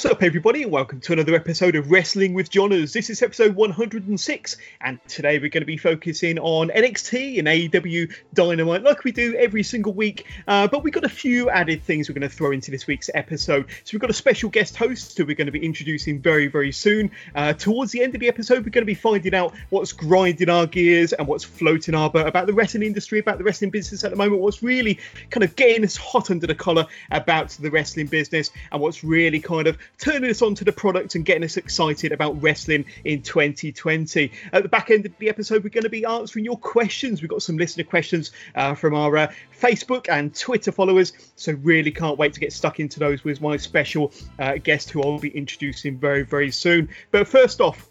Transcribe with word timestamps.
What's 0.00 0.10
up, 0.10 0.22
everybody, 0.22 0.62
and 0.62 0.72
welcome 0.72 0.98
to 1.00 1.12
another 1.12 1.34
episode 1.34 1.76
of 1.76 1.90
Wrestling 1.90 2.32
with 2.32 2.48
Johners. 2.48 2.94
This 2.94 3.10
is 3.10 3.20
episode 3.20 3.54
106, 3.54 4.56
and 4.80 4.98
today 5.08 5.38
we're 5.38 5.50
going 5.50 5.60
to 5.60 5.66
be 5.66 5.76
focusing 5.76 6.38
on 6.38 6.70
NXT 6.70 7.38
and 7.38 7.46
AEW 7.46 8.10
Dynamite, 8.32 8.82
like 8.82 9.04
we 9.04 9.12
do 9.12 9.34
every 9.34 9.62
single 9.62 9.92
week. 9.92 10.24
Uh, 10.48 10.66
but 10.68 10.82
we've 10.82 10.94
got 10.94 11.04
a 11.04 11.10
few 11.10 11.50
added 11.50 11.82
things 11.82 12.08
we're 12.08 12.14
going 12.14 12.26
to 12.26 12.34
throw 12.34 12.50
into 12.50 12.70
this 12.70 12.86
week's 12.86 13.10
episode. 13.12 13.66
So 13.84 13.90
we've 13.92 14.00
got 14.00 14.08
a 14.08 14.14
special 14.14 14.48
guest 14.48 14.74
host 14.74 15.18
who 15.18 15.26
we're 15.26 15.36
going 15.36 15.48
to 15.48 15.52
be 15.52 15.62
introducing 15.62 16.18
very, 16.18 16.46
very 16.46 16.72
soon. 16.72 17.10
Uh, 17.34 17.52
towards 17.52 17.92
the 17.92 18.02
end 18.02 18.14
of 18.14 18.22
the 18.22 18.28
episode, 18.28 18.64
we're 18.64 18.70
going 18.70 18.80
to 18.80 18.86
be 18.86 18.94
finding 18.94 19.34
out 19.34 19.52
what's 19.68 19.92
grinding 19.92 20.48
our 20.48 20.66
gears 20.66 21.12
and 21.12 21.28
what's 21.28 21.44
floating 21.44 21.94
our 21.94 22.08
boat 22.08 22.26
about 22.26 22.46
the 22.46 22.54
wrestling 22.54 22.84
industry, 22.84 23.18
about 23.18 23.36
the 23.36 23.44
wrestling 23.44 23.70
business 23.70 24.02
at 24.02 24.10
the 24.12 24.16
moment, 24.16 24.40
what's 24.40 24.62
really 24.62 24.98
kind 25.28 25.44
of 25.44 25.54
getting 25.56 25.84
us 25.84 25.98
hot 25.98 26.30
under 26.30 26.46
the 26.46 26.54
collar 26.54 26.86
about 27.10 27.50
the 27.50 27.70
wrestling 27.70 28.06
business, 28.06 28.50
and 28.72 28.80
what's 28.80 29.04
really 29.04 29.40
kind 29.40 29.66
of 29.66 29.76
turning 30.00 30.30
us 30.30 30.42
on 30.42 30.54
to 30.56 30.64
the 30.64 30.72
product 30.72 31.14
and 31.14 31.24
getting 31.24 31.44
us 31.44 31.56
excited 31.56 32.12
about 32.12 32.42
wrestling 32.42 32.86
in 33.04 33.22
2020. 33.22 34.32
At 34.52 34.62
the 34.62 34.68
back 34.68 34.90
end 34.90 35.06
of 35.06 35.16
the 35.18 35.28
episode, 35.28 35.62
we're 35.62 35.70
going 35.70 35.84
to 35.84 35.90
be 35.90 36.04
answering 36.04 36.44
your 36.44 36.58
questions. 36.58 37.20
We've 37.20 37.30
got 37.30 37.42
some 37.42 37.58
listener 37.58 37.84
questions 37.84 38.32
uh, 38.54 38.74
from 38.74 38.94
our 38.94 39.16
uh, 39.16 39.32
Facebook 39.60 40.08
and 40.08 40.34
Twitter 40.34 40.72
followers, 40.72 41.12
so 41.36 41.52
really 41.52 41.90
can't 41.90 42.18
wait 42.18 42.32
to 42.32 42.40
get 42.40 42.52
stuck 42.52 42.80
into 42.80 42.98
those 42.98 43.22
with 43.24 43.40
my 43.40 43.56
special 43.58 44.12
uh, 44.38 44.56
guest 44.56 44.90
who 44.90 45.02
I'll 45.02 45.18
be 45.18 45.28
introducing 45.28 45.98
very, 45.98 46.22
very 46.22 46.50
soon. 46.50 46.88
But 47.10 47.28
first 47.28 47.60
off, 47.60 47.89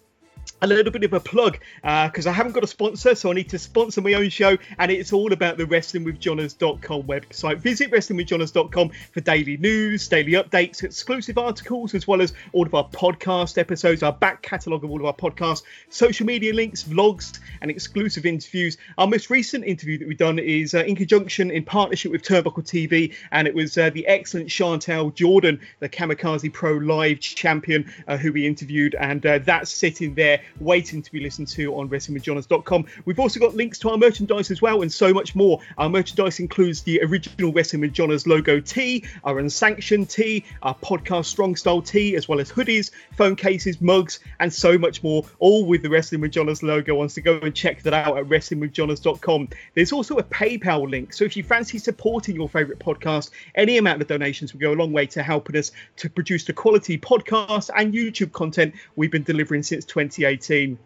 a 0.62 0.68
little 0.68 0.92
bit 0.92 1.04
of 1.04 1.14
a 1.14 1.20
plug 1.20 1.60
because 1.82 2.28
uh, 2.28 2.30
I 2.30 2.34
haven't 2.34 2.52
got 2.52 2.64
a 2.64 2.68
sponsor, 2.68 3.16
so 3.16 3.32
I 3.32 3.34
need 3.34 3.50
to 3.50 3.60
sponsor 3.60 4.02
my 4.02 4.14
own 4.14 4.30
show, 4.30 4.58
and 4.78 4.92
it's 4.92 5.14
all 5.14 5.32
about 5.32 5.58
the 5.58 5.66
WrestlingWithJohners.com 5.66 7.04
website. 7.04 7.58
Visit 7.60 7.92
WrestlingWithJohners.com 7.92 8.92
for 9.12 9.22
daily 9.22 9.58
news, 9.58 10.08
daily 10.08 10.34
updates, 10.34 10.84
exclusive 10.84 11.38
articles, 11.38 11.96
as 11.96 12.08
well 12.08 12.22
as 12.22 12.34
all 12.52 12.66
of 12.66 12.74
our 12.74 12.88
podcast 12.90 13.58
episodes, 13.58 14.04
our 14.04 14.12
back 14.14 14.42
catalogue 14.42 14.84
of 14.84 14.92
all 14.92 15.00
of 15.00 15.06
our 15.06 15.14
podcasts, 15.14 15.64
social 15.90 16.26
media 16.26 16.54
links, 16.54 16.84
vlogs, 16.84 17.40
and 17.62 17.72
exclusive 17.72 18.26
interviews. 18.26 18.78
Our 18.98 19.08
most 19.08 19.30
recent 19.30 19.64
interview 19.66 19.98
that 20.00 20.08
we've 20.08 20.18
done 20.18 20.40
is 20.40 20.74
uh, 20.74 20.80
in 20.80 20.96
conjunction 20.96 21.52
in 21.52 21.64
partnership 21.64 22.12
with 22.12 22.24
Turnbuckle 22.24 22.66
TV, 22.66 23.16
and 23.32 23.48
it 23.48 23.56
was 23.56 23.78
uh, 23.78 23.90
the 23.92 24.06
excellent 24.08 24.50
Chantel 24.50 25.14
Jordan, 25.14 25.60
the 25.80 25.90
Kamikaze 25.90 26.52
Pro 26.52 26.74
Live 26.74 27.20
champion, 27.20 27.92
uh, 28.08 28.18
who 28.18 28.34
we 28.34 28.46
interviewed, 28.46 28.96
and 28.96 29.26
uh, 29.26 29.40
that's 29.40 29.72
sitting 29.72 30.16
there 30.16 30.42
waiting 30.60 31.02
to 31.02 31.12
be 31.12 31.20
listened 31.20 31.48
to 31.50 31.76
on 31.76 31.90
WrestlingWithJohners.com. 31.90 32.86
We've 33.06 33.20
also 33.20 33.40
got 33.40 33.56
links 33.56 33.80
to 33.80 33.90
our 33.90 33.98
merchandise 33.98 34.52
as 34.52 34.62
well 34.62 34.82
and 34.82 34.92
so 34.92 35.14
much 35.14 35.36
more. 35.36 35.60
Our 35.78 35.90
merchandise 35.90 36.40
includes 36.40 36.82
the 36.82 37.02
original 37.02 37.52
Wrestling 37.52 37.82
with 37.82 37.94
Johners 37.94 38.28
logo 38.28 38.60
tee, 38.60 39.06
our 39.24 39.40
unsanctioned 39.40 40.10
tee, 40.10 40.46
our 40.62 40.76
podcast 40.76 41.26
Strong 41.26 41.56
Style 41.56 41.82
tee, 41.82 42.16
as 42.16 42.28
well 42.28 42.40
as 42.40 42.52
hoodies, 42.52 42.92
phone 43.16 43.36
cases, 43.36 43.82
mugs, 43.82 44.20
and 44.40 44.52
so 44.52 44.78
much 44.78 45.04
more, 45.04 45.26
all 45.40 45.66
with 45.66 45.84
the 45.84 45.90
Wrestling 45.90 46.22
with 46.22 46.32
Johners 46.32 46.64
logo 46.64 47.02
on. 47.02 47.10
So 47.10 47.22
go 47.22 47.40
and 47.40 47.56
check 47.56 47.84
that 47.84 47.94
out 47.94 48.18
at 48.18 48.26
WrestlingWithJohners.com. 48.26 49.50
There's 49.74 49.92
also 49.92 50.18
a 50.18 50.24
PayPal 50.24 50.90
link. 50.90 51.14
So 51.14 51.26
if 51.26 51.38
you 51.38 51.44
fancy 51.44 51.78
supporting 51.78 52.36
your 52.36 52.50
favourite 52.50 52.80
podcast, 52.80 53.32
any 53.56 53.78
amount 53.78 54.02
of 54.02 54.08
donations 54.08 54.54
will 54.54 54.60
go 54.60 54.74
a 54.74 54.80
long 54.80 54.92
way 54.92 55.06
to 55.08 55.24
helping 55.24 55.58
us 55.58 55.72
to 55.98 56.10
produce 56.10 56.46
the 56.46 56.54
quality 56.54 56.98
podcast 56.98 57.70
and 57.76 57.94
YouTube 57.94 58.32
content 58.32 58.76
we've 58.96 59.12
been 59.12 59.24
delivering 59.24 59.64
since 59.64 59.86
2018 59.86 60.39
team 60.40 60.80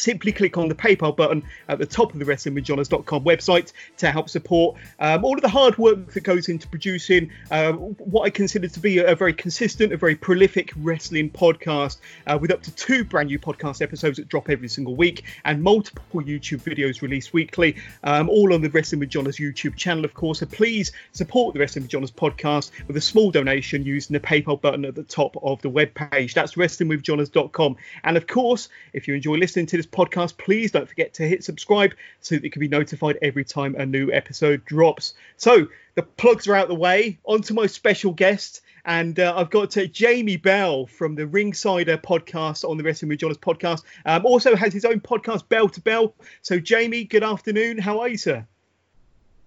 simply 0.00 0.32
click 0.32 0.56
on 0.56 0.68
the 0.68 0.74
PayPal 0.74 1.16
button 1.16 1.42
at 1.68 1.78
the 1.78 1.86
top 1.86 2.12
of 2.12 2.18
the 2.18 2.24
WrestlingWithJohners.com 2.24 3.24
website 3.24 3.72
to 3.98 4.10
help 4.10 4.28
support 4.28 4.76
um, 5.00 5.24
all 5.24 5.34
of 5.34 5.42
the 5.42 5.48
hard 5.48 5.76
work 5.78 6.12
that 6.12 6.22
goes 6.22 6.48
into 6.48 6.68
producing 6.68 7.30
uh, 7.50 7.72
what 7.72 8.22
I 8.24 8.30
consider 8.30 8.68
to 8.68 8.80
be 8.80 8.98
a, 8.98 9.14
very 9.14 9.32
consistent, 9.32 9.92
a 9.92 9.96
very 9.96 10.14
prolific 10.14 10.72
wrestling 10.76 11.30
podcast 11.30 11.98
uh, 12.26 12.38
with 12.40 12.50
up 12.50 12.62
to 12.62 12.70
two 12.72 13.04
brand 13.04 13.28
new 13.28 13.38
podcast 13.38 13.82
episodes 13.82 14.18
that 14.18 14.28
drop 14.28 14.50
every 14.50 14.68
single 14.68 14.94
week 14.94 15.24
and 15.44 15.62
multiple 15.62 16.22
YouTube 16.22 16.62
videos 16.62 17.02
released 17.02 17.32
weekly, 17.32 17.76
um, 18.04 18.28
all 18.28 18.52
on 18.54 18.60
the 18.60 18.70
Wrestling 18.70 19.00
with 19.00 19.08
Johners 19.08 19.36
YouTube 19.36 19.76
channel, 19.76 20.04
of 20.04 20.14
course. 20.14 20.40
So 20.40 20.46
please 20.46 20.92
support 21.12 21.54
the 21.54 21.60
Wrestling 21.60 21.84
with 21.84 21.90
Johners 21.90 22.10
podcast 22.10 22.70
with 22.86 22.96
a 22.96 23.00
small 23.00 23.30
donation 23.30 23.84
using 23.84 24.14
the 24.14 24.20
PayPal 24.20 24.60
button 24.60 24.84
at 24.84 24.94
the 24.94 25.02
top 25.02 25.36
of 25.42 25.60
the 25.62 25.70
webpage. 25.70 26.34
That's 26.34 26.54
WrestlingWithJohners.com. 26.54 27.76
And 28.04 28.16
of 28.16 28.26
course, 28.26 28.68
if 28.92 29.08
you 29.08 29.14
enjoy 29.14 29.34
listening 29.34 29.66
to 29.66 29.76
this 29.76 29.86
podcast, 29.90 30.36
please 30.36 30.72
don't 30.72 30.88
forget 30.88 31.14
to 31.14 31.26
hit 31.26 31.44
subscribe 31.44 31.92
so 32.20 32.34
that 32.34 32.44
you 32.44 32.50
can 32.50 32.60
be 32.60 32.68
notified 32.68 33.18
every 33.22 33.44
time 33.44 33.74
a 33.76 33.86
new 33.86 34.12
episode 34.12 34.64
drops. 34.64 35.14
So 35.36 35.68
the 35.94 36.02
plugs 36.02 36.46
are 36.48 36.54
out 36.54 36.68
the 36.68 36.74
way. 36.74 37.18
On 37.24 37.42
to 37.42 37.54
my 37.54 37.66
special 37.66 38.12
guest. 38.12 38.62
And 38.84 39.20
uh, 39.20 39.34
I've 39.36 39.50
got 39.50 39.76
uh, 39.76 39.84
Jamie 39.86 40.38
Bell 40.38 40.86
from 40.86 41.14
the 41.14 41.24
Ringsider 41.24 42.00
podcast 42.00 42.68
on 42.68 42.78
the 42.78 42.84
Wrestling 42.84 43.10
with 43.10 43.18
Johners 43.18 43.36
podcast. 43.36 43.82
Um, 44.06 44.24
also 44.24 44.56
has 44.56 44.72
his 44.72 44.84
own 44.84 45.00
podcast, 45.00 45.48
Bell 45.48 45.68
to 45.68 45.80
Bell. 45.80 46.14
So, 46.42 46.58
Jamie, 46.58 47.04
good 47.04 47.24
afternoon. 47.24 47.78
How 47.78 48.00
are 48.00 48.08
you, 48.08 48.16
sir? 48.16 48.46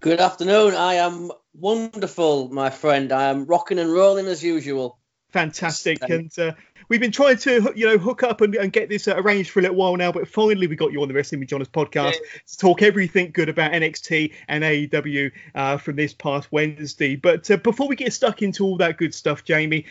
Good 0.00 0.20
afternoon. 0.20 0.74
I 0.74 0.94
am 0.94 1.30
wonderful, 1.54 2.48
my 2.48 2.70
friend. 2.70 3.12
I 3.12 3.30
am 3.30 3.46
rocking 3.46 3.78
and 3.78 3.92
rolling 3.92 4.26
as 4.26 4.42
usual. 4.42 4.98
Fantastic. 5.32 5.98
And 6.02 6.30
uh, 6.38 6.52
we've 6.88 7.00
been 7.00 7.10
trying 7.10 7.38
to 7.38 7.72
you 7.74 7.86
know 7.86 7.98
hook 7.98 8.22
up 8.22 8.42
and, 8.42 8.54
and 8.54 8.72
get 8.72 8.88
this 8.88 9.08
uh, 9.08 9.16
arranged 9.16 9.50
for 9.50 9.60
a 9.60 9.62
little 9.62 9.76
while 9.76 9.96
now, 9.96 10.12
but 10.12 10.28
finally 10.28 10.66
we 10.66 10.76
got 10.76 10.92
you 10.92 11.00
on 11.00 11.08
the 11.08 11.14
Wrestling 11.14 11.40
with 11.40 11.48
Johners 11.48 11.68
podcast 11.68 12.12
yeah. 12.12 12.40
to 12.46 12.58
talk 12.58 12.82
everything 12.82 13.30
good 13.32 13.48
about 13.48 13.72
NXT 13.72 14.34
and 14.48 14.62
AEW 14.62 15.32
uh, 15.54 15.78
from 15.78 15.96
this 15.96 16.12
past 16.12 16.52
Wednesday. 16.52 17.16
But 17.16 17.50
uh, 17.50 17.56
before 17.56 17.88
we 17.88 17.96
get 17.96 18.12
stuck 18.12 18.42
into 18.42 18.64
all 18.64 18.76
that 18.76 18.98
good 18.98 19.14
stuff, 19.14 19.42
Jamie, 19.42 19.86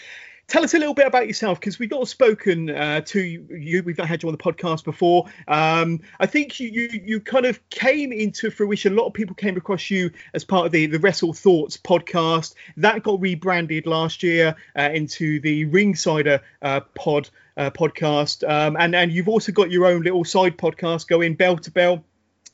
tell 0.52 0.66
us 0.66 0.74
a 0.74 0.78
little 0.80 0.94
bit 0.94 1.08
about 1.08 1.28
yourself 1.28 1.62
because 1.62 1.80
we've 1.80 1.90
not 1.90 2.06
spoken 2.10 2.70
uh, 2.70 3.00
to 3.00 3.22
you. 3.22 3.84
We've 3.84 3.98
not 3.98 4.10
had 4.10 4.22
you 4.22 4.28
on 4.28 4.34
the 4.34 4.38
podcast 4.38 4.84
before. 4.84 5.28
Um, 5.48 6.02
I 6.20 6.26
think 6.26 6.60
you, 6.60 6.68
you, 6.68 7.02
you 7.06 7.20
kind 7.22 7.46
of 7.46 7.58
came 7.70 8.12
into 8.12 8.52
fruition. 8.52 8.92
A 8.92 8.96
lot 8.98 9.08
of 9.08 9.14
people 9.14 9.34
came 9.34 9.56
across 9.56 9.90
you 9.90 10.12
as 10.34 10.44
part 10.44 10.66
of 10.66 10.74
the 10.74 10.88
the 10.88 11.00
Wrestle 11.00 11.32
Thoughts 11.32 11.78
podcast 11.78 12.56
that 12.76 13.02
got 13.02 13.22
rebranded 13.22 13.86
last 13.86 14.24
year 14.24 14.58
uh, 14.78 14.90
into 14.94 15.40
the 15.40 15.68
Ringsider 15.68 16.42
uh, 16.62 16.82
Pod 16.96 17.30
uh, 17.56 17.70
podcast, 17.70 18.48
um, 18.48 18.76
and 18.78 18.94
and 18.94 19.10
you've 19.10 19.30
also 19.30 19.54
got 19.54 19.72
your 19.72 19.86
own 19.86 20.02
little 20.02 20.26
side 20.26 20.58
podcast 20.58 21.08
going 21.08 21.36
bell 21.36 21.58
to 21.60 21.72
bell 21.72 22.04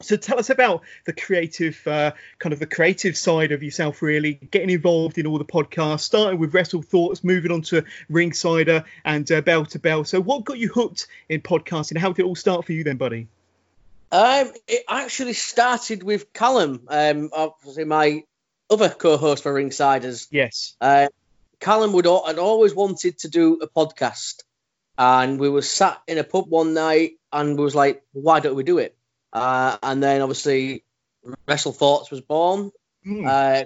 so 0.01 0.15
tell 0.15 0.39
us 0.39 0.49
about 0.49 0.83
the 1.05 1.13
creative 1.13 1.85
uh, 1.87 2.11
kind 2.39 2.53
of 2.53 2.59
the 2.59 2.67
creative 2.67 3.17
side 3.17 3.51
of 3.51 3.63
yourself 3.63 4.01
really. 4.01 4.35
Getting 4.35 4.69
involved 4.69 5.17
in 5.17 5.25
all 5.25 5.37
the 5.37 5.45
podcasts 5.45 6.01
starting 6.01 6.39
with 6.39 6.53
wrestle 6.53 6.81
thoughts 6.81 7.23
moving 7.23 7.51
on 7.51 7.63
to 7.63 7.83
ringsider 8.09 8.85
and 9.03 9.31
uh, 9.31 9.41
bell 9.41 9.65
to 9.65 9.79
bell. 9.79 10.03
So 10.03 10.21
what 10.21 10.45
got 10.45 10.59
you 10.59 10.69
hooked 10.69 11.07
in 11.29 11.41
podcasting? 11.41 11.97
How 11.97 12.11
did 12.11 12.23
it 12.23 12.25
all 12.25 12.35
start 12.35 12.65
for 12.65 12.73
you 12.73 12.83
then 12.83 12.97
buddy? 12.97 13.27
Um, 14.11 14.51
it 14.67 14.83
actually 14.87 15.33
started 15.33 16.03
with 16.03 16.31
callum 16.31 16.83
um, 16.87 17.29
obviously 17.33 17.83
my 17.83 18.23
other 18.69 18.89
co-host 18.89 19.43
for 19.43 19.53
ringsiders. 19.53 20.27
Yes. 20.31 20.75
Uh, 20.79 21.07
callum 21.59 21.93
would 21.93 22.05
had 22.05 22.37
always 22.37 22.73
wanted 22.73 23.17
to 23.19 23.29
do 23.29 23.59
a 23.61 23.67
podcast 23.67 24.43
and 24.97 25.39
we 25.39 25.49
were 25.49 25.61
sat 25.61 26.01
in 26.07 26.17
a 26.17 26.23
pub 26.23 26.49
one 26.49 26.73
night 26.73 27.13
and 27.31 27.57
was 27.57 27.75
like 27.75 28.03
why 28.13 28.39
don't 28.39 28.55
we 28.55 28.63
do 28.63 28.77
it 28.77 28.96
uh, 29.33 29.77
and 29.83 30.01
then 30.01 30.21
obviously 30.21 30.83
Wrestle 31.47 31.73
Thoughts 31.73 32.11
was 32.11 32.21
born. 32.21 32.71
Mm. 33.05 33.27
Uh, 33.27 33.65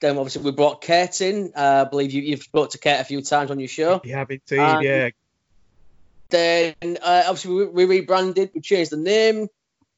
then 0.00 0.16
obviously 0.16 0.42
we 0.42 0.52
brought 0.52 0.80
Kate 0.80 1.20
in. 1.20 1.52
Uh, 1.54 1.84
I 1.86 1.90
believe 1.90 2.12
you, 2.12 2.30
have 2.30 2.42
spoke 2.42 2.70
to 2.70 2.78
Kate 2.78 3.00
a 3.00 3.04
few 3.04 3.22
times 3.22 3.50
on 3.50 3.58
your 3.58 3.68
show. 3.68 4.00
You 4.04 4.14
have 4.14 4.30
indeed, 4.30 4.58
um, 4.58 4.82
yeah. 4.82 5.10
Then 6.30 6.74
uh, 7.02 7.24
obviously 7.26 7.54
we, 7.54 7.66
we, 7.66 7.84
rebranded, 7.84 8.50
we 8.54 8.60
changed 8.60 8.92
the 8.92 8.96
name, 8.96 9.48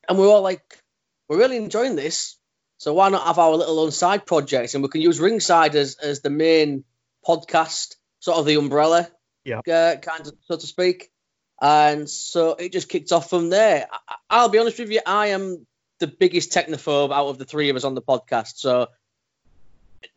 and 0.08 0.19
we 0.19 0.25
are 0.25 0.28
all 0.28 0.43
like, 0.43 0.78
we're 1.28 1.38
really 1.38 1.56
enjoying 1.56 1.94
this. 1.94 2.37
So 2.78 2.94
why 2.94 3.10
not 3.10 3.26
have 3.26 3.38
our 3.38 3.55
little 3.55 3.78
own 3.78 3.93
side 3.93 4.26
projects, 4.26 4.75
and 4.75 4.82
we 4.82 4.88
can 4.88 5.02
use 5.02 5.20
Ringside 5.20 5.76
as, 5.76 5.96
as 6.02 6.20
the 6.20 6.31
main 6.31 6.84
podcast, 7.25 7.94
sort 8.19 8.38
of 8.38 8.46
the 8.46 8.56
umbrella, 8.56 9.08
Yeah. 9.44 9.58
uh, 9.58 9.96
kind 9.96 10.26
of 10.26 10.32
so 10.46 10.56
to 10.56 10.66
speak. 10.66 11.12
And 11.62 12.11
so 12.11 12.55
it 12.55 12.73
just 12.73 12.88
kicked 12.88 13.12
off 13.12 13.31
from 13.31 13.49
there. 13.49 13.87
I, 13.91 14.14
I'll 14.29 14.49
be 14.49 14.59
honest 14.59 14.81
with 14.81 14.91
you, 14.91 15.00
I 15.06 15.29
am 15.29 15.64
the 16.00 16.09
biggest 16.09 16.50
technophobe 16.50 17.12
out 17.12 17.29
of 17.29 17.38
the 17.38 17.44
three 17.44 17.70
of 17.70 17.76
us 17.76 17.85
on 17.85 17.94
the 17.94 18.03
podcast. 18.03 18.56
So, 18.56 18.88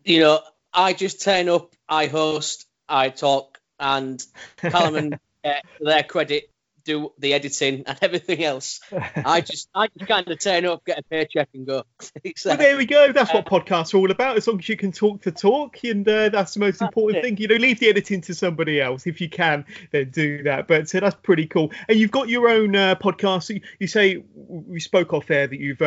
you 0.03 0.21
know, 0.21 0.41
I 0.73 0.93
just 0.93 1.21
turn 1.21 1.47
up, 1.47 1.75
I 1.87 2.07
host, 2.07 2.65
I 2.89 3.09
talk, 3.09 3.59
and 3.79 4.21
Callum 4.57 4.95
and 4.95 5.19
uh, 5.45 5.53
their 5.79 6.01
credit, 6.01 6.49
do 6.85 7.11
the 7.19 7.33
editing 7.33 7.83
and 7.85 7.97
everything 8.01 8.43
else. 8.43 8.79
I 9.15 9.41
just, 9.41 9.69
I 9.75 9.87
just 9.97 10.07
kind 10.07 10.27
of 10.29 10.39
turn 10.39 10.65
up, 10.65 10.85
get 10.85 10.99
a 10.99 11.03
paycheck, 11.03 11.49
and 11.53 11.67
go. 11.67 11.83
Uh, 12.25 12.31
Well, 12.45 12.57
there 12.57 12.77
we 12.77 12.85
go. 12.85 13.11
That's 13.11 13.33
what 13.33 13.45
podcasts 13.45 13.93
are 13.93 13.97
all 13.97 14.11
about. 14.11 14.37
As 14.37 14.47
long 14.47 14.59
as 14.59 14.69
you 14.69 14.77
can 14.77 14.91
talk 14.91 15.21
the 15.21 15.31
talk, 15.31 15.83
and 15.83 16.07
uh, 16.07 16.29
that's 16.29 16.53
the 16.53 16.59
most 16.59 16.79
That's 16.79 16.89
important 16.89 17.17
it. 17.19 17.27
thing. 17.27 17.37
You 17.37 17.47
know, 17.47 17.55
leave 17.55 17.79
the 17.79 17.89
editing 17.89 18.21
to 18.21 18.33
somebody 18.33 18.79
else 18.79 19.07
if 19.07 19.19
you 19.19 19.29
can. 19.29 19.65
Then 19.91 20.09
do 20.11 20.43
that. 20.43 20.67
But 20.67 20.89
so 20.89 20.99
that's 20.99 21.15
pretty 21.23 21.47
cool. 21.47 21.71
And 21.89 21.97
you've 21.99 22.11
got 22.11 22.29
your 22.29 22.47
own 22.49 22.75
uh, 22.75 22.95
podcast. 22.95 23.49
You, 23.53 23.61
you 23.79 23.87
say 23.87 24.23
we 24.35 24.79
spoke 24.79 25.13
off 25.13 25.27
there 25.27 25.47
that 25.47 25.59
you've. 25.59 25.81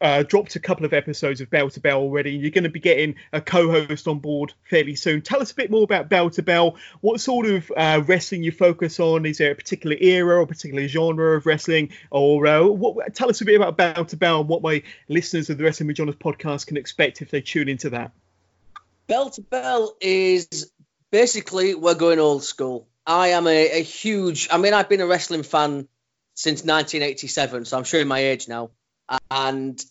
Uh, 0.00 0.22
dropped 0.22 0.56
a 0.56 0.60
couple 0.60 0.86
of 0.86 0.92
episodes 0.92 1.40
of 1.40 1.50
Bell 1.50 1.68
to 1.68 1.80
Bell 1.80 1.98
already. 1.98 2.32
You're 2.32 2.50
going 2.50 2.64
to 2.64 2.70
be 2.70 2.80
getting 2.80 3.16
a 3.32 3.40
co-host 3.40 4.08
on 4.08 4.18
board 4.18 4.54
fairly 4.68 4.94
soon. 4.94 5.20
Tell 5.20 5.42
us 5.42 5.52
a 5.52 5.54
bit 5.54 5.70
more 5.70 5.82
about 5.82 6.08
Bell 6.08 6.30
to 6.30 6.42
Bell. 6.42 6.76
What 7.00 7.20
sort 7.20 7.46
of 7.46 7.70
uh, 7.76 8.02
wrestling 8.06 8.42
you 8.42 8.52
focus 8.52 8.98
on? 8.98 9.26
Is 9.26 9.38
there 9.38 9.50
a 9.50 9.54
particular 9.54 9.96
era 10.00 10.40
or 10.40 10.46
particular 10.46 10.88
genre 10.88 11.36
of 11.36 11.44
wrestling? 11.44 11.90
Or 12.10 12.46
uh, 12.46 12.64
what, 12.64 13.14
tell 13.14 13.28
us 13.28 13.40
a 13.40 13.44
bit 13.44 13.56
about 13.56 13.76
Bell 13.76 14.04
to 14.06 14.16
Bell 14.16 14.40
and 14.40 14.48
what 14.48 14.62
my 14.62 14.82
listeners 15.08 15.50
of 15.50 15.58
the 15.58 15.64
Wrestling 15.64 15.88
with 15.88 15.96
Johners 15.96 16.16
podcast 16.16 16.66
can 16.66 16.76
expect 16.76 17.20
if 17.20 17.30
they 17.30 17.40
tune 17.40 17.68
into 17.68 17.90
that. 17.90 18.12
Bell 19.06 19.28
to 19.30 19.42
Bell 19.42 19.96
is 20.00 20.70
basically 21.10 21.74
we're 21.74 21.94
going 21.94 22.18
old 22.18 22.44
school. 22.44 22.88
I 23.06 23.28
am 23.28 23.46
a, 23.46 23.80
a 23.80 23.82
huge. 23.82 24.48
I 24.50 24.58
mean, 24.58 24.72
I've 24.72 24.88
been 24.88 25.00
a 25.00 25.06
wrestling 25.06 25.42
fan 25.42 25.88
since 26.34 26.60
1987, 26.60 27.64
so 27.64 27.76
I'm 27.76 27.84
showing 27.84 28.08
my 28.08 28.20
age 28.20 28.48
now, 28.48 28.70
and 29.30 29.82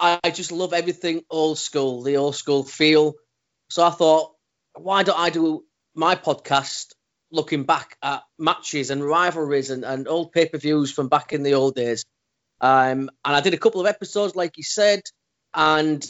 I 0.00 0.30
just 0.30 0.50
love 0.50 0.72
everything 0.72 1.24
old 1.30 1.58
school, 1.58 2.02
the 2.02 2.16
old 2.16 2.34
school 2.34 2.64
feel. 2.64 3.14
So 3.70 3.86
I 3.86 3.90
thought, 3.90 4.34
why 4.74 5.02
don't 5.02 5.18
I 5.18 5.30
do 5.30 5.64
my 5.94 6.16
podcast 6.16 6.94
looking 7.30 7.64
back 7.64 7.96
at 8.02 8.22
matches 8.38 8.90
and 8.90 9.04
rivalries 9.04 9.70
and, 9.70 9.84
and 9.84 10.08
old 10.08 10.32
pay 10.32 10.46
per 10.46 10.58
views 10.58 10.90
from 10.90 11.08
back 11.08 11.32
in 11.32 11.42
the 11.42 11.54
old 11.54 11.74
days? 11.74 12.04
Um, 12.60 13.10
and 13.24 13.36
I 13.36 13.40
did 13.40 13.54
a 13.54 13.58
couple 13.58 13.80
of 13.80 13.86
episodes, 13.86 14.34
like 14.36 14.56
you 14.56 14.64
said, 14.64 15.02
and 15.54 16.04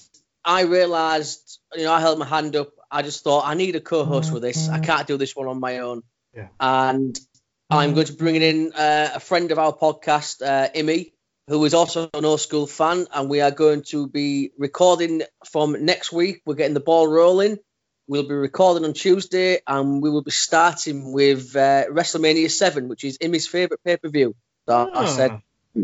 I 0.44 0.62
realised, 0.62 1.60
you 1.74 1.84
know, 1.84 1.92
I 1.92 2.00
held 2.00 2.18
my 2.18 2.26
hand 2.26 2.56
up. 2.56 2.72
I 2.90 3.02
just 3.02 3.24
thought 3.24 3.46
I 3.46 3.54
need 3.54 3.76
a 3.76 3.80
co-host 3.80 4.32
with 4.32 4.42
this. 4.42 4.68
I 4.68 4.78
can't 4.78 5.06
do 5.06 5.16
this 5.16 5.34
one 5.34 5.48
on 5.48 5.60
my 5.60 5.78
own. 5.78 6.02
Yeah. 6.34 6.48
And 6.60 7.18
I'm 7.70 7.94
going 7.94 8.06
to 8.06 8.12
bring 8.12 8.36
in 8.36 8.72
uh, 8.72 9.12
a 9.14 9.20
friend 9.20 9.50
of 9.50 9.58
our 9.58 9.72
podcast, 9.72 10.42
uh, 10.42 10.68
Imi, 10.74 11.12
who 11.52 11.66
is 11.66 11.74
also 11.74 12.08
an 12.14 12.24
old 12.24 12.40
school 12.40 12.66
fan, 12.66 13.06
and 13.12 13.28
we 13.28 13.42
are 13.42 13.50
going 13.50 13.82
to 13.82 14.08
be 14.08 14.52
recording 14.56 15.22
from 15.50 15.84
next 15.84 16.10
week. 16.10 16.40
We're 16.46 16.54
getting 16.54 16.72
the 16.72 16.80
ball 16.80 17.06
rolling. 17.06 17.58
We'll 18.08 18.26
be 18.26 18.34
recording 18.34 18.86
on 18.86 18.94
Tuesday, 18.94 19.60
and 19.66 20.00
we 20.00 20.08
will 20.08 20.22
be 20.22 20.30
starting 20.30 21.12
with 21.12 21.54
uh, 21.54 21.84
WrestleMania 21.90 22.50
Seven, 22.50 22.88
which 22.88 23.04
is 23.04 23.18
Imi's 23.20 23.46
favorite 23.46 23.84
pay 23.84 23.98
per 23.98 24.08
view. 24.08 24.34
So 24.66 24.90
I 24.94 25.04
said, 25.04 25.42
Ah, 25.76 25.82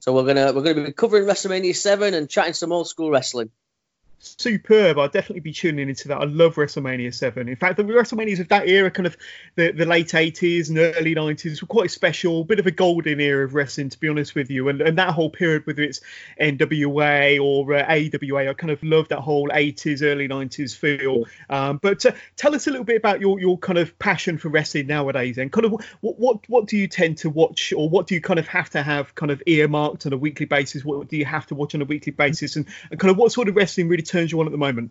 so 0.00 0.12
we're 0.12 0.26
gonna 0.26 0.52
we're 0.52 0.62
gonna 0.62 0.84
be 0.84 0.92
covering 0.92 1.24
WrestleMania 1.24 1.74
Seven 1.74 2.12
and 2.12 2.28
chatting 2.28 2.52
some 2.52 2.70
old 2.70 2.86
school 2.86 3.10
wrestling. 3.10 3.50
Superb. 4.20 4.98
I'll 4.98 5.08
definitely 5.08 5.40
be 5.40 5.52
tuning 5.52 5.88
into 5.88 6.08
that. 6.08 6.18
I 6.18 6.24
love 6.24 6.56
WrestleMania 6.56 7.12
7. 7.12 7.48
In 7.48 7.56
fact, 7.56 7.76
the 7.78 7.84
WrestleManias 7.84 8.38
of 8.38 8.48
that 8.48 8.68
era, 8.68 8.90
kind 8.90 9.06
of 9.06 9.16
the, 9.54 9.72
the 9.72 9.86
late 9.86 10.08
80s 10.08 10.68
and 10.68 10.78
early 10.78 11.14
90s, 11.14 11.60
were 11.62 11.66
quite 11.66 11.90
special. 11.90 12.44
bit 12.44 12.58
of 12.58 12.66
a 12.66 12.70
golden 12.70 13.20
era 13.20 13.44
of 13.44 13.54
wrestling, 13.54 13.88
to 13.88 13.98
be 13.98 14.08
honest 14.08 14.34
with 14.34 14.50
you. 14.50 14.68
And, 14.68 14.80
and 14.82 14.98
that 14.98 15.10
whole 15.10 15.30
period, 15.30 15.66
whether 15.66 15.82
it's 15.82 16.00
NWA 16.40 17.42
or 17.42 17.74
uh, 17.74 17.84
AWA, 17.88 18.50
I 18.50 18.54
kind 18.54 18.70
of 18.70 18.82
love 18.82 19.08
that 19.08 19.20
whole 19.20 19.48
80s, 19.48 20.02
early 20.02 20.28
90s 20.28 20.76
feel. 20.76 21.24
Um, 21.48 21.78
but 21.78 22.04
uh, 22.04 22.12
tell 22.36 22.54
us 22.54 22.66
a 22.66 22.70
little 22.70 22.84
bit 22.84 22.96
about 22.96 23.20
your, 23.20 23.40
your 23.40 23.56
kind 23.58 23.78
of 23.78 23.98
passion 23.98 24.36
for 24.38 24.50
wrestling 24.50 24.86
nowadays 24.86 25.38
and 25.38 25.50
kind 25.50 25.64
of 25.64 25.72
what, 25.72 26.18
what, 26.18 26.40
what 26.48 26.66
do 26.66 26.76
you 26.76 26.88
tend 26.88 27.18
to 27.18 27.30
watch 27.30 27.72
or 27.74 27.88
what 27.88 28.06
do 28.06 28.14
you 28.14 28.20
kind 28.20 28.38
of 28.38 28.46
have 28.48 28.68
to 28.70 28.82
have 28.82 29.14
kind 29.14 29.32
of 29.32 29.42
earmarked 29.46 30.04
on 30.04 30.12
a 30.12 30.18
weekly 30.18 30.46
basis? 30.46 30.84
What 30.84 31.08
do 31.08 31.16
you 31.16 31.24
have 31.24 31.46
to 31.46 31.54
watch 31.54 31.74
on 31.74 31.80
a 31.80 31.86
weekly 31.86 32.12
basis? 32.12 32.56
And, 32.56 32.66
and 32.90 33.00
kind 33.00 33.10
of 33.10 33.16
what 33.16 33.32
sort 33.32 33.48
of 33.48 33.56
wrestling 33.56 33.88
really 33.88 34.02
turns 34.10 34.32
you 34.32 34.40
on 34.40 34.46
at 34.46 34.52
the 34.52 34.58
moment? 34.58 34.90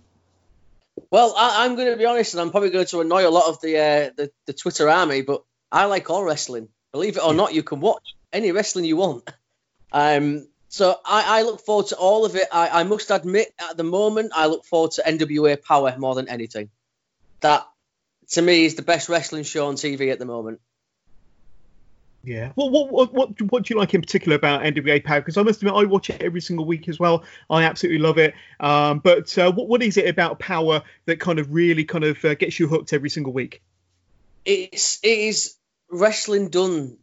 Well, 1.11 1.33
I, 1.37 1.65
I'm 1.65 1.75
going 1.75 1.91
to 1.91 1.97
be 1.97 2.05
honest, 2.05 2.33
and 2.33 2.41
I'm 2.41 2.51
probably 2.51 2.71
going 2.71 2.85
to 2.87 3.01
annoy 3.01 3.27
a 3.27 3.29
lot 3.29 3.47
of 3.47 3.61
the, 3.61 3.77
uh, 3.77 4.09
the 4.15 4.31
the 4.47 4.53
Twitter 4.53 4.89
army, 4.89 5.21
but 5.21 5.43
I 5.71 5.85
like 5.85 6.09
all 6.09 6.23
wrestling. 6.23 6.69
Believe 6.91 7.17
it 7.17 7.23
or 7.23 7.33
not, 7.33 7.53
you 7.53 7.63
can 7.63 7.79
watch 7.79 8.15
any 8.33 8.51
wrestling 8.51 8.85
you 8.85 8.97
want. 8.97 9.29
Um, 9.91 10.47
so 10.67 10.95
I, 11.05 11.39
I 11.39 11.41
look 11.43 11.61
forward 11.61 11.87
to 11.87 11.97
all 11.97 12.25
of 12.25 12.35
it. 12.35 12.47
I, 12.51 12.81
I 12.81 12.83
must 12.83 13.11
admit, 13.11 13.53
at 13.59 13.77
the 13.77 13.83
moment, 13.83 14.31
I 14.35 14.47
look 14.47 14.65
forward 14.65 14.91
to 14.91 15.03
NWA 15.03 15.61
Power 15.61 15.95
more 15.97 16.15
than 16.15 16.29
anything. 16.29 16.69
That, 17.41 17.67
to 18.31 18.41
me, 18.41 18.65
is 18.65 18.75
the 18.75 18.81
best 18.81 19.09
wrestling 19.09 19.43
show 19.43 19.67
on 19.67 19.75
TV 19.75 20.11
at 20.11 20.19
the 20.19 20.25
moment. 20.25 20.61
Yeah. 22.23 22.51
Well, 22.55 22.69
what 22.69 22.91
what 22.91 23.13
what 23.13 23.41
what 23.43 23.63
do 23.63 23.73
you 23.73 23.79
like 23.79 23.93
in 23.93 24.01
particular 24.01 24.35
about 24.35 24.61
NWA 24.63 25.03
Power? 25.03 25.21
Because 25.21 25.37
I 25.37 25.43
must 25.43 25.61
admit, 25.61 25.73
I 25.73 25.85
watch 25.85 26.09
it 26.09 26.21
every 26.21 26.41
single 26.41 26.65
week 26.65 26.89
as 26.89 26.99
well. 26.99 27.23
I 27.49 27.63
absolutely 27.63 27.99
love 27.99 28.17
it. 28.17 28.33
Um, 28.59 28.99
but 28.99 29.37
uh, 29.37 29.51
what 29.51 29.67
what 29.67 29.81
is 29.81 29.95
it 29.97 30.07
about 30.07 30.37
Power 30.39 30.81
that 31.05 31.19
kind 31.19 31.39
of 31.39 31.53
really 31.53 31.85
kind 31.85 32.03
of 32.03 32.23
uh, 32.25 32.35
gets 32.35 32.59
you 32.59 32.67
hooked 32.67 32.91
every 32.91 33.09
single 33.09 33.31
week? 33.31 33.61
it's 34.45 34.99
it 35.03 35.19
is 35.19 35.55
wrestling 35.89 36.49
done 36.49 36.97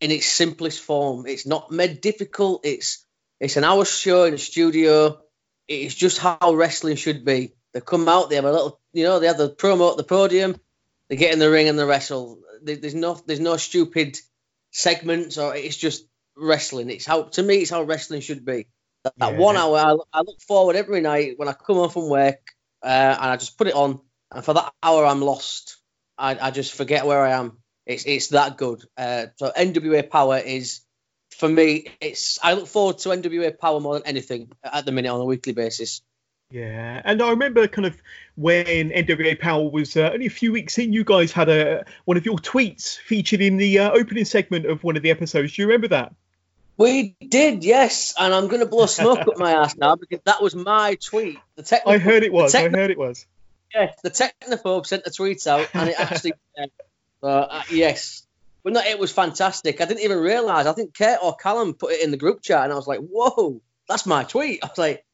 in 0.00 0.10
its 0.10 0.26
simplest 0.26 0.80
form. 0.80 1.26
It's 1.26 1.46
not 1.46 1.70
made 1.70 2.00
difficult. 2.00 2.64
It's 2.64 3.04
it's 3.40 3.56
an 3.56 3.64
hour 3.64 3.84
show 3.84 4.24
in 4.24 4.34
a 4.34 4.38
studio. 4.38 5.20
It's 5.68 5.94
just 5.94 6.18
how 6.18 6.54
wrestling 6.54 6.96
should 6.96 7.24
be. 7.24 7.52
They 7.72 7.80
come 7.80 8.08
out, 8.08 8.30
they 8.30 8.36
have 8.36 8.46
a 8.46 8.52
little, 8.52 8.80
you 8.92 9.04
know, 9.04 9.20
they 9.20 9.26
have 9.26 9.36
the 9.36 9.50
promo 9.50 9.90
at 9.90 9.98
the 9.98 10.02
podium, 10.02 10.56
they 11.08 11.16
get 11.16 11.34
in 11.34 11.38
the 11.38 11.50
ring 11.50 11.68
and 11.68 11.78
they 11.78 11.84
wrestle. 11.84 12.38
There- 12.62 12.76
There's 12.76 12.94
no 12.94 13.14
there's 13.26 13.40
no 13.40 13.56
stupid 13.56 14.18
segments 14.70 15.38
or 15.38 15.54
it's 15.56 15.76
just 15.76 16.04
wrestling. 16.36 16.90
It's 16.90 17.06
how 17.06 17.22
to 17.24 17.42
me 17.42 17.56
it's 17.56 17.70
how 17.70 17.82
wrestling 17.82 18.20
should 18.20 18.44
be. 18.44 18.66
That, 19.04 19.14
that 19.18 19.32
Yeah. 19.32 19.38
one 19.38 19.56
hour, 19.56 19.76
I, 19.78 19.96
I 20.12 20.20
look 20.22 20.40
forward 20.40 20.76
every 20.76 21.00
night 21.00 21.34
when 21.38 21.48
I 21.48 21.52
come 21.52 21.76
home 21.76 21.90
from 21.90 22.08
work 22.08 22.40
uh, 22.82 23.16
and 23.20 23.30
I 23.30 23.36
just 23.36 23.56
put 23.58 23.66
it 23.68 23.74
on, 23.74 24.00
and 24.32 24.44
for 24.44 24.54
that 24.54 24.72
hour 24.82 25.04
I'm 25.06 25.20
lost. 25.22 25.76
I, 26.16 26.36
I 26.48 26.50
just 26.50 26.74
forget 26.74 27.06
where 27.06 27.20
I 27.24 27.32
am. 27.32 27.58
It's 27.86 28.04
it's 28.06 28.28
that 28.28 28.56
good. 28.58 28.84
Uh, 28.96 29.26
so 29.36 29.50
NWA 29.56 30.08
Power 30.10 30.38
is 30.38 30.80
for 31.30 31.48
me. 31.48 31.86
It's 32.00 32.38
I 32.42 32.54
look 32.54 32.66
forward 32.66 32.98
to 32.98 33.10
NWA 33.10 33.56
Power 33.58 33.80
more 33.80 33.94
than 33.94 34.06
anything 34.06 34.50
at 34.64 34.84
the 34.84 34.92
minute 34.92 35.10
on 35.10 35.20
a 35.20 35.24
weekly 35.24 35.52
basis. 35.52 36.02
Yeah, 36.50 37.02
and 37.04 37.20
I 37.20 37.30
remember 37.30 37.68
kind 37.68 37.84
of 37.84 38.00
when 38.36 38.90
NWA 38.90 39.38
Power 39.38 39.68
was 39.68 39.96
uh, 39.96 40.10
only 40.12 40.26
a 40.26 40.30
few 40.30 40.50
weeks 40.50 40.78
in, 40.78 40.94
you 40.94 41.04
guys 41.04 41.30
had 41.30 41.50
a 41.50 41.84
one 42.06 42.16
of 42.16 42.24
your 42.24 42.36
tweets 42.36 42.96
featured 42.96 43.42
in 43.42 43.58
the 43.58 43.80
uh, 43.80 43.90
opening 43.90 44.24
segment 44.24 44.64
of 44.64 44.82
one 44.82 44.96
of 44.96 45.02
the 45.02 45.10
episodes. 45.10 45.54
Do 45.54 45.62
you 45.62 45.68
remember 45.68 45.88
that? 45.88 46.14
We 46.78 47.16
did, 47.26 47.64
yes, 47.64 48.14
and 48.18 48.32
I'm 48.32 48.46
going 48.46 48.60
to 48.60 48.66
blow 48.66 48.86
smoke 48.86 49.18
up 49.18 49.36
my 49.36 49.52
ass 49.52 49.76
now 49.76 49.96
because 49.96 50.20
that 50.24 50.40
was 50.40 50.54
my 50.54 50.94
tweet. 50.94 51.38
The 51.56 51.64
technical, 51.64 51.92
I 51.94 51.98
heard 51.98 52.22
it 52.22 52.32
was. 52.32 52.52
the 52.52 52.60
I 52.60 52.68
heard 52.68 52.90
it 52.90 52.98
was. 52.98 53.26
yeah, 53.74 53.92
the 54.02 54.10
technophobe 54.10 54.86
sent 54.86 55.04
the 55.04 55.10
tweet 55.10 55.44
out, 55.46 55.68
and 55.74 55.90
it 55.90 55.98
actually, 55.98 56.34
uh, 57.22 57.26
uh, 57.26 57.62
yes, 57.70 58.26
but 58.62 58.72
no, 58.72 58.80
it 58.80 58.98
was 58.98 59.12
fantastic. 59.12 59.80
I 59.80 59.84
didn't 59.86 60.04
even 60.04 60.18
realize. 60.18 60.66
I 60.66 60.72
think 60.72 60.96
Kurt 60.96 61.18
or 61.22 61.36
Callum 61.36 61.74
put 61.74 61.92
it 61.92 62.04
in 62.04 62.10
the 62.10 62.16
group 62.16 62.42
chat, 62.42 62.62
and 62.62 62.72
I 62.72 62.76
was 62.76 62.86
like, 62.86 63.00
"Whoa, 63.00 63.60
that's 63.88 64.06
my 64.06 64.22
tweet." 64.24 64.60
I 64.62 64.68
was 64.68 64.78
like, 64.78 65.04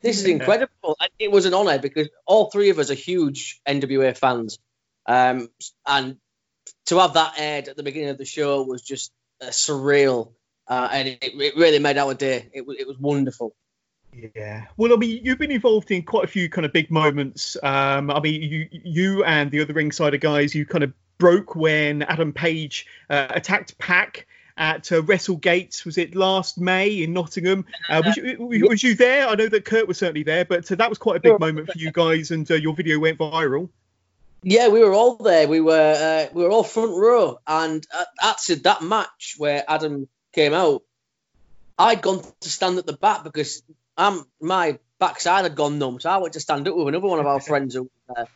"This 0.00 0.18
is 0.18 0.26
incredible." 0.26 0.96
And 1.00 1.10
it 1.18 1.30
was 1.30 1.46
an 1.46 1.54
honor 1.54 1.78
because 1.78 2.08
all 2.26 2.50
three 2.50 2.70
of 2.70 2.78
us 2.78 2.90
are 2.90 2.94
huge 2.94 3.60
NWA 3.66 4.16
fans, 4.16 4.58
um, 5.06 5.48
and 5.86 6.16
to 6.86 6.98
have 6.98 7.14
that 7.14 7.34
aired 7.38 7.68
at 7.68 7.76
the 7.76 7.82
beginning 7.82 8.10
of 8.10 8.18
the 8.18 8.24
show 8.24 8.62
was 8.62 8.82
just 8.82 9.12
uh, 9.40 9.46
surreal, 9.46 10.32
uh, 10.68 10.88
and 10.90 11.08
it, 11.08 11.18
it 11.22 11.56
really 11.56 11.78
made 11.78 11.98
our 11.98 12.14
day. 12.14 12.50
It 12.52 12.66
was 12.66 12.76
it 12.78 12.86
was 12.86 12.98
wonderful. 12.98 13.54
Yeah. 14.34 14.66
Well, 14.76 14.92
I 14.92 14.96
mean, 14.96 15.20
you've 15.22 15.38
been 15.38 15.52
involved 15.52 15.90
in 15.90 16.02
quite 16.02 16.24
a 16.24 16.28
few 16.28 16.48
kind 16.48 16.64
of 16.64 16.72
big 16.72 16.90
moments. 16.90 17.56
Um, 17.62 18.10
I 18.10 18.20
mean, 18.20 18.42
you 18.42 18.68
you 18.70 19.24
and 19.24 19.50
the 19.50 19.60
other 19.60 19.74
ringsider 19.74 20.20
guys, 20.20 20.54
you 20.54 20.66
kind 20.66 20.84
of 20.84 20.92
broke 21.18 21.54
when 21.54 22.02
Adam 22.02 22.32
Page 22.32 22.86
uh, 23.08 23.28
attacked 23.30 23.78
Pac 23.78 24.26
at 24.60 24.92
uh, 24.92 25.00
WrestleGate. 25.02 25.84
Was 25.86 25.98
it 25.98 26.14
last 26.14 26.60
May 26.60 27.02
in 27.02 27.14
Nottingham? 27.14 27.64
Uh, 27.88 28.02
was, 28.04 28.16
you, 28.16 28.66
was 28.68 28.82
you 28.82 28.94
there? 28.94 29.26
I 29.26 29.34
know 29.34 29.48
that 29.48 29.64
Kurt 29.64 29.88
was 29.88 29.98
certainly 29.98 30.22
there, 30.22 30.44
but 30.44 30.70
uh, 30.70 30.74
that 30.76 30.88
was 30.88 30.98
quite 30.98 31.16
a 31.16 31.20
big 31.20 31.40
moment 31.40 31.72
for 31.72 31.78
you 31.78 31.90
guys, 31.90 32.30
and 32.30 32.48
uh, 32.48 32.54
your 32.54 32.74
video 32.74 33.00
went 33.00 33.18
viral. 33.18 33.70
Yeah, 34.42 34.68
we 34.68 34.80
were 34.80 34.92
all 34.92 35.16
there. 35.16 35.48
We 35.48 35.60
were 35.60 36.28
uh, 36.28 36.32
we 36.32 36.44
were 36.44 36.50
all 36.50 36.62
front 36.62 36.92
row, 36.92 37.40
and 37.46 37.84
actually 38.22 38.56
that 38.56 38.82
match 38.82 39.34
where 39.38 39.64
Adam 39.66 40.08
came 40.32 40.52
out, 40.52 40.82
I'd 41.78 42.02
gone 42.02 42.22
to 42.40 42.48
stand 42.48 42.78
at 42.78 42.86
the 42.86 42.92
back 42.92 43.24
because 43.24 43.62
I'm 43.96 44.24
my 44.40 44.78
backside 44.98 45.44
had 45.44 45.56
gone 45.56 45.78
numb, 45.78 46.00
so 46.00 46.10
I 46.10 46.18
went 46.18 46.34
to 46.34 46.40
stand 46.40 46.68
up 46.68 46.76
with 46.76 46.88
another 46.88 47.08
one 47.08 47.18
of 47.18 47.26
our 47.26 47.40
friends 47.50 47.74
who 47.74 47.82
was 47.82 47.90
there. 48.14 48.28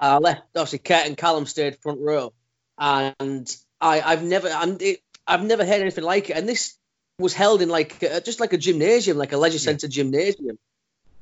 I 0.00 0.18
left. 0.18 0.42
Obviously, 0.56 0.80
Kurt 0.80 1.06
and 1.06 1.16
Callum 1.16 1.46
stayed 1.46 1.78
front 1.78 2.00
row, 2.00 2.32
and 2.76 3.48
I, 3.80 4.00
I've 4.00 4.22
never, 4.22 4.48
I'm, 4.48 4.78
it, 4.80 5.02
I've 5.28 5.44
never 5.44 5.64
heard 5.64 5.80
anything 5.80 6.04
like 6.04 6.30
it. 6.30 6.36
And 6.36 6.48
this 6.48 6.74
was 7.18 7.34
held 7.34 7.62
in 7.62 7.68
like 7.68 8.02
a, 8.02 8.20
just 8.20 8.40
like 8.40 8.52
a 8.52 8.58
gymnasium, 8.58 9.18
like 9.18 9.32
a 9.32 9.36
leisure 9.36 9.58
centre 9.58 9.86
yeah. 9.86 9.90
gymnasium, 9.90 10.58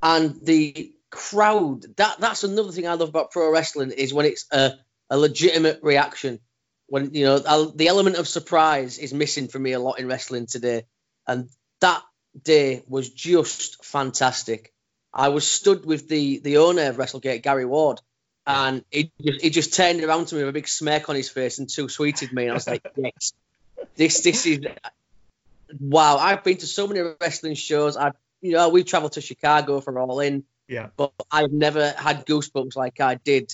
and 0.02 0.38
the 0.42 0.92
crowd. 1.10 1.82
That 1.96 2.20
that's 2.20 2.44
another 2.44 2.72
thing 2.72 2.86
I 2.86 2.94
love 2.94 3.08
about 3.08 3.30
pro 3.30 3.50
wrestling 3.50 3.90
is 3.90 4.14
when 4.14 4.26
it's 4.26 4.46
a, 4.52 4.72
a 5.10 5.18
legitimate 5.18 5.80
reaction. 5.82 6.40
When 6.88 7.14
you 7.14 7.24
know 7.24 7.42
I'll, 7.46 7.70
the 7.70 7.88
element 7.88 8.16
of 8.16 8.28
surprise 8.28 8.98
is 8.98 9.12
missing 9.12 9.48
for 9.48 9.58
me 9.58 9.72
a 9.72 9.80
lot 9.80 9.98
in 9.98 10.06
wrestling 10.06 10.46
today, 10.46 10.84
and 11.26 11.48
that 11.80 12.02
day 12.40 12.82
was 12.86 13.10
just 13.10 13.84
fantastic. 13.84 14.72
I 15.12 15.30
was 15.30 15.46
stood 15.46 15.84
with 15.84 16.08
the 16.08 16.38
the 16.38 16.58
owner 16.58 16.88
of 16.88 16.96
WrestleGate, 16.96 17.42
Gary 17.42 17.64
Ward, 17.64 18.00
and 18.46 18.84
he 18.90 19.10
just, 19.20 19.40
he 19.42 19.50
just 19.50 19.74
turned 19.74 20.04
around 20.04 20.26
to 20.26 20.34
me 20.34 20.42
with 20.42 20.50
a 20.50 20.52
big 20.52 20.68
smirk 20.68 21.08
on 21.08 21.16
his 21.16 21.30
face 21.30 21.58
and 21.58 21.68
two 21.68 21.88
sweeted 21.88 22.32
me, 22.32 22.42
and 22.44 22.52
I 22.52 22.54
was 22.54 22.68
like, 22.68 22.86
yes, 22.96 23.32
this 23.96 24.20
this 24.20 24.46
is 24.46 24.60
wow. 25.80 26.16
I've 26.16 26.44
been 26.44 26.56
to 26.58 26.66
so 26.66 26.86
many 26.86 27.00
wrestling 27.20 27.54
shows. 27.54 27.96
I've 27.96 28.14
you 28.40 28.52
know 28.52 28.68
we've 28.68 28.86
travelled 28.86 29.12
to 29.12 29.20
Chicago 29.20 29.80
for 29.80 29.98
All 29.98 30.20
In, 30.20 30.44
yeah, 30.68 30.88
but 30.96 31.12
I've 31.30 31.52
never 31.52 31.90
had 31.90 32.26
goosebumps 32.26 32.76
like 32.76 33.00
I 33.00 33.14
did 33.14 33.52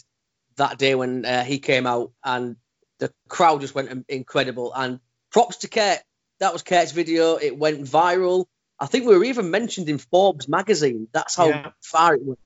that 0.57 0.79
day 0.79 0.95
when 0.95 1.25
uh, 1.25 1.45
he 1.45 1.59
came 1.59 1.87
out, 1.87 2.13
and 2.25 2.57
the 2.99 3.13
crowd 3.29 3.61
just 3.61 3.75
went 3.75 4.07
incredible. 4.09 4.73
And 4.75 5.01
props 5.31 5.59
to 5.59 5.69
Kurt. 5.69 6.01
That 6.41 6.53
was 6.53 6.63
Kurt's 6.63 6.93
video. 6.93 7.37
It 7.37 7.57
went 7.57 7.83
viral. 7.83 8.47
I 8.79 8.87
think 8.87 9.07
we 9.07 9.17
were 9.17 9.25
even 9.25 9.51
mentioned 9.51 9.89
in 9.89 9.99
Forbes 9.99 10.49
magazine. 10.49 11.07
That's 11.13 11.37
how 11.37 11.49
yeah. 11.49 11.71
far 11.83 12.15
it 12.15 12.23
went. 12.25 12.39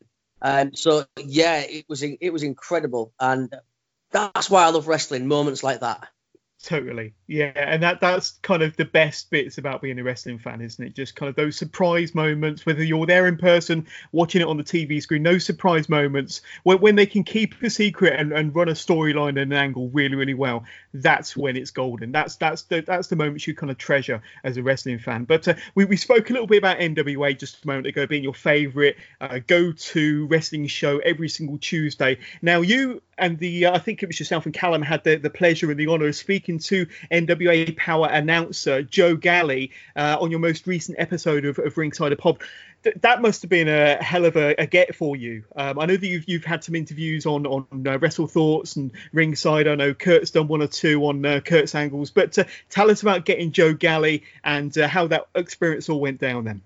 Um, 0.43 0.75
so 0.75 1.05
yeah, 1.17 1.61
it 1.61 1.87
was 1.89 2.03
it 2.03 2.33
was 2.33 2.43
incredible, 2.43 3.13
and 3.19 3.53
that's 4.11 4.51
why 4.51 4.65
I 4.65 4.71
love 4.71 4.87
wrestling. 4.87 5.27
Moments 5.27 5.63
like 5.63 5.81
that. 5.81 6.09
Totally, 6.63 7.15
yeah, 7.27 7.53
and 7.55 7.83
that 7.83 8.01
that's 8.01 8.39
kind 8.43 8.63
of 8.63 8.77
the 8.77 8.87
best 8.87 9.31
bits 9.31 9.59
about 9.59 9.83
being 9.83 9.99
a 9.99 10.03
wrestling 10.03 10.39
fan, 10.39 10.63
isn't 10.63 10.85
it? 10.85 10.97
Just 10.97 11.15
kind 11.15 11.29
of 11.29 11.37
those 11.37 11.55
surprise 11.55 12.15
moments, 12.15 12.65
whether 12.65 12.83
you're 12.83 13.07
there 13.07 13.27
in 13.27 13.37
person, 13.37 13.87
watching 14.11 14.41
it 14.41 14.49
on 14.49 14.57
the 14.57 14.65
TV 14.65 15.01
screen, 15.01 15.23
those 15.23 15.45
surprise 15.45 15.89
moments 15.89 16.41
when, 16.65 16.79
when 16.81 16.97
they 16.97 17.05
can 17.07 17.25
keep 17.25 17.63
a 17.63 17.69
secret 17.69 18.19
and, 18.19 18.33
and 18.33 18.57
run 18.57 18.69
a 18.69 18.73
storyline 18.73 19.41
and 19.41 19.53
an 19.53 19.53
angle 19.53 19.91
really, 19.91 20.17
really 20.17 20.35
well. 20.35 20.65
That's 20.95 21.37
when 21.37 21.57
it's 21.57 21.71
golden. 21.71 22.11
That's 22.11 22.37
that's 22.37 22.63
the 22.63 22.81
that's 22.81 23.09
the 23.09 23.17
moments 23.17 23.47
you 23.47 23.55
kind 23.55 23.71
of 23.71 23.77
treasure 23.77 24.23
as 24.43 24.57
a 24.57 24.63
wrestling 24.63 24.99
fan. 24.99 25.25
But 25.25 25.47
uh, 25.47 25.55
we 25.75 25.85
we 25.85 25.99
spoke 25.99 26.31
a 26.31 26.33
little 26.33 26.49
bit 26.49 26.59
about 26.59 26.79
NWA 26.79 27.39
just 27.39 27.63
a 27.63 27.67
moment 27.67 27.87
ago 27.87 28.07
being 28.07 28.25
your 28.25 28.35
favourite 28.35 28.97
uh, 29.21 29.41
go-to 29.47 30.27
wrestling 30.27 30.67
show 30.69 30.99
every 30.99 31.29
single 31.29 31.59
Tuesday. 31.59 32.19
Now 32.41 32.63
you 32.63 33.03
and 33.19 33.39
the 33.39 33.67
uh, 33.67 33.75
I 33.75 33.79
think 33.79 34.03
it 34.03 34.07
was 34.07 34.19
yourself 34.19 34.47
and 34.47 34.55
Callum 34.55 34.83
had 34.83 35.05
the, 35.05 35.17
the 35.17 35.31
pleasure 35.31 35.71
and 35.71 35.79
the 35.79 35.89
honour 35.89 36.09
of 36.09 36.17
speaking 36.17 36.46
to 36.47 36.87
NWA 37.11 37.77
Power 37.77 38.09
announcer 38.11 38.83
Joe 38.83 39.17
Galli 39.17 39.73
uh, 39.97 40.17
on 40.21 40.31
your 40.31 40.41
most 40.41 40.67
recent 40.67 40.99
episode 40.99 41.45
of, 41.45 41.59
of 41.59 41.77
Ringside. 41.77 42.17
Th- 42.83 42.97
that 43.01 43.21
must 43.21 43.43
have 43.43 43.51
been 43.51 43.69
a 43.69 44.03
hell 44.03 44.25
of 44.25 44.37
a, 44.37 44.55
a 44.59 44.67
get 44.67 44.95
for 44.95 45.17
you. 45.17 45.45
Um, 45.57 45.79
I 45.79 45.87
know 45.87 45.97
that 45.97 46.07
you've, 46.07 46.29
you've 46.29 46.45
had 46.45 46.63
some 46.63 46.75
interviews 46.75 47.27
on 47.27 47.47
on 47.47 47.87
uh, 47.87 47.99
Wrestle 47.99 48.29
Thoughts 48.29 48.77
and 48.77 48.93
Ringside. 49.13 49.67
I 49.67 49.75
know 49.75 49.93
Kurt's 49.93 50.31
done 50.31 50.49
one 50.49 50.63
or 50.63 50.69
two 50.69 51.05
on 51.07 51.25
uh, 51.27 51.41
Kurt's 51.41 51.75
angles, 51.75 52.11
but 52.11 52.39
uh, 52.39 52.45
tell 52.71 52.91
us 52.91 53.03
about 53.03 53.25
getting 53.25 53.53
Joe 53.53 53.75
Galli 53.75 54.23
and 54.45 54.77
uh, 54.79 54.89
how 54.89 55.09
that 55.09 55.27
experience 55.35 55.89
all 55.89 56.01
went 56.01 56.21
down 56.21 56.45
then. 56.45 56.63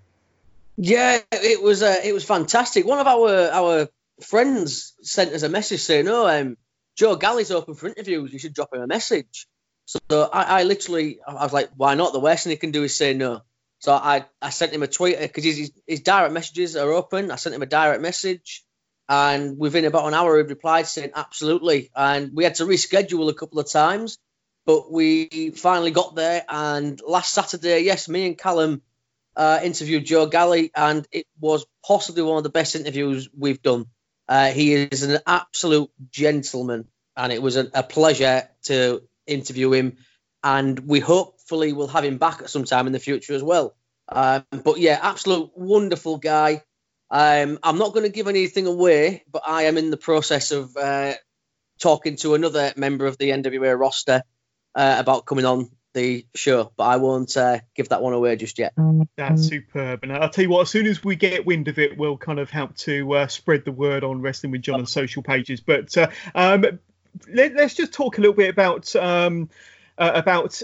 Yeah, 0.77 1.19
it 1.31 1.61
was 1.61 1.83
uh, 1.83 1.97
it 2.03 2.13
was 2.13 2.23
fantastic. 2.23 2.85
One 2.85 2.99
of 2.99 3.07
our 3.07 3.49
our 3.51 3.89
friends 4.21 4.93
sent 5.01 5.33
us 5.33 5.43
a 5.43 5.49
message 5.49 5.81
saying, 5.81 6.07
"Oh, 6.07 6.27
um, 6.27 6.57
Joe 6.95 7.15
Galli's 7.15 7.51
open 7.51 7.75
for 7.75 7.87
interviews. 7.87 8.31
You 8.31 8.39
should 8.39 8.53
drop 8.53 8.73
him 8.73 8.81
a 8.81 8.87
message." 8.87 9.47
So 9.91 10.23
I, 10.23 10.61
I 10.61 10.63
literally, 10.63 11.19
I 11.27 11.43
was 11.43 11.53
like, 11.53 11.71
"Why 11.75 11.95
not? 11.95 12.13
The 12.13 12.19
worst 12.19 12.43
thing 12.43 12.51
he 12.51 12.57
can 12.57 12.71
do 12.71 12.83
is 12.83 12.95
say 12.95 13.13
no." 13.13 13.41
So 13.79 13.93
I, 13.93 14.25
I 14.41 14.51
sent 14.51 14.73
him 14.73 14.83
a 14.83 14.87
tweet 14.87 15.19
because 15.19 15.43
his, 15.43 15.71
his 15.87 16.01
direct 16.01 16.33
messages 16.33 16.75
are 16.75 16.91
open. 16.91 17.31
I 17.31 17.35
sent 17.35 17.55
him 17.55 17.63
a 17.63 17.65
direct 17.65 18.01
message, 18.01 18.63
and 19.09 19.57
within 19.57 19.85
about 19.85 20.07
an 20.07 20.13
hour, 20.13 20.37
he 20.37 20.43
replied 20.43 20.87
saying, 20.87 21.11
"Absolutely." 21.15 21.89
And 21.95 22.31
we 22.33 22.43
had 22.43 22.55
to 22.55 22.65
reschedule 22.65 23.29
a 23.29 23.33
couple 23.33 23.59
of 23.59 23.69
times, 23.69 24.17
but 24.65 24.91
we 24.91 25.51
finally 25.55 25.91
got 25.91 26.15
there. 26.15 26.45
And 26.47 27.01
last 27.05 27.33
Saturday, 27.33 27.81
yes, 27.81 28.07
me 28.07 28.27
and 28.27 28.37
Callum 28.37 28.81
uh, 29.35 29.59
interviewed 29.63 30.05
Joe 30.05 30.27
Galli, 30.27 30.71
and 30.75 31.07
it 31.11 31.25
was 31.39 31.65
possibly 31.85 32.23
one 32.23 32.37
of 32.37 32.43
the 32.43 32.49
best 32.49 32.75
interviews 32.75 33.29
we've 33.37 33.61
done. 33.61 33.87
Uh, 34.27 34.51
he 34.51 34.73
is 34.73 35.03
an 35.03 35.19
absolute 35.25 35.89
gentleman, 36.09 36.87
and 37.17 37.33
it 37.33 37.41
was 37.41 37.57
a, 37.57 37.69
a, 37.73 37.83
pleasure 37.83 38.47
to 38.63 39.03
interview 39.27 39.71
him. 39.73 39.97
And 40.43 40.79
we 40.79 40.99
hopefully 40.99 41.73
will 41.73 41.87
have 41.87 42.03
him 42.03 42.17
back 42.17 42.41
at 42.41 42.49
some 42.49 42.63
time 42.63 42.87
in 42.87 42.93
the 42.93 42.99
future 42.99 43.33
as 43.33 43.43
well. 43.43 43.75
Um, 44.09 44.43
but 44.63 44.79
yeah, 44.79 44.99
absolute 45.01 45.51
wonderful 45.55 46.17
guy. 46.17 46.63
Um, 47.09 47.59
I'm 47.61 47.77
not 47.77 47.93
going 47.93 48.05
to 48.05 48.11
give 48.11 48.27
anything 48.27 48.67
away, 48.67 49.23
but 49.31 49.43
I 49.45 49.63
am 49.63 49.77
in 49.77 49.91
the 49.91 49.97
process 49.97 50.51
of 50.51 50.75
uh, 50.77 51.13
talking 51.79 52.15
to 52.17 52.35
another 52.35 52.73
member 52.75 53.05
of 53.05 53.17
the 53.17 53.29
NWA 53.29 53.77
roster 53.77 54.23
uh, 54.75 54.95
about 54.99 55.25
coming 55.25 55.45
on 55.45 55.69
the 55.93 56.25
show, 56.35 56.71
but 56.77 56.85
I 56.85 56.97
won't 56.97 57.35
uh, 57.35 57.59
give 57.75 57.89
that 57.89 58.01
one 58.01 58.13
away 58.13 58.35
just 58.37 58.57
yet. 58.59 58.73
That's 59.17 59.47
superb. 59.47 60.01
And 60.03 60.13
I'll 60.13 60.29
tell 60.29 60.43
you 60.43 60.49
what, 60.49 60.61
as 60.61 60.69
soon 60.69 60.87
as 60.87 61.03
we 61.03 61.15
get 61.15 61.45
wind 61.45 61.67
of 61.67 61.79
it, 61.79 61.97
we'll 61.97 62.17
kind 62.17 62.39
of 62.39 62.49
help 62.49 62.75
to 62.77 63.13
uh, 63.13 63.27
spread 63.27 63.65
the 63.65 63.71
word 63.71 64.03
on 64.03 64.21
Wrestling 64.21 64.51
with 64.51 64.61
John 64.61 64.79
on 64.79 64.85
social 64.85 65.21
pages. 65.21 65.59
But 65.59 65.95
uh, 65.97 66.07
um, 66.33 66.79
let, 67.31 67.57
us 67.57 67.73
just 67.73 67.93
talk 67.93 68.17
a 68.17 68.21
little 68.21 68.35
bit 68.35 68.49
about 68.49 68.95
um, 68.95 69.49
uh, 69.97 70.11
about 70.13 70.61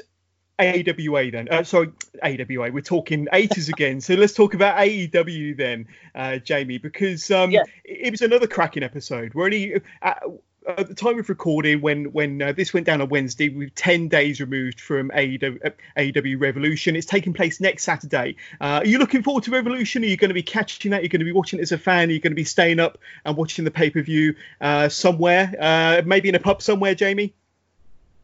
AWA 0.59 1.31
then. 1.31 1.47
Uh, 1.49 1.63
sorry, 1.63 1.91
AWA. 2.23 2.71
We're 2.71 2.81
talking 2.81 3.27
80s 3.31 3.69
again. 3.69 4.01
So 4.01 4.15
let's 4.15 4.33
talk 4.33 4.53
about 4.53 4.77
AEW 4.77 5.55
then, 5.55 5.87
uh, 6.15 6.37
Jamie, 6.37 6.79
because 6.79 7.29
um, 7.29 7.51
yeah. 7.51 7.61
it, 7.83 8.07
it 8.07 8.11
was 8.11 8.21
another 8.21 8.47
cracking 8.47 8.83
episode. 8.83 9.33
We're 9.33 9.45
only 9.45 9.81
uh, 10.01 10.13
at 10.67 10.87
the 10.87 10.93
time 10.93 11.19
of 11.19 11.29
recording, 11.29 11.81
when 11.81 12.11
when 12.11 12.41
uh, 12.41 12.51
this 12.51 12.73
went 12.73 12.85
down 12.85 13.01
on 13.01 13.09
Wednesday, 13.09 13.49
we're 13.49 13.69
ten 13.69 14.07
days 14.07 14.39
removed 14.39 14.79
from 14.79 15.09
AEW, 15.09 15.73
AEW 15.97 16.39
Revolution. 16.39 16.95
It's 16.95 17.07
taking 17.07 17.33
place 17.33 17.59
next 17.59 17.83
Saturday. 17.83 18.35
Uh, 18.61 18.81
are 18.81 18.85
you 18.85 18.99
looking 18.99 19.23
forward 19.23 19.43
to 19.45 19.51
Revolution? 19.51 20.03
Are 20.03 20.07
you 20.07 20.17
going 20.17 20.29
to 20.29 20.35
be 20.35 20.43
catching 20.43 20.91
that? 20.91 21.01
You're 21.01 21.07
you 21.07 21.09
going 21.09 21.19
to 21.19 21.25
be 21.25 21.31
watching 21.31 21.59
it 21.59 21.63
as 21.63 21.71
a 21.71 21.77
fan? 21.77 22.09
Are 22.09 22.11
you 22.11 22.19
going 22.19 22.31
to 22.31 22.35
be 22.35 22.43
staying 22.43 22.79
up 22.79 22.97
and 23.25 23.35
watching 23.35 23.65
the 23.65 23.71
pay 23.71 23.89
per 23.89 24.01
view 24.01 24.35
uh, 24.61 24.89
somewhere, 24.89 25.53
uh, 25.59 26.01
maybe 26.05 26.29
in 26.29 26.35
a 26.35 26.39
pub 26.39 26.61
somewhere, 26.61 26.95
Jamie? 26.95 27.33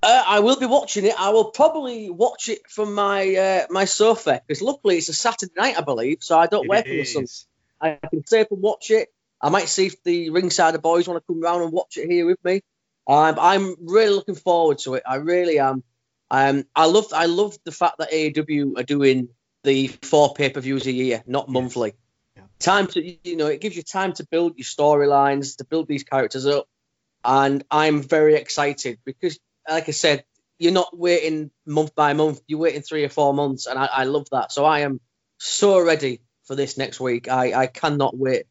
Uh, 0.02 0.24
I 0.28 0.40
will 0.42 0.60
be 0.60 0.66
watching 0.66 1.06
it. 1.06 1.16
I 1.18 1.30
will 1.30 1.46
probably 1.46 2.10
watch 2.10 2.50
it 2.50 2.70
from 2.70 2.94
my 2.94 3.36
uh, 3.36 3.68
my 3.70 3.86
sofa 3.86 4.42
because 4.46 4.62
luckily 4.62 4.98
it's 4.98 5.08
a 5.08 5.14
Saturday 5.14 5.54
night, 5.58 5.78
I 5.78 5.82
believe, 5.82 6.18
so 6.22 6.38
I 6.38 6.48
don't 6.48 6.66
it 6.66 6.70
work 6.70 6.86
on 6.86 6.98
the 6.98 7.06
Sunday. 7.06 7.32
I 7.80 8.08
can 8.10 8.26
stay 8.26 8.42
up 8.42 8.52
and 8.52 8.62
watch 8.62 8.92
it. 8.92 9.12
I 9.44 9.50
might 9.50 9.68
see 9.68 9.88
if 9.88 10.02
the 10.04 10.30
ringside 10.30 10.82
boys 10.82 11.06
want 11.06 11.22
to 11.22 11.28
come 11.28 11.42
round 11.42 11.64
and 11.64 11.74
watch 11.74 11.98
it 11.98 12.10
here 12.10 12.26
with 12.26 12.44
me. 12.46 12.62
Um, 13.06 13.36
I'm 13.38 13.76
really 13.82 14.16
looking 14.16 14.36
forward 14.36 14.78
to 14.80 14.94
it. 14.94 15.04
I 15.06 15.16
really 15.16 15.60
am. 15.60 15.84
Um, 16.32 16.64
I 16.74 16.86
love 16.86 17.08
I 17.14 17.26
love 17.26 17.58
the 17.66 17.74
fact 17.74 17.98
that 17.98 18.12
AEW 18.12 18.80
are 18.80 18.84
doing 18.84 19.28
the 19.66 19.88
four 19.88 20.34
pay 20.34 20.50
per 20.50 20.62
views 20.62 20.88
a 20.88 20.92
year, 20.94 21.24
not 21.28 21.50
monthly. 21.50 21.94
Yeah. 22.38 22.44
Time 22.60 22.88
to 22.88 23.30
you 23.30 23.36
know 23.36 23.48
it 23.48 23.60
gives 23.60 23.76
you 23.76 23.84
time 23.84 24.14
to 24.14 24.26
build 24.26 24.58
your 24.58 24.64
storylines, 24.64 25.58
to 25.58 25.66
build 25.66 25.90
these 25.90 26.06
characters 26.06 26.46
up, 26.46 26.68
and 27.26 27.66
I'm 27.70 28.02
very 28.02 28.36
excited 28.36 29.00
because, 29.04 29.38
like 29.70 29.90
I 29.90 29.92
said, 29.92 30.24
you're 30.58 30.72
not 30.72 30.98
waiting 30.98 31.52
month 31.66 31.94
by 31.94 32.14
month. 32.14 32.40
You're 32.48 32.60
waiting 32.60 32.82
three 32.82 33.04
or 33.04 33.10
four 33.10 33.34
months, 33.34 33.68
and 33.68 33.78
I, 33.78 33.90
I 33.92 34.04
love 34.06 34.28
that. 34.32 34.54
So 34.54 34.64
I 34.64 34.80
am 34.80 35.02
so 35.38 35.82
ready 35.82 36.22
for 36.46 36.56
this 36.56 36.78
next 36.78 37.02
week. 37.02 37.28
I, 37.30 37.54
I 37.54 37.68
cannot 37.68 38.18
wait 38.18 38.46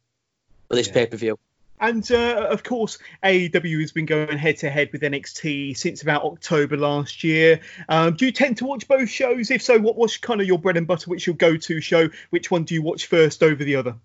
this 0.76 0.88
yeah. 0.88 0.95
pay 0.95 1.07
per 1.07 1.17
view. 1.17 1.38
And 1.81 2.09
uh, 2.12 2.47
of 2.49 2.62
course, 2.62 2.99
AEW 3.25 3.81
has 3.81 3.91
been 3.91 4.07
going 4.07 4.38
head 4.38 4.59
to 4.59 4.71
head 4.71 4.91
with 4.93 5.02
NXT 5.02 5.76
since 5.76 6.02
about 6.02 6.23
October 6.23 6.76
last 6.76 7.25
year. 7.25 7.61
Um, 7.88 8.14
do 8.14 8.26
you 8.26 8.31
tend 8.31 8.59
to 8.59 8.67
watch 8.67 8.87
both 8.87 9.09
shows? 9.09 9.50
If 9.50 9.62
so, 9.62 9.81
what 9.81 9.97
was 9.97 10.17
kind 10.17 10.41
of 10.41 10.47
your 10.47 10.61
bread 10.61 10.76
and 10.76 10.87
butter? 10.87 11.11
Which 11.11 11.26
your 11.26 11.35
go 11.35 11.57
to 11.57 11.81
show? 11.81 12.09
Which 12.31 12.52
one 12.52 12.62
do 12.62 12.75
you 12.75 12.83
watch 12.83 13.07
first 13.07 13.43
over 13.43 13.64
the 13.64 13.76
other? 13.76 13.97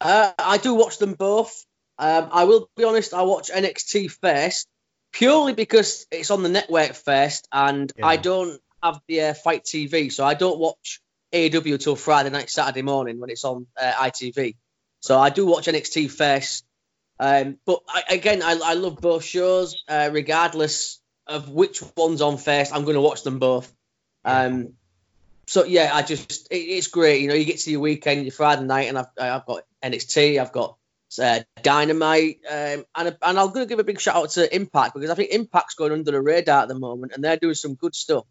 Uh, 0.00 0.32
I 0.38 0.58
do 0.58 0.74
watch 0.74 0.98
them 0.98 1.14
both. 1.14 1.64
Um, 1.98 2.28
I 2.30 2.44
will 2.44 2.68
be 2.76 2.84
honest, 2.84 3.14
I 3.14 3.22
watch 3.22 3.50
NXT 3.50 4.10
first 4.10 4.68
purely 5.12 5.54
because 5.54 6.06
it's 6.10 6.30
on 6.30 6.42
the 6.42 6.48
network 6.48 6.92
first, 6.92 7.48
and 7.52 7.90
yeah. 7.96 8.06
I 8.06 8.16
don't 8.16 8.60
have 8.82 9.00
the 9.08 9.22
uh, 9.22 9.34
FITE 9.34 9.64
TV, 9.64 10.12
so 10.12 10.24
I 10.24 10.34
don't 10.34 10.58
watch 10.58 11.00
AEW 11.32 11.80
till 11.80 11.96
Friday 11.96 12.30
night, 12.30 12.50
Saturday 12.50 12.82
morning 12.82 13.18
when 13.18 13.30
it's 13.30 13.44
on 13.44 13.66
uh, 13.80 13.92
ITV. 13.92 14.54
So 15.08 15.18
I 15.18 15.30
do 15.30 15.46
watch 15.46 15.68
NXT 15.68 16.10
first. 16.10 16.66
Um, 17.18 17.56
but 17.64 17.80
I, 17.88 18.02
again, 18.10 18.42
I, 18.42 18.60
I, 18.62 18.74
love 18.74 19.00
both 19.00 19.24
shows, 19.24 19.82
uh, 19.88 20.10
regardless 20.12 21.00
of 21.26 21.48
which 21.48 21.82
one's 21.96 22.20
on 22.20 22.36
first. 22.36 22.74
I'm 22.74 22.82
going 22.84 22.94
to 22.94 23.00
watch 23.00 23.22
them 23.22 23.38
both. 23.38 23.74
Um, 24.22 24.74
so 25.46 25.64
yeah, 25.64 25.92
I 25.94 26.02
just 26.02 26.48
it, 26.50 26.56
it's 26.56 26.88
great. 26.88 27.22
You 27.22 27.28
know, 27.28 27.34
you 27.34 27.46
get 27.46 27.58
to 27.60 27.70
your 27.70 27.80
weekend, 27.80 28.24
your 28.24 28.32
Friday 28.32 28.64
night, 28.64 28.90
and 28.90 28.98
I've 28.98 29.06
I've 29.18 29.46
got 29.46 29.62
NXT, 29.82 30.38
I've 30.42 30.52
got 30.52 30.76
uh, 31.18 31.40
Dynamite, 31.62 32.40
um, 32.46 32.84
and 32.94 33.16
and 33.22 33.38
I'm 33.38 33.52
going 33.54 33.64
to 33.64 33.66
give 33.66 33.78
a 33.78 33.84
big 33.84 34.02
shout 34.02 34.16
out 34.16 34.30
to 34.32 34.54
Impact 34.54 34.92
because 34.92 35.08
I 35.08 35.14
think 35.14 35.30
Impact's 35.32 35.74
going 35.74 35.92
under 35.92 36.10
the 36.10 36.20
radar 36.20 36.64
at 36.64 36.68
the 36.68 36.78
moment, 36.78 37.12
and 37.14 37.24
they're 37.24 37.38
doing 37.38 37.54
some 37.54 37.76
good 37.76 37.94
stuff. 37.94 38.26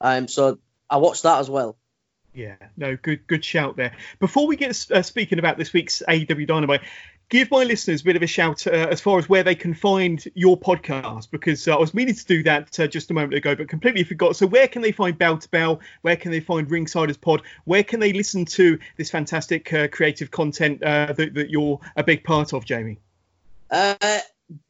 Um, 0.00 0.28
so 0.28 0.60
I 0.88 0.96
watched 0.96 1.24
that 1.24 1.40
as 1.40 1.50
well. 1.50 1.76
Yeah, 2.34 2.56
no, 2.76 2.96
good 2.96 3.26
good 3.26 3.44
shout 3.44 3.76
there. 3.76 3.92
Before 4.18 4.46
we 4.46 4.56
get 4.56 4.90
uh, 4.90 5.02
speaking 5.02 5.38
about 5.38 5.58
this 5.58 5.72
week's 5.72 6.02
AEW 6.08 6.46
Dynamite, 6.46 6.80
give 7.28 7.50
my 7.50 7.64
listeners 7.64 8.00
a 8.00 8.04
bit 8.04 8.16
of 8.16 8.22
a 8.22 8.26
shout 8.26 8.66
uh, 8.66 8.70
as 8.70 9.02
far 9.02 9.18
as 9.18 9.28
where 9.28 9.42
they 9.42 9.54
can 9.54 9.74
find 9.74 10.24
your 10.34 10.58
podcast 10.58 11.30
because 11.30 11.68
uh, 11.68 11.74
I 11.74 11.78
was 11.78 11.92
meaning 11.92 12.14
to 12.14 12.24
do 12.24 12.42
that 12.44 12.78
uh, 12.80 12.86
just 12.86 13.10
a 13.10 13.14
moment 13.14 13.34
ago, 13.34 13.54
but 13.54 13.68
completely 13.68 14.04
forgot. 14.04 14.36
So, 14.36 14.46
where 14.46 14.66
can 14.66 14.80
they 14.80 14.92
find 14.92 15.16
Bell 15.16 15.36
to 15.36 15.48
Bell? 15.50 15.80
Where 16.00 16.16
can 16.16 16.30
they 16.30 16.40
find 16.40 16.68
Ringsiders 16.68 17.20
Pod? 17.20 17.42
Where 17.64 17.82
can 17.82 18.00
they 18.00 18.14
listen 18.14 18.46
to 18.46 18.78
this 18.96 19.10
fantastic 19.10 19.72
uh, 19.72 19.88
creative 19.88 20.30
content 20.30 20.82
uh, 20.82 21.12
that, 21.12 21.34
that, 21.34 21.50
you're 21.50 21.80
a 21.96 22.02
big 22.02 22.24
part 22.24 22.54
of, 22.54 22.64
Jamie? 22.64 22.98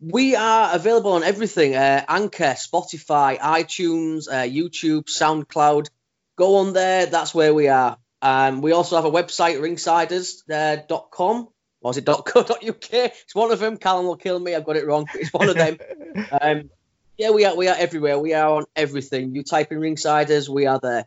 we 0.00 0.36
are 0.36 0.74
available 0.74 1.12
on 1.12 1.24
everything 1.24 1.74
Anchor, 1.74 2.54
Spotify, 2.54 3.38
iTunes, 3.38 4.28
YouTube, 4.28 5.06
SoundCloud 5.06 5.88
go 6.36 6.56
on 6.56 6.72
there. 6.72 7.06
That's 7.06 7.34
where 7.34 7.54
we 7.54 7.68
are. 7.68 7.96
Um, 8.20 8.62
we 8.62 8.72
also 8.72 8.96
have 8.96 9.04
a 9.04 9.10
website, 9.10 9.58
ringsiders.com. 9.58 11.36
Uh, 11.36 11.44
or 11.82 11.90
is 11.90 11.96
it 11.96 12.06
.co.uk? 12.06 12.56
It's 12.92 13.34
one 13.34 13.50
of 13.50 13.58
them. 13.58 13.76
Callum 13.76 14.06
will 14.06 14.16
kill 14.16 14.38
me. 14.38 14.54
I've 14.54 14.64
got 14.64 14.76
it 14.76 14.86
wrong. 14.86 15.06
It's 15.14 15.32
one 15.32 15.48
of 15.48 15.56
them. 15.56 15.78
um, 16.40 16.70
yeah, 17.18 17.30
we 17.30 17.44
are. 17.44 17.56
We 17.56 17.68
are 17.68 17.76
everywhere. 17.76 18.18
We 18.18 18.34
are 18.34 18.48
on 18.48 18.64
everything. 18.76 19.34
You 19.34 19.42
type 19.42 19.72
in 19.72 19.78
Ringsiders, 19.78 20.48
we 20.48 20.66
are 20.66 20.78
there. 20.80 21.06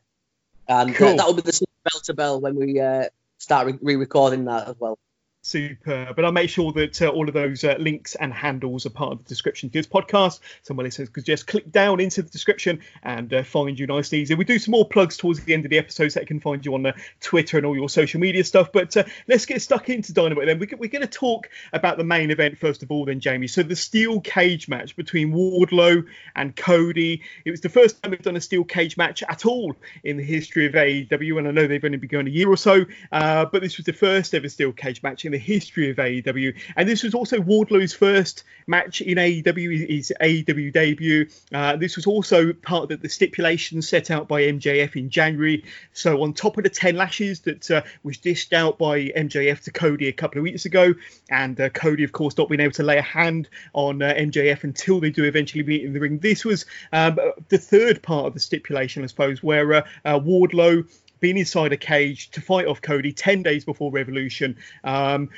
And 0.67 0.91
uh, 0.91 0.93
cool. 0.93 1.07
uh, 1.07 1.15
that 1.15 1.27
will 1.27 1.33
be 1.35 1.41
the 1.41 1.65
bell 1.83 2.01
to 2.01 2.13
bell 2.13 2.41
when 2.41 2.55
we 2.55 2.79
uh, 2.79 3.05
start 3.37 3.73
re-recording 3.81 4.45
that 4.45 4.67
as 4.67 4.75
well. 4.79 4.99
Super. 5.45 6.11
But 6.15 6.25
I'll 6.25 6.31
make 6.31 6.49
sure 6.49 6.71
that 6.71 6.99
uh, 7.03 7.09
all 7.09 7.27
of 7.27 7.35
those 7.35 7.63
uh, 7.63 7.75
links 7.77 8.15
and 8.15 8.33
handles 8.33 8.87
are 8.87 8.89
part 8.89 9.11
of 9.11 9.19
the 9.19 9.25
description 9.25 9.69
to 9.69 9.73
this 9.73 9.85
podcast. 9.85 10.39
So 10.63 10.73
my 10.73 10.81
listeners 10.81 11.09
could 11.09 11.23
just 11.23 11.45
click 11.45 11.71
down 11.71 11.99
into 11.99 12.23
the 12.23 12.31
description 12.31 12.79
and 13.03 13.31
uh, 13.31 13.43
find 13.43 13.77
you 13.77 13.85
nice 13.85 14.11
and 14.11 14.21
easy. 14.21 14.33
We 14.33 14.43
do 14.43 14.57
some 14.57 14.71
more 14.71 14.89
plugs 14.89 15.17
towards 15.17 15.43
the 15.43 15.53
end 15.53 15.63
of 15.63 15.69
the 15.69 15.77
episode 15.77 16.09
so 16.09 16.19
they 16.19 16.25
can 16.25 16.39
find 16.39 16.65
you 16.65 16.73
on 16.73 16.87
uh, 16.87 16.93
Twitter 17.21 17.57
and 17.57 17.65
all 17.67 17.75
your 17.75 17.89
social 17.89 18.19
media 18.19 18.43
stuff. 18.43 18.71
But 18.71 18.97
uh, 18.97 19.03
let's 19.27 19.45
get 19.45 19.61
stuck 19.61 19.87
into 19.87 20.13
Dynamite 20.13 20.47
then. 20.47 20.57
We're, 20.57 20.77
we're 20.79 20.89
going 20.89 21.03
to 21.03 21.07
talk 21.07 21.47
about 21.71 21.99
the 21.99 22.03
main 22.03 22.31
event 22.31 22.57
first 22.57 22.81
of 22.81 22.89
all, 22.89 23.05
then, 23.05 23.19
Jamie. 23.19 23.45
So 23.45 23.61
the 23.61 23.75
steel 23.75 24.21
cage 24.21 24.67
match 24.67 24.95
between 24.95 25.31
Wardlow 25.31 26.07
and 26.35 26.55
Cody. 26.55 27.21
It 27.45 27.51
was 27.51 27.61
the 27.61 27.69
first 27.69 28.01
time 28.01 28.09
we've 28.09 28.21
done 28.23 28.35
a 28.35 28.41
steel 28.41 28.63
cage 28.63 28.97
match 28.97 29.21
at 29.21 29.45
all 29.45 29.75
in 30.03 30.17
the 30.17 30.23
history 30.23 30.65
of 30.65 30.73
AEW. 30.73 31.37
And 31.37 31.47
I 31.47 31.51
know 31.51 31.67
they've 31.67 31.85
only 31.85 31.99
been 31.99 32.09
going 32.09 32.25
a 32.25 32.31
year 32.31 32.49
or 32.49 32.57
so, 32.57 32.83
uh, 33.11 33.45
but 33.45 33.61
this 33.61 33.77
was 33.77 33.85
the 33.85 33.93
first 33.93 34.33
ever 34.33 34.49
steel 34.49 34.71
cage 34.71 35.03
match 35.03 35.23
in 35.23 35.34
the 35.35 35.39
history 35.39 35.89
of 35.89 35.97
AEW. 35.97 36.55
And 36.77 36.87
this 36.87 37.03
was 37.03 37.13
also 37.13 37.39
Wardlow's 37.39 37.93
first 37.93 38.45
match 38.67 39.01
in 39.01 39.17
AEW, 39.17 39.89
his 39.89 40.13
AEW 40.21 40.71
debut. 40.71 41.27
Uh, 41.53 41.75
this 41.75 41.97
was 41.97 42.07
also 42.07 42.53
part 42.53 42.89
of 42.89 43.01
the 43.01 43.09
stipulation 43.09 43.81
set 43.81 44.09
out 44.09 44.29
by 44.29 44.43
MJF 44.43 44.95
in 44.95 45.09
January. 45.09 45.65
So 45.91 46.23
on 46.23 46.33
top 46.33 46.57
of 46.57 46.63
the 46.63 46.69
10 46.69 46.95
lashes 46.95 47.41
that 47.41 47.69
uh, 47.69 47.81
was 48.01 48.17
dished 48.17 48.53
out 48.53 48.77
by 48.77 49.09
MJF 49.09 49.61
to 49.65 49.71
Cody 49.71 50.07
a 50.07 50.13
couple 50.13 50.39
of 50.39 50.43
weeks 50.43 50.63
ago, 50.63 50.93
and 51.29 51.59
uh, 51.59 51.67
Cody, 51.69 52.05
of 52.05 52.13
course, 52.13 52.37
not 52.37 52.47
being 52.47 52.61
able 52.61 52.71
to 52.73 52.83
lay 52.83 52.97
a 52.97 53.01
hand 53.01 53.49
on 53.73 54.01
uh, 54.01 54.13
MJF 54.13 54.63
until 54.63 55.01
they 55.01 55.09
do 55.09 55.25
eventually 55.25 55.63
meet 55.63 55.83
in 55.83 55.91
the 55.91 55.99
ring. 55.99 56.19
This 56.19 56.45
was 56.45 56.65
um, 56.93 57.19
the 57.49 57.57
third 57.57 58.01
part 58.01 58.27
of 58.27 58.33
the 58.33 58.39
stipulation, 58.39 59.03
I 59.03 59.07
suppose, 59.07 59.43
where 59.43 59.73
uh, 59.73 59.81
uh, 60.05 60.17
Wardlow 60.17 60.87
been 61.19 61.37
inside 61.37 61.73
a 61.73 61.77
cage 61.77 62.31
to 62.31 62.41
fight 62.41 62.67
off 62.67 62.81
Cody 62.81 63.13
10 63.13 63.43
days 63.43 63.65
before 63.65 63.91
Revolution. 63.91 64.57
Um, 64.83 65.29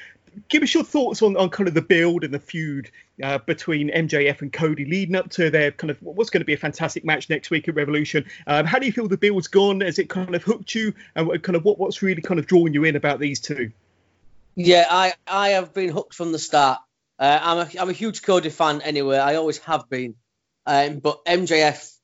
give 0.49 0.63
us 0.63 0.73
your 0.73 0.83
thoughts 0.83 1.21
on, 1.21 1.37
on 1.37 1.49
kind 1.49 1.67
of 1.67 1.73
the 1.73 1.81
build 1.81 2.23
and 2.23 2.33
the 2.33 2.39
feud 2.39 2.91
uh, 3.23 3.39
between 3.39 3.89
MJF 3.89 4.41
and 4.41 4.53
Cody 4.53 4.85
leading 4.85 5.15
up 5.15 5.29
to 5.31 5.49
their 5.49 5.71
kind 5.71 5.89
of 5.91 5.97
what's 6.01 6.29
going 6.29 6.41
to 6.41 6.45
be 6.45 6.53
a 6.53 6.57
fantastic 6.57 7.03
match 7.03 7.29
next 7.29 7.49
week 7.49 7.67
at 7.67 7.75
Revolution. 7.75 8.25
Um, 8.45 8.65
how 8.65 8.79
do 8.79 8.85
you 8.85 8.91
feel 8.91 9.07
the 9.07 9.17
build's 9.17 9.47
gone? 9.47 9.81
Has 9.81 9.99
it 9.99 10.09
kind 10.09 10.35
of 10.35 10.43
hooked 10.43 10.73
you? 10.75 10.93
And 11.15 11.41
kind 11.41 11.55
of 11.55 11.63
what, 11.63 11.79
what's 11.79 12.01
really 12.01 12.21
kind 12.21 12.39
of 12.39 12.47
drawing 12.47 12.73
you 12.73 12.83
in 12.83 12.95
about 12.95 13.19
these 13.19 13.39
two? 13.39 13.71
Yeah, 14.55 14.85
I, 14.89 15.13
I 15.27 15.49
have 15.49 15.73
been 15.73 15.89
hooked 15.89 16.13
from 16.13 16.31
the 16.31 16.39
start. 16.39 16.79
Uh, 17.19 17.39
I'm, 17.41 17.57
a, 17.57 17.81
I'm 17.81 17.89
a 17.89 17.93
huge 17.93 18.21
Cody 18.21 18.49
fan 18.49 18.81
anyway. 18.81 19.17
I 19.17 19.35
always 19.35 19.57
have 19.59 19.89
been. 19.89 20.15
Um, 20.65 20.99
but 20.99 21.25
MJF 21.25 21.95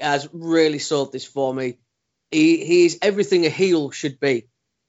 has 0.00 0.28
really 0.32 0.78
sold 0.78 1.12
this 1.12 1.24
for 1.24 1.52
me. 1.52 1.78
He 2.30 2.64
he's 2.64 2.98
everything 3.02 3.46
a 3.46 3.50
heel 3.50 3.90
should 3.90 4.18
be. 4.20 4.46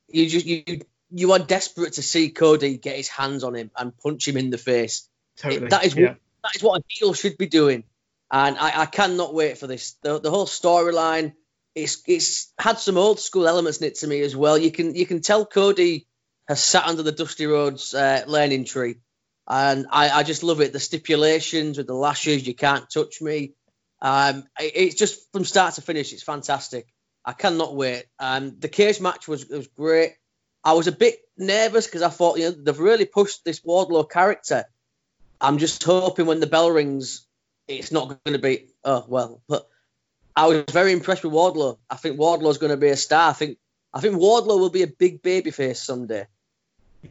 You 0.08 0.28
just 0.30 0.46
you 0.46 0.82
you 1.10 1.32
are 1.34 1.40
desperate 1.40 1.94
to 1.94 2.02
see 2.02 2.30
Cody 2.30 2.78
get 2.78 2.96
his 2.96 3.08
hands 3.08 3.44
on 3.44 3.56
him 3.56 3.72
and 3.78 3.98
punch 3.98 4.28
him 4.28 4.38
in 4.38 4.50
the 4.50 4.58
face. 4.58 5.08
Totally. 5.38 5.68
That 5.68 5.86
is 5.86 5.96
yeah. 5.96 6.10
what 6.10 6.18
that 6.44 6.56
is 6.56 6.64
what 6.64 6.82
a 6.82 6.84
heel 6.88 7.14
should 7.14 7.38
be 7.38 7.48
doing, 7.48 7.84
and 8.32 8.58
I, 8.58 8.82
I 8.82 8.86
cannot 8.86 9.34
wait 9.34 9.58
for 9.58 9.68
this. 9.68 9.94
The, 10.02 10.20
the 10.20 10.32
whole 10.32 10.48
storyline 10.48 11.34
it's 11.78 12.02
it's 12.08 12.52
had 12.58 12.80
some 12.80 12.98
old 12.98 13.20
school 13.20 13.48
elements 13.48 13.80
in 13.80 13.88
it 13.88 13.96
to 13.96 14.08
me 14.08 14.22
as 14.22 14.36
well. 14.36 14.58
You 14.58 14.72
can 14.72 14.96
you 14.96 15.06
can 15.06 15.22
tell 15.22 15.46
Cody 15.46 16.08
has 16.48 16.64
sat 16.64 16.88
under 16.88 17.04
the 17.04 17.12
Dusty 17.12 17.46
Rhodes 17.46 17.94
uh, 17.94 18.24
learning 18.26 18.66
tree, 18.66 18.96
and 19.48 19.86
I, 19.92 20.10
I 20.10 20.24
just 20.24 20.44
love 20.44 20.60
it. 20.60 20.74
The 20.74 20.80
stipulations 20.80 21.78
with 21.78 21.86
the 21.86 21.94
lashes, 21.94 22.48
you 22.48 22.56
can't 22.56 22.90
touch 22.90 23.22
me. 23.22 23.54
Um, 24.02 24.46
it, 24.60 24.72
it's 24.76 24.96
just 24.96 25.32
from 25.32 25.46
start 25.46 25.76
to 25.76 25.82
finish, 25.82 26.14
it's 26.14 26.24
fantastic. 26.24 26.88
I 27.28 27.34
cannot 27.34 27.76
wait. 27.76 28.06
Um, 28.20 28.56
the 28.58 28.70
cage 28.70 29.02
match 29.02 29.28
was 29.28 29.46
was 29.48 29.68
great. 29.68 30.14
I 30.64 30.74
was 30.74 30.88
a 30.88 30.94
bit 30.94 31.20
nervous 31.38 31.86
because 31.86 32.02
I 32.02 32.10
thought, 32.10 32.40
you 32.40 32.46
know, 32.46 32.52
they've 32.52 32.80
really 32.80 33.06
pushed 33.06 33.44
this 33.44 33.60
Wardlow 33.60 34.10
character. 34.10 34.64
I'm 35.42 35.58
just 35.58 35.84
hoping 35.84 36.26
when 36.26 36.40
the 36.40 36.48
bell 36.48 36.72
rings, 36.72 37.28
it's 37.68 37.92
not 37.92 38.08
going 38.08 38.34
to 38.34 38.40
be, 38.42 38.68
oh, 38.84 39.06
well. 39.08 39.42
But 39.48 39.68
I 40.36 40.48
was 40.48 40.64
very 40.72 40.94
impressed 40.94 41.24
with 41.24 41.34
Wardlow. 41.34 41.78
I 41.90 41.98
think 41.98 42.18
Wardlow's 42.18 42.60
going 42.60 42.72
to 42.72 42.78
be 42.78 42.90
a 42.90 42.96
star. 42.96 43.30
I 43.30 43.34
think 43.34 43.58
I 43.94 44.00
think 44.00 44.16
Wardlow 44.16 44.60
will 44.60 44.70
be 44.70 44.84
a 44.84 44.88
big 44.88 45.22
babyface 45.22 45.78
someday. 45.78 46.28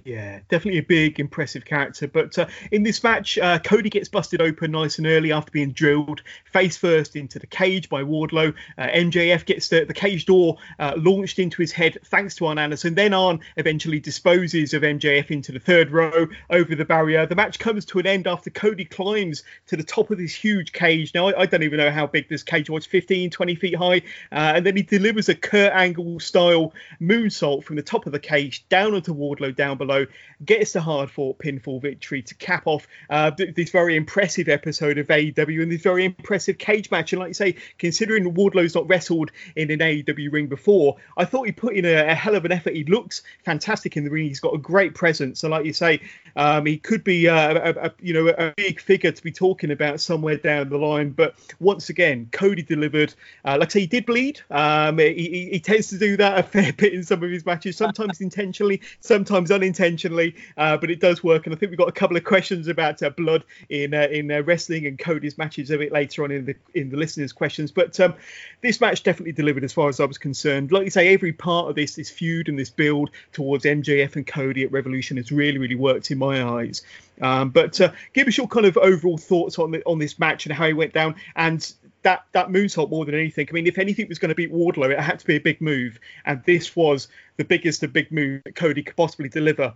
Yeah, 0.04 0.40
definitely 0.48 0.78
a 0.78 0.85
big, 0.85 1.18
impressive 1.18 1.64
character. 1.64 2.06
But 2.06 2.38
uh, 2.38 2.46
in 2.70 2.82
this 2.82 3.02
match, 3.02 3.38
uh, 3.38 3.59
Cody 3.59 3.90
gets 3.90 4.09
busted 4.09 4.40
open 4.40 4.70
nice 4.70 4.98
and 4.98 5.06
early 5.06 5.32
after 5.32 5.50
being 5.50 5.72
drilled 5.72 6.22
face 6.52 6.76
first 6.76 7.16
into 7.16 7.38
the 7.38 7.46
cage 7.46 7.88
by 7.88 8.02
Wardlow. 8.02 8.54
Uh, 8.78 8.87
MJF 8.87 9.44
gets 9.46 9.68
the, 9.68 9.85
the 9.85 9.94
cage 9.94 10.26
door 10.26 10.59
uh, 10.78 10.94
launched 10.96 11.38
into 11.38 11.62
his 11.62 11.72
head 11.72 11.98
thanks 12.04 12.37
to 12.37 12.46
Arn 12.46 12.59
Anderson. 12.59 12.94
Then 12.94 13.14
Arn 13.14 13.40
eventually 13.56 13.98
disposes 13.98 14.74
of 14.74 14.82
MJF 14.82 15.30
into 15.30 15.52
the 15.52 15.59
third 15.59 15.90
row 15.90 16.26
over 16.50 16.74
the 16.74 16.85
barrier. 16.85 17.26
The 17.26 17.35
match 17.35 17.59
comes 17.59 17.85
to 17.87 17.98
an 17.98 18.06
end 18.06 18.26
after 18.26 18.50
Cody 18.50 18.85
climbs 18.85 19.42
to 19.68 19.76
the 19.76 19.82
top 19.82 20.11
of 20.11 20.18
this 20.18 20.35
huge 20.35 20.72
cage. 20.72 21.14
Now, 21.14 21.28
I, 21.28 21.42
I 21.42 21.46
don't 21.46 21.62
even 21.62 21.78
know 21.78 21.90
how 21.90 22.06
big 22.06 22.28
this 22.28 22.42
cage 22.42 22.70
was 22.70 22.87
15, 22.87 23.30
20 23.30 23.54
feet 23.54 23.76
high. 23.76 24.02
Uh, 24.30 24.52
and 24.56 24.66
then 24.66 24.76
he 24.76 24.82
delivers 24.82 25.28
a 25.28 25.35
Kurt 25.35 25.72
Angle 25.72 26.20
style 26.20 26.72
moonsault 27.00 27.64
from 27.64 27.76
the 27.76 27.82
top 27.82 28.06
of 28.06 28.12
the 28.12 28.20
cage 28.20 28.68
down 28.68 28.94
onto 28.94 29.14
Wardlow 29.14 29.54
down 29.54 29.78
below 29.78 29.86
below, 29.87 30.07
gets 30.44 30.72
the 30.72 30.81
hard 30.81 31.11
fought 31.11 31.38
pinfall 31.38 31.81
victory 31.81 32.22
to 32.22 32.35
cap 32.35 32.66
off 32.66 32.87
uh, 33.09 33.31
this 33.31 33.70
very 33.70 33.96
impressive 33.96 34.49
episode 34.49 34.99
of 34.99 35.07
AEW 35.07 35.62
and 35.62 35.72
this 35.72 35.83
very 35.83 36.05
impressive 36.05 36.59
cage 36.59 36.90
match. 36.90 37.12
And 37.12 37.20
like 37.20 37.29
you 37.29 37.35
say, 37.35 37.57
considering 37.79 38.35
Wardlow's 38.35 38.75
not 38.75 38.88
wrestled 38.88 39.31
in 39.55 39.70
an 39.70 39.79
AEW 39.79 40.33
ring 40.33 40.46
before, 40.49 40.96
I 41.16 41.25
thought 41.25 41.46
he 41.46 41.53
put 41.53 41.75
in 41.75 41.85
a, 41.85 42.09
a 42.09 42.14
hell 42.14 42.35
of 42.35 42.44
an 42.44 42.53
effort. 42.53 42.75
He 42.75 42.85
looks 42.85 43.22
fantastic 43.44 43.96
in 43.96 44.05
the 44.05 44.11
ring. 44.11 44.27
He's 44.27 44.40
got 44.40 44.55
a 44.55 44.59
great 44.59 44.94
presence. 44.94 45.40
So 45.40 45.49
like 45.49 45.64
you 45.64 45.72
say, 45.72 46.03
um, 46.37 46.66
he 46.66 46.77
could 46.77 47.03
be 47.03 47.29
uh, 47.29 47.55
a, 47.55 47.87
a, 47.87 47.92
you 48.01 48.12
know 48.12 48.29
a 48.29 48.53
big 48.57 48.81
figure 48.81 49.12
to 49.12 49.22
be 49.22 49.33
talking 49.33 49.70
about 49.70 50.01
somewhere 50.01 50.37
down 50.37 50.68
the 50.68 50.79
line. 50.79 51.11
But 51.11 51.35
once 51.61 51.88
again, 51.88 52.29
Cody 52.31 52.62
delivered. 52.62 53.14
Uh, 53.44 53.57
like 53.59 53.70
I 53.70 53.72
say, 53.72 53.81
he 53.81 53.87
did 53.87 54.07
bleed. 54.07 54.40
Um, 54.51 54.99
he, 54.99 55.14
he, 55.14 55.49
he 55.53 55.61
tends 55.61 55.88
to 55.88 55.99
do 55.99 56.16
that 56.18 56.38
a 56.38 56.42
fair 56.42 56.72
bit 56.77 56.92
in 56.92 57.05
some 57.05 57.22
of 57.22 57.31
his 57.31 57.46
matches, 57.46 57.77
sometimes 57.77 58.20
intentionally, 58.20 58.83
sometimes 59.01 59.51
unintentionally 59.51 59.75
intentionally, 59.76 60.34
uh, 60.56 60.76
but 60.76 60.90
it 60.90 61.00
does 61.00 61.22
work. 61.22 61.46
And 61.46 61.54
I 61.54 61.58
think 61.58 61.70
we've 61.70 61.78
got 61.78 61.88
a 61.88 61.92
couple 61.92 62.16
of 62.16 62.24
questions 62.24 62.68
about 62.68 63.02
uh, 63.02 63.10
blood 63.10 63.44
in 63.68 63.94
uh, 63.94 64.08
in 64.10 64.30
uh, 64.30 64.42
wrestling 64.42 64.86
and 64.86 64.98
Cody's 64.98 65.36
matches 65.36 65.70
a 65.70 65.78
bit 65.78 65.92
later 65.92 66.24
on 66.24 66.30
in 66.30 66.46
the 66.46 66.56
in 66.74 66.90
the 66.90 66.96
listeners' 66.96 67.32
questions. 67.32 67.70
But 67.70 67.98
um, 68.00 68.14
this 68.62 68.80
match 68.80 69.02
definitely 69.02 69.32
delivered 69.32 69.64
as 69.64 69.72
far 69.72 69.88
as 69.88 70.00
I 70.00 70.04
was 70.04 70.18
concerned. 70.18 70.72
Like 70.72 70.84
you 70.84 70.90
say, 70.90 71.12
every 71.12 71.32
part 71.32 71.68
of 71.68 71.74
this 71.74 71.94
this 71.94 72.10
feud 72.10 72.48
and 72.48 72.58
this 72.58 72.70
build 72.70 73.10
towards 73.32 73.64
MJF 73.64 74.16
and 74.16 74.26
Cody 74.26 74.64
at 74.64 74.72
Revolution 74.72 75.16
has 75.18 75.30
really 75.30 75.58
really 75.58 75.76
worked 75.76 76.10
in 76.10 76.18
my 76.18 76.42
eyes. 76.42 76.82
Um, 77.20 77.50
but 77.50 77.80
uh, 77.80 77.92
give 78.12 78.28
us 78.28 78.36
your 78.36 78.48
kind 78.48 78.66
of 78.66 78.76
overall 78.76 79.16
thoughts 79.16 79.58
on 79.58 79.70
the, 79.70 79.82
on 79.84 79.98
this 79.98 80.18
match 80.18 80.44
and 80.46 80.54
how 80.54 80.66
it 80.66 80.74
went 80.74 80.92
down, 80.92 81.16
and 81.34 81.72
that 82.07 82.25
that 82.33 82.51
moonsault 82.51 82.88
more 82.88 83.05
than 83.05 83.16
anything. 83.16 83.49
I 83.51 83.53
mean, 83.53 83.66
if 83.66 83.79
anything 83.79 84.09
was 84.09 84.21
going 84.21 84.29
to 84.29 84.35
beat 84.37 84.53
Wardlow, 84.53 84.92
it 84.92 85.01
had 85.01 85.19
to 85.19 85.27
be 85.27 85.35
a 85.35 85.40
big 85.40 85.61
move, 85.61 85.99
and 86.25 86.40
this 86.45 86.77
was 86.77 87.09
the 87.37 87.45
biggest 87.45 87.83
of 87.83 87.92
big 87.92 88.12
move 88.12 88.42
that 88.45 88.55
Cody 88.55 88.85
could 88.85 88.97
possibly 88.97 89.29
deliver 89.29 89.75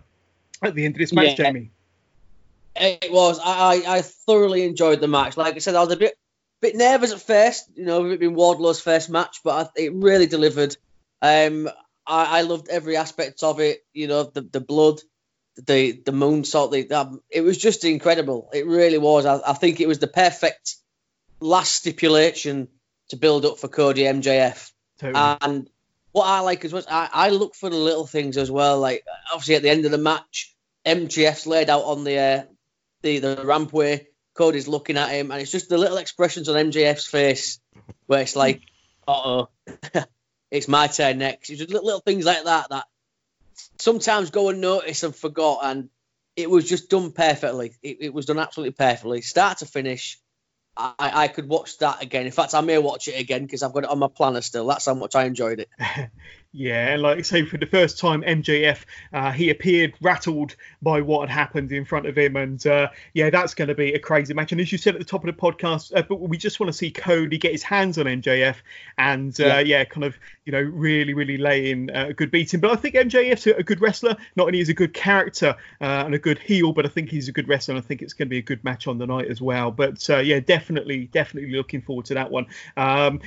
at 0.63 0.73
the 0.73 0.85
end 0.85 0.95
of 0.95 0.99
this 0.99 1.11
match, 1.11 1.37
yeah. 1.37 1.45
Jamie. 1.45 1.71
It 2.77 3.11
was. 3.11 3.37
I, 3.43 3.83
I 3.85 4.01
thoroughly 4.01 4.63
enjoyed 4.63 5.01
the 5.01 5.09
match. 5.09 5.35
Like 5.35 5.55
I 5.55 5.59
said, 5.59 5.75
I 5.75 5.81
was 5.81 5.91
a 5.91 5.97
bit 5.97 6.17
bit 6.61 6.77
nervous 6.77 7.11
at 7.11 7.21
first, 7.21 7.69
you 7.75 7.83
know, 7.83 8.05
it 8.05 8.19
being 8.19 8.35
Wardlow's 8.35 8.79
first 8.79 9.09
match, 9.09 9.41
but 9.43 9.67
I, 9.75 9.81
it 9.81 9.93
really 9.93 10.27
delivered. 10.27 10.77
Um, 11.21 11.67
I, 12.07 12.39
I, 12.39 12.41
loved 12.43 12.69
every 12.69 12.95
aspect 12.95 13.43
of 13.43 13.59
it. 13.59 13.83
You 13.93 14.07
know, 14.07 14.23
the 14.23 14.41
the 14.41 14.61
blood, 14.61 15.01
the 15.57 15.91
the 15.91 16.13
moonsault. 16.13 16.71
The, 16.71 16.97
um, 16.97 17.21
it 17.29 17.41
was 17.41 17.57
just 17.57 17.83
incredible. 17.83 18.49
It 18.53 18.67
really 18.67 18.99
was. 18.99 19.25
I, 19.25 19.41
I, 19.45 19.53
think 19.53 19.81
it 19.81 19.87
was 19.87 19.99
the 19.99 20.07
perfect 20.07 20.77
last 21.41 21.73
stipulation 21.73 22.69
to 23.09 23.17
build 23.17 23.45
up 23.45 23.59
for 23.59 23.67
Cody 23.67 24.03
MJF. 24.03 24.71
Totally. 24.99 25.37
And 25.41 25.69
what 26.11 26.25
I 26.25 26.39
like 26.41 26.63
as 26.63 26.73
well, 26.73 26.83
I, 26.89 27.09
I 27.11 27.29
look 27.29 27.55
for 27.55 27.69
the 27.69 27.75
little 27.75 28.07
things 28.07 28.37
as 28.37 28.49
well. 28.49 28.79
Like 28.79 29.03
obviously 29.33 29.55
at 29.55 29.63
the 29.63 29.69
end 29.69 29.85
of 29.85 29.91
the 29.91 29.97
match, 29.97 30.55
MJF's 30.85 31.47
laid 31.47 31.69
out 31.69 31.83
on 31.83 32.03
the 32.03 32.17
uh, 32.17 32.43
the 33.01 33.19
the 33.19 33.35
rampway. 33.37 34.05
Cody's 34.33 34.67
looking 34.67 34.97
at 34.97 35.09
him, 35.09 35.29
and 35.31 35.41
it's 35.41 35.51
just 35.51 35.69
the 35.69 35.77
little 35.77 35.97
expressions 35.97 36.47
on 36.47 36.71
MJF's 36.71 37.05
face 37.05 37.59
where 38.07 38.21
it's 38.21 38.35
like, 38.35 38.61
"Uh 39.07 39.11
oh, 39.11 39.49
it's 40.51 40.67
my 40.67 40.87
turn 40.87 41.17
next." 41.17 41.49
It's 41.49 41.59
just 41.59 41.69
little, 41.69 41.85
little 41.85 42.01
things 42.01 42.25
like 42.25 42.45
that 42.45 42.69
that 42.69 42.85
sometimes 43.77 44.29
go 44.29 44.49
unnoticed 44.49 45.03
and 45.03 45.15
forgot, 45.15 45.59
and 45.63 45.89
it 46.35 46.49
was 46.49 46.67
just 46.67 46.89
done 46.89 47.11
perfectly. 47.11 47.73
It, 47.83 47.97
it 48.01 48.13
was 48.13 48.25
done 48.25 48.39
absolutely 48.39 48.73
perfectly, 48.73 49.21
start 49.21 49.59
to 49.59 49.65
finish. 49.65 50.19
I, 50.77 50.93
I 50.99 51.27
could 51.27 51.47
watch 51.47 51.77
that 51.79 52.01
again. 52.01 52.25
In 52.25 52.31
fact, 52.31 52.53
I 52.53 52.61
may 52.61 52.77
watch 52.77 53.07
it 53.07 53.19
again 53.19 53.43
because 53.43 53.61
I've 53.61 53.73
got 53.73 53.83
it 53.83 53.89
on 53.89 53.99
my 53.99 54.07
planner 54.07 54.41
still. 54.41 54.65
That's 54.67 54.85
how 54.85 54.93
much 54.93 55.15
I 55.15 55.25
enjoyed 55.25 55.59
it. 55.59 55.69
Yeah, 56.53 56.89
and 56.89 57.01
like 57.01 57.17
I 57.17 57.21
say, 57.21 57.45
for 57.45 57.57
the 57.57 57.65
first 57.65 57.97
time, 57.97 58.23
MJF 58.23 58.79
uh, 59.13 59.31
he 59.31 59.49
appeared 59.49 59.93
rattled 60.01 60.57
by 60.81 60.99
what 60.99 61.29
had 61.29 61.33
happened 61.33 61.71
in 61.71 61.85
front 61.85 62.07
of 62.07 62.17
him, 62.17 62.35
and 62.35 62.65
uh, 62.67 62.89
yeah, 63.13 63.29
that's 63.29 63.53
going 63.53 63.69
to 63.69 63.75
be 63.75 63.93
a 63.93 63.99
crazy 63.99 64.33
match. 64.33 64.51
And 64.51 64.59
as 64.59 64.69
you 64.69 64.77
said 64.77 64.95
at 64.95 64.99
the 64.99 65.05
top 65.05 65.25
of 65.25 65.33
the 65.33 65.41
podcast, 65.41 65.95
uh, 65.95 66.01
but 66.01 66.19
we 66.19 66.37
just 66.37 66.59
want 66.59 66.67
to 66.67 66.77
see 66.77 66.91
Cody 66.91 67.37
get 67.37 67.53
his 67.53 67.63
hands 67.63 67.97
on 67.97 68.05
MJF, 68.05 68.57
and 68.97 69.39
uh, 69.39 69.45
yeah. 69.45 69.59
yeah. 69.61 69.85
kind 69.85 70.03
of 70.03 70.17
you 70.43 70.51
know 70.51 70.59
really 70.59 71.13
really 71.13 71.37
lay 71.37 71.71
in 71.71 71.89
uh, 71.89 72.07
a 72.09 72.13
good 72.13 72.31
beating. 72.31 72.59
But 72.59 72.71
I 72.71 72.75
think 72.75 72.95
MJF's 72.95 73.47
a, 73.47 73.63
good 73.63 73.79
wrestler. 73.79 74.17
Not 74.35 74.47
only 74.47 74.59
is 74.59 74.67
a 74.67 74.73
good 74.73 74.93
character 74.93 75.55
uh, 75.79 76.03
and 76.05 76.13
a 76.13 76.19
good 76.19 76.37
heel, 76.37 76.73
but 76.73 76.85
I 76.85 76.89
think 76.89 77.09
he's 77.09 77.29
a 77.29 77.31
good 77.31 77.47
wrestler. 77.47 77.75
and 77.75 77.83
I 77.83 77.87
think 77.87 78.01
it's 78.01 78.13
going 78.13 78.27
to 78.27 78.29
be 78.29 78.39
a 78.39 78.41
good 78.41 78.61
match 78.65 78.87
on 78.87 78.97
the 78.97 79.07
night 79.07 79.27
as 79.27 79.39
well. 79.39 79.71
But 79.71 80.05
yeah, 80.09 80.41
definitely 80.41 81.05
definitely 81.13 81.51
looking 81.55 81.81
forward 81.81 82.07
to 82.07 82.13
that 82.15 82.29
one. 82.29 82.47
Um, 82.75 83.21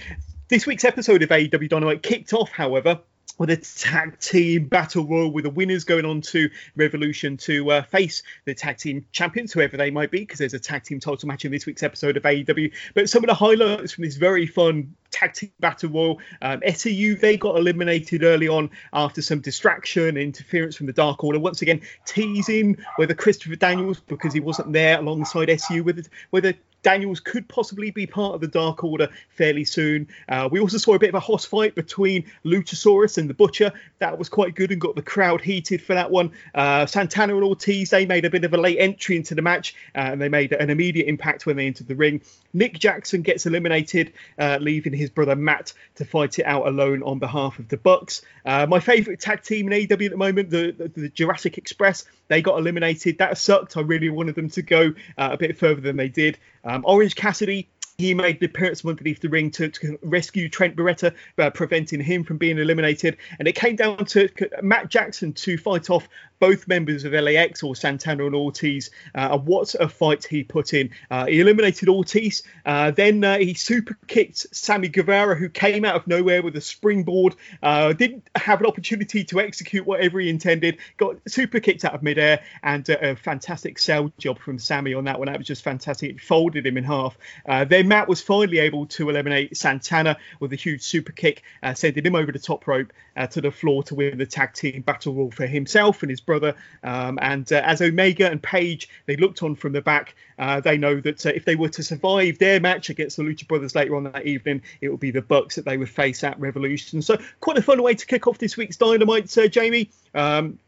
this 0.48 0.66
week's 0.66 0.84
episode 0.84 1.22
of 1.22 1.30
AEW 1.30 1.70
Dynamite 1.70 2.02
kicked 2.02 2.34
off, 2.34 2.50
however, 2.50 3.00
with 3.38 3.50
a 3.50 3.56
tag 3.56 4.18
team 4.20 4.66
battle 4.68 5.04
royal 5.06 5.30
with 5.30 5.44
the 5.44 5.50
winners 5.50 5.84
going 5.84 6.04
on 6.04 6.20
to 6.20 6.48
Revolution 6.76 7.36
to 7.36 7.70
uh, 7.70 7.82
face 7.82 8.22
the 8.44 8.54
tag 8.54 8.78
team 8.78 9.04
champions, 9.12 9.52
whoever 9.52 9.76
they 9.76 9.90
might 9.90 10.10
be, 10.10 10.20
because 10.20 10.38
there's 10.38 10.54
a 10.54 10.60
tag 10.60 10.84
team 10.84 11.00
title 11.00 11.26
match 11.26 11.44
in 11.44 11.50
this 11.50 11.66
week's 11.66 11.82
episode 11.82 12.16
of 12.16 12.22
AEW. 12.22 12.72
But 12.94 13.08
some 13.08 13.24
of 13.24 13.28
the 13.28 13.34
highlights 13.34 13.92
from 13.92 14.04
this 14.04 14.16
very 14.16 14.46
fun 14.46 14.94
tag 15.10 15.34
team 15.34 15.50
battle 15.60 15.90
royal, 15.90 16.20
um, 16.42 16.60
SCU 16.60 17.20
they 17.20 17.36
got 17.36 17.56
eliminated 17.56 18.22
early 18.22 18.48
on 18.48 18.70
after 18.92 19.20
some 19.20 19.40
distraction, 19.40 20.16
interference 20.16 20.76
from 20.76 20.86
the 20.86 20.92
Dark 20.92 21.24
Order. 21.24 21.40
Once 21.40 21.62
again, 21.62 21.80
teasing 22.06 22.78
whether 22.96 23.14
Christopher 23.14 23.56
Daniels, 23.56 24.00
because 24.00 24.32
he 24.32 24.40
wasn't 24.40 24.72
there 24.72 24.98
alongside 24.98 25.48
SCU, 25.48 25.84
whether 25.84 26.02
whether 26.30 26.54
Daniels 26.84 27.18
could 27.18 27.48
possibly 27.48 27.90
be 27.90 28.06
part 28.06 28.34
of 28.34 28.40
the 28.40 28.46
Dark 28.46 28.84
Order 28.84 29.08
fairly 29.30 29.64
soon. 29.64 30.06
Uh, 30.28 30.48
we 30.52 30.60
also 30.60 30.78
saw 30.78 30.94
a 30.94 30.98
bit 30.98 31.08
of 31.08 31.14
a 31.16 31.20
hoss 31.20 31.44
fight 31.44 31.74
between 31.74 32.26
Luchasaurus 32.44 33.18
and 33.18 33.28
the 33.28 33.34
Butcher. 33.34 33.72
That 33.98 34.18
was 34.18 34.28
quite 34.28 34.54
good 34.54 34.70
and 34.70 34.80
got 34.80 34.94
the 34.94 35.02
crowd 35.02 35.40
heated 35.40 35.82
for 35.82 35.94
that 35.94 36.10
one. 36.10 36.30
Uh, 36.54 36.86
Santana 36.86 37.34
and 37.34 37.42
Ortiz, 37.42 37.90
they 37.90 38.06
made 38.06 38.24
a 38.24 38.30
bit 38.30 38.44
of 38.44 38.54
a 38.54 38.58
late 38.58 38.78
entry 38.78 39.16
into 39.16 39.34
the 39.34 39.42
match 39.42 39.74
uh, 39.96 40.10
and 40.12 40.20
they 40.20 40.28
made 40.28 40.52
an 40.52 40.70
immediate 40.70 41.08
impact 41.08 41.46
when 41.46 41.56
they 41.56 41.66
entered 41.66 41.88
the 41.88 41.96
ring. 41.96 42.20
Nick 42.52 42.78
Jackson 42.78 43.22
gets 43.22 43.46
eliminated, 43.46 44.12
uh, 44.38 44.58
leaving 44.60 44.92
his 44.92 45.10
brother 45.10 45.34
Matt 45.34 45.72
to 45.96 46.04
fight 46.04 46.38
it 46.38 46.44
out 46.44 46.66
alone 46.66 47.02
on 47.02 47.18
behalf 47.18 47.58
of 47.58 47.68
the 47.68 47.76
Bucks. 47.76 48.22
Uh, 48.44 48.66
my 48.66 48.78
favourite 48.78 49.20
tag 49.20 49.42
team 49.42 49.72
in 49.72 49.88
AEW 49.88 50.04
at 50.04 50.10
the 50.10 50.16
moment, 50.16 50.50
the, 50.50 50.70
the, 50.72 50.88
the, 50.88 51.08
Jurassic 51.08 51.58
Express, 51.58 52.04
they 52.28 52.42
got 52.42 52.58
eliminated. 52.58 53.18
That 53.18 53.38
sucked. 53.38 53.76
I 53.76 53.80
really 53.80 54.10
wanted 54.10 54.34
them 54.34 54.50
to 54.50 54.62
go 54.62 54.94
uh, 55.16 55.30
a 55.32 55.36
bit 55.36 55.56
further 55.56 55.80
than 55.80 55.96
they 55.96 56.08
did. 56.08 56.38
Um, 56.64 56.82
Orange 56.86 57.14
Cassidy 57.14 57.68
he 57.98 58.14
made 58.14 58.40
the 58.40 58.46
appearance 58.46 58.84
underneath 58.84 59.20
the 59.20 59.28
ring 59.28 59.50
to, 59.52 59.68
to 59.68 59.98
rescue 60.02 60.48
Trent 60.48 60.76
Beretta, 60.76 61.14
uh, 61.38 61.50
preventing 61.50 62.00
him 62.00 62.24
from 62.24 62.38
being 62.38 62.58
eliminated. 62.58 63.16
And 63.38 63.46
it 63.46 63.54
came 63.54 63.76
down 63.76 64.04
to 64.06 64.28
Matt 64.62 64.88
Jackson 64.88 65.32
to 65.34 65.56
fight 65.56 65.90
off 65.90 66.08
both 66.38 66.68
members 66.68 67.04
of 67.04 67.12
LAX 67.12 67.62
or 67.62 67.76
Santana 67.76 68.26
and 68.26 68.34
Ortiz. 68.34 68.90
Uh, 69.14 69.38
what 69.38 69.74
a 69.74 69.88
fight 69.88 70.24
he 70.24 70.44
put 70.44 70.74
in! 70.74 70.90
Uh, 71.10 71.26
he 71.26 71.40
eliminated 71.40 71.88
Ortiz. 71.88 72.42
Uh, 72.64 72.90
then 72.90 73.22
uh, 73.24 73.38
he 73.38 73.54
super 73.54 73.96
kicked 74.06 74.54
Sammy 74.54 74.88
Guevara, 74.88 75.34
who 75.34 75.48
came 75.48 75.84
out 75.84 75.96
of 75.96 76.06
nowhere 76.06 76.42
with 76.42 76.56
a 76.56 76.60
springboard. 76.60 77.36
Uh, 77.62 77.92
didn't 77.92 78.28
have 78.34 78.60
an 78.60 78.66
opportunity 78.66 79.24
to 79.24 79.40
execute 79.40 79.86
whatever 79.86 80.20
he 80.20 80.28
intended. 80.28 80.78
Got 80.96 81.16
super 81.28 81.60
kicked 81.60 81.84
out 81.84 81.94
of 81.94 82.02
midair, 82.02 82.42
and 82.62 82.88
a 82.88 83.16
fantastic 83.16 83.78
sell 83.78 84.12
job 84.18 84.38
from 84.38 84.58
Sammy 84.58 84.94
on 84.94 85.04
that 85.04 85.18
one. 85.18 85.26
That 85.26 85.38
was 85.38 85.46
just 85.46 85.62
fantastic. 85.62 86.10
It 86.10 86.20
folded 86.20 86.66
him 86.66 86.76
in 86.76 86.84
half. 86.84 87.16
then 87.46 87.88
Matt 87.88 88.08
was 88.08 88.20
finally 88.20 88.58
able 88.58 88.86
to 88.86 89.10
eliminate 89.10 89.56
Santana 89.56 90.18
with 90.40 90.52
a 90.52 90.56
huge 90.56 90.82
super 90.82 91.12
kick, 91.12 91.42
uh, 91.62 91.74
sending 91.74 92.04
him 92.04 92.14
over 92.14 92.32
the 92.32 92.38
top 92.38 92.66
rope 92.66 92.92
uh, 93.16 93.26
to 93.28 93.40
the 93.40 93.50
floor 93.50 93.82
to 93.84 93.94
win 93.94 94.18
the 94.18 94.26
tag 94.26 94.52
team 94.52 94.82
battle 94.82 95.14
royal 95.14 95.30
for 95.30 95.46
himself 95.46 96.02
and 96.02 96.10
his 96.10 96.20
brother. 96.20 96.33
Um, 96.82 97.18
and 97.22 97.50
uh, 97.52 97.62
as 97.64 97.80
Omega 97.82 98.30
and 98.30 98.42
Page, 98.42 98.88
they 99.06 99.16
looked 99.16 99.42
on 99.42 99.54
from 99.54 99.72
the 99.72 99.82
back. 99.82 100.14
Uh, 100.38 100.60
they 100.60 100.76
know 100.76 101.00
that 101.00 101.24
uh, 101.26 101.30
if 101.30 101.44
they 101.44 101.56
were 101.56 101.68
to 101.70 101.82
survive 101.82 102.38
their 102.38 102.60
match 102.60 102.90
against 102.90 103.16
the 103.16 103.22
Lucha 103.22 103.46
Brothers 103.46 103.74
later 103.74 103.96
on 103.96 104.04
that 104.04 104.26
evening, 104.26 104.62
it 104.80 104.88
would 104.88 105.00
be 105.00 105.10
the 105.10 105.22
Bucks 105.22 105.56
that 105.56 105.64
they 105.64 105.76
would 105.76 105.88
face 105.88 106.24
at 106.24 106.38
Revolution. 106.40 107.02
So 107.02 107.18
quite 107.40 107.58
a 107.58 107.62
fun 107.62 107.82
way 107.82 107.94
to 107.94 108.06
kick 108.06 108.26
off 108.26 108.38
this 108.38 108.56
week's 108.56 108.76
Dynamite, 108.76 109.36
uh, 109.38 109.48
Jamie. 109.48 109.90
Um, 110.14 110.58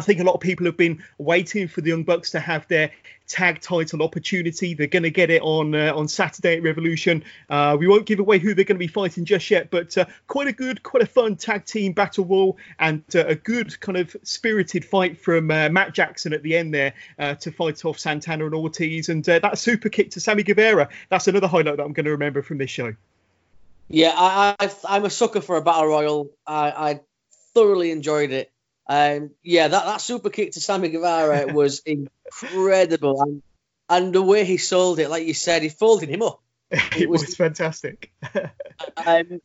I 0.00 0.02
think 0.02 0.18
a 0.18 0.24
lot 0.24 0.34
of 0.34 0.40
people 0.40 0.64
have 0.64 0.78
been 0.78 1.04
waiting 1.18 1.68
for 1.68 1.82
the 1.82 1.90
Young 1.90 2.04
Bucks 2.04 2.30
to 2.30 2.40
have 2.40 2.66
their 2.68 2.90
tag 3.26 3.60
title 3.60 4.02
opportunity. 4.02 4.72
They're 4.72 4.86
going 4.86 5.02
to 5.02 5.10
get 5.10 5.28
it 5.28 5.42
on 5.42 5.74
uh, 5.74 5.92
on 5.94 6.08
Saturday 6.08 6.56
at 6.56 6.62
Revolution. 6.62 7.22
Uh, 7.50 7.76
we 7.78 7.86
won't 7.86 8.06
give 8.06 8.18
away 8.18 8.38
who 8.38 8.54
they're 8.54 8.64
going 8.64 8.76
to 8.76 8.86
be 8.86 8.86
fighting 8.86 9.26
just 9.26 9.50
yet, 9.50 9.70
but 9.70 9.98
uh, 9.98 10.06
quite 10.26 10.48
a 10.48 10.52
good, 10.52 10.82
quite 10.82 11.02
a 11.02 11.06
fun 11.06 11.36
tag 11.36 11.66
team 11.66 11.92
battle 11.92 12.24
royal 12.24 12.56
and 12.78 13.04
uh, 13.14 13.26
a 13.26 13.34
good 13.34 13.78
kind 13.80 13.98
of 13.98 14.16
spirited 14.22 14.86
fight 14.86 15.20
from 15.20 15.50
uh, 15.50 15.68
Matt 15.68 15.92
Jackson 15.92 16.32
at 16.32 16.42
the 16.42 16.56
end 16.56 16.72
there 16.72 16.94
uh, 17.18 17.34
to 17.34 17.52
fight 17.52 17.84
off 17.84 17.98
Santana 17.98 18.46
and 18.46 18.54
Ortiz. 18.54 19.10
And 19.10 19.22
that 19.24 19.58
super 19.58 19.90
kick 19.90 20.12
to 20.12 20.20
Sammy 20.20 20.44
Guevara. 20.44 20.88
That's 21.10 21.28
another 21.28 21.46
highlight 21.46 21.76
that 21.76 21.84
I'm 21.84 21.92
going 21.92 22.06
to 22.06 22.12
remember 22.12 22.40
from 22.40 22.56
this 22.56 22.70
show. 22.70 22.94
Yeah, 23.88 24.14
I, 24.16 24.70
am 24.88 25.04
a 25.04 25.10
sucker 25.10 25.42
for 25.42 25.56
a 25.56 25.62
battle 25.62 25.88
royal. 25.88 26.30
I, 26.46 26.70
I 26.70 27.00
thoroughly 27.54 27.90
enjoyed 27.90 28.30
it. 28.30 28.50
Um, 28.86 29.30
yeah, 29.42 29.68
that, 29.68 29.84
that 29.84 30.00
super 30.00 30.30
kick 30.30 30.52
to 30.52 30.60
Sammy 30.60 30.88
Guevara 30.88 31.46
was 31.52 31.80
incredible, 31.80 33.20
and 33.22 33.42
and 33.88 34.12
the 34.14 34.22
way 34.22 34.44
he 34.44 34.56
sold 34.56 34.98
it, 34.98 35.10
like 35.10 35.26
you 35.26 35.34
said, 35.34 35.62
he 35.62 35.68
folded 35.68 36.08
him 36.08 36.22
up. 36.22 36.40
It, 36.72 37.02
it 37.02 37.10
was, 37.10 37.22
was, 37.22 37.34
fantastic. 37.34 38.12
um, 39.04 39.40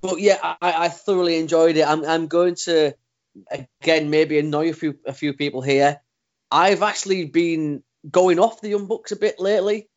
but 0.00 0.20
yeah, 0.20 0.38
I, 0.42 0.56
I, 0.60 0.88
thoroughly 0.88 1.38
enjoyed 1.38 1.76
it. 1.76 1.86
I'm 1.86 2.04
I'm 2.04 2.26
going 2.28 2.54
to 2.64 2.94
again 3.80 4.08
maybe 4.08 4.38
annoy 4.38 4.70
a 4.70 4.72
few 4.72 4.98
a 5.06 5.12
few 5.12 5.34
people 5.34 5.60
here. 5.60 6.00
I've 6.50 6.82
actually 6.82 7.26
been 7.26 7.82
going 8.10 8.38
off 8.38 8.60
the 8.60 8.70
Young 8.70 8.86
Bucks 8.86 9.12
a 9.12 9.16
bit 9.16 9.38
lately 9.38 9.88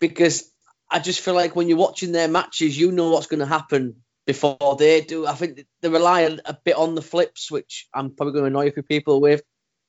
because 0.00 0.50
I 0.90 0.98
just 0.98 1.20
feel 1.20 1.34
like 1.34 1.56
when 1.56 1.68
you're 1.68 1.78
watching 1.78 2.12
their 2.12 2.28
matches, 2.28 2.78
you 2.78 2.92
know 2.92 3.10
what's 3.10 3.26
going 3.26 3.40
to 3.40 3.46
happen 3.46 4.03
before 4.26 4.76
they 4.78 5.00
do. 5.00 5.26
I 5.26 5.34
think 5.34 5.66
they 5.80 5.88
rely 5.88 6.20
a 6.44 6.54
bit 6.54 6.76
on 6.76 6.94
the 6.94 7.02
flips, 7.02 7.50
which 7.50 7.88
I'm 7.92 8.10
probably 8.10 8.32
going 8.32 8.44
to 8.44 8.48
annoy 8.48 8.68
a 8.68 8.72
few 8.72 8.82
people 8.82 9.20
with. 9.20 9.42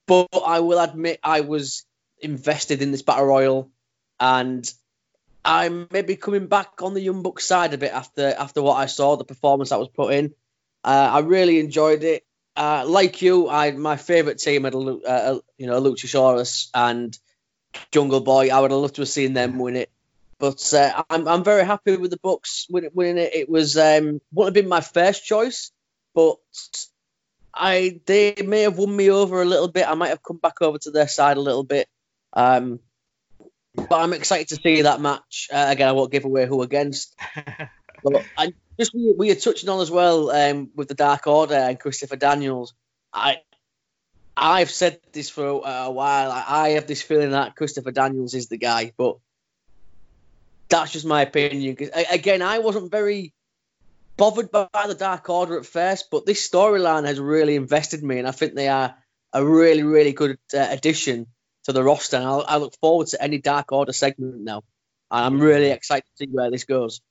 But 0.07 0.27
I 0.45 0.59
will 0.59 0.79
admit 0.79 1.19
I 1.23 1.41
was 1.41 1.85
invested 2.21 2.81
in 2.81 2.91
this 2.91 3.01
battle 3.01 3.25
royal, 3.25 3.71
and 4.19 4.71
I'm 5.43 5.87
maybe 5.91 6.15
coming 6.15 6.47
back 6.47 6.81
on 6.81 6.93
the 6.93 7.01
Young 7.01 7.23
Bucks 7.23 7.45
side 7.45 7.73
a 7.73 7.77
bit 7.77 7.91
after 7.91 8.33
after 8.37 8.61
what 8.61 8.75
I 8.75 8.85
saw, 8.85 9.15
the 9.15 9.23
performance 9.23 9.69
that 9.69 9.79
was 9.79 9.89
put 9.89 10.13
in. 10.13 10.33
Uh, 10.83 11.09
I 11.13 11.19
really 11.19 11.59
enjoyed 11.59 12.03
it. 12.03 12.25
Uh, 12.55 12.85
like 12.87 13.21
you, 13.21 13.49
I 13.49 13.71
my 13.71 13.97
favourite 13.97 14.37
team 14.37 14.63
had 14.63 14.75
a 14.75 14.77
uh, 14.77 15.39
you 15.57 15.67
know 15.67 15.81
Luchasaurus 15.81 16.69
and 16.73 17.17
Jungle 17.91 18.21
Boy. 18.21 18.49
I 18.49 18.59
would 18.59 18.71
have 18.71 18.79
loved 18.79 18.95
to 18.95 19.01
have 19.01 19.09
seen 19.09 19.33
them 19.33 19.57
win 19.59 19.75
it. 19.75 19.91
But 20.39 20.73
uh, 20.73 21.03
I'm 21.09 21.27
I'm 21.27 21.43
very 21.43 21.65
happy 21.65 21.95
with 21.95 22.11
the 22.11 22.19
Bucks 22.21 22.67
winning 22.69 23.17
it. 23.17 23.33
It 23.33 23.49
was 23.49 23.77
um, 23.77 24.19
wouldn't 24.33 24.55
have 24.55 24.63
been 24.63 24.69
my 24.69 24.81
first 24.81 25.25
choice, 25.25 25.71
but 26.13 26.37
I 27.53 28.01
they 28.05 28.35
may 28.45 28.61
have 28.61 28.77
won 28.77 28.93
me 28.93 29.09
over 29.09 29.41
a 29.41 29.45
little 29.45 29.69
bit. 29.69 29.87
I 29.87 29.95
might 29.95 30.09
have 30.09 30.23
come 30.23 30.37
back 30.37 30.61
over 30.61 30.77
to 30.79 30.91
their 30.91 31.07
side 31.07 31.37
a 31.37 31.41
little 31.41 31.63
bit. 31.63 31.87
Um, 32.33 32.79
but 33.75 33.99
I'm 33.99 34.13
excited 34.13 34.49
to 34.49 34.61
see 34.61 34.81
that 34.81 35.01
match. 35.01 35.49
Uh, 35.51 35.67
again, 35.69 35.87
I 35.87 35.93
won't 35.93 36.11
give 36.11 36.25
away 36.25 36.45
who 36.45 36.61
against. 36.61 37.15
but 38.03 38.25
I 38.37 38.53
just 38.79 38.93
we, 38.93 39.13
we 39.17 39.31
are 39.31 39.35
touching 39.35 39.69
on 39.69 39.81
as 39.81 39.91
well 39.91 40.31
um, 40.31 40.69
with 40.75 40.89
the 40.89 40.95
Dark 40.95 41.27
Order 41.27 41.55
and 41.55 41.79
Christopher 41.79 42.17
Daniels. 42.17 42.73
I 43.13 43.37
I've 44.35 44.71
said 44.71 44.99
this 45.13 45.29
for 45.29 45.45
a, 45.45 45.53
a 45.53 45.91
while. 45.91 46.31
I, 46.31 46.43
I 46.47 46.69
have 46.71 46.87
this 46.87 47.01
feeling 47.01 47.31
that 47.31 47.55
Christopher 47.55 47.91
Daniels 47.91 48.33
is 48.33 48.47
the 48.47 48.57
guy, 48.57 48.91
but 48.97 49.17
that's 50.69 50.91
just 50.91 51.06
my 51.06 51.21
opinion. 51.21 51.75
Because 51.75 52.06
again, 52.12 52.41
I 52.41 52.60
wasn't 52.60 52.91
very 52.91 53.34
bothered 54.17 54.51
by 54.51 54.67
the 54.88 54.95
Dark 54.95 55.30
Order 55.30 55.58
at 55.58 55.65
first, 55.65 56.10
but 56.12 56.25
this 56.25 56.47
storyline 56.47 57.06
has 57.06 57.19
really 57.19 57.56
invested 57.56 58.04
me, 58.04 58.19
and 58.19 58.28
I 58.28 58.32
think 58.32 58.56
they 58.56 58.67
are 58.67 58.95
a 59.34 59.45
really, 59.45 59.84
really 59.84 60.13
good 60.13 60.38
uh, 60.54 60.67
addition 60.69 61.28
to 61.65 61.73
the 61.73 61.84
roster. 61.84 62.17
And 62.17 62.25
I'll, 62.25 62.45
I 62.47 62.58
look 62.58 62.75
forward 62.80 63.08
to 63.08 63.21
any 63.21 63.39
Dark 63.39 63.71
Order 63.71 63.93
segment 63.93 64.41
now. 64.41 64.63
I'm 65.12 65.39
really 65.39 65.69
excited 65.69 66.06
to 66.06 66.25
see 66.25 66.32
where 66.32 66.49
this 66.49 66.63
goes. 66.63 67.01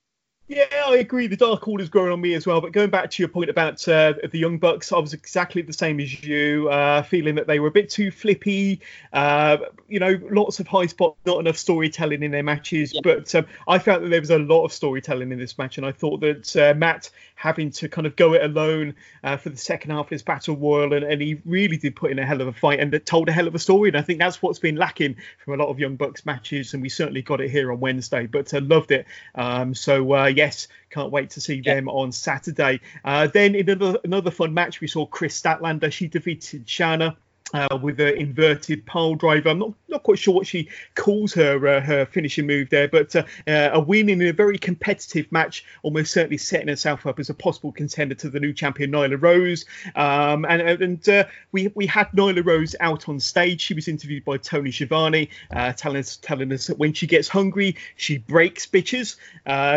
Yeah, 0.46 0.66
I 0.86 0.96
agree. 0.96 1.26
The 1.26 1.38
Dark 1.38 1.66
Order's 1.66 1.88
growing 1.88 2.12
on 2.12 2.20
me 2.20 2.34
as 2.34 2.46
well. 2.46 2.60
But 2.60 2.72
going 2.72 2.90
back 2.90 3.10
to 3.10 3.22
your 3.22 3.30
point 3.30 3.48
about 3.48 3.86
uh, 3.88 4.12
the 4.30 4.38
Young 4.38 4.58
Bucks, 4.58 4.92
I 4.92 4.98
was 4.98 5.14
exactly 5.14 5.62
the 5.62 5.72
same 5.72 5.98
as 6.00 6.22
you, 6.22 6.68
uh, 6.68 7.02
feeling 7.02 7.36
that 7.36 7.46
they 7.46 7.60
were 7.60 7.68
a 7.68 7.70
bit 7.70 7.88
too 7.88 8.10
flippy. 8.10 8.82
Uh, 9.10 9.56
you 9.88 9.98
know, 9.98 10.20
lots 10.30 10.60
of 10.60 10.66
high 10.66 10.84
spots, 10.84 11.16
not 11.24 11.40
enough 11.40 11.56
storytelling 11.56 12.22
in 12.22 12.30
their 12.30 12.42
matches. 12.42 12.92
Yeah. 12.92 13.00
But 13.02 13.34
um, 13.34 13.46
I 13.66 13.78
felt 13.78 14.02
that 14.02 14.10
there 14.10 14.20
was 14.20 14.30
a 14.30 14.38
lot 14.38 14.66
of 14.66 14.72
storytelling 14.72 15.32
in 15.32 15.38
this 15.38 15.56
match, 15.56 15.78
and 15.78 15.86
I 15.86 15.92
thought 15.92 16.20
that 16.20 16.54
uh, 16.56 16.74
Matt 16.74 17.10
having 17.36 17.70
to 17.70 17.88
kind 17.88 18.06
of 18.06 18.14
go 18.14 18.34
it 18.34 18.44
alone 18.44 18.94
uh, 19.22 19.36
for 19.36 19.48
the 19.48 19.56
second 19.56 19.90
half 19.90 20.06
of 20.06 20.10
his 20.10 20.22
battle 20.22 20.56
royal, 20.56 20.92
and, 20.92 21.04
and, 21.04 21.20
he 21.20 21.40
really 21.46 21.76
did 21.76 21.96
put 21.96 22.10
in 22.10 22.18
a 22.18 22.24
hell 22.24 22.40
of 22.40 22.46
a 22.46 22.52
fight 22.52 22.80
and 22.80 23.04
told 23.06 23.28
a 23.28 23.32
hell 23.32 23.48
of 23.48 23.54
a 23.54 23.58
story. 23.58 23.88
And 23.88 23.96
I 23.96 24.02
think 24.02 24.18
that's 24.18 24.42
what's 24.42 24.58
been 24.58 24.76
lacking 24.76 25.16
from 25.42 25.58
a 25.58 25.62
lot 25.62 25.70
of 25.70 25.78
Young 25.78 25.96
Bucks 25.96 26.26
matches, 26.26 26.74
and 26.74 26.82
we 26.82 26.90
certainly 26.90 27.22
got 27.22 27.40
it 27.40 27.50
here 27.50 27.72
on 27.72 27.80
Wednesday. 27.80 28.26
But 28.26 28.52
I 28.52 28.58
uh, 28.58 28.60
loved 28.60 28.92
it. 28.92 29.06
Um, 29.34 29.74
so 29.74 30.33
yes, 30.36 30.68
can't 30.90 31.10
wait 31.10 31.30
to 31.30 31.40
see 31.40 31.62
yeah. 31.64 31.74
them 31.74 31.88
on 31.88 32.12
Saturday. 32.12 32.80
Uh, 33.04 33.26
then 33.26 33.54
in 33.54 33.68
another, 33.68 33.98
another 34.04 34.30
fun 34.30 34.54
match, 34.54 34.80
we 34.80 34.86
saw 34.86 35.06
Kris 35.06 35.40
Statlander. 35.40 35.92
She 35.92 36.08
defeated 36.08 36.68
Shanna 36.68 37.16
uh, 37.52 37.78
with 37.80 38.00
an 38.00 38.16
inverted 38.16 38.84
pile 38.86 39.14
driver. 39.14 39.50
I'm 39.50 39.58
not, 39.58 39.72
not 39.88 40.02
quite 40.02 40.18
sure 40.18 40.34
what 40.34 40.46
she 40.46 40.68
calls 40.94 41.34
her 41.34 41.66
uh, 41.66 41.80
her 41.80 42.06
finishing 42.06 42.46
move 42.46 42.70
there, 42.70 42.88
but 42.88 43.14
uh, 43.14 43.24
uh 43.46 43.70
a 43.72 43.80
win 43.80 44.08
in 44.08 44.22
a 44.22 44.32
very 44.32 44.58
competitive 44.58 45.30
match, 45.30 45.64
almost 45.82 46.12
certainly 46.12 46.38
setting 46.38 46.68
herself 46.68 47.06
up 47.06 47.18
as 47.18 47.30
a 47.30 47.34
possible 47.34 47.70
contender 47.70 48.14
to 48.14 48.30
the 48.30 48.40
new 48.40 48.52
champion 48.52 48.90
Nyla 48.90 49.20
Rose. 49.20 49.66
Um, 49.94 50.44
and 50.46 50.62
and 50.62 51.08
uh, 51.08 51.24
we 51.52 51.68
we 51.74 51.86
had 51.86 52.10
Nyla 52.12 52.44
Rose 52.44 52.74
out 52.80 53.08
on 53.08 53.20
stage. 53.20 53.60
She 53.60 53.74
was 53.74 53.88
interviewed 53.88 54.24
by 54.24 54.38
Tony 54.38 54.70
Schiavone, 54.70 55.28
uh, 55.52 55.72
telling 55.74 55.98
us 55.98 56.16
telling 56.16 56.52
us 56.52 56.66
that 56.66 56.78
when 56.78 56.92
she 56.92 57.06
gets 57.06 57.28
hungry, 57.28 57.76
she 57.96 58.18
breaks 58.18 58.66
bitches. 58.66 59.16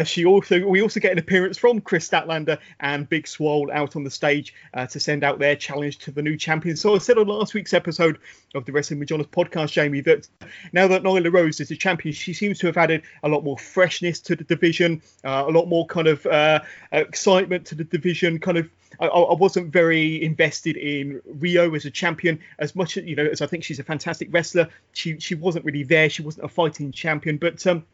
she 0.08 0.26
also 0.26 0.66
we 0.66 0.82
also 0.82 1.00
get 1.00 1.12
an 1.12 1.20
appearance 1.20 1.58
from 1.58 1.82
Kris 1.82 2.10
Statlander 2.10 2.58
and 2.80 3.08
Big 3.10 3.28
Swole 3.28 3.70
out 3.72 3.96
on 3.96 4.04
the 4.04 4.12
stage 4.12 4.54
to 4.90 5.00
send 5.00 5.24
out 5.24 5.38
their 5.38 5.56
challenge 5.56 6.00
to 6.00 6.12
the 6.12 6.22
new 6.22 6.38
champion. 6.38 6.76
So 6.76 6.96
I 6.96 6.98
said 7.00 7.18
on 7.18 7.28
last 7.28 7.54
week's 7.58 7.74
episode 7.74 8.20
of 8.54 8.66
the 8.66 8.72
Wrestling 8.72 9.00
with 9.00 9.10
Johners 9.10 9.26
podcast, 9.26 9.72
Jamie, 9.72 10.02
that 10.02 10.28
now 10.74 10.88
that 10.88 11.02
Nyla 11.02 11.34
Rose 11.34 11.60
is 11.60 11.70
the 11.70 11.76
champion, 11.76 12.14
she 12.14 12.32
seems 12.32 12.60
to 12.60 12.68
have 12.68 12.78
added 12.78 13.02
a 13.24 13.28
lot 13.28 13.44
more 13.44 13.58
freshness 13.58 14.20
to 14.20 14.36
the 14.36 14.44
division, 14.44 15.02
uh, 15.24 15.46
a 15.48 15.50
lot 15.50 15.68
more 15.68 15.88
kind 15.88 16.08
of 16.08 16.24
uh, 16.28 16.60
excitement 16.92 17.66
to 17.66 17.74
the 17.74 17.84
division. 17.84 18.38
Kind 18.38 18.60
of, 18.60 18.70
I, 19.00 19.08
I, 19.08 19.34
wasn't 19.34 19.74
very 19.74 20.24
invested 20.24 20.78
in 20.78 21.20
Riho 21.40 21.76
as 21.76 21.86
a 21.86 21.90
champion 21.90 22.40
as 22.60 22.76
much, 22.76 22.96
as 22.96 23.06
you 23.06 23.16
know, 23.16 23.26
as 23.26 23.42
I 23.42 23.48
think 23.48 23.64
she's 23.64 23.80
a 23.80 23.84
fantastic 23.84 24.28
wrestler. 24.32 24.70
She 24.94 25.20
she 25.20 25.34
wasn't 25.34 25.66
really 25.66 25.84
there. 25.84 26.12
She 26.12 26.22
wasn't 26.22 26.46
a 26.46 26.50
fighting 26.50 26.92
champion, 26.92 27.38
but 27.38 27.66
um, 27.66 27.88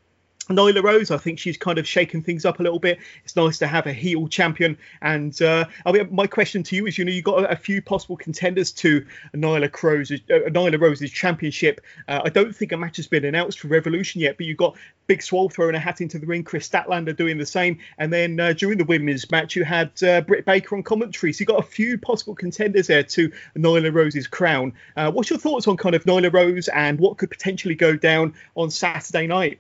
Nyla 0.50 0.84
Rose, 0.84 1.10
I 1.10 1.18
think 1.18 1.40
she's 1.40 1.58
kind 1.58 1.78
of 1.78 1.88
shaken 1.88 2.22
things 2.22 2.44
up 2.44 2.60
a 2.60 2.64
little 2.64 2.80
bit. 2.80 3.00
It's 3.24 3.36
nice 3.36 3.58
to 3.60 3.68
have 3.68 3.88
a 3.88 3.94
heel 3.94 4.28
champion. 4.28 4.78
And 5.02 5.40
uh, 5.42 5.66
I 5.86 5.92
mean, 5.92 6.10
my 6.12 6.28
question 6.28 6.64
to 6.64 6.76
you 6.76 6.86
is, 6.86 6.98
you 6.98 7.06
know, 7.06 7.12
you've 7.12 7.24
got 7.24 7.46
a, 7.46 7.52
a 7.52 7.56
few 7.56 7.82
possible 7.82 8.18
contenders 8.18 8.72
to 8.74 9.06
Nyla, 9.34 9.72
Rose's, 9.82 10.20
uh, 10.30 10.50
Nyla 10.50 10.80
Rose's 10.80 11.12
championship. 11.12 11.80
Uh, 12.08 12.22
I 12.26 12.30
don't 12.30 12.54
think 12.54 12.74
a 12.74 12.78
match 12.78 12.98
has 12.98 13.08
been 13.08 13.24
announced 13.24 13.60
for 13.60 13.70
Revolution 13.70 14.20
yet, 14.20 14.36
but 14.38 14.46
you've 14.46 14.58
got 14.58 14.76
Big 15.08 15.22
Swole 15.22 15.50
throwing 15.50 15.76
a 15.76 15.80
hat 15.80 16.02
into 16.02 16.20
the 16.20 16.26
ring, 16.26 16.44
Kris 16.44 16.68
Statlander 16.68 17.16
doing 17.16 17.38
the 17.38 17.46
same. 17.46 17.80
And 17.98 18.12
then 18.12 18.40
uh, 18.40 18.52
during 18.54 18.78
the 18.78 18.86
women's 18.86 19.30
match, 19.32 19.56
you 19.56 19.64
had 19.64 19.92
uh, 20.04 20.22
Britt 20.22 20.46
Baker 20.46 20.76
on 20.76 20.84
commentary. 20.84 21.32
So 21.32 21.42
you've 21.42 21.48
got 21.48 21.60
a 21.60 21.68
few 21.68 21.98
possible 21.98 22.36
contenders 22.36 22.88
there 22.88 23.04
to 23.04 23.32
Nyla 23.56 23.94
Rose's 23.94 24.28
crown. 24.28 24.74
Uh, 24.98 25.10
what's 25.12 25.30
your 25.30 25.40
thoughts 25.40 25.68
on 25.68 25.78
kind 25.78 25.96
of 25.96 26.04
Nyla 26.04 26.34
Rose 26.34 26.68
and 26.68 27.00
what 27.00 27.18
could 27.18 27.30
potentially 27.30 27.76
go 27.76 27.96
down 27.96 28.34
on 28.56 28.70
Saturday 28.70 29.28
night? 29.28 29.60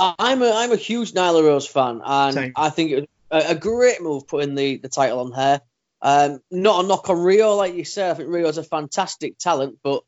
I'm 0.00 0.42
a 0.42 0.50
I'm 0.50 0.72
a 0.72 0.76
huge 0.76 1.12
Nyla 1.12 1.42
Rose 1.44 1.66
fan, 1.66 2.00
and 2.04 2.34
Same. 2.34 2.52
I 2.56 2.70
think 2.70 2.90
it 2.90 2.96
was 2.96 3.06
a, 3.30 3.50
a, 3.50 3.54
great 3.54 4.00
move 4.00 4.26
putting 4.26 4.54
the, 4.54 4.78
the 4.78 4.88
title 4.88 5.20
on 5.20 5.32
her. 5.32 5.60
Um, 6.02 6.40
not 6.50 6.84
a 6.84 6.88
knock 6.88 7.10
on 7.10 7.16
Riho, 7.16 7.56
like 7.56 7.74
you 7.74 7.84
said. 7.84 8.10
I 8.10 8.14
think 8.14 8.30
Riho's 8.30 8.58
a 8.58 8.64
fantastic 8.64 9.38
talent, 9.38 9.78
but 9.82 10.02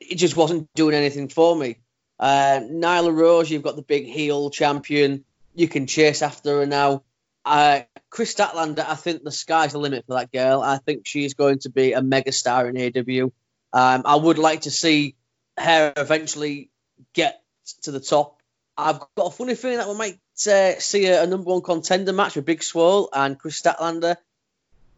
it 0.00 0.16
just 0.16 0.36
wasn't 0.36 0.72
doing 0.74 0.94
anything 0.94 1.28
for 1.28 1.54
me. 1.54 1.78
Uh, 2.18 2.60
Nyla 2.62 3.14
Rose, 3.14 3.50
you've 3.50 3.62
got 3.62 3.76
the 3.76 3.82
big 3.82 4.06
heel 4.06 4.50
champion. 4.50 5.24
You 5.54 5.68
can 5.68 5.86
chase 5.86 6.22
after 6.22 6.60
her 6.60 6.66
now. 6.66 7.02
Uh, 7.44 7.82
Kris 8.10 8.34
Statlander, 8.34 8.84
I 8.86 8.94
think 8.94 9.22
the 9.22 9.30
sky's 9.30 9.72
the 9.72 9.78
limit 9.78 10.06
for 10.06 10.14
that 10.14 10.32
girl. 10.32 10.62
I 10.62 10.78
think 10.78 11.06
she's 11.06 11.34
going 11.34 11.58
to 11.60 11.70
be 11.70 11.92
a 11.92 12.00
megastar 12.00 12.68
in 12.68 12.76
AW. 12.76 13.30
Um, 13.72 14.02
I 14.06 14.16
would 14.16 14.38
like 14.38 14.62
to 14.62 14.70
see 14.70 15.16
her 15.58 15.92
eventually 15.96 16.70
get 17.12 17.42
to 17.82 17.90
the 17.90 18.00
top 18.00 18.40
I've 18.76 19.00
got 19.16 19.26
a 19.26 19.30
funny 19.30 19.54
feeling 19.54 19.78
that 19.78 19.88
we 19.88 19.94
might 19.94 20.18
uh, 20.46 20.78
see 20.78 21.06
a, 21.06 21.22
a, 21.22 21.26
number 21.26 21.50
one 21.50 21.62
contender 21.62 22.12
match 22.12 22.36
with 22.36 22.44
Big 22.44 22.62
Swole 22.62 23.08
and 23.12 23.38
Kris 23.38 23.60
Statlander. 23.60 24.16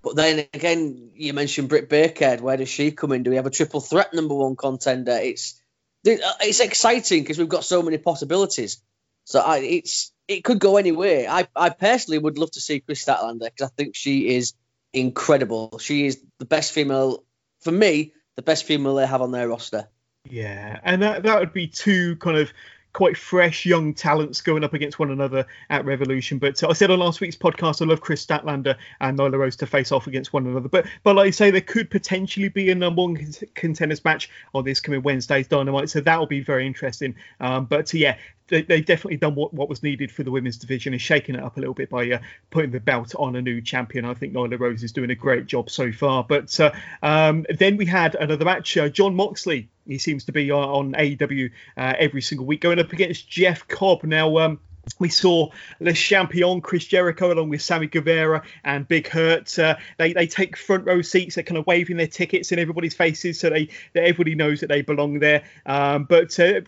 But 0.03 0.17
then 0.17 0.47
again, 0.53 1.11
you 1.15 1.33
mentioned 1.33 1.69
Britt 1.69 1.89
Baker. 1.89 2.37
Where 2.37 2.57
does 2.57 2.69
she 2.69 2.91
come 2.91 3.13
in? 3.13 3.23
Do 3.23 3.31
we 3.31 3.37
have 3.37 3.47
a 3.47 3.51
triple 3.51 3.81
threat 3.81 4.15
number 4.15 4.35
one 4.35 4.57
contender? 4.57 5.17
It's 5.21 5.61
uh, 6.07 6.17
it's 6.41 6.61
exciting 6.61 7.23
because 7.23 7.39
we've 7.39 7.49
got 7.49 7.65
so 7.65 7.83
many 7.83 7.99
possibilities. 7.99 8.83
So 9.25 9.41
I, 9.41 9.59
it's 9.59 10.13
it 10.27 10.45
could 10.45 10.59
go 10.59 10.77
anywhere. 10.77 11.27
I, 11.29 11.47
I 11.55 11.71
personally 11.71 12.19
would 12.19 12.39
love 12.39 12.51
to 12.53 12.61
see 12.61 12.81
Kris 12.81 13.05
Statlander 13.05 13.45
because 13.45 13.71
I 13.71 13.73
think 13.77 13.95
she 13.95 14.35
is 14.35 14.55
incredible. 14.93 15.79
She 15.79 16.07
is 16.07 16.23
the 16.39 16.45
best 16.45 16.73
female 16.73 17.25
for 17.61 17.73
me, 17.73 18.13
the 18.37 18.43
best 18.43 18.65
female 18.65 18.95
they 18.95 19.07
have 19.07 19.23
on 19.23 19.33
their 19.33 19.49
roster. 19.49 19.89
Yeah, 20.25 20.79
and 20.83 21.03
that 21.03 21.25
that 21.25 21.41
would 21.41 21.53
be 21.53 21.69
two 21.69 22.17
kind 22.17 22.39
of 22.39 22.53
quite 22.99 23.17
fresh 23.17 23.65
young 23.65 23.95
talents 23.95 24.41
going 24.41 24.65
up 24.65 24.75
against 24.75 24.99
one 24.99 25.13
another 25.13 25.47
at 25.71 25.85
Revolution. 25.85 26.39
But 26.39 26.61
I 26.65 26.73
said 26.73 26.91
on 26.91 26.99
last 26.99 27.21
week's 27.21 27.37
podcast, 27.37 27.81
I 27.81 27.85
love 27.85 28.01
Kris 28.01 28.27
Statlander 28.27 28.75
and 29.01 29.17
Nyla 29.17 29.39
Rose 29.39 29.55
to 29.59 29.67
face 29.67 29.93
off 29.93 30.09
against 30.09 30.33
one 30.33 30.49
another. 30.49 30.69
But 30.69 30.85
but 31.05 31.15
like 31.15 31.29
I 31.29 31.31
say, 31.31 31.53
there 31.53 31.61
could 31.61 31.91
potentially 31.91 32.49
be 32.49 32.73
a 32.73 32.75
number 32.75 33.03
one 33.03 33.17
contenders 33.55 34.05
match 34.05 34.29
on 34.53 34.65
this 34.65 34.81
coming 34.81 35.03
Wednesday's 35.03 35.47
Dynamite, 35.47 35.91
so 35.91 36.01
that 36.01 36.19
will 36.19 36.27
be 36.27 36.41
very 36.41 36.67
interesting. 36.67 37.15
Um, 37.39 37.67
but 37.67 37.95
yeah, 37.95 38.17
they, 38.49 38.65
have 38.69 38.87
definitely 38.87 39.19
done 39.19 39.35
what, 39.35 39.55
what 39.55 39.69
was 39.69 39.83
needed 39.83 40.11
for 40.11 40.23
the 40.23 40.31
women's 40.31 40.57
division 40.57 40.93
and 40.93 41.01
shaking 41.01 41.35
it 41.35 41.43
up 41.43 41.57
a 41.57 41.61
little 41.61 41.75
bit 41.75 41.91
by 41.91 42.11
uh, 42.11 42.19
putting 42.51 42.71
the 42.71 42.81
belt 42.81 43.15
on 43.17 43.37
a 43.37 43.43
new 43.43 43.61
champion. 43.61 44.05
I 44.05 44.15
think 44.15 44.33
Nyla 44.33 44.59
Rose 44.59 44.83
is 44.83 44.93
doing 44.93 45.11
a 45.11 45.15
great 45.15 45.47
job 45.47 45.71
so 45.71 45.93
far. 45.93 46.25
But 46.25 46.59
uh, 46.59 46.73
um, 47.03 47.47
then 47.49 47.77
we 47.77 47.87
had 47.87 48.15
another 48.15 48.45
match. 48.45 48.77
Uh, 48.77 48.89
Jon 48.89 49.15
Moxley, 49.15 49.69
he 49.89 49.99
seems 49.99 50.25
to 50.25 50.33
be 50.33 50.51
on, 50.51 50.69
on 50.69 50.93
AEW 50.93 51.51
uh, 51.77 51.95
every 51.99 52.23
single 52.23 52.47
week, 52.47 52.61
going 52.61 52.79
up 52.79 52.93
against 52.93 53.29
Jeff 53.29 53.67
Cobb. 53.67 54.05
Now, 54.05 54.39
um, 54.39 54.61
we 54.99 55.09
saw 55.09 55.49
Le 55.81 55.93
Champion, 55.93 56.61
Chris 56.61 56.85
Jericho, 56.85 57.33
along 57.33 57.49
with 57.49 57.63
Sammy 57.63 57.87
Guevara 57.87 58.43
and 58.65 58.87
Big 58.87 59.09
Hurt. 59.09 59.59
Uh, 59.59 59.77
they, 59.97 60.13
they 60.13 60.27
take 60.27 60.57
front 60.57 60.85
row 60.85 61.03
seats. 61.03 61.35
They're 61.35 61.45
kind 61.45 61.59
of 61.59 61.67
waving 61.67 61.97
their 61.97 62.07
tickets 62.07 62.53
in 62.53 62.59
everybody's 62.59 62.95
faces 62.95 63.39
so 63.41 63.51
they 63.51 63.69
that 63.95 64.05
everybody 64.05 64.35
knows 64.35 64.61
that 64.61 64.69
they 64.69 64.83
belong 64.83 65.19
there. 65.19 65.43
Um, 65.67 66.05
but 66.05 66.39
uh, 66.41 66.61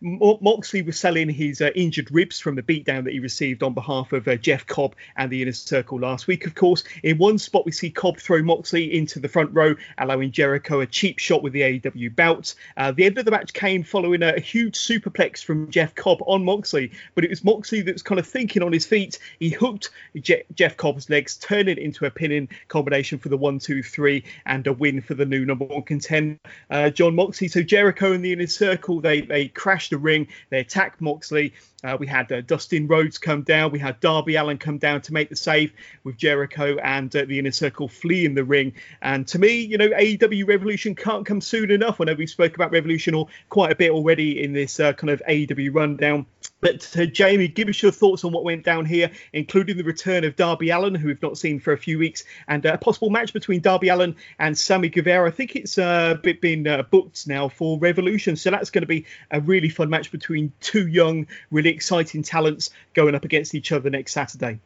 Moxley 0.00 0.82
was 0.82 0.98
selling 0.98 1.28
his 1.28 1.60
uh, 1.60 1.70
injured 1.74 2.10
ribs 2.10 2.40
from 2.40 2.54
the 2.54 2.62
beatdown 2.62 3.04
that 3.04 3.12
he 3.12 3.20
received 3.20 3.62
on 3.62 3.74
behalf 3.74 4.12
of 4.12 4.26
uh, 4.28 4.36
Jeff 4.36 4.66
Cobb 4.66 4.94
and 5.16 5.30
the 5.30 5.42
Inner 5.42 5.52
Circle 5.52 6.00
last 6.00 6.26
week, 6.26 6.46
of 6.46 6.54
course. 6.54 6.84
In 7.02 7.18
one 7.18 7.38
spot, 7.38 7.64
we 7.64 7.72
see 7.72 7.90
Cobb 7.90 8.18
throw 8.18 8.42
Moxley 8.42 8.96
into 8.96 9.18
the 9.18 9.28
front 9.28 9.52
row, 9.52 9.74
allowing 9.98 10.30
Jericho 10.30 10.80
a 10.80 10.86
cheap 10.86 11.18
shot 11.18 11.42
with 11.42 11.52
the 11.52 11.62
AEW 11.62 12.14
belt. 12.14 12.54
Uh, 12.76 12.92
the 12.92 13.04
end 13.04 13.18
of 13.18 13.24
the 13.24 13.30
match 13.30 13.52
came 13.52 13.82
following 13.82 14.22
a, 14.22 14.34
a 14.34 14.40
huge 14.40 14.76
superplex 14.76 15.42
from 15.44 15.70
Jeff 15.70 15.94
Cobb 15.94 16.18
on 16.26 16.44
Moxley, 16.44 16.92
but 17.14 17.24
it 17.24 17.30
was 17.30 17.44
Moxley 17.44 17.63
Moxley 17.64 17.80
that 17.80 17.94
was 17.94 18.02
kind 18.02 18.18
of 18.18 18.26
thinking 18.26 18.62
on 18.62 18.74
his 18.74 18.84
feet. 18.84 19.18
He 19.38 19.48
hooked 19.48 19.88
Je- 20.14 20.44
Jeff 20.54 20.76
Cobb's 20.76 21.08
legs, 21.08 21.38
turning 21.38 21.78
it 21.78 21.78
into 21.78 22.04
a 22.04 22.10
pinning 22.10 22.50
combination 22.68 23.18
for 23.18 23.30
the 23.30 23.38
one, 23.38 23.58
two, 23.58 23.82
three, 23.82 24.24
and 24.44 24.66
a 24.66 24.72
win 24.74 25.00
for 25.00 25.14
the 25.14 25.24
new 25.24 25.46
number 25.46 25.64
one 25.64 25.82
contender, 25.82 26.38
uh, 26.68 26.90
Jon 26.90 27.14
Moxley. 27.14 27.48
So 27.48 27.62
Jericho 27.62 28.12
and 28.12 28.22
the 28.22 28.34
Inner 28.34 28.46
Circle, 28.46 29.00
they 29.00 29.22
they 29.22 29.48
crashed 29.48 29.92
the 29.92 29.96
ring, 29.96 30.28
they 30.50 30.60
attacked 30.60 31.00
Moxley. 31.00 31.54
Uh, 31.82 31.96
we 31.98 32.06
had 32.06 32.32
uh, 32.32 32.40
Dustin 32.40 32.86
Rhodes 32.86 33.18
come 33.18 33.42
down. 33.42 33.70
We 33.70 33.78
had 33.78 34.00
Darby 34.00 34.36
Allin 34.36 34.56
come 34.56 34.78
down 34.78 35.02
to 35.02 35.12
make 35.12 35.28
the 35.28 35.36
save 35.36 35.70
with 36.02 36.16
Jericho 36.16 36.76
and 36.78 37.14
uh, 37.14 37.26
the 37.26 37.38
Inner 37.38 37.50
Circle 37.50 37.88
fleeing 37.88 38.34
the 38.34 38.44
ring. 38.44 38.72
And 39.02 39.26
to 39.28 39.38
me, 39.38 39.58
you 39.58 39.76
know, 39.76 39.88
AEW 39.88 40.48
Revolution 40.48 40.94
can't 40.94 41.26
come 41.26 41.42
soon 41.42 41.70
enough. 41.70 42.00
Know 42.00 42.14
we 42.14 42.26
spoke 42.26 42.54
about 42.54 42.72
Revolution 42.72 43.14
or 43.14 43.28
quite 43.50 43.70
a 43.70 43.74
bit 43.74 43.90
already 43.90 44.42
in 44.42 44.54
this 44.54 44.80
uh, 44.80 44.94
kind 44.94 45.10
of 45.10 45.22
AEW 45.28 45.74
rundown. 45.74 46.26
But 46.60 46.96
uh, 46.96 47.06
Jamie, 47.06 47.48
give 47.48 47.68
us 47.68 47.82
your 47.82 47.92
thoughts 47.92 48.24
on 48.24 48.32
what 48.32 48.42
went 48.42 48.64
down 48.64 48.86
here, 48.86 49.10
including 49.32 49.76
the 49.76 49.84
return 49.84 50.24
of 50.24 50.34
Darby 50.34 50.70
Allin, 50.70 50.94
who 50.94 51.08
we've 51.08 51.20
not 51.20 51.36
seen 51.36 51.60
for 51.60 51.72
a 51.72 51.78
few 51.78 51.98
weeks, 51.98 52.24
and 52.48 52.64
uh, 52.64 52.72
a 52.74 52.78
possible 52.78 53.10
match 53.10 53.32
between 53.32 53.60
Darby 53.60 53.88
Allin 53.88 54.16
and 54.38 54.56
Sammy 54.56 54.88
Guevara. 54.88 55.28
I 55.28 55.30
think 55.30 55.56
it's 55.56 55.76
uh, 55.76 56.14
been 56.40 56.66
uh, 56.66 56.82
booked 56.82 57.26
now 57.26 57.48
for 57.48 57.78
Revolution, 57.78 58.36
so 58.36 58.50
that's 58.50 58.70
going 58.70 58.82
to 58.82 58.88
be 58.88 59.04
a 59.30 59.40
really 59.40 59.68
fun 59.68 59.90
match 59.90 60.10
between 60.10 60.52
two 60.60 60.86
young, 60.86 61.26
really 61.50 61.70
exciting 61.70 62.22
talents 62.22 62.70
going 62.94 63.14
up 63.14 63.24
against 63.24 63.54
each 63.54 63.70
other 63.70 63.90
next 63.90 64.12
Saturday. 64.12 64.60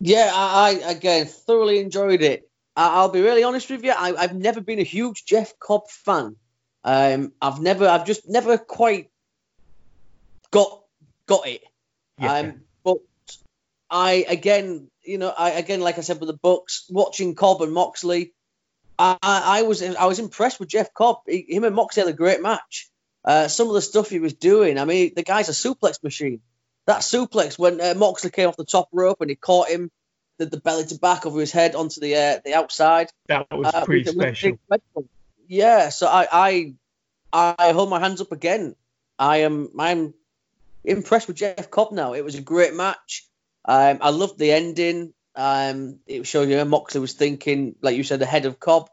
Yeah, 0.00 0.30
I, 0.34 0.80
I 0.84 0.90
again 0.90 1.26
thoroughly 1.26 1.78
enjoyed 1.78 2.20
it. 2.20 2.48
I'll 2.76 3.08
be 3.08 3.20
really 3.20 3.44
honest 3.44 3.70
with 3.70 3.84
you. 3.84 3.92
I, 3.96 4.20
have 4.20 4.34
never 4.34 4.60
been 4.60 4.80
a 4.80 4.84
huge 4.84 5.24
Jeff 5.24 5.58
Cobb 5.58 5.88
fan. 5.88 6.36
Um, 6.82 7.32
I've 7.40 7.60
never, 7.60 7.86
I've 7.88 8.04
just 8.04 8.28
never 8.28 8.58
quite 8.58 9.10
got 10.54 10.84
got 11.26 11.46
it. 11.46 11.62
Yeah. 12.18 12.32
Um, 12.32 12.60
but 12.84 12.98
I 13.90 14.24
again, 14.28 14.88
you 15.02 15.18
know, 15.18 15.32
I 15.36 15.50
again, 15.50 15.80
like 15.80 15.98
I 15.98 16.02
said 16.02 16.20
with 16.20 16.28
the 16.28 16.38
Bucks, 16.40 16.86
watching 16.88 17.34
Cobb 17.34 17.62
and 17.62 17.72
Moxley, 17.72 18.32
I, 18.98 19.16
I 19.22 19.62
was 19.62 19.82
I 19.82 20.06
was 20.06 20.18
impressed 20.18 20.60
with 20.60 20.68
Jeff 20.68 20.94
Cobb. 20.94 21.18
He, 21.26 21.44
him 21.48 21.64
and 21.64 21.74
Moxley 21.74 22.02
had 22.02 22.10
a 22.10 22.16
great 22.16 22.40
match. 22.40 22.88
Uh, 23.24 23.48
some 23.48 23.68
of 23.68 23.74
the 23.74 23.82
stuff 23.82 24.10
he 24.10 24.20
was 24.20 24.34
doing, 24.34 24.78
I 24.78 24.84
mean, 24.84 25.12
the 25.16 25.22
guy's 25.22 25.48
a 25.48 25.52
suplex 25.52 26.02
machine. 26.02 26.40
That 26.86 27.00
suplex 27.00 27.58
when 27.58 27.80
uh, 27.80 27.94
Moxley 27.96 28.30
came 28.30 28.48
off 28.48 28.56
the 28.56 28.66
top 28.66 28.88
rope 28.92 29.22
and 29.22 29.30
he 29.30 29.36
caught 29.36 29.68
him, 29.68 29.90
the, 30.38 30.46
the 30.46 30.60
belly 30.60 30.84
to 30.84 30.98
back 30.98 31.24
over 31.24 31.40
his 31.40 31.50
head 31.50 31.74
onto 31.74 32.00
the 32.00 32.14
uh, 32.14 32.40
the 32.44 32.54
outside. 32.54 33.08
That 33.28 33.46
was 33.50 33.72
uh, 33.72 33.84
pretty 33.84 34.04
special. 34.04 34.58
Yeah, 35.48 35.88
so 35.88 36.06
I, 36.06 36.28
I 36.30 36.74
I 37.32 37.72
hold 37.72 37.90
my 37.90 38.00
hands 38.00 38.20
up 38.20 38.32
again. 38.32 38.76
I 39.18 39.38
am 39.38 39.70
I'm 39.78 40.14
impressed 40.84 41.28
with 41.28 41.36
Jeff 41.36 41.70
Cobb 41.70 41.92
now. 41.92 42.14
It 42.14 42.24
was 42.24 42.34
a 42.34 42.42
great 42.42 42.74
match. 42.74 43.26
Um, 43.64 43.98
I 44.00 44.10
loved 44.10 44.38
the 44.38 44.52
ending. 44.52 45.14
Um, 45.34 45.98
it 46.06 46.26
showed 46.26 46.48
you 46.48 46.64
Moxley 46.64 47.00
was 47.00 47.14
thinking, 47.14 47.74
like 47.80 47.96
you 47.96 48.04
said, 48.04 48.22
ahead 48.22 48.46
of 48.46 48.60
Cobb. 48.60 48.88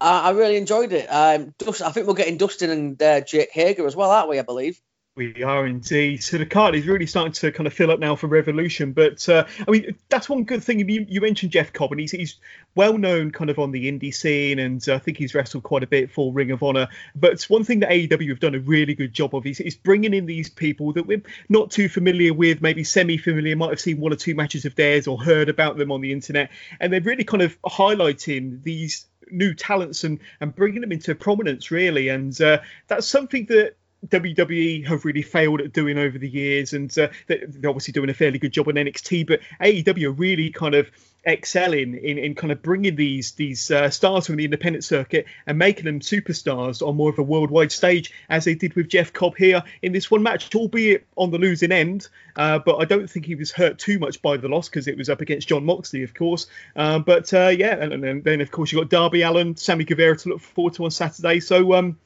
I, 0.00 0.28
I 0.28 0.30
really 0.30 0.56
enjoyed 0.56 0.92
it. 0.92 1.06
Um, 1.06 1.54
Dust, 1.58 1.82
I 1.82 1.90
think 1.90 2.06
we're 2.06 2.14
getting 2.14 2.38
Dustin 2.38 2.70
and 2.70 3.02
uh, 3.02 3.20
Jake 3.20 3.50
Hager 3.52 3.86
as 3.86 3.94
well, 3.94 4.10
aren't 4.10 4.28
we? 4.28 4.38
I 4.38 4.42
believe. 4.42 4.80
We 5.18 5.42
are 5.42 5.66
indeed. 5.66 6.22
So 6.22 6.38
the 6.38 6.46
card 6.46 6.76
is 6.76 6.86
really 6.86 7.06
starting 7.06 7.32
to 7.32 7.50
kind 7.50 7.66
of 7.66 7.72
fill 7.72 7.90
up 7.90 7.98
now 7.98 8.14
for 8.14 8.28
Revolution. 8.28 8.92
But 8.92 9.28
uh, 9.28 9.46
I 9.66 9.70
mean, 9.72 9.96
that's 10.08 10.28
one 10.28 10.44
good 10.44 10.62
thing. 10.62 10.88
You, 10.88 11.04
you 11.08 11.20
mentioned 11.20 11.50
Jeff 11.50 11.72
Cobb, 11.72 11.90
and 11.90 12.00
he's, 12.00 12.12
he's 12.12 12.36
well 12.76 12.96
known 12.96 13.32
kind 13.32 13.50
of 13.50 13.58
on 13.58 13.72
the 13.72 13.90
indie 13.90 14.14
scene, 14.14 14.60
and 14.60 14.88
uh, 14.88 14.94
I 14.94 14.98
think 15.00 15.18
he's 15.18 15.34
wrestled 15.34 15.64
quite 15.64 15.82
a 15.82 15.88
bit 15.88 16.12
for 16.12 16.32
Ring 16.32 16.52
of 16.52 16.62
Honor. 16.62 16.86
But 17.16 17.32
it's 17.32 17.50
one 17.50 17.64
thing 17.64 17.80
that 17.80 17.90
AEW 17.90 18.28
have 18.28 18.38
done 18.38 18.54
a 18.54 18.60
really 18.60 18.94
good 18.94 19.12
job 19.12 19.34
of 19.34 19.44
is, 19.44 19.58
is 19.58 19.74
bringing 19.74 20.14
in 20.14 20.26
these 20.26 20.48
people 20.48 20.92
that 20.92 21.08
we're 21.08 21.22
not 21.48 21.72
too 21.72 21.88
familiar 21.88 22.32
with, 22.32 22.62
maybe 22.62 22.84
semi-familiar, 22.84 23.56
might 23.56 23.70
have 23.70 23.80
seen 23.80 23.98
one 23.98 24.12
or 24.12 24.16
two 24.16 24.36
matches 24.36 24.66
of 24.66 24.76
theirs 24.76 25.08
or 25.08 25.20
heard 25.20 25.48
about 25.48 25.78
them 25.78 25.90
on 25.90 26.00
the 26.00 26.12
internet, 26.12 26.48
and 26.78 26.92
they're 26.92 27.00
really 27.00 27.24
kind 27.24 27.42
of 27.42 27.60
highlighting 27.62 28.62
these 28.62 29.06
new 29.32 29.52
talents 29.52 30.04
and 30.04 30.20
and 30.40 30.54
bringing 30.54 30.80
them 30.80 30.92
into 30.92 31.14
prominence 31.14 31.70
really 31.70 32.08
and 32.08 32.40
uh, 32.40 32.58
that's 32.86 33.06
something 33.06 33.44
that 33.44 33.74
WWE 34.06 34.86
have 34.86 35.04
really 35.04 35.22
failed 35.22 35.60
at 35.60 35.72
doing 35.72 35.98
over 35.98 36.18
the 36.18 36.28
years, 36.28 36.72
and 36.72 36.96
uh, 36.98 37.08
they're 37.26 37.68
obviously 37.68 37.92
doing 37.92 38.10
a 38.10 38.14
fairly 38.14 38.38
good 38.38 38.52
job 38.52 38.68
on 38.68 38.74
NXT. 38.74 39.26
But 39.26 39.40
AEW 39.60 40.04
are 40.04 40.12
really 40.12 40.50
kind 40.50 40.74
of 40.74 40.90
excelling 41.26 41.94
in, 41.94 42.16
in 42.16 42.34
kind 42.34 42.52
of 42.52 42.62
bringing 42.62 42.94
these 42.94 43.32
these 43.32 43.70
uh, 43.70 43.90
stars 43.90 44.26
from 44.26 44.36
the 44.36 44.44
independent 44.44 44.84
circuit 44.84 45.26
and 45.46 45.58
making 45.58 45.84
them 45.84 46.00
superstars 46.00 46.86
on 46.86 46.96
more 46.96 47.10
of 47.10 47.18
a 47.18 47.22
worldwide 47.22 47.72
stage, 47.72 48.12
as 48.28 48.44
they 48.44 48.54
did 48.54 48.74
with 48.74 48.88
Jeff 48.88 49.12
Cobb 49.12 49.36
here 49.36 49.62
in 49.82 49.92
this 49.92 50.10
one 50.10 50.22
match, 50.22 50.54
albeit 50.54 51.06
on 51.16 51.30
the 51.30 51.38
losing 51.38 51.72
end. 51.72 52.08
Uh, 52.36 52.58
but 52.60 52.76
I 52.76 52.84
don't 52.84 53.10
think 53.10 53.26
he 53.26 53.34
was 53.34 53.50
hurt 53.50 53.78
too 53.78 53.98
much 53.98 54.22
by 54.22 54.36
the 54.36 54.48
loss 54.48 54.68
because 54.68 54.86
it 54.86 54.96
was 54.96 55.10
up 55.10 55.20
against 55.20 55.48
Jon 55.48 55.64
Moxley, 55.64 56.04
of 56.04 56.14
course. 56.14 56.46
Uh, 56.76 57.00
but 57.00 57.32
uh, 57.34 57.48
yeah, 57.48 57.74
and, 57.74 57.92
and, 58.04 58.22
then 58.22 58.40
of 58.40 58.52
course 58.52 58.70
you 58.70 58.78
got 58.78 58.90
Darby 58.90 59.22
Allin, 59.22 59.56
Sammy 59.56 59.84
Guevara 59.84 60.16
to 60.18 60.28
look 60.28 60.40
forward 60.40 60.74
to 60.74 60.84
on 60.84 60.90
Saturday. 60.90 61.40
So. 61.40 61.74
Um, 61.74 61.98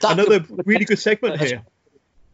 that 0.00 0.12
Another 0.12 0.40
could, 0.40 0.66
really 0.66 0.84
good 0.84 0.98
segment 0.98 1.40
here. 1.40 1.62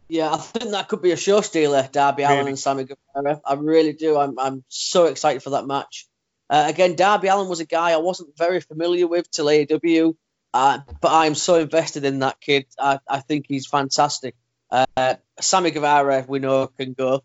Yeah, 0.07 0.33
I 0.33 0.37
think 0.37 0.71
that 0.71 0.89
could 0.89 1.01
be 1.01 1.11
a 1.11 1.17
show 1.17 1.41
stealer, 1.41 1.87
Darby 1.91 2.23
really? 2.23 2.35
Allin 2.35 2.47
and 2.49 2.59
Sammy 2.59 2.85
Guevara. 2.85 3.41
I 3.45 3.53
really 3.55 3.93
do. 3.93 4.17
I'm, 4.17 4.37
I'm 4.37 4.63
so 4.67 5.05
excited 5.05 5.41
for 5.41 5.51
that 5.51 5.65
match. 5.65 6.07
Uh, 6.49 6.65
again, 6.67 6.95
Darby 6.95 7.29
Allin 7.29 7.49
was 7.49 7.61
a 7.61 7.65
guy 7.65 7.91
I 7.91 7.97
wasn't 7.97 8.37
very 8.37 8.61
familiar 8.61 9.07
with 9.07 9.31
till 9.31 9.45
AEW, 9.45 10.15
uh, 10.53 10.79
but 11.01 11.11
I'm 11.11 11.35
so 11.35 11.55
invested 11.55 12.05
in 12.05 12.19
that 12.19 12.39
kid. 12.41 12.65
I, 12.77 12.99
I 13.09 13.21
think 13.21 13.45
he's 13.47 13.65
fantastic. 13.65 14.35
Uh, 14.69 15.15
Sammy 15.39 15.71
Guevara, 15.71 16.25
we 16.27 16.39
know, 16.39 16.67
can 16.67 16.93
go. 16.93 17.23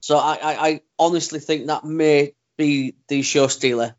So 0.00 0.18
I, 0.18 0.34
I, 0.34 0.68
I 0.68 0.80
honestly 0.98 1.40
think 1.40 1.68
that 1.68 1.84
may 1.84 2.34
be 2.56 2.96
the 3.08 3.22
show 3.22 3.46
stealer 3.46 3.94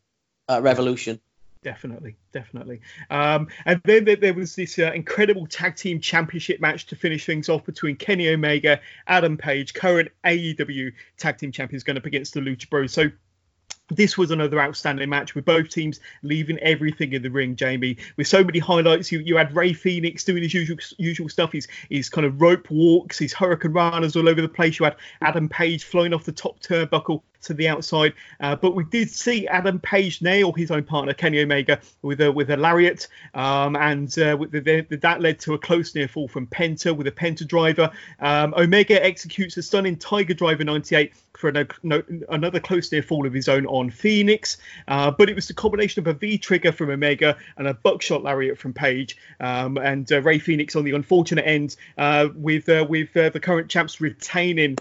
at 0.48 0.64
Revolution 0.64 1.20
definitely, 1.64 2.16
definitely. 2.32 2.82
Um, 3.10 3.48
and 3.66 3.82
then 3.84 4.06
there, 4.20 4.34
was 4.34 4.56
this 4.56 4.80
uh, 4.80 4.92
incredible 4.94 5.48
tag 5.48 5.76
team 5.76 6.00
championship 6.00 6.60
match 6.60 6.86
to 6.88 6.96
finish 6.96 7.26
things 7.26 7.50
off 7.50 7.66
between 7.66 7.96
Kenny 7.96 8.30
Omega, 8.30 8.80
Adam 9.08 9.38
Page, 9.38 9.74
current 9.74 10.10
AEW 10.26 10.92
tag 11.18 11.38
team 11.38 11.52
champions, 11.52 11.84
going 11.84 11.98
up 11.98 12.06
against 12.06 12.34
the 12.34 12.40
Lucha 12.40 12.70
Bros. 12.70 12.94
So 12.94 13.10
this 13.90 14.18
was 14.18 14.32
another 14.32 14.60
outstanding 14.60 15.10
match 15.10 15.34
with 15.34 15.46
both 15.46 15.70
teams 15.70 16.00
leaving 16.22 16.60
everything 16.60 17.14
in 17.14 17.22
the 17.22 17.30
ring, 17.30 17.56
Jamie. 17.56 17.98
With 18.18 18.28
so 18.28 18.44
many 18.44 18.60
highlights, 18.60 19.12
you, 19.12 19.20
you 19.20 19.38
had 19.38 19.56
Rey 19.56 19.74
Fenix 19.74 20.24
doing 20.24 20.44
his 20.44 20.54
usual 20.54 20.78
usual 20.98 21.30
stuff, 21.30 21.54
his, 21.54 21.68
his 21.90 22.10
kind 22.10 22.26
of 22.26 22.42
rope 22.42 22.70
walks, 22.70 23.18
his 23.18 23.34
hurricanranas 23.34 24.16
all 24.16 24.28
over 24.28 24.42
the 24.42 24.50
place. 24.50 24.80
You 24.80 24.86
had 24.86 24.98
Adam 25.22 25.48
Page 25.48 25.84
flying 25.86 26.14
off 26.14 26.26
the 26.26 26.32
top 26.32 26.60
turnbuckle 26.60 27.22
to 27.44 27.54
the 27.54 27.68
outside. 27.68 28.14
Uh, 28.40 28.56
but 28.56 28.76
we 28.76 28.84
did 28.86 29.10
see 29.10 29.48
Adam 29.48 29.80
Page 29.80 30.22
nail 30.22 30.52
his 30.52 30.72
own 30.72 30.84
partner 30.84 31.14
Kenny 31.14 31.42
Omega 31.42 31.80
with 32.02 32.22
a 32.22 32.32
with 32.32 32.50
a 32.50 32.58
lariat, 32.58 33.08
um, 33.34 33.76
and 33.76 34.08
uh, 34.20 34.38
the, 34.50 34.86
the, 34.90 34.98
that 34.98 35.22
led 35.22 35.40
to 35.40 35.54
a 35.54 35.58
close 35.58 35.96
near 35.96 36.08
fall 36.08 36.28
from 36.28 36.48
Penta 36.48 36.96
with 36.96 37.08
a 37.08 37.12
Penta 37.12 37.48
driver. 37.48 37.92
Um, 38.20 38.54
Omega 38.56 39.04
executes 39.04 39.58
a 39.58 39.64
stunning 39.64 39.98
Tiger 39.98 40.34
Driver 40.34 40.64
98 40.64 41.14
for 41.38 41.52
no, 41.52 41.66
no, 41.84 42.02
another 42.30 42.60
close 42.60 42.92
near 42.92 43.04
fall 43.04 43.28
of 43.28 43.34
his 43.34 43.48
own 43.48 43.66
on 43.68 43.90
Fenix, 43.92 44.58
Uh, 44.88 45.12
but 45.12 45.30
it 45.30 45.36
was 45.36 45.48
the 45.48 45.54
combination 45.54 46.02
of 46.02 46.08
a 46.08 46.14
V 46.14 46.38
trigger 46.38 46.72
from 46.72 46.90
Omega 46.90 47.38
and 47.58 47.68
a 47.68 47.74
buckshot 47.74 48.24
lariat 48.24 48.58
from 48.58 48.74
Page, 48.74 49.18
um, 49.40 49.78
and 49.78 50.12
uh, 50.12 50.22
Rey 50.22 50.40
Fenix 50.40 50.76
on 50.76 50.84
the 50.84 50.94
unfortunate 50.94 51.46
end 51.46 51.76
with 52.36 52.68
with 52.68 53.14
the 53.14 53.40
current 53.42 53.70
champs 53.70 54.02
retaining 54.02 54.78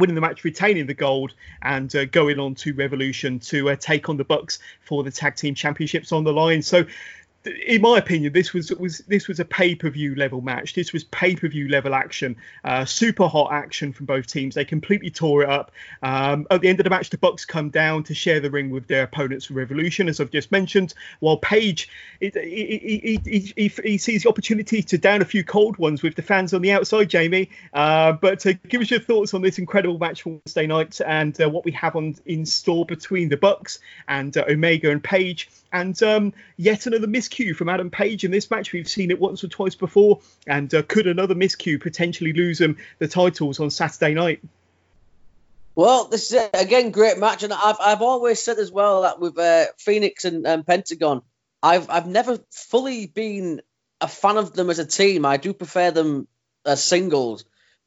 winning 0.00 0.14
the 0.14 0.20
match, 0.20 0.42
retaining 0.44 0.86
the 0.86 0.94
gold, 0.94 1.34
and 1.62 1.94
uh, 1.94 2.06
going 2.06 2.38
on 2.38 2.54
to 2.56 2.74
Revolution 2.74 3.38
to 3.40 3.70
uh, 3.70 3.76
take 3.76 4.08
on 4.08 4.16
the 4.16 4.24
Bucks 4.24 4.58
for 4.80 5.02
the 5.02 5.10
tag 5.10 5.36
team 5.36 5.54
championships 5.54 6.10
on 6.12 6.24
the 6.24 6.32
line. 6.32 6.62
So 6.62 6.84
in 7.44 7.80
my 7.80 7.96
opinion, 7.96 8.32
this 8.34 8.52
was 8.52 8.70
was 8.72 8.98
this 9.08 9.26
was 9.26 9.40
a 9.40 9.44
pay 9.44 9.74
per 9.74 9.88
view 9.88 10.14
level 10.14 10.42
match. 10.42 10.74
This 10.74 10.92
was 10.92 11.04
pay 11.04 11.34
per 11.34 11.48
view 11.48 11.68
level 11.68 11.94
action, 11.94 12.36
uh, 12.64 12.84
super 12.84 13.26
hot 13.28 13.52
action 13.52 13.94
from 13.94 14.06
both 14.06 14.26
teams. 14.26 14.54
They 14.54 14.64
completely 14.66 15.10
tore 15.10 15.44
it 15.44 15.48
up. 15.48 15.72
Um, 16.02 16.46
at 16.50 16.60
the 16.60 16.68
end 16.68 16.80
of 16.80 16.84
the 16.84 16.90
match, 16.90 17.08
the 17.08 17.16
Bucks 17.16 17.46
come 17.46 17.70
down 17.70 18.02
to 18.04 18.14
share 18.14 18.40
the 18.40 18.50
ring 18.50 18.68
with 18.68 18.86
their 18.88 19.04
opponents 19.04 19.46
for 19.46 19.54
Revolution, 19.54 20.08
as 20.08 20.20
I've 20.20 20.30
just 20.30 20.52
mentioned. 20.52 20.92
While 21.20 21.38
Page, 21.38 21.88
he, 22.20 22.30
he, 22.34 23.20
he, 23.56 23.68
he, 23.68 23.98
sees 23.98 24.22
the 24.24 24.28
opportunity 24.28 24.82
to 24.82 24.98
down 24.98 25.22
a 25.22 25.24
few 25.24 25.42
cold 25.42 25.78
ones 25.78 26.02
with 26.02 26.16
the 26.16 26.22
fans 26.22 26.52
on 26.52 26.60
the 26.60 26.72
outside. 26.72 27.08
Jamie, 27.08 27.48
uh, 27.72 28.12
but 28.12 28.44
uh, 28.46 28.52
give 28.68 28.82
us 28.82 28.90
your 28.90 29.00
thoughts 29.00 29.32
on 29.32 29.40
this 29.40 29.58
incredible 29.58 29.98
match 29.98 30.22
for 30.22 30.40
Wednesday 30.44 30.66
night 30.66 31.00
and 31.06 31.40
uh, 31.40 31.48
what 31.48 31.64
we 31.64 31.72
have 31.72 31.96
on 31.96 32.16
in 32.26 32.44
store 32.44 32.84
between 32.84 33.30
the 33.30 33.38
Bucks 33.38 33.78
and 34.08 34.36
uh, 34.36 34.44
Omega 34.46 34.90
and 34.90 35.02
Page, 35.02 35.48
and 35.72 36.00
um, 36.02 36.34
yet 36.56 36.86
another 36.86 37.06
miss 37.06 37.29
miscue 37.30 37.54
from 37.54 37.68
Adam 37.68 37.90
Page 37.90 38.24
in 38.24 38.30
this 38.30 38.50
match. 38.50 38.72
We've 38.72 38.88
seen 38.88 39.10
it 39.10 39.20
once 39.20 39.44
or 39.44 39.48
twice 39.48 39.74
before. 39.74 40.20
And 40.46 40.72
uh, 40.74 40.82
could 40.82 41.06
another 41.06 41.34
miscue 41.34 41.80
potentially 41.80 42.32
lose 42.32 42.58
them 42.58 42.76
the 42.98 43.08
titles 43.08 43.60
on 43.60 43.70
Saturday 43.70 44.14
night? 44.14 44.40
Well, 45.74 46.06
this 46.06 46.32
is 46.32 46.48
again 46.52 46.90
great 46.90 47.18
match, 47.18 47.42
and 47.42 47.52
I've 47.52 47.76
I've 47.80 48.02
always 48.02 48.42
said 48.42 48.58
as 48.58 48.72
well 48.72 49.02
that 49.02 49.20
with 49.20 49.38
uh, 49.38 49.66
and, 50.24 50.46
and 50.46 50.66
Pentagon, 50.66 51.22
I've 51.62 51.88
I've 51.88 52.06
never 52.08 52.38
fully 52.50 53.06
been 53.06 53.62
a 54.00 54.08
fan 54.08 54.36
of 54.36 54.52
them 54.52 54.68
as 54.68 54.78
a 54.78 54.84
team. 54.84 55.24
I 55.24 55.36
do 55.36 55.54
prefer 55.54 55.90
them 55.90 56.26
as 56.66 56.84
singles, 56.84 57.44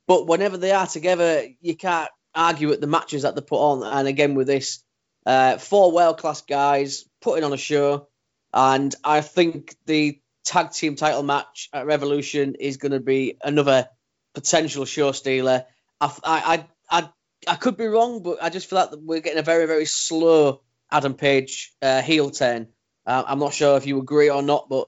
but 0.08 0.28
whenever 0.28 0.58
they 0.58 0.72
are 0.72 0.88
together, 0.88 1.44
you 1.60 1.76
can't 1.76 2.10
argue 2.34 2.72
at 2.72 2.82
the 2.82 2.88
matches 2.88 3.24
that 3.24 3.36
they 3.36 3.42
put 3.42 3.60
on. 3.60 3.84
And 3.84 4.08
again 4.08 4.34
with 4.34 4.48
this, 4.48 4.82
uh, 5.26 5.58
four 5.58 5.92
world 5.92 6.18
class 6.18 6.42
guys 6.42 7.06
putting 7.22 7.44
on 7.44 7.54
a 7.54 7.58
show. 7.58 8.08
And 8.54 8.94
I 9.04 9.22
think 9.22 9.76
the 9.86 10.20
tag 10.46 10.72
team 10.72 10.96
title 10.96 11.24
match 11.24 11.70
at 11.74 11.86
Revolution 11.86 12.56
is 12.56 12.78
going 12.78 12.92
to 12.92 13.00
be 13.00 13.38
another 13.44 13.88
potential 14.34 14.86
show 14.86 15.12
stealer. 15.12 15.66
I, 16.00 16.12
I, 16.24 16.66
I, 16.90 17.10
I, 17.48 17.56
could 17.56 17.78
be 17.78 17.86
wrong, 17.86 18.22
but 18.22 18.44
I 18.44 18.50
just 18.50 18.70
feel 18.70 18.80
like 18.80 18.90
we're 18.94 19.22
getting 19.22 19.40
a 19.40 19.44
very, 19.44 19.66
very 19.66 19.86
slow 19.86 20.62
Adam 20.92 21.14
Page 21.14 21.74
uh, 21.82 22.02
heel 22.02 22.30
turn. 22.30 22.68
Uh, 23.06 23.24
I'm 23.26 23.40
not 23.40 23.54
sure 23.54 23.78
if 23.78 23.88
you 23.88 24.00
agree 24.00 24.30
or 24.30 24.42
not, 24.42 24.70
but 24.70 24.88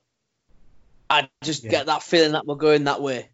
I 1.10 1.30
just 1.44 1.64
yeah. 1.64 1.72
get 1.72 1.86
that 1.88 2.04
feeling 2.04 2.34
that 2.34 2.46
we're 2.46 2.56
going 2.56 2.86
that 2.86 3.02
way. 3.02 3.30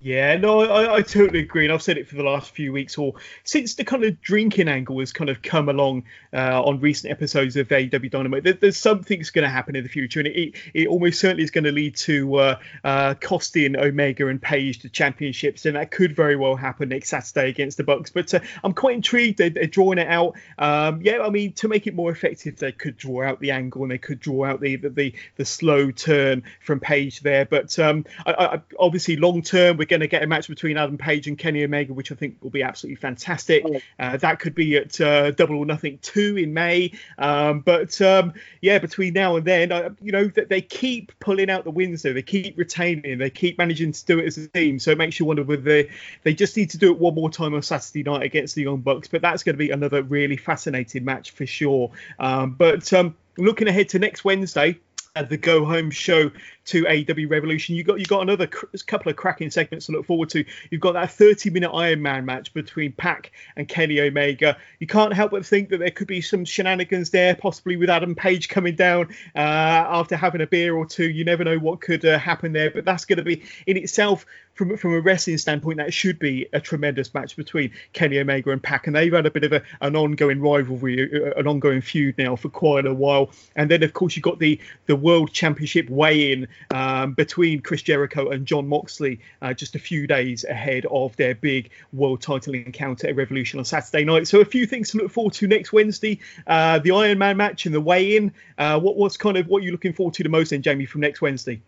Yeah, 0.00 0.36
no, 0.36 0.60
I, 0.60 0.96
I 0.96 1.02
totally 1.02 1.40
agree, 1.40 1.64
and 1.64 1.72
I've 1.72 1.82
said 1.82 1.98
it 1.98 2.06
for 2.06 2.14
the 2.14 2.22
last 2.22 2.52
few 2.52 2.72
weeks, 2.72 2.96
or 2.98 3.14
since 3.42 3.74
the 3.74 3.82
kind 3.82 4.04
of 4.04 4.20
drinking 4.20 4.68
angle 4.68 5.00
has 5.00 5.12
kind 5.12 5.28
of 5.28 5.42
come 5.42 5.68
along 5.68 6.04
uh, 6.32 6.62
on 6.62 6.78
recent 6.78 7.10
episodes 7.10 7.56
of 7.56 7.66
AEW 7.66 8.08
Dynamite. 8.08 8.44
There, 8.44 8.52
there's 8.52 8.76
something's 8.76 9.30
going 9.30 9.42
to 9.42 9.48
happen 9.48 9.74
in 9.74 9.82
the 9.82 9.88
future, 9.88 10.20
and 10.20 10.28
it, 10.28 10.54
it 10.72 10.86
almost 10.86 11.18
certainly 11.18 11.42
is 11.42 11.50
going 11.50 11.64
to 11.64 11.72
lead 11.72 11.96
to 11.96 12.34
uh, 12.36 12.58
uh, 12.84 13.14
Omega 13.28 14.28
and 14.28 14.40
Page 14.40 14.82
the 14.82 14.88
championships, 14.88 15.66
and 15.66 15.74
that 15.74 15.90
could 15.90 16.14
very 16.14 16.36
well 16.36 16.54
happen 16.54 16.90
next 16.90 17.08
Saturday 17.08 17.48
against 17.48 17.76
the 17.76 17.82
Bucks. 17.82 18.10
But 18.10 18.32
uh, 18.32 18.40
I'm 18.62 18.74
quite 18.74 18.94
intrigued. 18.94 19.38
They're, 19.38 19.50
they're 19.50 19.66
drawing 19.66 19.98
it 19.98 20.06
out. 20.06 20.36
Um, 20.60 21.02
yeah, 21.02 21.22
I 21.22 21.30
mean, 21.30 21.54
to 21.54 21.66
make 21.66 21.88
it 21.88 21.94
more 21.96 22.12
effective, 22.12 22.56
they 22.56 22.70
could 22.70 22.96
draw 22.96 23.24
out 23.24 23.40
the 23.40 23.50
angle 23.50 23.82
and 23.82 23.90
they 23.90 23.98
could 23.98 24.20
draw 24.20 24.44
out 24.44 24.60
the 24.60 24.76
the 24.76 24.90
the, 24.90 25.14
the 25.34 25.44
slow 25.44 25.90
turn 25.90 26.44
from 26.60 26.78
Page 26.78 27.20
there. 27.20 27.46
But 27.46 27.76
um, 27.80 28.04
I, 28.24 28.32
I, 28.32 28.60
obviously, 28.78 29.16
long 29.16 29.42
term, 29.42 29.76
we're 29.76 29.87
going 29.88 30.00
to 30.00 30.06
get 30.06 30.22
a 30.22 30.26
match 30.26 30.48
between 30.48 30.76
Adam 30.76 30.98
Page 30.98 31.26
and 31.26 31.38
Kenny 31.38 31.64
Omega, 31.64 31.92
which 31.92 32.12
I 32.12 32.14
think 32.14 32.36
will 32.42 32.50
be 32.50 32.62
absolutely 32.62 32.96
fantastic. 32.96 33.64
Uh, 33.98 34.16
that 34.18 34.40
could 34.40 34.54
be 34.54 34.76
at 34.76 35.00
uh, 35.00 35.30
Double 35.32 35.56
or 35.56 35.66
Nothing 35.66 35.98
2 36.02 36.36
in 36.36 36.54
May. 36.54 36.92
Um, 37.18 37.60
but 37.60 38.00
um, 38.00 38.34
yeah, 38.60 38.78
between 38.78 39.14
now 39.14 39.36
and 39.36 39.44
then, 39.44 39.72
uh, 39.72 39.90
you 40.00 40.12
know, 40.12 40.28
that 40.28 40.48
they 40.48 40.60
keep 40.60 41.12
pulling 41.20 41.50
out 41.50 41.64
the 41.64 41.70
wins, 41.70 42.02
though. 42.02 42.12
They 42.12 42.22
keep 42.22 42.56
retaining, 42.58 43.18
they 43.18 43.30
keep 43.30 43.58
managing 43.58 43.92
to 43.92 44.04
do 44.04 44.18
it 44.18 44.26
as 44.26 44.38
a 44.38 44.48
team. 44.48 44.78
So 44.78 44.90
it 44.90 44.98
makes 44.98 45.18
you 45.18 45.26
wonder 45.26 45.42
whether 45.42 45.62
they, 45.62 45.90
they 46.22 46.34
just 46.34 46.56
need 46.56 46.70
to 46.70 46.78
do 46.78 46.92
it 46.92 46.98
one 46.98 47.14
more 47.14 47.30
time 47.30 47.54
on 47.54 47.62
Saturday 47.62 48.02
night 48.02 48.22
against 48.22 48.54
the 48.54 48.62
Young 48.62 48.80
Bucks. 48.80 49.08
But 49.08 49.22
that's 49.22 49.42
going 49.42 49.54
to 49.54 49.58
be 49.58 49.70
another 49.70 50.02
really 50.02 50.36
fascinating 50.36 51.04
match 51.04 51.32
for 51.32 51.46
sure. 51.46 51.90
Um, 52.18 52.52
but 52.52 52.92
um, 52.92 53.16
looking 53.36 53.68
ahead 53.68 53.88
to 53.90 53.98
next 53.98 54.24
Wednesday, 54.24 54.78
the 55.22 55.36
go 55.36 55.64
home 55.64 55.90
show 55.90 56.30
to 56.66 56.84
AEW 56.84 57.30
Revolution. 57.30 57.74
You 57.74 57.82
got 57.82 57.98
you 57.98 58.04
got 58.04 58.22
another 58.22 58.46
cr- 58.46 58.66
couple 58.86 59.10
of 59.10 59.16
cracking 59.16 59.50
segments 59.50 59.86
to 59.86 59.92
look 59.92 60.06
forward 60.06 60.28
to. 60.30 60.44
You've 60.70 60.80
got 60.80 60.92
that 60.92 61.10
30 61.10 61.50
minute 61.50 61.70
Iron 61.70 62.02
Man 62.02 62.24
match 62.24 62.52
between 62.52 62.92
Pac 62.92 63.32
and 63.56 63.66
Kenny 63.66 64.00
Omega. 64.00 64.56
You 64.78 64.86
can't 64.86 65.12
help 65.12 65.30
but 65.30 65.46
think 65.46 65.70
that 65.70 65.78
there 65.78 65.90
could 65.90 66.06
be 66.06 66.20
some 66.20 66.44
shenanigans 66.44 67.10
there, 67.10 67.34
possibly 67.34 67.76
with 67.76 67.90
Adam 67.90 68.14
Page 68.14 68.48
coming 68.48 68.76
down 68.76 69.08
uh, 69.34 69.38
after 69.38 70.16
having 70.16 70.42
a 70.42 70.46
beer 70.46 70.76
or 70.76 70.84
two. 70.84 71.08
You 71.08 71.24
never 71.24 71.42
know 71.42 71.58
what 71.58 71.80
could 71.80 72.04
uh, 72.04 72.18
happen 72.18 72.52
there, 72.52 72.70
but 72.70 72.84
that's 72.84 73.04
going 73.04 73.18
to 73.18 73.22
be 73.22 73.42
in 73.66 73.76
itself 73.76 74.26
from 74.58 74.76
from 74.76 74.92
a 74.92 75.00
wrestling 75.00 75.38
standpoint, 75.38 75.78
that 75.78 75.94
should 75.94 76.18
be 76.18 76.46
a 76.52 76.60
tremendous 76.60 77.14
match 77.14 77.36
between 77.36 77.70
Kenny 77.92 78.18
Omega 78.18 78.50
and 78.50 78.60
Pac, 78.62 78.88
and 78.88 78.96
they've 78.96 79.12
had 79.12 79.24
a 79.24 79.30
bit 79.30 79.44
of 79.44 79.52
a, 79.52 79.62
an 79.80 79.94
ongoing 79.94 80.40
rivalry, 80.40 81.08
uh, 81.14 81.38
an 81.38 81.46
ongoing 81.46 81.80
feud 81.80 82.18
now 82.18 82.34
for 82.34 82.48
quite 82.48 82.84
a 82.84 82.92
while. 82.92 83.30
And 83.54 83.70
then, 83.70 83.84
of 83.84 83.92
course, 83.92 84.16
you've 84.16 84.24
got 84.24 84.40
the 84.40 84.60
the 84.86 84.96
World 84.96 85.32
Championship 85.32 85.88
weigh-in 85.88 86.48
um, 86.72 87.14
between 87.14 87.60
Chris 87.60 87.82
Jericho 87.82 88.30
and 88.30 88.44
Jon 88.44 88.66
Moxley 88.66 89.20
uh, 89.40 89.54
just 89.54 89.76
a 89.76 89.78
few 89.78 90.08
days 90.08 90.44
ahead 90.44 90.84
of 90.90 91.14
their 91.16 91.36
big 91.36 91.70
world 91.92 92.20
title 92.20 92.54
encounter 92.54 93.06
at 93.06 93.14
Revolution 93.14 93.60
on 93.60 93.64
Saturday 93.64 94.04
night. 94.04 94.26
So 94.26 94.40
a 94.40 94.44
few 94.44 94.66
things 94.66 94.90
to 94.90 94.98
look 94.98 95.12
forward 95.12 95.34
to 95.34 95.46
next 95.46 95.72
Wednesday: 95.72 96.18
uh, 96.48 96.80
the 96.80 96.90
Iron 96.90 97.18
Man 97.18 97.36
match 97.36 97.64
and 97.64 97.74
the 97.74 97.80
weigh-in. 97.80 98.32
Uh, 98.58 98.80
what 98.80 98.96
what's 98.96 99.16
kind 99.16 99.36
of 99.36 99.46
what 99.46 99.62
are 99.62 99.64
you 99.64 99.70
looking 99.70 99.92
forward 99.92 100.14
to 100.14 100.24
the 100.24 100.28
most, 100.28 100.50
then, 100.50 100.62
Jamie, 100.62 100.84
from 100.84 101.00
next 101.02 101.22
Wednesday? 101.22 101.60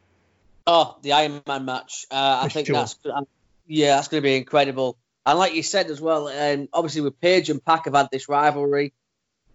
Oh, 0.72 0.96
the 1.02 1.14
Iron 1.14 1.42
Man 1.48 1.64
match. 1.64 2.06
Uh, 2.12 2.42
I 2.44 2.48
think 2.52 2.68
sure. 2.68 2.76
that's 2.76 2.96
yeah, 3.66 3.96
that's 3.96 4.06
going 4.06 4.22
to 4.22 4.24
be 4.24 4.36
incredible. 4.36 4.96
And 5.26 5.36
like 5.36 5.54
you 5.54 5.64
said 5.64 5.90
as 5.90 6.00
well, 6.00 6.28
um, 6.28 6.68
obviously 6.72 7.00
with 7.00 7.20
Page 7.20 7.50
and 7.50 7.64
Pac 7.64 7.86
have 7.86 7.94
had 7.94 8.08
this 8.12 8.28
rivalry. 8.28 8.92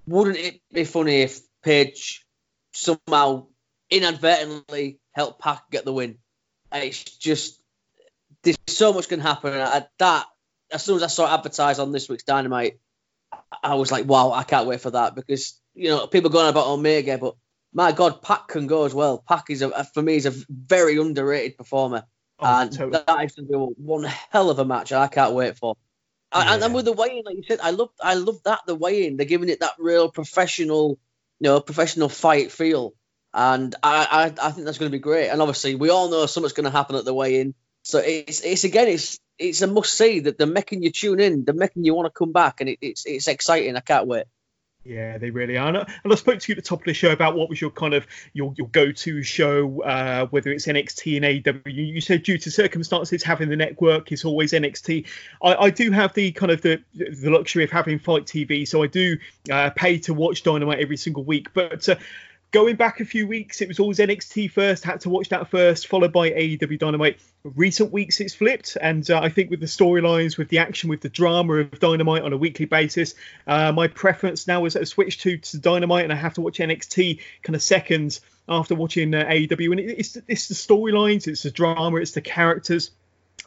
Wouldn't 0.08 0.38
it 0.38 0.62
be 0.74 0.84
funny 0.84 1.22
if 1.22 1.40
Page 1.64 2.26
somehow 2.74 3.48
inadvertently 3.90 5.00
helped 5.14 5.40
Pac 5.40 5.72
get 5.72 5.86
the 5.86 5.94
win? 5.94 6.18
It's 6.74 7.04
just 7.04 7.62
there's 8.44 8.58
so 8.68 8.92
much 8.92 9.08
can 9.08 9.22
happen. 9.22 9.54
At 9.54 9.90
that, 10.00 10.26
as 10.70 10.84
soon 10.84 10.98
as 10.98 11.04
I 11.04 11.08
saw 11.08 11.28
it 11.28 11.38
advertised 11.38 11.80
on 11.80 11.94
this 11.94 12.10
week's 12.10 12.24
Dynamite, 12.24 12.80
I 13.64 13.76
was 13.76 13.90
like, 13.90 14.06
wow, 14.06 14.34
I 14.34 14.44
can't 14.44 14.68
wait 14.68 14.82
for 14.82 14.92
that 14.92 15.16
because 15.16 15.58
you 15.76 15.90
know 15.90 16.08
people 16.08 16.30
going 16.30 16.50
about 16.50 16.68
Omega, 16.68 17.18
but 17.18 17.36
my 17.76 17.92
God, 17.92 18.22
Pac 18.22 18.48
can 18.48 18.68
go 18.68 18.86
as 18.86 18.94
well. 18.94 19.22
Pac 19.28 19.50
is 19.50 19.62
a, 19.62 19.84
for 19.84 20.02
me 20.02 20.16
is 20.16 20.26
a 20.26 20.34
very 20.50 20.98
underrated 20.98 21.58
performer, 21.58 22.06
oh, 22.40 22.46
and 22.46 22.72
totally. 22.72 23.04
that 23.06 23.26
is 23.26 23.34
going 23.34 23.48
to 23.50 23.76
be 23.76 23.84
one 23.84 24.06
hell 24.06 24.50
of 24.50 24.60
a 24.60 24.66
match. 24.66 24.94
I 24.94 25.08
can't 25.08 25.34
wait 25.34 25.58
for. 25.58 25.76
Yeah. 26.34 26.54
And, 26.54 26.64
and 26.64 26.74
with 26.74 26.86
the 26.86 26.94
weigh-in, 26.94 27.24
like 27.26 27.36
you 27.36 27.44
said, 27.46 27.60
I 27.62 27.72
love 27.72 27.90
I 28.02 28.14
love 28.14 28.42
that 28.46 28.62
the 28.66 28.76
weigh-in. 28.76 29.18
They're 29.18 29.26
giving 29.26 29.50
it 29.50 29.60
that 29.60 29.74
real 29.78 30.10
professional, 30.10 30.98
you 31.40 31.50
know, 31.50 31.60
professional 31.60 32.08
fight 32.08 32.50
feel, 32.50 32.94
and 33.34 33.76
I 33.84 34.32
I, 34.40 34.48
I 34.48 34.52
think 34.52 34.66
that's 34.66 34.78
going 34.78 34.90
to 34.90 34.98
be 34.98 35.02
great. 35.02 35.28
And 35.28 35.42
obviously, 35.42 35.76
we 35.76 35.90
all 35.90 36.10
know 36.10 36.26
something's 36.28 36.54
going 36.54 36.64
to 36.64 36.70
happen 36.72 36.96
at 36.96 37.04
the 37.04 37.14
weigh-in, 37.14 37.56
so 37.84 38.00
it's 38.00 38.40
it's 38.40 38.64
again 38.64 38.88
it's 38.88 39.20
it's 39.38 39.62
a 39.62 39.68
must 39.68 39.94
see 39.94 40.22
that 40.22 40.38
they're 40.38 40.48
making 40.48 40.82
you 40.82 40.94
tune 40.94 41.20
in, 41.20 41.44
they're 41.44 41.54
making 41.54 41.84
you 41.84 41.94
want 41.94 42.06
to 42.06 42.18
come 42.18 42.32
back, 42.32 42.62
and 42.62 42.70
it, 42.70 42.80
it's 42.82 43.06
it's 43.06 43.28
exciting. 43.28 43.76
I 43.76 43.82
can't 43.82 44.08
wait. 44.08 44.28
Yeah, 44.86 45.18
they 45.18 45.32
really 45.32 45.58
are. 45.58 45.68
And 45.68 45.78
I, 45.78 46.16
spoke 46.16 46.40
to 46.40 46.52
you 46.52 46.56
at 46.56 46.64
the 46.64 46.68
top 46.68 46.82
of 46.82 46.86
the 46.86 46.94
show 46.94 47.12
about 47.12 47.36
what 47.36 47.50
was 47.50 47.60
your 47.60 47.72
kind 47.72 47.96
of 47.96 48.06
your, 48.34 48.54
your 48.56 48.68
go-to 48.68 49.24
show, 49.24 49.82
uh, 49.82 50.28
whether 50.28 50.52
it's 50.52 50.68
NXT 50.68 51.18
and 51.18 51.26
AEW. 51.66 51.74
You 51.74 52.00
said 52.02 52.22
due 52.22 52.38
to 52.38 52.52
circumstances, 52.52 53.24
having 53.24 53.50
the 53.50 53.56
network 53.56 54.12
is 54.12 54.24
always 54.24 54.52
NXT. 54.52 55.08
I, 55.42 55.56
I 55.56 55.70
do 55.72 55.90
have 55.90 56.14
the 56.14 56.32
kind 56.34 56.52
of 56.52 56.62
the 56.62 56.80
the 56.94 57.32
luxury 57.32 57.64
of 57.64 57.72
having 57.72 57.98
FITE 57.98 58.26
TV, 58.26 58.68
so 58.68 58.84
I 58.84 58.88
do 58.88 59.18
uh, 59.52 59.72
pay 59.72 59.98
to 60.00 60.14
watch 60.14 60.44
Dynamite 60.44 60.80
every 60.80 60.98
single 60.98 61.24
week. 61.24 61.52
But 61.56 61.90
uh, 61.90 61.96
going 62.56 62.78
back 62.78 63.02
a 63.02 63.06
few 63.06 63.28
weeks, 63.28 63.62
it 63.62 63.68
was 63.68 63.82
always 63.82 64.00
NXT 64.00 64.50
first. 64.50 64.86
Had 64.86 65.02
to 65.02 65.10
watch 65.10 65.28
that 65.28 65.52
first, 65.52 65.88
followed 65.88 66.14
by 66.14 66.30
AEW 66.30 66.80
Dynamite. 66.80 67.20
Recent 67.44 67.92
weeks, 67.92 68.22
it's 68.22 68.34
flipped, 68.34 68.78
and 68.80 69.12
uh, 69.12 69.20
I 69.20 69.28
think 69.28 69.50
with 69.50 69.60
the 69.60 69.66
storylines, 69.66 70.38
with 70.38 70.48
the 70.48 70.60
action, 70.60 70.90
with 70.90 71.02
the 71.02 71.10
drama 71.10 71.56
of 71.56 71.80
Dynamite 71.82 72.22
on 72.22 72.32
a 72.32 72.38
weekly 72.38 72.66
basis, 72.66 73.14
uh, 73.46 73.74
my 73.74 73.90
preference 73.90 74.48
now 74.48 74.64
is 74.64 74.78
a 74.78 74.86
switch 74.86 75.20
to, 75.24 75.38
to 75.38 75.58
Dynamite, 75.58 76.06
and 76.06 76.14
I 76.14 76.16
have 76.16 76.36
to 76.36 76.42
watch 76.42 76.60
NXT 76.60 77.20
kind 77.44 77.58
of 77.58 77.62
second 77.62 78.22
after 78.48 78.74
watching 78.74 79.14
uh, 79.14 79.26
AEW. 79.26 79.72
And 79.72 79.80
it, 79.82 80.00
it's 80.00 80.18
it's 80.26 80.48
the 80.48 80.56
storylines, 80.56 81.28
it's 81.28 81.44
the 81.44 81.52
drama, 81.52 81.98
it's 81.98 82.12
the 82.12 82.22
characters. 82.22 82.92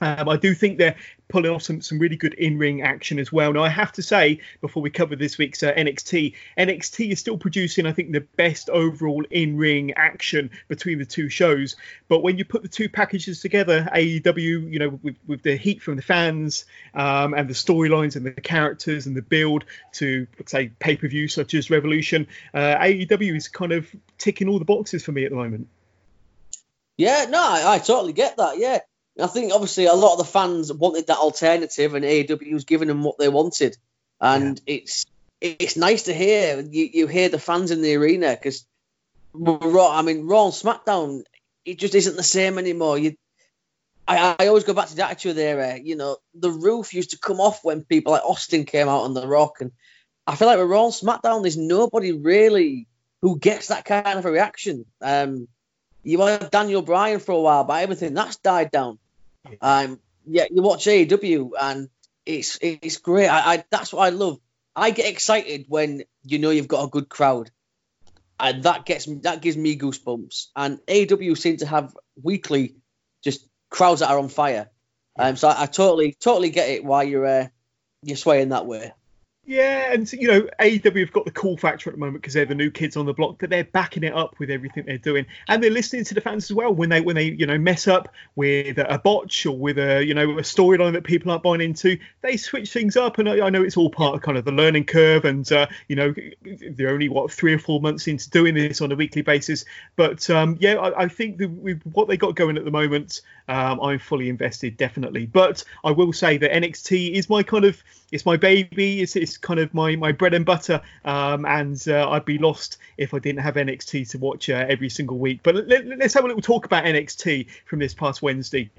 Um, 0.01 0.28
I 0.28 0.36
do 0.36 0.55
think 0.55 0.78
they're 0.78 0.97
pulling 1.28 1.51
off 1.51 1.62
some, 1.62 1.80
some 1.82 1.99
really 1.99 2.16
good 2.16 2.34
in-ring 2.34 2.82
action 2.82 3.18
as 3.18 3.32
well. 3.32 3.53
Now 3.53 3.62
I 3.64 3.68
have 3.68 3.93
to 3.93 4.03
say 4.03 4.41
before 4.61 4.82
we 4.82 4.91
cover 4.91 5.16
this 5.16 5.36
week's 5.36 5.62
uh, 5.62 5.72
NXT, 5.72 6.34
NXT 6.57 7.11
is 7.11 7.18
still 7.18 7.36
producing 7.36 7.86
I 7.86 7.93
think 7.93 8.12
the 8.12 8.20
best 8.20 8.70
overall 8.70 9.24
in-ring 9.30 9.93
action 9.95 10.51
between 10.68 10.99
the 10.99 11.05
two 11.05 11.28
shows. 11.28 11.76
But 12.09 12.22
when 12.22 12.39
you 12.39 12.45
put 12.45 12.62
the 12.62 12.68
two 12.68 12.89
packages 12.89 13.41
together, 13.41 13.89
AEW, 13.93 14.72
you 14.72 14.78
know, 14.78 14.99
with, 15.03 15.16
with 15.26 15.43
the 15.43 15.57
heat 15.57 15.82
from 15.82 15.97
the 15.97 16.03
fans 16.03 16.64
um, 16.95 17.34
and 17.34 17.49
the 17.49 17.55
storylines 17.55 18.16
and 18.16 18.24
the 18.24 18.32
characters 18.32 19.07
and 19.07 19.16
the 19.16 19.22
build 19.22 19.64
to 19.95 20.26
say 20.47 20.70
pay-per-view 20.78 21.28
such 21.28 21.55
as 21.55 21.70
Revolution, 21.70 22.26
uh, 22.55 22.76
AEW 22.76 23.36
is 23.36 23.49
kind 23.49 23.72
of 23.72 23.95
ticking 24.16 24.49
all 24.49 24.59
the 24.59 24.64
boxes 24.64 25.05
for 25.05 25.12
me 25.12 25.24
at 25.24 25.30
the 25.30 25.36
moment. 25.36 25.68
Yeah, 26.97 27.26
no, 27.28 27.41
I, 27.41 27.74
I 27.74 27.78
totally 27.78 28.12
get 28.12 28.39
that. 28.39 28.59
Yeah, 28.59 28.78
I 29.21 29.27
think 29.27 29.53
obviously 29.53 29.87
a 29.87 29.95
lot 29.95 30.12
of 30.12 30.19
the 30.19 30.25
fans 30.25 30.73
wanted 30.73 31.09
that 31.09 31.19
alternative, 31.19 31.95
and 31.95 32.05
AEW 32.05 32.53
was 32.53 32.64
giving 32.64 32.89
them 32.89 33.03
what 33.03 33.19
they 33.19 33.29
wanted, 33.29 33.77
and 34.21 34.61
yeah. 34.66 34.77
it's 34.77 35.07
it's 35.41 35.77
nice 35.77 36.05
to 36.05 36.14
hear 36.14 36.61
you, 36.61 36.89
you 36.93 37.07
hear 37.07 37.29
the 37.29 37.39
fans 37.39 37.71
in 37.71 37.83
the 37.83 37.95
arena 37.95 38.31
because 38.31 38.64
Raw, 39.33 39.93
I 39.93 40.03
mean 40.03 40.27
Raw 40.27 40.47
and 40.47 40.53
SmackDown, 40.53 41.23
it 41.64 41.79
just 41.79 41.95
isn't 41.95 42.16
the 42.16 42.23
same 42.23 42.59
anymore. 42.59 42.99
You, 42.99 43.16
I, 44.07 44.37
I 44.39 44.47
always 44.49 44.64
go 44.64 44.75
back 44.75 44.89
to 44.89 44.97
the 44.97 45.05
Attitude 45.05 45.39
Era. 45.39 45.79
You 45.79 45.97
know, 45.97 46.16
the 46.35 46.51
roof 46.51 46.95
used 46.95 47.11
to 47.11 47.19
come 47.19 47.41
off 47.41 47.64
when 47.64 47.85
people 47.85 48.12
like 48.12 48.25
Austin 48.25 48.64
came 48.64 48.89
out 48.89 49.03
on 49.03 49.14
the 49.14 49.27
Rock, 49.27 49.61
and 49.61 49.73
I 50.27 50.37
feel 50.37 50.49
like 50.49 50.59
with 50.59 50.69
Raw 50.69 50.87
and 50.87 50.93
SmackDown, 50.93 51.43
there's 51.43 51.57
nobody 51.57 52.12
really 52.12 52.87
who 53.23 53.39
gets 53.39 53.69
that 53.69 53.85
kind 53.85 54.19
of 54.19 54.25
a 54.25 54.31
reaction. 54.31 54.85
Um, 55.01 55.49
you 56.03 56.21
had 56.21 56.51
Daniel 56.51 56.83
Bryan 56.83 57.21
for 57.21 57.33
a 57.33 57.41
while, 57.41 57.64
but 57.64 57.83
everything 57.83 58.14
that's 58.14 58.37
died 58.37 58.71
down. 58.71 58.99
Um, 59.61 60.01
yeah, 60.26 60.46
you 60.51 60.62
watch 60.62 60.86
AEW 60.86 61.51
and 61.61 61.88
it's 62.26 62.59
it's 62.61 62.99
great. 62.99 63.28
I, 63.28 63.55
I 63.55 63.64
that's 63.70 63.92
what 63.92 64.03
I 64.03 64.11
love. 64.11 64.38
I 64.76 64.90
get 64.90 65.11
excited 65.11 65.64
when 65.68 66.03
you 66.22 66.38
know 66.38 66.51
you've 66.51 66.68
got 66.68 66.84
a 66.84 66.90
good 66.90 67.09
crowd, 67.09 67.51
and 68.38 68.62
that 68.64 68.84
gets 68.84 69.07
that 69.22 69.40
gives 69.40 69.57
me 69.57 69.78
goosebumps. 69.78 70.49
And 70.55 70.78
AEW 70.86 71.36
seem 71.38 71.57
to 71.59 71.66
have 71.66 71.96
weekly 72.22 72.76
just 73.24 73.49
crowds 73.70 74.01
that 74.01 74.11
are 74.11 74.18
on 74.18 74.28
fire. 74.28 74.70
Um, 75.18 75.36
so 75.36 75.49
I, 75.49 75.62
I 75.62 75.66
totally 75.66 76.12
totally 76.20 76.51
get 76.51 76.68
it 76.68 76.84
why 76.84 77.05
you're 77.05 77.26
uh, 77.26 77.49
you're 78.03 78.16
swaying 78.16 78.51
that 78.51 78.66
way. 78.66 78.92
Yeah, 79.49 79.94
and 79.94 80.12
you 80.12 80.28
know, 80.28 80.46
AEW 80.61 81.01
have 81.01 81.12
got 81.12 81.24
the 81.24 81.30
cool 81.30 81.57
factor 81.57 81.88
at 81.88 81.94
the 81.94 81.99
moment 81.99 82.20
because 82.20 82.34
they're 82.34 82.44
the 82.44 82.55
new 82.55 82.70
kids 82.70 82.99
on 82.99 83.07
the 83.07 83.14
block, 83.14 83.36
but 83.38 83.49
they're 83.49 83.64
backing 83.64 84.05
it 84.05 84.12
up 84.12 84.38
with 84.38 84.51
everything 84.51 84.84
they're 84.84 84.99
doing, 84.99 85.24
and 85.49 85.62
they're 85.62 85.70
listening 85.70 86.05
to 86.05 86.12
the 86.12 86.20
fans 86.20 86.51
as 86.51 86.53
well 86.55 86.74
when 86.74 86.90
they 86.90 87.01
when 87.01 87.16
they 87.16 87.30
you 87.30 87.46
know 87.46 87.57
mess 87.57 87.88
up 87.88 88.14
with 88.36 88.76
a 88.76 89.01
botch 89.03 89.46
or 89.46 89.57
with 89.57 89.78
a 89.78 90.05
you 90.05 90.12
know 90.12 90.32
a 90.32 90.42
storyline 90.42 90.92
that 90.92 91.05
people 91.05 91.30
aren't 91.30 91.42
buying 91.42 91.62
into. 91.62 91.99
They 92.20 92.36
switch 92.36 92.70
things 92.74 92.99
up, 92.99 93.16
and 93.16 93.26
I, 93.26 93.46
I 93.46 93.49
know 93.49 93.62
it's 93.62 93.78
all 93.78 93.88
part 93.88 94.16
of 94.16 94.20
kind 94.20 94.36
of 94.36 94.44
the 94.44 94.53
learning 94.53 94.84
curve, 94.84 95.24
and 95.24 95.51
uh, 95.51 95.66
you 95.88 95.96
know 95.96 96.12
they're 96.72 96.90
only 96.90 97.09
what 97.09 97.32
three 97.32 97.55
or 97.55 97.59
four 97.59 97.80
months 97.80 98.07
into 98.07 98.28
doing 98.28 98.55
this 98.55 98.82
on 98.82 98.92
a 98.92 98.96
weekly 98.96 99.22
basis, 99.22 99.64
but 99.96 100.28
um, 100.28 100.59
yeah, 100.61 100.74
I, 100.74 101.05
I 101.05 101.09
think 101.09 101.38
the, 101.38 101.46
with 101.46 101.80
what 101.94 102.07
they 102.07 102.18
got 102.18 102.34
going 102.34 102.59
at 102.59 102.66
the 102.66 102.70
moment, 102.70 103.22
um, 103.49 103.80
I'm 103.80 103.99
fully 103.99 104.28
invested 104.28 104.76
definitely. 104.76 105.24
But 105.24 105.64
I 105.82 105.92
will 105.92 106.12
say 106.12 106.36
that 106.36 106.53
NXT 106.53 107.12
is 107.12 107.30
my 107.30 107.42
kind 107.42 107.64
of 107.64 107.82
it's 108.11 108.24
my 108.24 108.36
baby. 108.36 109.01
It's, 109.01 109.16
it's 109.16 109.38
kind 109.41 109.61
of 109.61 109.72
my, 109.74 109.97
my 109.97 110.12
bread 110.12 110.34
and 110.34 110.45
butter. 110.45 110.80
Um, 111.05 111.45
and 111.47 111.82
uh, 111.89 112.11
I'd 112.11 112.24
be 112.24 112.39
lost 112.39 112.78
if 112.97 113.14
I 113.14 113.18
didn't 113.18 113.41
have 113.43 113.55
NXT 113.55 114.11
to 114.11 114.18
watch 114.18 114.51
uh, 114.51 114.66
every 114.68 114.89
single 114.89 115.18
week. 115.18 115.41
But 115.43 115.68
let, 115.68 116.03
us 116.03 116.14
have 116.14 116.24
a 116.24 116.26
little 116.26 116.43
talk 116.43 116.66
about 116.66 116.84
NXT 116.84 117.47
from 117.66 117.78
this 117.78 117.95
past 117.95 118.22
Wednesday. 118.22 118.70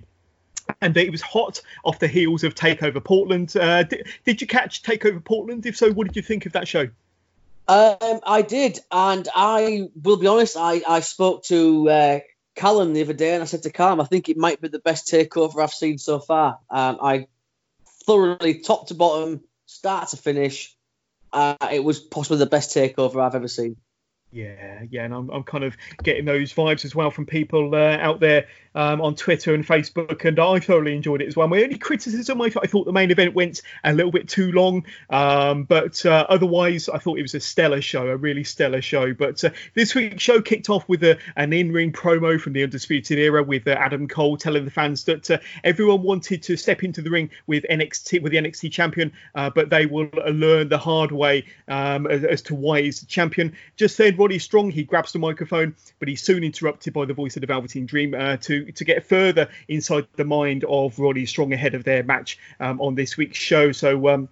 And 0.82 0.96
it 0.96 1.12
was 1.12 1.22
hot 1.22 1.62
off 1.84 2.00
the 2.00 2.08
heels 2.08 2.44
of 2.44 2.54
Takeover 2.54 3.04
Portland. 3.04 3.56
Uh, 3.58 3.84
did, 3.84 4.08
did 4.26 4.42
you 4.42 4.48
catch 4.48 4.84
Takeover 4.84 5.24
Portland? 5.24 5.66
If 5.66 5.78
so, 5.78 5.92
what 5.92 6.08
did 6.08 6.16
you 6.16 6.22
think 6.22 6.46
of 6.46 6.54
that 6.54 6.68
show? 6.68 6.90
Um, 7.68 8.20
I 8.26 8.42
did, 8.42 8.80
and 8.92 9.28
I 9.36 9.90
will 10.02 10.18
be 10.18 10.26
honest. 10.26 10.58
I, 10.58 10.82
I 10.88 11.02
spoke 11.02 11.44
to 11.46 11.88
uh, 11.90 12.20
Callum 12.56 12.94
the 12.94 13.04
other 13.04 13.14
day, 13.14 13.36
and 13.36 13.44
I 13.44 13.46
said 13.46 13.62
to 13.64 13.70
Callum, 13.70 14.02
I 14.02 14.06
think 14.06 14.28
it 14.28 14.38
might 14.38 14.60
be 14.60 14.70
the 14.70 14.80
best 14.80 15.08
takeover 15.08 15.62
I've 15.62 15.72
seen 15.72 16.00
so 16.00 16.20
far. 16.20 16.60
Um, 16.70 16.98
I 17.00 17.28
thoroughly, 18.08 18.62
top 18.62 18.88
to 18.88 18.96
bottom, 18.96 19.42
start 19.70 20.10
to 20.10 20.18
finish. 20.18 20.76
Uh, 21.32 21.56
it 21.72 21.84
was 21.84 22.00
possibly 22.00 22.40
the 22.40 22.48
best 22.48 22.76
takeover 22.76 23.24
I've 23.24 23.36
ever 23.36 23.48
seen. 23.48 23.78
Yeah, 24.32 24.84
yeah, 24.92 25.06
and 25.06 25.14
I'm, 25.14 25.30
I'm 25.32 25.44
kind 25.44 25.64
of 25.64 25.76
getting 26.04 26.26
those 26.26 26.54
vibes 26.54 26.86
as 26.86 26.94
well 26.94 27.10
from 27.10 27.26
people 27.26 27.74
uh, 27.74 27.98
out 27.98 28.20
there 28.20 28.46
um, 28.76 29.02
on 29.02 29.16
Twitter 29.16 29.56
and 29.56 29.66
Facebook, 29.66 30.24
and 30.24 30.40
I 30.40 30.60
thoroughly 30.60 30.96
enjoyed 30.96 31.24
it 31.24 31.28
as 31.28 31.36
well. 31.36 31.48
My 31.48 31.64
only 31.64 31.80
criticism, 31.80 32.40
I, 32.40 32.52
I 32.62 32.68
thought 32.68 32.86
the 32.86 32.92
main 32.92 33.10
event 33.10 33.34
went 33.34 33.64
a 33.84 33.92
little 33.92 34.12
bit 34.12 34.30
too 34.30 34.52
long, 34.52 34.86
um, 35.10 35.64
but 35.64 36.06
uh, 36.06 36.28
otherwise, 36.30 36.90
I 36.90 37.00
thought 37.00 37.18
it 37.18 37.24
was 37.24 37.34
a 37.34 37.40
stellar 37.40 37.82
show, 37.82 38.08
a 38.08 38.18
really 38.18 38.44
stellar 38.44 38.84
show. 38.84 39.16
But 39.16 39.44
uh, 39.44 39.50
this 39.74 39.96
week's 39.96 40.22
show 40.22 40.42
kicked 40.42 40.70
off 40.70 40.88
with 40.88 41.04
a, 41.04 41.18
an 41.36 41.52
in-ring 41.52 41.92
promo 41.92 42.40
from 42.40 42.54
the 42.54 42.64
Undisputed 42.64 43.18
Era 43.18 43.42
with 43.42 43.68
uh, 43.68 43.72
Adam 43.72 44.08
Cole 44.08 44.38
telling 44.38 44.66
the 44.66 44.72
fans 44.72 45.06
that 45.06 45.32
uh, 45.32 45.40
everyone 45.64 46.04
wanted 46.04 46.44
to 46.44 46.56
step 46.56 46.84
into 46.84 47.02
the 47.02 47.10
ring 47.10 47.32
with 47.48 47.66
NXT 47.70 48.22
with 48.22 48.32
the 48.32 48.38
NXT 48.38 48.72
champion, 48.72 49.12
uh, 49.34 49.50
but 49.50 49.72
they 49.72 49.88
will 49.88 50.10
learn 50.30 50.70
the 50.70 50.78
hard 50.78 51.12
way 51.12 51.46
um, 51.68 52.06
as, 52.06 52.24
as, 52.24 52.42
to 52.44 52.54
why 52.54 52.82
he's 52.82 53.00
the 53.00 53.08
champion. 53.08 53.56
Just 53.76 53.98
then, 53.98 54.19
Roddy 54.20 54.40
Strong 54.40 54.72
he 54.72 54.84
grabs 54.84 55.14
the 55.14 55.20
microphone, 55.20 55.76
but 56.00 56.08
he's 56.08 56.22
soon 56.22 56.44
interrupted 56.44 56.94
by 56.94 57.06
the 57.06 57.14
voice 57.14 57.38
of 57.38 57.42
the 57.42 57.48
Velveteen 57.48 57.86
Dream 57.86 58.12
to 58.12 58.72
to 58.72 58.84
get 58.84 59.06
further 59.06 59.50
inside 59.68 60.08
the 60.16 60.26
mind 60.26 60.66
of 60.66 61.00
Roddy 61.00 61.26
Strong 61.26 61.54
ahead 61.54 61.74
of 61.74 61.84
their 61.86 62.04
match 62.04 62.38
um, 62.60 62.82
on 62.82 62.96
this 62.96 63.16
week's 63.18 63.38
show. 63.38 63.72
So 63.72 64.10
um, 64.10 64.30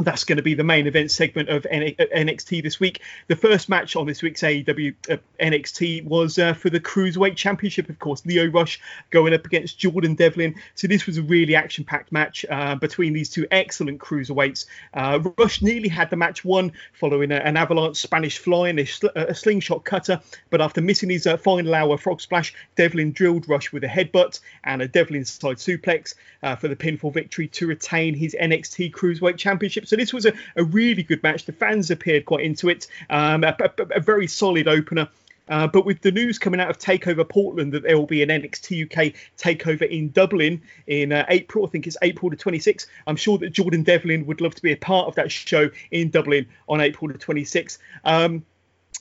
that's 0.00 0.24
going 0.24 0.38
to 0.38 0.42
be 0.42 0.54
the 0.54 0.64
main 0.64 0.86
event 0.86 1.10
segment 1.10 1.48
of 1.48 1.62
NXT 1.62 2.62
this 2.62 2.80
week. 2.80 3.00
The 3.28 3.36
first 3.36 3.68
match 3.68 3.94
on 3.94 4.06
this 4.06 4.22
week's 4.22 4.42
AEW 4.42 4.94
uh, 5.08 5.16
NXT 5.40 6.04
was 6.04 6.38
uh, 6.38 6.54
for 6.54 6.68
the 6.68 6.80
Cruiserweight 6.80 7.36
Championship, 7.36 7.88
of 7.88 7.98
course. 8.00 8.24
Lio 8.26 8.46
Rush 8.46 8.80
going 9.10 9.34
up 9.34 9.44
against 9.46 9.78
Jordan 9.78 10.14
Devlin. 10.14 10.56
So 10.74 10.88
this 10.88 11.06
was 11.06 11.18
a 11.18 11.22
really 11.22 11.54
action-packed 11.54 12.10
match 12.10 12.44
uh, 12.50 12.74
between 12.74 13.12
these 13.12 13.30
two 13.30 13.46
excellent 13.52 14.00
cruiserweights. 14.00 14.66
Uh, 14.92 15.20
Rush 15.38 15.62
nearly 15.62 15.88
had 15.88 16.10
the 16.10 16.16
match 16.16 16.44
won 16.44 16.72
following 16.92 17.30
a, 17.30 17.36
an 17.36 17.56
avalanche 17.56 17.96
Spanish 17.96 18.38
fly 18.38 18.70
and 18.70 18.80
a, 18.80 18.86
sl- 18.86 19.06
a, 19.14 19.34
slingshot 19.34 19.84
cutter, 19.84 20.20
but 20.50 20.60
after 20.60 20.80
missing 20.80 21.10
his 21.10 21.26
uh, 21.26 21.36
final 21.36 21.74
hour 21.74 21.96
frog 21.96 22.20
splash, 22.20 22.52
Devlin 22.74 23.12
drilled 23.12 23.48
Rush 23.48 23.72
with 23.72 23.84
a 23.84 23.88
headbutt 23.88 24.40
and 24.64 24.82
a 24.82 24.88
Devlin 24.88 25.24
side 25.24 25.58
suplex 25.58 26.14
uh, 26.42 26.56
for 26.56 26.66
the 26.66 26.76
pinfall 26.76 27.12
victory 27.12 27.46
to 27.48 27.66
retain 27.68 28.14
his 28.14 28.34
NXT 28.40 28.90
Cruiserweight 28.90 29.36
Championship. 29.36 29.83
Championship. 29.84 29.88
So 29.88 29.96
this 29.96 30.12
was 30.12 30.26
a, 30.26 30.32
a 30.60 30.64
really 30.64 31.02
good 31.02 31.22
match. 31.22 31.44
The 31.44 31.52
fans 31.52 31.90
appeared 31.90 32.24
quite 32.24 32.44
into 32.44 32.68
it. 32.68 32.86
Um, 33.10 33.44
a, 33.44 33.56
a, 33.60 33.96
a, 33.96 34.00
very 34.00 34.26
solid 34.26 34.68
opener. 34.68 35.08
Uh, 35.46 35.66
but 35.66 35.84
with 35.84 36.00
the 36.00 36.10
news 36.10 36.38
coming 36.38 36.58
out 36.58 36.70
of 36.70 36.78
Takeover 36.78 37.28
Portland 37.28 37.72
that 37.74 37.82
there 37.82 37.98
will 37.98 38.06
be 38.06 38.22
an 38.22 38.30
NXT 38.30 38.86
UK 38.86 39.14
takeover 39.36 39.86
in 39.86 40.10
Dublin 40.10 40.62
in 40.86 41.12
uh, 41.12 41.26
April, 41.28 41.66
I 41.66 41.68
think 41.68 41.86
it's 41.86 41.98
April 42.00 42.30
the 42.30 42.36
26th. 42.36 42.86
I'm 43.06 43.16
sure 43.16 43.36
that 43.38 43.50
Jordan 43.50 43.82
Devlin 43.82 44.24
would 44.24 44.40
love 44.40 44.54
to 44.54 44.62
be 44.62 44.72
a 44.72 44.76
part 44.76 45.06
of 45.06 45.14
that 45.16 45.30
show 45.30 45.68
in 45.90 46.08
Dublin 46.08 46.46
on 46.66 46.80
April 46.80 47.12
the 47.12 47.18
26th. 47.18 47.76
Um, 48.04 48.42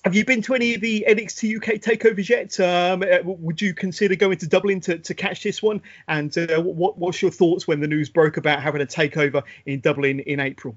have 0.03 0.15
you 0.15 0.25
been 0.25 0.41
to 0.43 0.53
any 0.53 0.73
of 0.73 0.81
the 0.81 1.05
NXT 1.07 1.57
UK 1.57 1.79
takeovers 1.79 2.27
yet? 2.27 2.59
Um, 2.59 3.03
uh, 3.03 3.19
would 3.23 3.61
you 3.61 3.73
consider 3.73 4.15
going 4.15 4.37
to 4.39 4.47
Dublin 4.47 4.81
to, 4.81 4.97
to 4.99 5.13
catch 5.13 5.43
this 5.43 5.63
one? 5.63 5.81
And 6.07 6.37
uh, 6.37 6.61
what, 6.61 6.97
what's 6.97 7.21
your 7.21 7.31
thoughts 7.31 7.67
when 7.67 7.79
the 7.79 7.87
news 7.87 8.09
broke 8.09 8.37
about 8.37 8.61
having 8.61 8.81
a 8.81 8.85
takeover 8.85 9.43
in 9.65 9.79
Dublin 9.79 10.19
in 10.19 10.39
April? 10.39 10.75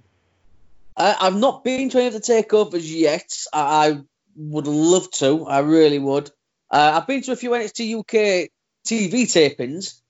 Uh, 0.97 1.15
I've 1.21 1.37
not 1.37 1.65
been 1.65 1.91
to 1.91 1.99
any 1.99 2.07
of 2.07 2.13
the 2.13 2.21
takeovers 2.21 2.89
yet. 2.89 3.33
I 3.53 4.01
would 4.37 4.67
love 4.67 5.11
to. 5.13 5.45
I 5.47 5.61
really 5.61 5.99
would. 5.99 6.31
Uh, 6.71 6.93
I've 6.95 7.07
been 7.07 7.23
to 7.23 7.33
a 7.33 7.37
few 7.37 7.51
NXT 7.51 7.99
UK 7.99 8.51
TV 8.87 9.25
tapings, 9.25 10.01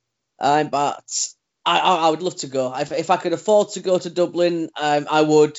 um, 0.40 0.68
but 0.68 1.04
I, 1.64 1.78
I, 1.78 2.10
would 2.10 2.22
love 2.22 2.36
to 2.36 2.46
go. 2.46 2.74
If, 2.74 2.92
if, 2.92 3.10
I 3.10 3.16
could 3.16 3.32
afford 3.32 3.70
to 3.70 3.80
go 3.80 3.98
to 3.98 4.10
Dublin, 4.10 4.70
um, 4.80 5.06
I 5.10 5.22
would. 5.22 5.58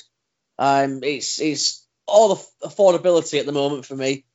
Um, 0.58 1.02
it's 1.04 1.40
it's 1.40 1.87
all 2.08 2.36
the 2.36 2.68
affordability 2.68 3.40
at 3.40 3.46
the 3.46 3.52
moment 3.52 3.86
for 3.86 3.96
me. 3.96 4.26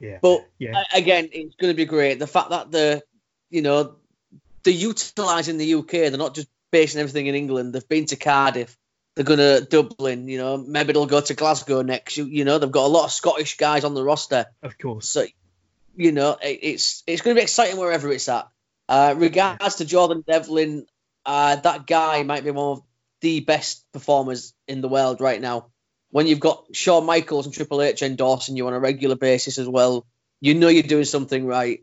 Yeah. 0.00 0.18
But 0.22 0.48
yeah. 0.58 0.82
again, 0.94 1.28
it's 1.32 1.56
going 1.56 1.72
to 1.72 1.76
be 1.76 1.84
great. 1.84 2.18
The 2.18 2.26
fact 2.26 2.50
that 2.50 2.70
the, 2.70 3.02
you 3.50 3.62
know, 3.62 3.96
they're 4.62 4.74
utilising 4.74 5.58
the 5.58 5.74
UK. 5.74 5.90
They're 5.90 6.18
not 6.18 6.34
just 6.34 6.48
basing 6.70 7.00
everything 7.00 7.26
in 7.26 7.34
England. 7.34 7.72
They've 7.72 7.88
been 7.88 8.06
to 8.06 8.16
Cardiff. 8.16 8.76
They're 9.14 9.24
going 9.24 9.38
to 9.38 9.66
Dublin. 9.68 10.28
You 10.28 10.38
know, 10.38 10.56
maybe 10.56 10.92
they'll 10.92 11.06
go 11.06 11.20
to 11.20 11.34
Glasgow 11.34 11.82
next. 11.82 12.16
You, 12.16 12.26
you 12.26 12.44
know, 12.44 12.58
they've 12.58 12.70
got 12.70 12.86
a 12.86 12.88
lot 12.88 13.04
of 13.04 13.12
Scottish 13.12 13.56
guys 13.56 13.84
on 13.84 13.94
the 13.94 14.04
roster. 14.04 14.46
Of 14.62 14.78
course. 14.78 15.08
So, 15.08 15.24
you 15.96 16.12
know, 16.12 16.36
it, 16.42 16.60
it's 16.62 17.02
it's 17.06 17.22
going 17.22 17.34
to 17.34 17.40
be 17.40 17.42
exciting 17.42 17.78
wherever 17.78 18.10
it's 18.12 18.28
at. 18.28 18.48
Uh, 18.88 19.14
regards 19.16 19.58
yeah. 19.60 19.68
to 19.68 19.84
Jordan 19.84 20.24
Devlin, 20.26 20.86
uh, 21.26 21.56
that 21.56 21.86
guy 21.86 22.22
might 22.22 22.44
be 22.44 22.50
one 22.50 22.78
of 22.78 22.82
the 23.20 23.40
best 23.40 23.84
performers 23.92 24.54
in 24.66 24.80
the 24.80 24.88
world 24.88 25.20
right 25.20 25.40
now 25.40 25.66
when 26.10 26.26
you've 26.26 26.40
got 26.40 26.64
Shawn 26.72 27.04
Michaels 27.04 27.46
and 27.46 27.54
Triple 27.54 27.82
H 27.82 28.02
endorsing 28.02 28.56
you 28.56 28.66
on 28.66 28.74
a 28.74 28.80
regular 28.80 29.16
basis 29.16 29.58
as 29.58 29.68
well, 29.68 30.06
you 30.40 30.54
know 30.54 30.68
you're 30.68 30.82
doing 30.82 31.04
something 31.04 31.46
right. 31.46 31.82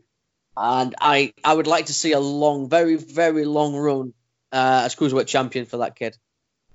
And 0.56 0.94
I, 1.00 1.34
I 1.44 1.52
would 1.52 1.66
like 1.66 1.86
to 1.86 1.94
see 1.94 2.12
a 2.12 2.20
long, 2.20 2.68
very, 2.68 2.96
very 2.96 3.44
long 3.44 3.76
run 3.76 4.14
uh, 4.52 4.82
as 4.84 4.94
cruiserweight 4.94 5.26
champion 5.26 5.66
for 5.66 5.78
that 5.78 5.96
kid. 5.96 6.16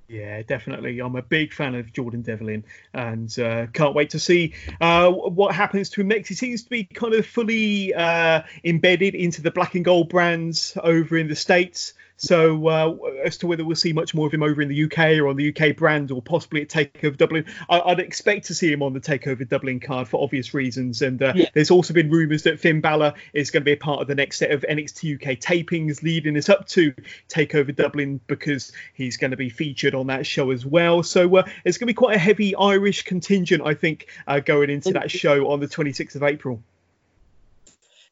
Yeah, 0.08 0.42
definitely. 0.42 1.00
I'm 1.00 1.16
a 1.16 1.22
big 1.22 1.54
fan 1.54 1.74
of 1.74 1.94
Jordan 1.94 2.22
Devlin 2.22 2.66
and 2.94 3.40
uh, 3.40 3.68
can't 3.68 3.96
wait 3.96 4.10
to 4.10 4.20
see 4.20 4.54
uh, 4.82 5.10
what 5.10 5.56
happens 5.56 5.90
to 5.92 6.02
him 6.02 6.10
next. 6.10 6.28
He 6.28 6.36
seems 6.36 6.64
to 6.64 6.70
be 6.70 6.84
kind 6.84 7.14
of 7.14 7.26
fully 7.26 7.94
uh, 7.94 8.42
embedded 8.66 9.16
into 9.16 9.42
the 9.42 9.52
black 9.52 9.76
and 9.76 9.86
gold 9.86 10.10
brands 10.10 10.78
over 10.84 11.18
in 11.18 11.30
the 11.30 11.36
States. 11.36 11.94
So 12.22 12.68
uh, 12.68 12.96
as 13.26 13.38
to 13.38 13.48
whether 13.48 13.66
we'll 13.66 13.76
see 13.76 13.94
much 13.94 14.14
more 14.14 14.28
of 14.28 14.34
him 14.34 14.44
over 14.44 14.62
in 14.62 14.70
the 14.70 14.84
UK 14.84 15.18
or 15.18 15.28
on 15.28 15.38
the 15.38 15.50
UK 15.50 15.76
brand 15.76 16.12
or 16.12 16.22
possibly 16.22 16.62
at 16.62 16.70
Takeover 16.70 17.18
Dublin, 17.18 17.46
I, 17.68 17.82
would 17.88 18.00
expect 18.00 18.46
to 18.46 18.54
see 18.54 18.72
him 18.72 18.84
on 18.84 18.94
the 18.94 19.00
Takeover 19.00 19.48
Dublin 19.48 19.80
card 19.80 20.08
for 20.08 20.24
obvious 20.24 20.54
reasons. 20.54 21.02
And 21.02 21.20
uh, 21.20 21.34
yeah. 21.36 21.50
there's 21.56 21.72
also 21.72 21.96
been 21.96 22.12
rumours 22.12 22.44
that 22.44 22.60
Finn 22.60 22.80
Balor 22.80 23.16
is 23.34 23.50
going 23.50 23.62
to 23.62 23.66
be 23.66 23.72
a 23.72 23.78
part 23.78 24.02
of 24.02 24.08
the 24.08 24.14
next 24.14 24.38
set 24.38 24.52
of 24.52 24.64
NXT 24.70 25.16
UK 25.16 25.40
tapings 25.40 26.04
leading 26.04 26.38
us 26.38 26.48
up 26.48 26.68
to 26.68 26.94
Takeover 27.28 27.76
Dublin 27.76 28.22
because 28.28 28.72
he's 28.94 29.18
going 29.18 29.32
to 29.32 29.38
be 29.38 29.50
featured 29.50 29.96
on 29.96 30.06
that 30.08 30.28
show 30.28 30.52
as 30.52 30.64
well. 30.64 31.02
So 31.02 31.38
uh, 31.38 31.44
it's 31.66 31.80
going 31.80 31.88
to 31.88 31.94
be 31.94 31.96
quite 31.96 32.18
a 32.18 32.20
heavy 32.20 32.56
Irish 32.56 33.02
contingent, 33.02 33.64
I 33.66 33.74
think, 33.74 34.06
uh, 34.28 34.42
going 34.42 34.70
into 34.70 34.94
that 34.94 35.10
show 35.10 35.50
on 35.50 35.60
the 35.60 35.68
26th 35.68 36.14
of 36.14 36.22
April. 36.22 36.62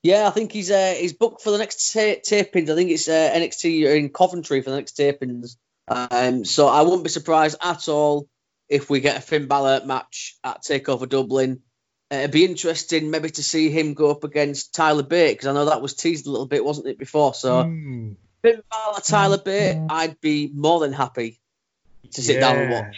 Yeah, 0.01 0.27
I 0.27 0.29
think 0.29 0.51
he's 0.51 0.71
uh, 0.71 0.95
he's 0.97 1.13
booked 1.13 1.41
for 1.41 1.51
the 1.51 1.57
next 1.57 1.91
ta- 1.91 2.21
tapings. 2.25 2.69
I 2.69 2.75
think 2.75 2.91
it's 2.91 3.09
uh, 3.09 3.31
NXT 3.33 3.97
in 3.97 4.09
Coventry 4.09 4.61
for 4.61 4.69
the 4.69 4.77
next 4.77 4.97
tapings. 4.97 5.57
Um, 5.87 6.45
so 6.45 6.67
I 6.67 6.83
wouldn't 6.83 7.03
be 7.03 7.09
surprised 7.09 7.57
at 7.61 7.87
all 7.89 8.29
if 8.69 8.89
we 8.89 9.01
get 9.01 9.17
a 9.17 9.21
Finn 9.21 9.47
Balor 9.47 9.85
match 9.85 10.37
at 10.43 10.63
Takeover 10.63 11.09
Dublin. 11.09 11.61
Uh, 12.11 12.17
it'd 12.17 12.31
be 12.31 12.45
interesting 12.45 13.11
maybe 13.11 13.29
to 13.29 13.43
see 13.43 13.69
him 13.69 13.93
go 13.93 14.11
up 14.11 14.23
against 14.23 14.73
Tyler 14.73 15.03
Bate 15.03 15.33
because 15.33 15.47
I 15.47 15.53
know 15.53 15.65
that 15.65 15.81
was 15.81 15.95
teased 15.95 16.27
a 16.27 16.31
little 16.31 16.47
bit, 16.47 16.63
wasn't 16.63 16.87
it, 16.87 16.97
before? 16.97 17.33
So 17.33 17.63
mm. 17.63 18.15
Finn 18.41 18.61
Balor, 18.69 18.99
Tyler 19.03 19.37
Bate, 19.37 19.81
I'd 19.89 20.21
be 20.21 20.49
more 20.53 20.79
than 20.79 20.93
happy 20.93 21.39
to 22.11 22.21
sit 22.21 22.35
yeah. 22.35 22.39
down 22.39 22.57
and 22.57 22.71
watch. 22.71 22.95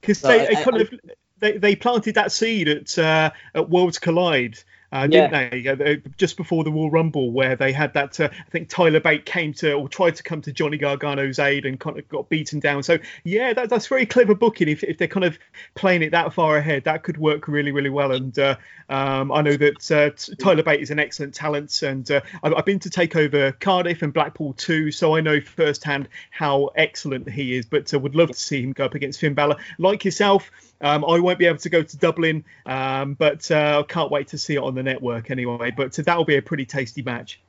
Because 0.00 0.20
they, 0.20 0.46
they, 0.46 0.62
kind 0.62 0.76
I, 0.76 0.80
of 0.80 0.94
they, 1.38 1.58
they 1.58 1.76
planted 1.76 2.14
that 2.14 2.30
seed 2.30 2.68
at 2.68 2.98
uh, 2.98 3.30
at 3.54 3.68
Worlds 3.68 3.98
Collide 3.98 4.58
uh, 4.92 5.06
didn't 5.06 5.32
yeah. 5.32 5.74
they? 5.76 5.94
Uh, 5.94 6.10
just 6.16 6.36
before 6.36 6.64
the 6.64 6.70
Royal 6.70 6.90
Rumble, 6.90 7.30
where 7.30 7.56
they 7.56 7.72
had 7.72 7.92
that. 7.94 8.18
Uh, 8.20 8.28
I 8.32 8.50
think 8.50 8.68
Tyler 8.68 9.00
Bate 9.00 9.24
came 9.24 9.52
to 9.54 9.72
or 9.72 9.88
tried 9.88 10.16
to 10.16 10.22
come 10.22 10.40
to 10.42 10.52
Johnny 10.52 10.78
Gargano's 10.78 11.38
aid 11.38 11.66
and 11.66 11.78
kind 11.78 11.98
of 11.98 12.08
got 12.08 12.28
beaten 12.28 12.60
down. 12.60 12.82
So 12.82 12.98
yeah, 13.24 13.52
that, 13.52 13.68
that's 13.68 13.86
very 13.86 14.06
clever 14.06 14.34
booking. 14.34 14.68
If, 14.68 14.84
if 14.84 14.98
they're 14.98 15.08
kind 15.08 15.24
of 15.24 15.38
playing 15.74 16.02
it 16.02 16.10
that 16.10 16.32
far 16.32 16.56
ahead, 16.56 16.84
that 16.84 17.02
could 17.02 17.18
work 17.18 17.48
really 17.48 17.72
really 17.72 17.90
well. 17.90 18.12
And 18.12 18.38
uh, 18.38 18.56
um, 18.88 19.32
I 19.32 19.42
know 19.42 19.56
that 19.56 19.90
uh, 19.90 20.34
Tyler 20.42 20.62
Bate 20.62 20.80
is 20.80 20.90
an 20.90 20.98
excellent 20.98 21.34
talent, 21.34 21.82
and 21.82 22.08
uh, 22.10 22.20
I've, 22.42 22.54
I've, 22.54 22.64
been 22.64 22.78
to 22.80 22.90
take 22.90 23.16
over 23.16 23.52
Cardiff 23.52 24.02
and 24.02 24.12
Blackpool 24.12 24.52
too, 24.54 24.90
so 24.90 25.16
I 25.16 25.20
know 25.20 25.40
firsthand 25.40 26.08
how 26.30 26.70
excellent 26.76 27.28
he 27.28 27.56
is. 27.56 27.66
But 27.66 27.92
I 27.92 27.96
would 27.96 28.14
love 28.14 28.28
to 28.28 28.34
see 28.34 28.62
him 28.62 28.72
go 28.72 28.84
up 28.84 28.94
against 28.94 29.20
Finn 29.20 29.34
Balor. 29.34 29.56
Like 29.78 30.04
yourself, 30.04 30.50
um, 30.80 31.04
I 31.04 31.18
won't 31.18 31.38
be 31.38 31.46
able 31.46 31.58
to 31.58 31.68
go 31.68 31.82
to 31.82 31.96
Dublin, 31.96 32.44
um, 32.64 33.14
but 33.14 33.50
I 33.50 33.82
can't 33.82 34.10
wait 34.10 34.28
to 34.28 34.38
see 34.38 34.54
it 34.54 34.62
on 34.62 34.75
the 34.76 34.82
network 34.82 35.30
anyway. 35.30 35.72
But 35.76 35.92
that'll 35.92 36.24
be 36.24 36.36
a 36.36 36.42
pretty 36.42 36.66
tasty 36.66 37.02
match. 37.02 37.40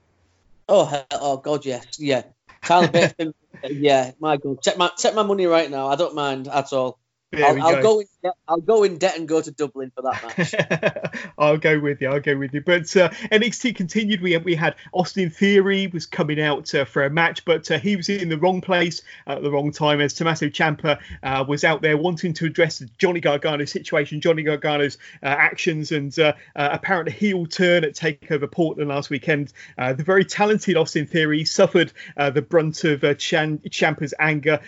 Oh, 0.67 1.05
oh 1.11 1.37
God, 1.37 1.65
yes, 1.65 1.85
yeah. 1.99 2.23
Bate, 2.67 3.13
yeah, 3.63 4.11
my 4.19 4.37
God, 4.37 4.61
take 4.61 4.77
my 4.77 4.89
take 4.97 5.15
my 5.15 5.23
money 5.23 5.45
right 5.45 5.69
now. 5.69 5.87
I 5.87 5.95
don't 5.95 6.15
mind 6.15 6.47
at 6.47 6.73
all. 6.73 6.99
I'll, 7.35 7.61
I'll, 7.61 7.81
go. 7.81 7.99
in 7.99 8.07
debt, 8.23 8.33
I'll 8.47 8.61
go 8.61 8.83
in 8.83 8.97
debt 8.97 9.17
and 9.17 9.27
go 9.27 9.41
to 9.41 9.51
Dublin 9.51 9.91
for 9.93 10.01
that 10.03 10.37
match. 10.37 11.31
I'll 11.37 11.57
go 11.57 11.77
with 11.77 12.01
you. 12.01 12.09
I'll 12.09 12.21
go 12.21 12.37
with 12.37 12.53
you. 12.53 12.61
But 12.61 12.95
uh, 12.95 13.09
NXT 13.09 13.75
continued. 13.75 14.21
We 14.21 14.37
we 14.37 14.55
had 14.55 14.75
Austin 14.93 15.29
Theory 15.29 15.87
was 15.87 16.05
coming 16.05 16.41
out 16.41 16.73
uh, 16.73 16.85
for 16.85 17.03
a 17.03 17.09
match, 17.09 17.43
but 17.43 17.69
uh, 17.69 17.79
he 17.79 17.97
was 17.97 18.07
in 18.07 18.29
the 18.29 18.37
wrong 18.37 18.61
place 18.61 19.01
at 19.25 19.43
the 19.43 19.51
wrong 19.51 19.73
time 19.73 19.99
as 19.99 20.13
Tommaso 20.13 20.47
Ciampa 20.47 20.99
uh, 21.21 21.43
was 21.45 21.65
out 21.65 21.81
there 21.81 21.97
wanting 21.97 22.31
to 22.33 22.45
address 22.45 22.79
the 22.79 22.89
Johnny 22.97 23.19
Gargano 23.19 23.65
situation, 23.65 24.21
Johnny 24.21 24.43
Gargano's 24.43 24.97
uh, 25.21 25.25
actions, 25.25 25.91
and 25.91 26.17
uh, 26.19 26.33
apparent 26.55 27.11
heel 27.11 27.45
turn 27.45 27.83
at 27.83 27.93
Takeover 27.93 28.49
Portland 28.49 28.89
last 28.89 29.09
weekend. 29.09 29.51
the 29.77 30.03
very 30.03 30.23
talented 30.23 30.77
Austin 30.77 31.05
Theory 31.05 31.43
suffered 31.43 31.91
the 32.15 32.41
brunt 32.41 32.85
of 32.85 33.01
Ciampa's 33.01 34.13
anger, 34.17 34.61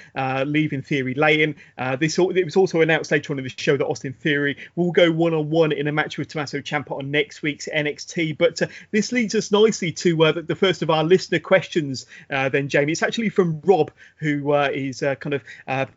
leaving 0.45 0.81
Theory 0.81 1.13
laying. 1.13 1.55
this 1.99 2.19
it 2.19 2.48
was 2.49 2.57
also 2.57 2.81
announced 2.81 3.11
later 3.11 3.31
on 3.31 3.37
in 3.37 3.43
the 3.43 3.49
show 3.49 3.77
that 3.77 3.85
Austin 3.85 4.13
Theory 4.13 4.57
will 4.75 4.91
go 4.91 5.11
one 5.11 5.35
on 5.35 5.49
one 5.49 5.71
in 5.71 5.87
a 5.87 5.91
match 5.91 6.17
with 6.17 6.29
Tommaso 6.29 6.59
Ciampa 6.59 6.97
on 6.97 7.11
next 7.11 7.43
week's 7.43 7.67
NXT. 7.67 8.37
But 8.37 8.61
uh, 8.61 8.67
this 8.91 9.11
leads 9.11 9.35
us 9.35 9.51
nicely 9.51 9.91
to 9.91 10.23
uh, 10.23 10.31
the, 10.31 10.41
the, 10.41 10.55
first 10.55 10.81
of 10.81 10.89
our 10.89 11.03
listener 11.03 11.39
questions, 11.39 12.07
uh, 12.31 12.49
then, 12.49 12.67
Jamie. 12.67 12.93
It's 12.93 13.03
actually 13.03 13.29
from 13.29 13.61
Rob, 13.63 13.91
who 14.17 14.51
uh, 14.51 14.69
is 14.73 15.03
uh, 15.03 15.15
kind 15.15 15.35
of 15.35 15.43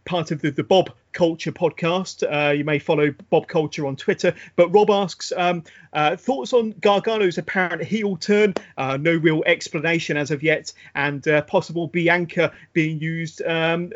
part 0.04 0.30
of 0.30 0.42
the, 0.42 0.50
the 0.50 0.62
Bob 0.62 0.90
Culture 1.12 1.52
podcast. 1.52 2.22
Uh, 2.22 2.52
you 2.52 2.64
may 2.64 2.78
follow 2.78 3.14
Bob 3.30 3.46
Culture 3.46 3.86
on 3.86 3.96
Twitter. 3.96 4.34
But 4.56 4.68
Rob 4.70 4.90
asks 4.90 5.32
um, 5.36 5.64
uh, 5.92 6.16
thoughts 6.16 6.52
on 6.52 6.72
Gargano's 6.74 7.38
apparent 7.38 7.82
heel 7.82 8.16
turn. 8.16 8.54
Uh, 8.76 8.96
no 8.96 9.14
real 9.14 9.42
explanation 9.46 10.16
as 10.16 10.30
of 10.30 10.42
yet, 10.42 10.72
and 10.94 11.22
possible 11.46 11.86
Bianca 11.86 12.52
being 12.72 13.00
used 13.00 13.42
um, 13.42 13.92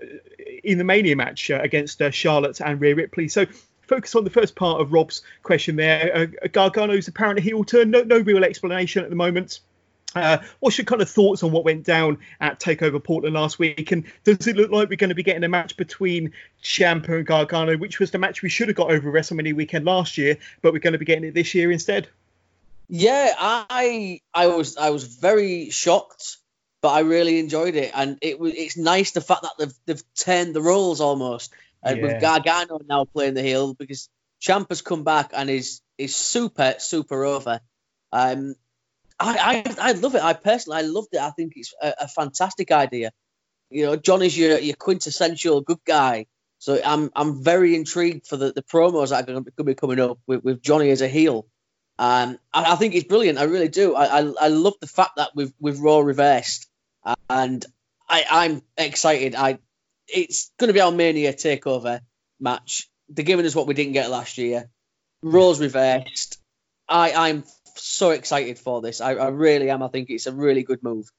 in 0.64 0.78
the 0.78 0.84
Mania 0.84 1.16
match 1.16 1.50
uh, 1.50 1.60
against 1.62 2.00
uh, 2.02 2.10
Charlotte 2.10 2.60
and 2.60 2.80
Rhea 2.80 2.94
Ripley. 2.94 3.28
So 3.28 3.46
focus 3.82 4.14
on 4.14 4.24
the 4.24 4.30
first 4.30 4.56
part 4.56 4.80
of 4.80 4.92
Rob's 4.92 5.22
question 5.42 5.76
there. 5.76 6.10
Uh, 6.14 6.46
Gargano's 6.48 7.08
apparent 7.08 7.40
heel 7.40 7.64
turn, 7.64 7.90
no, 7.90 8.02
no 8.02 8.18
real 8.18 8.44
explanation 8.44 9.04
at 9.04 9.10
the 9.10 9.16
moment. 9.16 9.60
Uh, 10.16 10.38
what's 10.60 10.78
your 10.78 10.84
kind 10.84 11.02
of 11.02 11.10
thoughts 11.10 11.42
on 11.42 11.52
what 11.52 11.64
went 11.64 11.84
down 11.84 12.18
at 12.40 12.58
Takeover 12.60 13.02
Portland 13.02 13.34
last 13.34 13.58
week? 13.58 13.92
And 13.92 14.04
does 14.24 14.46
it 14.46 14.56
look 14.56 14.70
like 14.70 14.88
we're 14.88 14.96
going 14.96 15.10
to 15.10 15.14
be 15.14 15.22
getting 15.22 15.44
a 15.44 15.48
match 15.48 15.76
between 15.76 16.32
Ciampa 16.62 17.08
and 17.08 17.26
Gargano, 17.26 17.76
which 17.76 18.00
was 18.00 18.10
the 18.10 18.18
match 18.18 18.42
we 18.42 18.48
should 18.48 18.68
have 18.68 18.76
got 18.76 18.90
over 18.90 19.10
WrestleMania 19.10 19.54
weekend 19.54 19.84
last 19.84 20.18
year, 20.18 20.38
but 20.62 20.72
we're 20.72 20.78
going 20.78 20.92
to 20.92 20.98
be 20.98 21.04
getting 21.04 21.24
it 21.24 21.34
this 21.34 21.54
year 21.54 21.70
instead? 21.70 22.08
Yeah, 22.88 23.32
I 23.36 24.20
I 24.32 24.46
was 24.46 24.76
I 24.76 24.90
was 24.90 25.04
very 25.04 25.70
shocked 25.70 26.38
but 26.86 26.92
I 26.92 27.00
really 27.00 27.40
enjoyed 27.40 27.74
it, 27.74 27.90
and 27.94 28.16
it 28.22 28.38
was 28.38 28.52
it's 28.54 28.76
nice 28.76 29.10
the 29.10 29.20
fact 29.20 29.42
that 29.42 29.54
they've 29.58 29.74
they've 29.86 30.14
turned 30.14 30.54
the 30.54 30.62
roles 30.62 31.00
almost, 31.00 31.52
and 31.82 31.98
yeah. 31.98 32.02
with 32.04 32.20
Gargano 32.20 32.78
now 32.86 33.04
playing 33.04 33.34
the 33.34 33.42
heel 33.42 33.74
because 33.74 34.08
Ciampa's 34.40 34.82
come 34.82 35.02
back 35.02 35.32
and 35.32 35.50
is 35.50 35.80
is 35.98 36.14
super 36.14 36.74
super 36.78 37.24
over. 37.24 37.60
Um, 38.12 38.54
I, 39.18 39.64
I 39.66 39.90
I 39.90 39.92
love 39.92 40.14
it. 40.14 40.22
I 40.22 40.34
personally 40.34 40.78
I 40.78 40.82
loved 40.82 41.08
it. 41.12 41.20
I 41.20 41.30
think 41.30 41.54
it's 41.56 41.72
a, 41.82 41.94
a 42.02 42.08
fantastic 42.08 42.70
idea. 42.70 43.12
You 43.70 43.86
know, 43.86 43.96
John 43.96 44.22
is 44.22 44.36
your 44.36 44.58
your 44.58 44.76
quintessential 44.76 45.60
good 45.60 45.80
guy. 45.84 46.26
So 46.58 46.80
I'm 46.84 47.10
I'm 47.14 47.42
very 47.42 47.74
intrigued 47.74 48.26
for 48.26 48.36
the, 48.36 48.52
the 48.52 48.62
promos 48.62 49.10
that 49.10 49.22
are 49.22 49.26
going 49.26 49.44
to 49.44 49.64
be 49.64 49.74
coming 49.74 50.00
up 50.00 50.18
with, 50.26 50.44
with 50.44 50.62
Johnny 50.62 50.90
as 50.90 51.02
a 51.02 51.08
heel. 51.08 51.46
Um, 51.98 52.38
I, 52.52 52.72
I, 52.72 52.76
think 52.76 52.94
it's 52.94 53.06
brilliant. 53.06 53.38
I 53.38 53.44
really 53.44 53.68
do. 53.68 53.94
I, 53.94 54.20
I, 54.20 54.32
I 54.40 54.48
love 54.48 54.74
the 54.80 54.86
fact 54.86 55.16
that 55.16 55.30
we've 55.34 55.52
we've 55.58 55.80
Raw 55.80 56.00
reversed, 56.00 56.68
and 57.30 57.64
I, 58.08 58.24
I'm 58.30 58.62
excited. 58.76 59.34
I 59.34 59.58
it's 60.06 60.50
going 60.58 60.68
to 60.68 60.74
be 60.74 60.80
our 60.80 60.92
Mania 60.92 61.32
takeover 61.32 62.00
match. 62.38 62.90
They're 63.08 63.24
giving 63.24 63.46
us 63.46 63.54
what 63.54 63.66
we 63.66 63.74
didn't 63.74 63.92
get 63.94 64.10
last 64.10 64.36
year. 64.36 64.68
Raw's 65.22 65.60
reversed. 65.60 66.38
I 66.88 67.12
I'm 67.12 67.44
so 67.76 68.10
excited 68.10 68.58
for 68.58 68.80
this. 68.80 69.00
I, 69.00 69.12
I 69.14 69.28
really 69.28 69.70
am. 69.70 69.82
I 69.82 69.88
think 69.88 70.10
it's 70.10 70.26
a 70.26 70.32
really 70.32 70.62
good 70.62 70.82
move. 70.82 71.10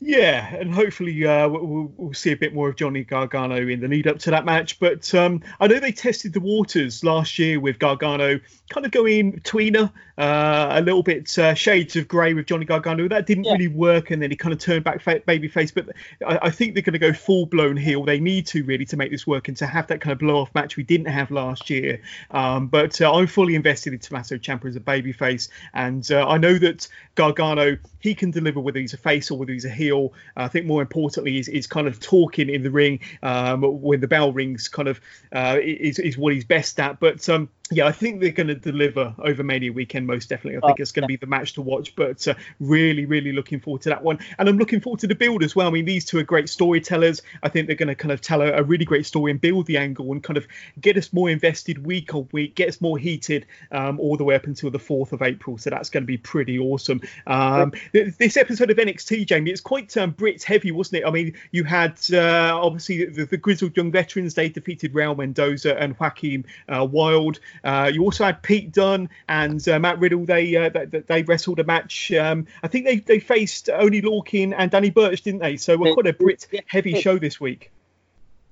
Yeah, 0.00 0.54
and 0.56 0.74
hopefully 0.74 1.24
uh, 1.24 1.48
we'll, 1.48 1.92
we'll, 1.96 2.12
see 2.12 2.32
a 2.32 2.36
bit 2.36 2.52
more 2.52 2.68
of 2.68 2.76
Johnny 2.76 3.04
Gargano 3.04 3.56
in 3.56 3.80
the 3.80 3.88
lead 3.88 4.06
up 4.06 4.18
to 4.20 4.30
that 4.32 4.44
match. 4.44 4.78
But 4.78 5.14
um, 5.14 5.40
I 5.60 5.66
know 5.66 5.78
they 5.78 5.92
tested 5.92 6.32
the 6.32 6.40
waters 6.40 7.04
last 7.04 7.38
year 7.38 7.58
with 7.60 7.78
Gargano 7.78 8.40
kind 8.68 8.84
of 8.84 8.92
going 8.92 9.40
tweener, 9.40 9.90
uh, 10.18 10.68
a 10.72 10.80
little 10.80 11.02
bit 11.02 11.38
uh, 11.38 11.54
shades 11.54 11.96
of 11.96 12.08
grey 12.08 12.34
with 12.34 12.46
Johnny 12.46 12.64
Gargano. 12.64 13.08
That 13.08 13.26
didn't 13.26 13.44
yeah. 13.44 13.52
really 13.52 13.68
work, 13.68 14.10
and 14.10 14.20
then 14.20 14.30
he 14.30 14.36
kind 14.36 14.52
of 14.52 14.58
turned 14.58 14.84
back 14.84 15.00
fa- 15.00 15.20
babyface. 15.20 15.72
But 15.72 15.90
I, 16.26 16.48
I, 16.48 16.50
think 16.50 16.74
they're 16.74 16.82
going 16.82 16.92
to 16.94 16.98
go 16.98 17.12
full 17.12 17.46
blown 17.46 17.76
heel. 17.76 18.04
They 18.04 18.20
need 18.20 18.46
to 18.48 18.64
really 18.64 18.84
to 18.86 18.96
make 18.96 19.10
this 19.10 19.26
work 19.26 19.48
and 19.48 19.56
to 19.58 19.66
have 19.66 19.86
that 19.86 20.00
kind 20.00 20.12
of 20.12 20.18
blow 20.18 20.40
off 20.40 20.54
match 20.54 20.76
we 20.76 20.82
didn't 20.82 21.06
have 21.06 21.30
last 21.30 21.70
year. 21.70 22.02
Um, 22.32 22.66
but 22.66 23.00
uh, 23.00 23.12
I'm 23.12 23.28
fully 23.28 23.54
invested 23.54 23.92
in 23.92 24.00
Tommaso 24.00 24.36
Ciampa 24.36 24.66
as 24.66 24.76
a 24.76 24.80
babyface, 24.80 25.48
and 25.72 26.10
uh, 26.10 26.28
I 26.28 26.36
know 26.36 26.58
that 26.58 26.88
Gargano 27.14 27.78
he 28.00 28.14
can 28.14 28.30
deliver 28.30 28.60
whether 28.60 28.80
he's 28.80 28.92
a 28.92 28.98
face 28.98 29.30
or 29.30 29.38
whether 29.38 29.52
he's 29.52 29.64
a 29.64 29.70
heel 29.70 29.83
feel. 29.84 30.12
I 30.36 30.48
think 30.48 30.66
more 30.66 30.82
importantly 30.82 31.38
is, 31.38 31.48
is 31.48 31.66
kind 31.66 31.86
of 31.86 32.00
talking 32.00 32.48
in 32.48 32.62
the 32.62 32.70
ring 32.70 33.00
um, 33.22 33.62
when 33.62 34.00
the 34.00 34.08
bell 34.08 34.32
rings. 34.32 34.68
Kind 34.68 34.88
of 34.88 35.00
uh, 35.32 35.58
is 35.62 35.98
is 35.98 36.16
what 36.16 36.32
he's 36.32 36.44
best 36.44 36.80
at. 36.80 37.00
But 37.00 37.28
um, 37.28 37.48
yeah, 37.70 37.86
I 37.86 37.92
think 37.92 38.20
they're 38.20 38.30
going 38.30 38.48
to 38.48 38.54
deliver 38.54 39.14
over 39.18 39.42
Mania 39.42 39.72
weekend 39.72 40.06
most 40.06 40.28
definitely. 40.28 40.58
I 40.58 40.60
think 40.66 40.80
oh, 40.80 40.82
it's 40.82 40.92
going 40.92 41.04
to 41.04 41.08
be 41.08 41.16
the 41.16 41.26
match 41.26 41.54
to 41.54 41.62
watch, 41.62 41.96
but 41.96 42.28
uh, 42.28 42.34
really, 42.60 43.06
really 43.06 43.32
looking 43.32 43.58
forward 43.58 43.80
to 43.82 43.88
that 43.88 44.02
one. 44.02 44.18
And 44.38 44.50
I'm 44.50 44.58
looking 44.58 44.80
forward 44.80 45.00
to 45.00 45.06
the 45.06 45.14
build 45.14 45.42
as 45.42 45.56
well. 45.56 45.68
I 45.68 45.70
mean, 45.70 45.86
these 45.86 46.04
two 46.04 46.18
are 46.18 46.24
great 46.24 46.50
storytellers. 46.50 47.22
I 47.42 47.48
think 47.48 47.66
they're 47.66 47.76
going 47.76 47.88
to 47.88 47.94
kind 47.94 48.12
of 48.12 48.20
tell 48.20 48.42
a, 48.42 48.52
a 48.52 48.62
really 48.62 48.84
great 48.84 49.06
story 49.06 49.30
and 49.30 49.40
build 49.40 49.64
the 49.64 49.78
angle 49.78 50.12
and 50.12 50.22
kind 50.22 50.36
of 50.36 50.46
get 50.78 50.98
us 50.98 51.10
more 51.14 51.30
invested 51.30 51.86
week 51.86 52.14
on 52.14 52.28
week, 52.32 52.54
get 52.54 52.68
us 52.68 52.82
more 52.82 52.98
heated 52.98 53.46
um, 53.72 53.98
all 53.98 54.18
the 54.18 54.24
way 54.24 54.34
up 54.34 54.44
until 54.44 54.70
the 54.70 54.78
4th 54.78 55.12
of 55.12 55.22
April. 55.22 55.56
So 55.56 55.70
that's 55.70 55.88
going 55.88 56.02
to 56.02 56.06
be 56.06 56.18
pretty 56.18 56.58
awesome. 56.58 57.00
Um, 57.26 57.72
this 57.92 58.36
episode 58.36 58.70
of 58.70 58.76
NXT, 58.76 59.26
Jamie, 59.26 59.50
it's 59.50 59.62
quite 59.62 59.96
um, 59.96 60.12
Brits 60.12 60.42
heavy, 60.42 60.70
wasn't 60.70 61.02
it? 61.02 61.06
I 61.06 61.10
mean, 61.10 61.34
you 61.50 61.64
had 61.64 61.98
uh, 62.12 62.60
obviously 62.60 63.06
the, 63.06 63.24
the, 63.24 63.38
grizzled 63.38 63.74
young 63.74 63.90
veterans. 63.90 64.34
They 64.34 64.50
defeated 64.50 64.92
Raul 64.92 65.16
Mendoza 65.16 65.80
and 65.80 65.98
Joaquin 65.98 66.44
uh, 66.68 66.84
Wilde. 66.84 67.40
Uh, 67.62 67.90
you 67.92 68.02
also 68.02 68.24
had 68.24 68.42
Pete 68.42 68.72
Dunne 68.72 69.08
and 69.28 69.66
uh, 69.68 69.78
Matt 69.78 69.98
Riddle. 69.98 70.24
They, 70.24 70.56
uh, 70.56 70.68
they, 70.68 71.00
they 71.00 71.22
wrestled 71.22 71.60
a 71.60 71.64
match. 71.64 72.12
Um, 72.12 72.46
I 72.62 72.68
think 72.68 72.86
they 72.86 72.96
they 72.96 73.20
faced 73.20 73.70
Oney 73.70 74.02
Lorcan 74.02 74.54
and 74.56 74.70
Danny 74.70 74.90
Burch, 74.90 75.22
didn't 75.22 75.40
they? 75.40 75.56
So 75.56 75.76
we're 75.76 75.94
quite 75.94 76.06
a 76.06 76.12
Brit 76.12 76.46
heavy 76.66 77.00
show 77.00 77.18
this 77.18 77.40
week. 77.40 77.70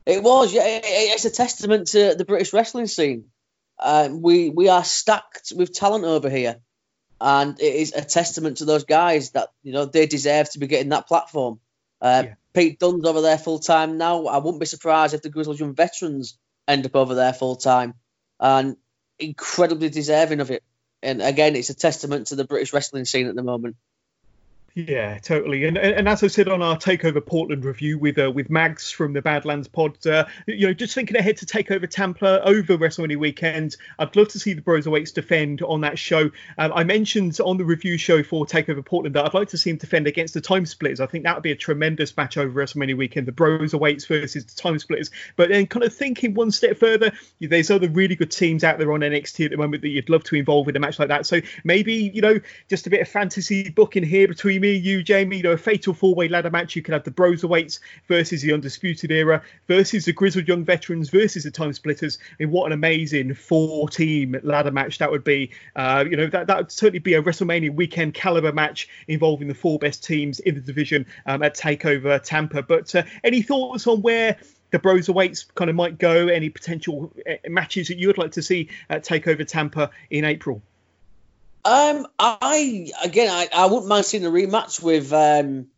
It 0.04 0.22
was, 0.22 0.52
yeah. 0.52 0.62
It's 0.82 1.24
a 1.24 1.30
testament 1.30 1.88
to 1.88 2.14
the 2.14 2.24
British 2.24 2.52
wrestling 2.52 2.86
scene. 2.86 3.26
Uh, 3.78 4.08
we 4.12 4.50
we 4.50 4.68
are 4.68 4.84
stacked 4.84 5.52
with 5.56 5.72
talent 5.72 6.04
over 6.04 6.30
here, 6.30 6.60
and 7.20 7.60
it 7.60 7.74
is 7.74 7.92
a 7.92 8.04
testament 8.04 8.58
to 8.58 8.64
those 8.64 8.84
guys 8.84 9.30
that 9.30 9.48
you 9.62 9.72
know 9.72 9.84
they 9.84 10.06
deserve 10.06 10.50
to 10.50 10.58
be 10.58 10.66
getting 10.66 10.90
that 10.90 11.08
platform. 11.08 11.60
Uh, 12.00 12.22
yeah. 12.26 12.34
Pete 12.52 12.78
Dunne's 12.78 13.06
over 13.06 13.20
there 13.20 13.38
full 13.38 13.58
time 13.58 13.98
now. 13.98 14.26
I 14.26 14.38
wouldn't 14.38 14.60
be 14.60 14.66
surprised 14.66 15.14
if 15.14 15.22
the 15.22 15.30
Grizzled 15.30 15.58
Young 15.58 15.74
veterans 15.74 16.36
end 16.68 16.84
up 16.86 16.96
over 16.96 17.14
there 17.14 17.32
full 17.32 17.56
time. 17.56 17.94
And 18.38 18.76
incredibly 19.22 19.88
deserving 19.88 20.40
of 20.40 20.50
it. 20.50 20.62
And 21.02 21.22
again, 21.22 21.56
it's 21.56 21.70
a 21.70 21.74
testament 21.74 22.28
to 22.28 22.36
the 22.36 22.44
British 22.44 22.72
wrestling 22.72 23.04
scene 23.04 23.28
at 23.28 23.34
the 23.34 23.42
moment. 23.42 23.76
Yeah, 24.74 25.18
totally. 25.18 25.66
And, 25.66 25.76
and 25.76 26.08
as 26.08 26.22
I 26.22 26.28
said 26.28 26.48
on 26.48 26.62
our 26.62 26.78
Takeover 26.78 27.24
Portland 27.24 27.62
review 27.62 27.98
with 27.98 28.18
uh, 28.18 28.30
with 28.30 28.48
Mags 28.48 28.90
from 28.90 29.12
the 29.12 29.20
Badlands 29.20 29.68
pod, 29.68 30.06
uh, 30.06 30.24
you 30.46 30.66
know, 30.66 30.72
just 30.72 30.94
thinking 30.94 31.14
ahead 31.14 31.36
to 31.38 31.46
Takeover 31.46 31.86
Tampa 31.86 32.42
over 32.42 32.78
WrestleMania 32.78 33.18
weekend, 33.18 33.76
I'd 33.98 34.16
love 34.16 34.28
to 34.28 34.38
see 34.38 34.54
the 34.54 34.62
Bros 34.62 34.86
Broserweights 34.86 35.12
defend 35.12 35.60
on 35.60 35.82
that 35.82 35.98
show. 35.98 36.30
Um, 36.56 36.72
I 36.74 36.84
mentioned 36.84 37.38
on 37.44 37.58
the 37.58 37.66
review 37.66 37.98
show 37.98 38.22
for 38.22 38.46
Takeover 38.46 38.82
Portland 38.82 39.14
that 39.14 39.26
I'd 39.26 39.34
like 39.34 39.48
to 39.48 39.58
see 39.58 39.68
him 39.68 39.76
defend 39.76 40.06
against 40.06 40.32
the 40.32 40.40
Time 40.40 40.64
Splitters. 40.64 41.00
I 41.00 41.06
think 41.06 41.24
that 41.24 41.34
would 41.34 41.42
be 41.42 41.52
a 41.52 41.56
tremendous 41.56 42.16
match 42.16 42.38
over 42.38 42.64
WrestleMania 42.64 42.96
weekend, 42.96 43.26
the 43.26 43.32
Bros 43.32 43.72
Broserweights 43.74 44.08
versus 44.08 44.46
the 44.46 44.54
Time 44.54 44.78
Splitters. 44.78 45.10
But 45.36 45.50
then 45.50 45.66
kind 45.66 45.84
of 45.84 45.94
thinking 45.94 46.32
one 46.32 46.50
step 46.50 46.78
further, 46.78 47.12
there's 47.40 47.70
other 47.70 47.90
really 47.90 48.16
good 48.16 48.30
teams 48.30 48.64
out 48.64 48.78
there 48.78 48.90
on 48.92 49.00
NXT 49.00 49.44
at 49.44 49.50
the 49.50 49.58
moment 49.58 49.82
that 49.82 49.90
you'd 49.90 50.08
love 50.08 50.24
to 50.24 50.36
involve 50.36 50.66
in 50.68 50.76
a 50.76 50.80
match 50.80 50.98
like 50.98 51.08
that. 51.08 51.26
So 51.26 51.42
maybe, 51.62 52.10
you 52.14 52.22
know, 52.22 52.40
just 52.70 52.86
a 52.86 52.90
bit 52.90 53.02
of 53.02 53.08
fantasy 53.08 53.68
booking 53.68 54.02
here 54.02 54.26
between 54.26 54.61
me, 54.62 54.72
you, 54.74 55.02
Jamie, 55.02 55.38
you 55.38 55.42
know, 55.42 55.52
a 55.52 55.58
fatal 55.58 55.92
four 55.92 56.14
way 56.14 56.28
ladder 56.28 56.50
match. 56.50 56.74
You 56.74 56.82
could 56.82 56.94
have 56.94 57.04
the 57.04 57.10
Broserweights 57.10 57.80
versus 58.08 58.40
the 58.40 58.52
Undisputed 58.52 59.10
Era 59.10 59.42
versus 59.68 60.06
the 60.06 60.12
Grizzled 60.12 60.48
Young 60.48 60.64
Veterans 60.64 61.10
versus 61.10 61.44
the 61.44 61.50
Time 61.50 61.72
Splitters. 61.72 62.18
And 62.40 62.50
what 62.50 62.66
an 62.66 62.72
amazing 62.72 63.34
four 63.34 63.88
team 63.88 64.36
ladder 64.42 64.70
match 64.70 64.98
that 64.98 65.10
would 65.10 65.24
be. 65.24 65.50
Uh, 65.76 66.04
you 66.08 66.16
know, 66.16 66.28
that, 66.28 66.46
that 66.46 66.56
would 66.56 66.72
certainly 66.72 67.00
be 67.00 67.14
a 67.14 67.22
WrestleMania 67.22 67.74
weekend 67.74 68.14
caliber 68.14 68.52
match 68.52 68.88
involving 69.08 69.48
the 69.48 69.54
four 69.54 69.78
best 69.78 70.04
teams 70.04 70.40
in 70.40 70.54
the 70.54 70.60
division 70.60 71.04
um, 71.26 71.42
at 71.42 71.54
TakeOver 71.54 72.22
Tampa. 72.22 72.62
But 72.62 72.94
uh, 72.94 73.02
any 73.24 73.42
thoughts 73.42 73.86
on 73.86 74.00
where? 74.00 74.38
the 74.70 74.78
Broserweights 74.78 75.54
kind 75.54 75.68
of 75.68 75.76
might 75.76 75.98
go. 75.98 76.28
Any 76.28 76.48
potential 76.48 77.12
uh, 77.28 77.34
matches 77.50 77.88
that 77.88 77.98
you 77.98 78.06
would 78.06 78.16
like 78.16 78.32
to 78.32 78.42
see 78.42 78.70
at 78.88 79.04
Takeover 79.04 79.46
Tampa 79.46 79.90
in 80.08 80.24
April? 80.24 80.62
Um, 81.64 82.06
I 82.18 82.90
again, 83.04 83.28
I, 83.30 83.48
I 83.54 83.66
wouldn't 83.66 83.88
mind 83.88 84.04
seeing 84.04 84.26
a 84.26 84.30
rematch 84.30 84.82
with 84.82 85.12
um, 85.12 85.68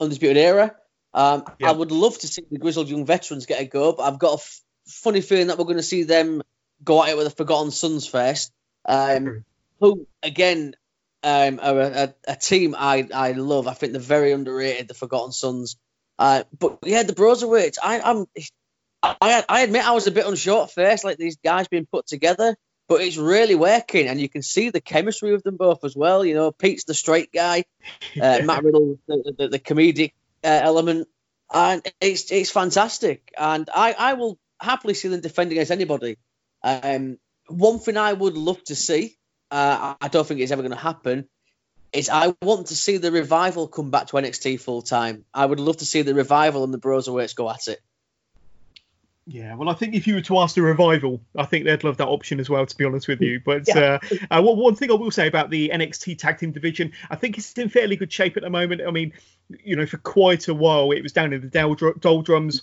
Undisputed 0.00 0.36
Era. 0.36 0.74
Um, 1.14 1.44
yeah. 1.58 1.68
I 1.68 1.72
would 1.72 1.92
love 1.92 2.18
to 2.18 2.28
see 2.28 2.42
the 2.50 2.58
Grizzled 2.58 2.88
Young 2.88 3.06
Veterans 3.06 3.46
get 3.46 3.60
a 3.60 3.64
go, 3.64 3.92
but 3.92 4.02
I've 4.02 4.18
got 4.18 4.32
a 4.32 4.40
f- 4.40 4.60
funny 4.86 5.20
feeling 5.20 5.48
that 5.48 5.58
we're 5.58 5.64
going 5.64 5.76
to 5.76 5.82
see 5.82 6.04
them 6.04 6.42
go 6.82 7.02
at 7.02 7.10
it 7.10 7.16
with 7.16 7.26
the 7.26 7.30
Forgotten 7.30 7.70
Sons 7.70 8.06
first. 8.06 8.52
Um, 8.84 9.44
who 9.78 10.06
again 10.22 10.74
um, 11.22 11.60
are 11.62 11.80
a, 11.80 11.86
a, 11.86 12.14
a, 12.28 12.36
team 12.36 12.74
I, 12.76 13.08
I 13.14 13.32
love. 13.32 13.68
I 13.68 13.74
think 13.74 13.92
they're 13.92 14.00
very 14.00 14.32
underrated, 14.32 14.88
the 14.88 14.94
Forgotten 14.94 15.32
Sons. 15.32 15.76
Uh, 16.18 16.44
but 16.58 16.78
yeah, 16.84 17.04
the 17.04 17.14
Broserweights. 17.14 17.78
I, 17.82 18.00
I'm 18.00 18.26
I, 19.02 19.44
I 19.48 19.60
admit 19.62 19.86
I 19.86 19.92
was 19.92 20.06
a 20.06 20.12
bit 20.12 20.26
unsure 20.26 20.64
at 20.64 20.72
first, 20.72 21.04
like 21.04 21.18
these 21.18 21.36
guys 21.36 21.68
being 21.68 21.86
put 21.86 22.06
together 22.06 22.56
but 22.88 23.00
it's 23.00 23.16
really 23.16 23.54
working, 23.54 24.08
and 24.08 24.20
you 24.20 24.28
can 24.28 24.42
see 24.42 24.70
the 24.70 24.80
chemistry 24.80 25.34
of 25.34 25.42
them 25.42 25.56
both 25.56 25.84
as 25.84 25.96
well. 25.96 26.24
You 26.24 26.34
know, 26.34 26.52
Pete's 26.52 26.84
the 26.84 26.94
straight 26.94 27.32
guy, 27.32 27.64
uh, 28.20 28.40
Matt 28.44 28.64
Riddle 28.64 28.98
the, 29.06 29.34
the, 29.38 29.48
the 29.48 29.58
comedic 29.58 30.12
uh, 30.44 30.60
element, 30.62 31.08
and 31.52 31.82
it's 32.00 32.30
it's 32.30 32.50
fantastic. 32.50 33.32
And 33.38 33.68
I 33.74 33.94
I 33.98 34.12
will 34.14 34.38
happily 34.60 34.94
see 34.94 35.08
them 35.08 35.20
defend 35.20 35.52
against 35.52 35.70
anybody. 35.70 36.18
Um, 36.62 37.18
one 37.48 37.78
thing 37.78 37.96
I 37.96 38.12
would 38.12 38.36
love 38.36 38.62
to 38.64 38.76
see, 38.76 39.16
uh, 39.50 39.94
I 40.00 40.08
don't 40.08 40.26
think 40.26 40.40
it's 40.40 40.52
ever 40.52 40.62
going 40.62 40.72
to 40.72 40.78
happen, 40.78 41.28
is 41.92 42.08
I 42.08 42.34
want 42.40 42.68
to 42.68 42.76
see 42.76 42.96
the 42.96 43.12
revival 43.12 43.68
come 43.68 43.90
back 43.90 44.06
to 44.08 44.16
NXT 44.16 44.60
full 44.60 44.82
time. 44.82 45.24
I 45.34 45.44
would 45.44 45.60
love 45.60 45.78
to 45.78 45.86
see 45.86 46.02
the 46.02 46.14
revival 46.14 46.64
and 46.64 46.72
the 46.72 46.78
Broserweights 46.78 47.34
go 47.34 47.50
at 47.50 47.68
it. 47.68 47.80
Yeah, 49.26 49.54
well, 49.54 49.68
I 49.68 49.74
think 49.74 49.94
if 49.94 50.08
you 50.08 50.14
were 50.14 50.20
to 50.22 50.38
ask 50.38 50.56
the 50.56 50.62
revival, 50.62 51.20
I 51.36 51.44
think 51.44 51.64
they'd 51.64 51.84
love 51.84 51.96
that 51.98 52.08
option 52.08 52.40
as 52.40 52.50
well. 52.50 52.66
To 52.66 52.76
be 52.76 52.84
honest 52.84 53.06
with 53.06 53.20
you, 53.20 53.40
but 53.44 53.64
yeah. 53.68 53.98
uh, 54.30 54.38
uh, 54.38 54.42
one 54.42 54.74
thing 54.74 54.90
I 54.90 54.94
will 54.94 55.12
say 55.12 55.28
about 55.28 55.50
the 55.50 55.70
NXT 55.72 56.18
Tag 56.18 56.38
Team 56.38 56.50
division, 56.50 56.92
I 57.08 57.16
think 57.16 57.38
it's 57.38 57.52
in 57.52 57.68
fairly 57.68 57.94
good 57.94 58.12
shape 58.12 58.36
at 58.36 58.42
the 58.42 58.50
moment. 58.50 58.82
I 58.86 58.90
mean, 58.90 59.12
you 59.62 59.76
know, 59.76 59.86
for 59.86 59.98
quite 59.98 60.48
a 60.48 60.54
while 60.54 60.90
it 60.90 61.02
was 61.02 61.12
down 61.12 61.32
in 61.32 61.40
the 61.40 61.94
doldrums 62.00 62.62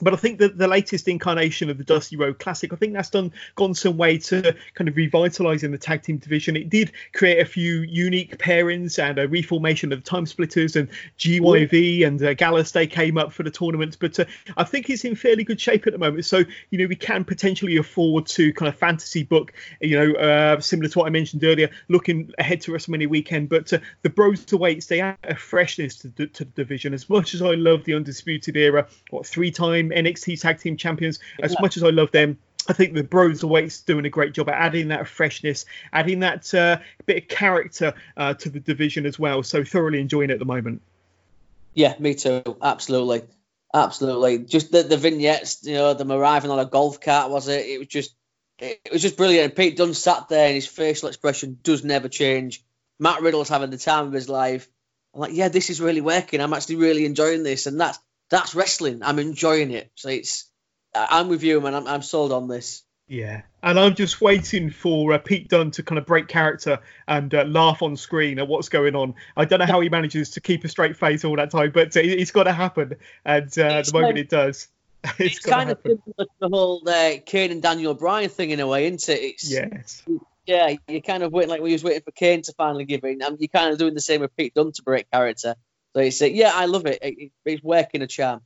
but 0.00 0.12
I 0.12 0.16
think 0.16 0.38
that 0.38 0.58
the 0.58 0.68
latest 0.68 1.08
incarnation 1.08 1.70
of 1.70 1.78
the 1.78 1.84
Dusty 1.84 2.16
Rhodes 2.16 2.38
Classic, 2.38 2.72
I 2.72 2.76
think 2.76 2.92
that's 2.92 3.10
done 3.10 3.32
gone 3.54 3.74
some 3.74 3.96
way 3.96 4.18
to 4.18 4.54
kind 4.74 4.88
of 4.88 4.94
revitalising 4.94 5.70
the 5.70 5.78
tag 5.78 6.02
team 6.02 6.18
division. 6.18 6.56
It 6.56 6.68
did 6.68 6.92
create 7.12 7.40
a 7.40 7.44
few 7.44 7.80
unique 7.80 8.38
pairings 8.38 8.98
and 9.02 9.18
a 9.18 9.28
reformation 9.28 9.92
of 9.92 10.02
the 10.02 10.08
Time 10.08 10.26
Splitters 10.26 10.76
and 10.76 10.88
GYV 11.18 12.06
and 12.06 12.22
uh, 12.22 12.34
Gallus. 12.34 12.72
They 12.72 12.86
came 12.86 13.18
up 13.18 13.32
for 13.32 13.42
the 13.42 13.50
tournament, 13.50 13.96
but 14.00 14.18
uh, 14.18 14.24
I 14.56 14.64
think 14.64 14.90
it's 14.90 15.04
in 15.04 15.14
fairly 15.14 15.44
good 15.44 15.60
shape 15.60 15.86
at 15.86 15.92
the 15.92 15.98
moment. 15.98 16.24
So 16.24 16.42
you 16.70 16.78
know 16.78 16.86
we 16.86 16.96
can 16.96 17.24
potentially 17.24 17.76
afford 17.76 18.26
to 18.26 18.52
kind 18.52 18.68
of 18.68 18.76
fantasy 18.78 19.22
book, 19.22 19.52
you 19.80 19.98
know, 19.98 20.18
uh, 20.18 20.60
similar 20.60 20.88
to 20.88 20.98
what 20.98 21.06
I 21.06 21.10
mentioned 21.10 21.44
earlier, 21.44 21.70
looking 21.88 22.32
ahead 22.38 22.60
to 22.62 22.72
WrestleMania 22.72 23.08
weekend. 23.08 23.48
But 23.48 23.72
uh, 23.72 23.78
the 24.02 24.10
Broserweights 24.10 24.88
they 24.88 25.00
add 25.00 25.18
a 25.24 25.34
freshness 25.34 25.96
to, 25.96 26.10
to, 26.10 26.44
the 26.44 26.50
division. 26.54 26.94
As 26.94 27.08
much 27.08 27.34
as 27.34 27.42
I 27.42 27.54
love 27.54 27.84
the 27.84 27.94
Undisputed 27.94 28.56
Era, 28.56 28.86
what 29.10 29.26
three 29.26 29.50
time 29.90 30.04
NXT 30.04 30.40
Tag 30.40 30.60
Team 30.60 30.76
Champions. 30.76 31.18
As 31.42 31.52
yeah. 31.52 31.60
much 31.60 31.76
as 31.76 31.82
I 31.82 31.90
love 31.90 32.10
them, 32.10 32.38
I 32.68 32.72
think 32.72 32.94
the 32.94 33.02
Broserweights 33.02 33.84
doing 33.84 34.04
a 34.06 34.10
great 34.10 34.32
job 34.32 34.48
at 34.48 34.54
adding 34.54 34.88
that 34.88 35.06
freshness, 35.06 35.66
adding 35.92 36.20
that 36.20 36.52
uh, 36.52 36.78
bit 37.04 37.22
of 37.22 37.28
character 37.28 37.94
uh, 38.16 38.34
to 38.34 38.48
the 38.48 38.60
division 38.60 39.06
as 39.06 39.18
well. 39.18 39.42
So 39.42 39.64
thoroughly 39.64 40.00
enjoying 40.00 40.30
it 40.30 40.34
at 40.34 40.38
the 40.38 40.44
moment. 40.44 40.82
Yeah, 41.74 41.94
me 41.98 42.14
too. 42.14 42.42
Absolutely, 42.60 43.22
absolutely. 43.72 44.38
Just 44.38 44.72
the, 44.72 44.82
the 44.82 44.96
vignettes, 44.96 45.64
you 45.64 45.74
know, 45.74 45.94
them 45.94 46.10
arriving 46.10 46.50
on 46.50 46.58
a 46.58 46.64
golf 46.64 47.00
cart, 47.00 47.30
was 47.30 47.48
it? 47.48 47.66
It 47.66 47.78
was 47.78 47.88
just, 47.88 48.14
it 48.58 48.80
was 48.90 49.02
just 49.02 49.16
brilliant. 49.16 49.44
And 49.44 49.56
Pete 49.56 49.76
Dunne 49.76 49.94
sat 49.94 50.28
there, 50.28 50.46
and 50.46 50.54
his 50.54 50.66
facial 50.66 51.08
expression 51.08 51.58
does 51.62 51.84
never 51.84 52.08
change. 52.08 52.64
Matt 52.98 53.20
Riddle's 53.20 53.50
having 53.50 53.70
the 53.70 53.76
time 53.76 54.06
of 54.06 54.12
his 54.14 54.28
life. 54.28 54.68
I'm 55.14 55.20
like, 55.20 55.34
yeah, 55.34 55.48
this 55.48 55.68
is 55.68 55.80
really 55.80 56.00
working. 56.00 56.40
I'm 56.40 56.54
actually 56.54 56.76
really 56.76 57.04
enjoying 57.04 57.42
this, 57.42 57.66
and 57.66 57.78
that's 57.78 57.98
that's 58.30 58.54
wrestling. 58.54 59.00
I'm 59.02 59.18
enjoying 59.18 59.70
it. 59.70 59.90
So 59.94 60.08
it's 60.08 60.50
I'm 60.94 61.28
with 61.28 61.42
you, 61.42 61.60
man. 61.60 61.74
I'm, 61.74 61.86
I'm 61.86 62.02
sold 62.02 62.32
on 62.32 62.48
this. 62.48 62.82
Yeah, 63.08 63.42
and 63.62 63.78
I'm 63.78 63.94
just 63.94 64.20
waiting 64.20 64.70
for 64.70 65.12
uh, 65.12 65.18
Pete 65.18 65.48
Dunne 65.48 65.70
to 65.72 65.84
kind 65.84 65.98
of 65.98 66.06
break 66.06 66.26
character 66.26 66.80
and 67.06 67.32
uh, 67.32 67.44
laugh 67.44 67.82
on 67.82 67.96
screen 67.96 68.40
at 68.40 68.48
what's 68.48 68.68
going 68.68 68.96
on. 68.96 69.14
I 69.36 69.44
don't 69.44 69.60
know 69.60 69.66
how 69.66 69.80
he 69.80 69.88
manages 69.88 70.30
to 70.30 70.40
keep 70.40 70.64
a 70.64 70.68
straight 70.68 70.96
face 70.96 71.24
all 71.24 71.36
that 71.36 71.52
time, 71.52 71.70
but 71.72 71.96
uh, 71.96 72.00
it's 72.02 72.32
got 72.32 72.44
to 72.44 72.52
happen. 72.52 72.96
And 73.24 73.46
uh, 73.58 73.82
the 73.82 73.90
moment 73.92 74.18
it 74.18 74.28
does, 74.28 74.66
it's, 75.04 75.36
it's 75.36 75.46
kind 75.46 75.70
of 75.70 75.78
similar 75.82 76.00
to 76.18 76.26
the 76.40 76.48
whole 76.48 76.82
uh, 76.88 77.12
Kane 77.24 77.52
and 77.52 77.62
Daniel 77.62 77.94
Bryan 77.94 78.28
thing 78.28 78.50
in 78.50 78.58
a 78.58 78.66
way, 78.66 78.86
isn't 78.86 79.08
it? 79.08 79.20
It's, 79.20 79.48
yes. 79.48 80.02
Yeah, 80.44 80.74
you're 80.88 81.00
kind 81.00 81.22
of 81.22 81.32
waiting 81.32 81.50
like 81.50 81.60
we 81.60 81.72
was 81.72 81.84
waiting 81.84 82.02
for 82.02 82.12
Kane 82.12 82.42
to 82.42 82.52
finally 82.54 82.86
give 82.86 83.04
in, 83.04 83.22
and 83.22 83.38
you're 83.38 83.48
kind 83.48 83.72
of 83.72 83.78
doing 83.78 83.94
the 83.94 84.00
same 84.00 84.20
with 84.20 84.36
Pete 84.36 84.54
Dunne 84.54 84.72
to 84.72 84.82
break 84.82 85.08
character. 85.12 85.54
So 85.96 86.02
it's 86.02 86.22
uh, 86.22 86.26
yeah, 86.26 86.52
I 86.54 86.66
love 86.66 86.86
it. 86.86 86.98
it 87.02 87.32
it's 87.46 87.64
working 87.64 88.02
a 88.02 88.08
charm. 88.08 88.42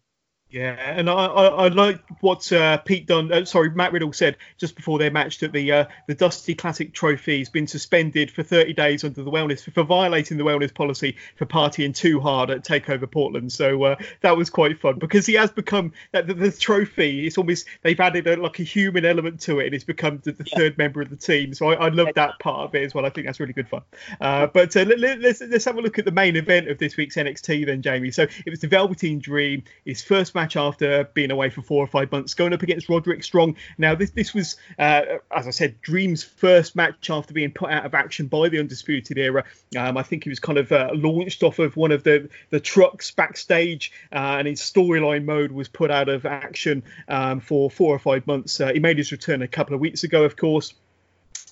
Yeah, 0.51 0.73
and 0.73 1.09
I, 1.09 1.13
I, 1.13 1.47
I 1.47 1.69
like 1.69 2.01
what 2.21 2.51
uh, 2.53 2.79
Pete 2.79 3.07
Dunne, 3.07 3.33
uh, 3.33 3.45
sorry, 3.45 3.71
Matt 3.71 3.93
Riddle 3.93 4.13
said 4.13 4.37
just 4.59 4.75
before 4.75 4.99
their 4.99 5.11
match 5.11 5.39
that 5.39 5.53
the 5.53 5.71
uh, 5.71 5.85
the 6.09 6.15
Dusty 6.15 6.57
Classic 6.57 6.93
Trophy 6.93 7.39
has 7.39 7.49
been 7.49 7.69
suspended 7.69 8.33
for 8.33 8.43
30 8.43 8.73
days 8.73 9.05
under 9.05 9.23
the 9.23 9.31
wellness 9.31 9.63
for, 9.63 9.71
for 9.71 9.85
violating 9.85 10.39
the 10.39 10.45
wellness 10.45 10.75
policy 10.75 11.17
for 11.37 11.47
partying 11.47 11.95
too 11.95 12.19
hard 12.19 12.51
at 12.51 12.65
Takeover 12.65 13.09
Portland. 13.09 13.53
So 13.53 13.85
uh, 13.85 13.97
that 14.23 14.37
was 14.37 14.51
quite 14.51 14.81
fun 14.81 14.99
because 14.99 15.25
he 15.25 15.35
has 15.35 15.53
become 15.53 15.93
that 16.11 16.27
the, 16.27 16.35
the, 16.35 16.51
trophy. 16.51 17.29
It's 17.29 17.39
almost 17.39 17.67
they've 17.83 18.01
added 18.01 18.27
a, 18.27 18.37
like 18.37 18.59
a 18.59 18.65
human 18.65 19.05
element 19.05 19.41
to 19.43 19.61
it, 19.61 19.67
and 19.67 19.75
it's 19.75 19.85
become 19.85 20.21
the, 20.25 20.33
the 20.33 20.45
yeah. 20.47 20.59
third 20.59 20.79
member 20.79 21.01
of 21.01 21.11
the 21.11 21.17
team. 21.17 21.55
So 21.55 21.69
I, 21.69 21.87
I 21.87 21.89
love 21.91 22.09
that 22.17 22.41
part 22.41 22.69
of 22.69 22.75
it 22.75 22.83
as 22.83 22.93
well. 22.93 23.07
I 23.07 23.11
think 23.11 23.29
that's 23.29 23.39
really 23.39 23.53
good 23.53 23.69
fun. 23.69 23.83
Uh, 24.21 24.49
but 24.49 24.77
uh, 24.77 24.83
let, 24.83 24.99
us 24.99 25.19
let's, 25.21 25.41
let's 25.43 25.65
have 25.65 25.77
a 25.77 25.81
look 25.81 26.01
at 26.01 26.05
the 26.05 26.11
main 26.11 26.35
event 26.35 26.69
of 26.69 26.79
this 26.79 26.97
week's 26.97 27.15
NXT 27.15 27.67
then, 27.67 27.83
Jamie. 27.83 28.11
So 28.11 28.25
it 28.25 28.51
was 28.51 28.59
the 28.59 28.67
Velveteen 28.67 29.21
Dream, 29.21 29.63
his 29.85 30.03
first 30.03 30.35
match 30.35 30.39
after 30.41 31.05
being 31.14 31.30
away 31.30 31.51
for 31.51 31.62
four 31.62 31.82
or 31.82 31.86
five 31.86 32.11
months, 32.12 32.34
going 32.34 32.53
up 32.53 32.62
against 32.62 32.88
Roderick 32.88 33.22
Strong. 33.24 33.57
Now, 33.78 33.95
this 33.95 34.11
this 34.11 34.34
was, 34.34 34.57
uh, 34.78 35.03
as 35.34 35.47
I 35.47 35.51
said, 35.51 35.80
Dream's 35.82 36.22
first 36.22 36.76
match 36.76 37.11
after 37.11 37.32
being 37.32 37.53
put 37.53 37.70
out 37.70 37.86
of 37.86 37.95
action 37.95 38.26
by 38.26 38.49
the 38.49 38.59
Undisputed 38.59 39.18
Era. 39.18 39.45
Um, 39.76 39.97
I 39.97 40.03
think 40.03 40.24
he 40.24 40.30
was 40.30 40.41
kind 40.41 40.59
of 40.59 40.72
uh, 40.72 40.91
launched 40.93 41.43
off 41.43 41.59
of 41.59 41.76
one 41.76 41.93
of 41.93 42.03
the 42.03 42.28
the 42.51 42.61
trucks 42.61 43.11
backstage, 43.11 43.93
uh, 44.12 44.36
and 44.38 44.49
his 44.49 44.61
storyline 44.61 45.24
mode 45.24 45.53
was 45.53 45.68
put 45.68 45.91
out 45.91 46.09
of 46.09 46.26
action 46.26 46.82
um, 47.09 47.41
for 47.41 47.70
four 47.70 47.95
or 47.95 47.99
five 47.99 48.26
months. 48.26 48.61
Uh, 48.61 48.72
he 48.72 48.80
made 48.80 48.99
his 48.99 49.12
return 49.12 49.43
a 49.43 49.49
couple 49.49 49.74
of 49.74 49.80
weeks 49.80 50.05
ago, 50.05 50.24
of 50.24 50.36
course. 50.36 50.74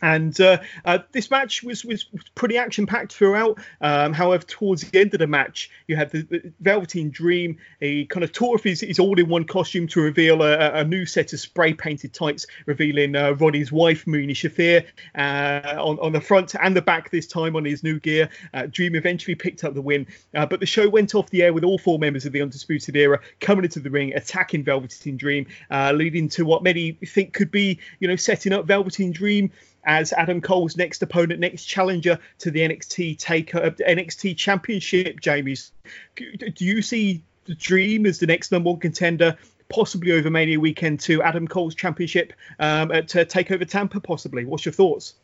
And 0.02 0.40
uh, 0.40 0.58
uh, 0.84 0.98
this 1.12 1.30
match 1.30 1.62
was, 1.62 1.84
was 1.84 2.06
pretty 2.34 2.56
action 2.56 2.86
packed 2.86 3.12
throughout. 3.12 3.58
Um, 3.80 4.12
however, 4.12 4.44
towards 4.44 4.82
the 4.82 5.00
end 5.00 5.12
of 5.14 5.20
the 5.20 5.26
match, 5.26 5.70
you 5.86 5.96
had 5.96 6.10
the, 6.10 6.22
the 6.22 6.52
Velveteen 6.60 7.10
Dream. 7.10 7.58
He 7.80 8.06
kind 8.06 8.22
of 8.22 8.32
tore 8.32 8.54
off 8.54 8.64
his, 8.64 8.80
his 8.80 8.98
all 8.98 9.18
in 9.18 9.28
one 9.28 9.44
costume 9.44 9.88
to 9.88 10.00
reveal 10.00 10.42
a, 10.42 10.72
a, 10.72 10.84
new 10.84 11.04
set 11.04 11.32
of 11.32 11.40
spray 11.40 11.74
painted 11.74 12.14
tights, 12.14 12.46
revealing 12.66 13.16
uh, 13.16 13.32
Ronnie's 13.32 13.72
wife, 13.72 14.06
Marina 14.06 14.32
Shafir, 14.32 14.86
uh, 15.16 15.82
on, 15.82 15.98
on 15.98 16.12
the 16.12 16.20
front 16.20 16.54
and 16.54 16.76
the 16.76 16.82
back 16.82 17.10
this 17.10 17.26
time 17.26 17.56
on 17.56 17.64
his 17.64 17.82
new 17.82 17.98
gear. 17.98 18.28
Uh, 18.54 18.66
Dream 18.66 18.94
eventually 18.94 19.34
picked 19.34 19.64
up 19.64 19.74
the 19.74 19.82
win. 19.82 20.06
Uh, 20.34 20.46
but 20.46 20.60
the 20.60 20.66
show 20.66 20.88
went 20.88 21.14
off 21.14 21.28
the 21.30 21.42
air 21.42 21.52
with 21.52 21.64
all 21.64 21.78
four 21.78 21.98
members 21.98 22.24
of 22.24 22.32
the 22.32 22.40
Undisputed 22.40 22.96
Era 22.96 23.20
coming 23.40 23.64
into 23.64 23.80
the 23.80 23.90
ring, 23.90 24.14
attacking 24.14 24.62
Velveteen 24.62 25.16
Dream, 25.16 25.46
leading 25.92 26.28
to 26.28 26.44
what 26.44 26.62
many 26.62 26.92
think 26.92 27.32
could 27.32 27.50
be, 27.50 27.78
you 28.00 28.06
know, 28.06 28.16
setting 28.16 28.52
up 28.52 28.66
Velveteen 28.66 29.12
Dream 29.12 29.50
as 29.88 30.12
Adam 30.12 30.42
Cole's 30.42 30.76
next 30.76 31.02
opponent, 31.02 31.40
next 31.40 31.64
challenger 31.64 32.18
to 32.40 32.50
the 32.50 32.60
NXT 32.60 33.18
take 33.18 33.54
uh, 33.54 33.70
NXT 33.70 34.36
Championship. 34.36 35.18
Jamie's, 35.18 35.72
do 36.14 36.64
you 36.64 36.82
see 36.82 37.24
the 37.46 37.54
Dream 37.54 38.04
as 38.04 38.18
the 38.18 38.26
next 38.26 38.52
number 38.52 38.70
one 38.70 38.78
contender? 38.78 39.36
Possibly 39.70 40.12
over 40.12 40.30
Mania 40.30 40.60
weekend 40.60 41.00
to 41.00 41.22
Adam 41.22 41.48
Cole's 41.48 41.74
championship 41.74 42.32
um, 42.58 42.90
at 42.90 43.14
uh, 43.16 43.24
Takeover 43.24 43.68
Tampa. 43.68 44.00
Possibly. 44.00 44.44
What's 44.44 44.64
your 44.64 44.72
thoughts? 44.72 45.14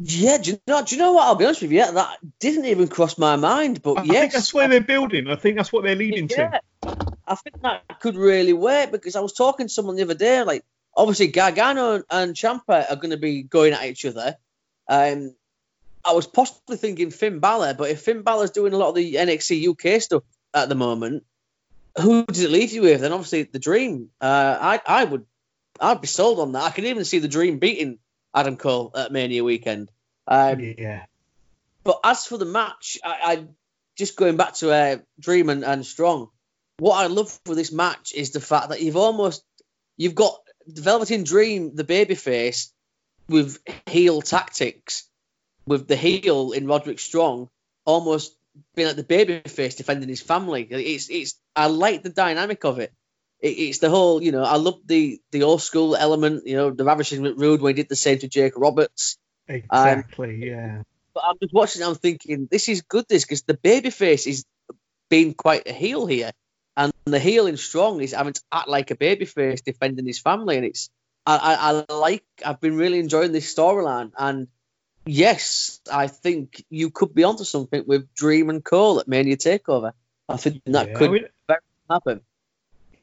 Yeah, 0.00 0.38
do 0.38 0.52
you, 0.52 0.60
know, 0.66 0.84
do 0.84 0.94
you 0.94 1.00
know 1.00 1.12
what? 1.12 1.24
I'll 1.24 1.36
be 1.36 1.44
honest 1.44 1.62
with 1.62 1.72
you. 1.72 1.78
Yeah, 1.78 1.92
That 1.92 2.18
didn't 2.40 2.66
even 2.66 2.88
cross 2.88 3.16
my 3.16 3.36
mind. 3.36 3.82
But 3.82 3.98
yes. 3.98 4.10
I 4.10 4.12
yes, 4.12 4.20
think 4.20 4.32
that's 4.32 4.54
where 4.54 4.68
they're 4.68 4.80
building. 4.80 5.28
I 5.28 5.36
think 5.36 5.56
that's 5.56 5.72
what 5.72 5.84
they're 5.84 5.94
leading 5.94 6.28
yeah, 6.28 6.60
to. 6.82 7.16
I 7.26 7.34
think 7.36 7.62
that 7.62 7.82
could 8.00 8.16
really 8.16 8.52
work 8.52 8.92
because 8.92 9.16
I 9.16 9.20
was 9.20 9.32
talking 9.32 9.66
to 9.66 9.72
someone 9.72 9.96
the 9.96 10.02
other 10.02 10.14
day. 10.14 10.42
Like, 10.42 10.64
obviously, 10.96 11.28
Gargano 11.28 12.02
and 12.10 12.34
Ciampa 12.34 12.90
are 12.90 12.96
going 12.96 13.10
to 13.10 13.16
be 13.16 13.42
going 13.42 13.72
at 13.72 13.84
each 13.84 14.04
other. 14.04 14.36
Um, 14.88 15.34
I 16.04 16.12
was 16.12 16.26
possibly 16.26 16.76
thinking 16.76 17.10
Finn 17.10 17.40
Balor, 17.40 17.74
but 17.74 17.90
if 17.90 18.02
Finn 18.02 18.22
Balor's 18.22 18.50
doing 18.50 18.72
a 18.72 18.76
lot 18.76 18.90
of 18.90 18.94
the 18.94 19.14
NXT 19.14 19.68
UK 19.68 20.00
stuff 20.00 20.22
at 20.54 20.68
the 20.68 20.74
moment, 20.74 21.24
who 22.00 22.24
does 22.24 22.42
it 22.42 22.50
leave 22.50 22.72
you 22.72 22.82
with? 22.82 23.00
Then 23.00 23.12
obviously 23.12 23.44
the 23.44 23.58
Dream. 23.58 24.10
Uh, 24.20 24.58
I 24.60 24.80
I 24.86 25.04
would 25.04 25.26
I'd 25.80 26.00
be 26.00 26.06
sold 26.06 26.38
on 26.38 26.52
that. 26.52 26.62
I 26.62 26.70
could 26.70 26.84
even 26.84 27.04
see 27.04 27.18
the 27.18 27.28
Dream 27.28 27.58
beating 27.58 27.98
Adam 28.34 28.56
Cole 28.56 28.92
at 28.94 29.12
Mania 29.12 29.42
weekend. 29.42 29.90
Um, 30.28 30.60
yeah. 30.60 31.04
But 31.84 32.00
as 32.04 32.26
for 32.26 32.36
the 32.36 32.44
match, 32.44 32.98
I, 33.04 33.18
I 33.22 33.44
just 33.96 34.16
going 34.16 34.36
back 34.36 34.54
to 34.54 34.72
uh, 34.72 34.96
Dream 35.18 35.48
and, 35.48 35.64
and 35.64 35.84
Strong. 35.84 36.28
What 36.78 36.96
I 36.96 37.06
love 37.06 37.36
for 37.44 37.54
this 37.54 37.72
match 37.72 38.12
is 38.14 38.32
the 38.32 38.40
fact 38.40 38.68
that 38.68 38.82
you've 38.82 38.96
almost 38.96 39.42
you've 39.96 40.14
got 40.14 40.38
Velveteen 40.66 41.24
Dream, 41.24 41.74
the 41.74 41.84
babyface, 41.84 42.70
with 43.28 43.58
heel 43.86 44.22
tactics, 44.22 45.08
with 45.66 45.88
the 45.88 45.96
heel 45.96 46.52
in 46.52 46.66
Roderick 46.66 46.98
Strong, 46.98 47.48
almost 47.84 48.36
being 48.74 48.88
like 48.88 48.96
the 48.96 49.04
babyface 49.04 49.76
defending 49.76 50.08
his 50.08 50.22
family. 50.22 50.62
It's 50.62 51.10
it's 51.10 51.38
I 51.54 51.66
like 51.66 52.02
the 52.02 52.10
dynamic 52.10 52.64
of 52.64 52.78
it. 52.78 52.92
it. 53.40 53.48
It's 53.48 53.78
the 53.78 53.90
whole, 53.90 54.22
you 54.22 54.32
know, 54.32 54.42
I 54.42 54.56
love 54.56 54.80
the 54.84 55.20
the 55.32 55.42
old 55.42 55.62
school 55.62 55.96
element. 55.96 56.46
You 56.46 56.56
know, 56.56 56.70
the 56.70 56.84
ravishing 56.84 57.22
Rude 57.22 57.60
when 57.60 57.76
he 57.76 57.82
did 57.82 57.88
the 57.88 57.96
same 57.96 58.18
to 58.18 58.28
Jake 58.28 58.54
Roberts. 58.56 59.18
Exactly. 59.48 60.34
Um, 60.34 60.42
yeah. 60.42 60.82
But 61.14 61.24
I'm 61.26 61.36
just 61.40 61.54
watching. 61.54 61.82
I'm 61.82 61.94
thinking 61.94 62.48
this 62.50 62.68
is 62.68 62.82
good. 62.82 63.06
This 63.08 63.24
because 63.24 63.42
the 63.42 63.56
babyface 63.56 64.26
is 64.26 64.44
being 65.08 65.34
quite 65.34 65.68
a 65.68 65.72
heel 65.72 66.06
here, 66.06 66.32
and 66.76 66.92
the 67.04 67.18
healing 67.18 67.56
Strong 67.56 68.02
is 68.02 68.12
having 68.12 68.34
to 68.34 68.42
act 68.52 68.68
like 68.68 68.90
a 68.90 68.96
babyface 68.96 69.64
defending 69.64 70.06
his 70.06 70.18
family, 70.18 70.56
and 70.56 70.66
it's 70.66 70.90
I, 71.24 71.36
I, 71.36 71.54
I 71.70 71.94
like. 71.94 72.24
I've 72.44 72.60
been 72.60 72.76
really 72.76 72.98
enjoying 72.98 73.32
this 73.32 73.54
storyline, 73.54 74.12
and 74.16 74.48
yes, 75.04 75.80
I 75.92 76.06
think 76.08 76.64
you 76.70 76.90
could 76.90 77.14
be 77.14 77.24
onto 77.24 77.44
something 77.44 77.84
with 77.86 78.12
Dream 78.14 78.50
and 78.50 78.64
Cole 78.64 79.00
at 79.00 79.08
Mania 79.08 79.36
Takeover. 79.36 79.92
I 80.28 80.36
think 80.36 80.62
that 80.66 80.88
yeah, 80.88 80.94
could 80.94 81.08
I 81.08 81.12
mean, 81.12 81.26
happen. 81.88 82.20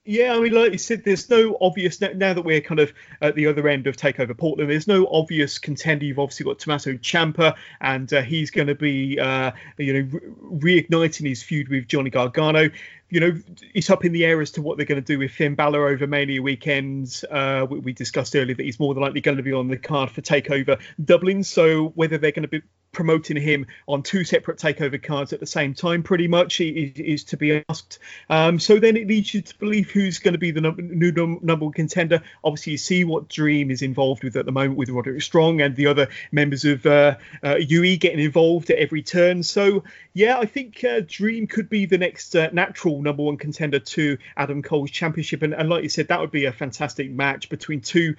Yeah, 0.05 0.36
I 0.36 0.39
mean, 0.41 0.51
like 0.51 0.74
you 0.74 0.78
said, 0.78 1.05
there's 1.05 1.30
no 1.30 1.57
obvious 1.61 2.01
now 2.01 2.34
that 2.34 2.41
we're 2.41 2.59
kind 2.59 2.82
of 2.82 2.91
at 3.21 3.36
the 3.36 3.47
other 3.47 3.65
end 3.69 3.88
of 3.88 3.95
Takeover 3.95 4.38
Portland. 4.38 4.69
There's 4.69 4.88
no 4.88 5.07
obvious 5.07 5.59
contender. 5.59 6.03
You've 6.03 6.19
obviously 6.19 6.43
got 6.43 6.59
Tommaso 6.59 6.93
Ciampa, 6.95 7.55
and 7.80 8.11
uh, 8.11 8.21
he's 8.21 8.51
going 8.51 8.67
to 8.67 8.76
be, 8.76 9.17
uh, 9.17 9.51
you 9.78 9.93
know, 9.93 10.19
re- 10.41 10.84
reigniting 10.84 11.30
his 11.30 11.41
feud 11.41 11.69
with 11.69 11.88
Johnny 11.88 12.09
Gargano 12.09 12.69
you 13.14 13.20
know, 13.20 13.39
it's 13.76 13.91
up 13.91 14.05
in 14.05 14.11
the 14.11 14.26
air 14.26 14.41
as 14.41 14.49
to 14.49 14.64
what 14.64 14.78
they're 14.78 14.88
going 14.88 14.99
to 14.99 15.05
do 15.05 15.20
with 15.20 15.30
Finn 15.30 15.53
Balor 15.53 15.88
over 15.88 16.07
Mania 16.07 16.41
weekends. 16.41 17.24
Uh, 17.30 17.64
we, 17.70 17.78
we, 17.78 17.93
discussed 17.93 18.36
earlier 18.36 18.55
that 18.55 18.64
he's 18.64 18.80
more 18.80 18.95
than 18.95 19.03
likely 19.03 19.22
going 19.22 19.38
to 19.38 19.43
be 19.43 19.53
on 19.53 19.68
the 19.68 19.78
card 19.78 20.09
for 20.09 20.22
Takeover 20.22 20.82
Dublin. 21.05 21.43
So 21.43 21.89
whether 21.89 22.18
they're 22.18 22.32
going 22.32 22.41
to 22.41 22.47
be 22.47 22.64
promoting 22.93 23.36
him 23.36 23.66
on 23.88 24.01
two 24.01 24.24
separate 24.24 24.57
Takeover 24.57 25.01
cards 25.01 25.34
at 25.34 25.39
the 25.39 25.45
same 25.45 25.74
time, 25.74 26.01
pretty 26.01 26.28
much, 26.28 26.61
is, 26.61 26.93
is 26.95 27.24
to 27.26 27.38
be 27.38 27.64
asked. 27.68 27.99
Um, 28.30 28.59
so 28.59 28.80
then 28.80 28.95
it 28.95 29.07
leads 29.07 29.34
you 29.34 29.41
to 29.41 29.59
believe 29.59 29.91
who's 29.91 30.20
going 30.20 30.34
to 30.34 30.39
be 30.39 30.51
the 30.51 30.61
new 30.61 31.11
number 31.41 31.66
one 31.66 31.74
contender. 31.74 32.22
Obviously, 32.43 32.72
you 32.72 32.78
see 32.78 33.03
what 33.03 33.28
Dream 33.28 33.70
is 33.70 33.82
involved 33.82 34.24
with 34.24 34.38
at 34.38 34.45
the 34.45 34.51
moment 34.51 34.78
with 34.78 34.89
Roderick 34.89 35.22
Strong 35.22 35.61
and 35.61 35.76
the 35.76 35.88
other 35.88 36.07
members 36.32 36.66
of 36.66 36.86
uh, 36.86 37.18
uh, 37.43 37.55
UE 37.55 37.97
getting 37.97 38.20
involved 38.20 38.70
at 38.70 38.78
every 38.78 39.03
turn. 39.03 39.43
So 39.43 39.84
yeah, 40.14 40.38
I 40.38 40.45
think 40.45 40.84
uh, 40.84 41.01
Dream 41.05 41.47
could 41.47 41.70
be 41.70 41.86
the 41.86 41.97
next 41.97 42.36
uh, 42.36 42.49
natural 42.53 43.01
number 43.03 43.23
one 43.23 43.37
contender 43.37 43.79
to 43.79 44.17
Adam 44.37 44.61
Cole's 44.61 44.91
championship. 44.91 45.43
And, 45.43 45.53
and 45.53 45.69
like 45.69 45.83
you 45.83 45.89
said, 45.89 46.07
that 46.07 46.19
would 46.19 46.31
be 46.31 46.45
a 46.45 46.51
fantastic 46.51 47.11
match 47.11 47.49
between 47.49 47.81
two 47.81 48.15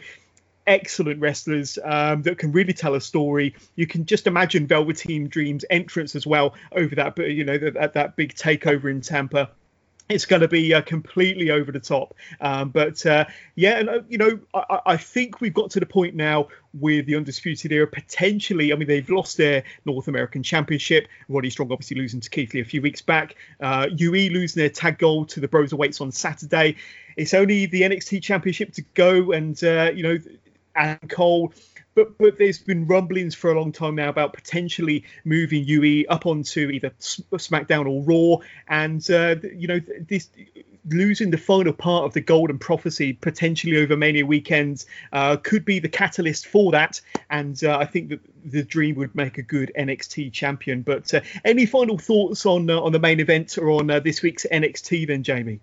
excellent 0.66 1.20
wrestlers 1.20 1.78
um, 1.84 2.22
that 2.22 2.38
can 2.38 2.52
really 2.52 2.72
tell 2.72 2.94
a 2.94 3.00
story. 3.00 3.54
You 3.76 3.86
can 3.86 4.06
just 4.06 4.26
imagine 4.26 4.66
Velveteen 4.66 5.28
Dream's 5.28 5.64
entrance 5.68 6.14
as 6.14 6.26
well 6.26 6.54
over 6.72 6.94
that, 6.94 7.18
you 7.18 7.44
know, 7.44 7.58
that, 7.58 7.94
that 7.94 8.16
big 8.16 8.34
takeover 8.34 8.90
in 8.90 9.00
Tampa 9.00 9.50
it's 10.08 10.26
going 10.26 10.42
to 10.42 10.48
be 10.48 10.74
uh, 10.74 10.82
completely 10.82 11.50
over 11.50 11.72
the 11.72 11.80
top. 11.80 12.14
Um, 12.40 12.68
but 12.70 13.04
uh, 13.06 13.24
yeah, 13.54 13.78
and 13.78 13.88
uh, 13.88 14.00
you 14.08 14.18
know, 14.18 14.38
I, 14.52 14.80
I, 14.86 14.96
think 14.96 15.40
we've 15.40 15.54
got 15.54 15.70
to 15.72 15.80
the 15.80 15.86
point 15.86 16.14
now 16.14 16.48
with 16.74 17.06
the 17.06 17.16
Undisputed 17.16 17.72
Era 17.72 17.86
potentially. 17.86 18.72
I 18.72 18.76
mean, 18.76 18.86
they've 18.86 19.08
lost 19.08 19.38
their 19.38 19.64
North 19.86 20.08
American 20.08 20.42
Championship. 20.42 21.08
Roddy 21.28 21.48
Strong 21.48 21.72
obviously 21.72 21.96
losing 21.96 22.20
to 22.20 22.28
Keith 22.28 22.52
Lee 22.52 22.60
a 22.60 22.64
few 22.64 22.82
weeks 22.82 23.00
back. 23.00 23.36
Uh, 23.60 23.88
UE 23.96 24.30
losing 24.30 24.60
their 24.60 24.70
tag 24.70 24.98
gold 24.98 25.30
to 25.30 25.40
the 25.40 25.48
Broserweights 25.48 26.00
on 26.00 26.12
Saturday. 26.12 26.76
It's 27.16 27.32
only 27.32 27.66
the 27.66 27.82
NXT 27.82 28.22
Championship 28.22 28.72
to 28.74 28.82
go, 28.94 29.32
and 29.32 29.62
uh, 29.64 29.90
you 29.94 30.02
know, 30.02 30.18
and 30.76 31.08
Cole 31.08 31.52
but 31.94 32.18
but 32.18 32.38
there's 32.38 32.58
been 32.58 32.86
rumblings 32.86 33.34
for 33.34 33.50
a 33.52 33.58
long 33.58 33.72
time 33.72 33.94
now 33.94 34.08
about 34.08 34.32
potentially 34.32 35.04
moving 35.24 35.64
UE 35.64 36.04
up 36.08 36.26
onto 36.26 36.70
either 36.70 36.90
SmackDown 37.00 37.86
or 37.86 38.02
Raw, 38.02 38.44
and 38.68 39.08
uh, 39.10 39.36
you 39.54 39.68
know 39.68 39.80
this 40.08 40.28
losing 40.90 41.30
the 41.30 41.38
final 41.38 41.72
part 41.72 42.04
of 42.04 42.12
the 42.12 42.20
Golden 42.20 42.58
Prophecy 42.58 43.12
potentially 43.14 43.76
over 43.76 43.96
Mania 43.96 44.26
weekends 44.26 44.86
uh, 45.12 45.36
could 45.36 45.64
be 45.64 45.78
the 45.78 45.88
catalyst 45.88 46.46
for 46.46 46.72
that. 46.72 47.00
And 47.30 47.62
uh, 47.64 47.78
I 47.78 47.86
think 47.86 48.10
that 48.10 48.20
the 48.44 48.62
Dream 48.62 48.96
would 48.96 49.14
make 49.14 49.38
a 49.38 49.42
good 49.42 49.72
NXT 49.78 50.32
champion. 50.32 50.82
But 50.82 51.12
uh, 51.14 51.20
any 51.44 51.66
final 51.66 51.98
thoughts 51.98 52.44
on 52.46 52.68
uh, 52.68 52.80
on 52.80 52.92
the 52.92 52.98
main 52.98 53.20
event 53.20 53.56
or 53.58 53.70
on 53.70 53.90
uh, 53.90 54.00
this 54.00 54.22
week's 54.22 54.46
NXT 54.50 55.06
then, 55.06 55.22
Jamie? 55.22 55.60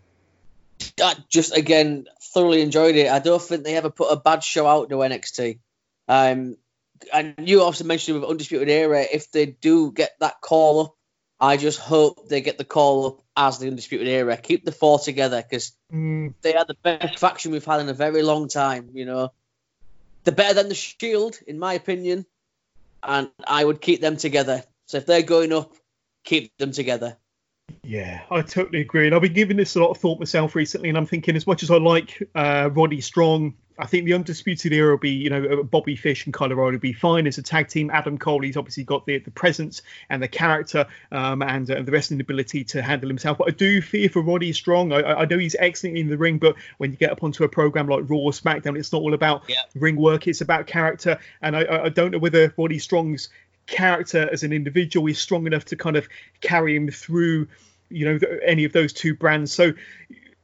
I 1.01 1.15
just 1.29 1.55
again 1.55 2.07
thoroughly 2.21 2.61
enjoyed 2.61 2.95
it. 2.95 3.11
I 3.11 3.19
don't 3.19 3.41
think 3.41 3.63
they 3.63 3.75
ever 3.75 3.89
put 3.89 4.11
a 4.11 4.15
bad 4.15 4.43
show 4.43 4.65
out 4.65 4.89
to 4.89 4.95
NXT. 4.95 5.59
Um, 6.11 6.57
and 7.13 7.35
you 7.37 7.61
also 7.61 7.85
mentioned 7.85 8.19
with 8.19 8.29
Undisputed 8.29 8.67
Era, 8.67 9.01
if 9.01 9.31
they 9.31 9.45
do 9.45 9.93
get 9.93 10.11
that 10.19 10.41
call 10.41 10.81
up, 10.81 10.95
I 11.39 11.55
just 11.55 11.79
hope 11.79 12.27
they 12.27 12.41
get 12.41 12.57
the 12.57 12.65
call 12.65 13.07
up 13.07 13.21
as 13.37 13.59
the 13.59 13.67
Undisputed 13.67 14.09
Era. 14.09 14.35
Keep 14.35 14.65
the 14.65 14.73
four 14.73 14.99
together 14.99 15.41
because 15.41 15.71
mm. 15.91 16.33
they 16.41 16.53
are 16.53 16.65
the 16.65 16.75
best 16.83 17.17
faction 17.17 17.53
we've 17.53 17.63
had 17.63 17.79
in 17.79 17.87
a 17.87 17.93
very 17.93 18.23
long 18.23 18.49
time. 18.49 18.89
You 18.93 19.05
know, 19.05 19.31
they're 20.25 20.35
better 20.35 20.53
than 20.53 20.67
the 20.67 20.75
Shield, 20.75 21.39
in 21.47 21.57
my 21.57 21.75
opinion, 21.75 22.25
and 23.01 23.31
I 23.47 23.63
would 23.63 23.79
keep 23.79 24.01
them 24.01 24.17
together. 24.17 24.65
So 24.87 24.97
if 24.97 25.05
they're 25.05 25.21
going 25.21 25.53
up, 25.53 25.73
keep 26.25 26.55
them 26.57 26.73
together. 26.73 27.15
Yeah, 27.83 28.21
I 28.29 28.41
totally 28.41 28.81
agree. 28.81 29.05
And 29.05 29.15
I've 29.15 29.21
been 29.21 29.33
giving 29.33 29.57
this 29.57 29.75
a 29.75 29.79
lot 29.79 29.91
of 29.91 29.97
thought 29.97 30.19
myself 30.19 30.55
recently, 30.55 30.89
and 30.89 30.97
I'm 30.97 31.05
thinking 31.05 31.35
as 31.35 31.47
much 31.47 31.63
as 31.63 31.71
I 31.71 31.77
like 31.77 32.21
uh, 32.35 32.69
Roddy 32.71 33.01
Strong 33.01 33.53
I 33.81 33.87
think 33.87 34.05
the 34.05 34.13
undisputed 34.13 34.73
era 34.73 34.91
will 34.91 34.99
be, 34.99 35.09
you 35.09 35.29
know, 35.31 35.43
uh, 35.43 35.63
Bobby 35.63 35.95
Fish 35.95 36.25
and 36.25 36.33
Kyle 36.33 36.51
O'Reilly 36.51 36.73
will 36.73 36.79
be 36.79 36.93
fine 36.93 37.25
as 37.25 37.39
a 37.39 37.41
tag 37.41 37.67
team. 37.67 37.89
Adam 37.89 38.17
Cole, 38.17 38.41
he's 38.41 38.55
obviously 38.55 38.83
got 38.83 39.07
the 39.07 39.17
the 39.17 39.31
presence 39.31 39.81
and 40.09 40.21
the 40.21 40.27
character 40.27 40.85
um, 41.11 41.41
and 41.41 41.69
uh, 41.69 41.81
the 41.81 41.91
wrestling 41.91 42.21
ability 42.21 42.63
to 42.65 42.81
handle 42.83 43.09
himself. 43.09 43.39
But 43.39 43.47
I 43.47 43.51
do 43.51 43.81
fear 43.81 44.07
for 44.07 44.21
Roddy 44.21 44.53
Strong. 44.53 44.93
I, 44.93 45.01
I, 45.01 45.25
know 45.25 45.39
he's 45.39 45.55
excellent 45.57 45.97
in 45.97 46.09
the 46.09 46.17
ring, 46.17 46.37
but 46.37 46.55
when 46.77 46.91
you 46.91 46.97
get 46.97 47.11
up 47.11 47.23
onto 47.23 47.43
a 47.43 47.49
program 47.49 47.87
like 47.87 48.07
Raw 48.07 48.17
or 48.17 48.31
SmackDown, 48.31 48.77
it's 48.77 48.93
not 48.93 49.01
all 49.01 49.15
about 49.15 49.43
yeah. 49.47 49.63
ring 49.73 49.95
work. 49.95 50.27
It's 50.27 50.41
about 50.41 50.67
character. 50.67 51.17
And 51.41 51.55
I, 51.55 51.85
I 51.85 51.89
don't 51.89 52.11
know 52.11 52.19
whether 52.19 52.53
Roddy 52.57 52.77
Strong's 52.77 53.29
character 53.67 54.29
as 54.31 54.43
an 54.43 54.53
individual 54.53 55.07
is 55.07 55.19
strong 55.19 55.47
enough 55.47 55.65
to 55.65 55.75
kind 55.75 55.95
of 55.95 56.07
carry 56.41 56.75
him 56.75 56.89
through, 56.89 57.47
you 57.89 58.05
know, 58.05 58.19
any 58.43 58.65
of 58.65 58.73
those 58.73 58.93
two 58.93 59.15
brands. 59.15 59.53
So, 59.53 59.73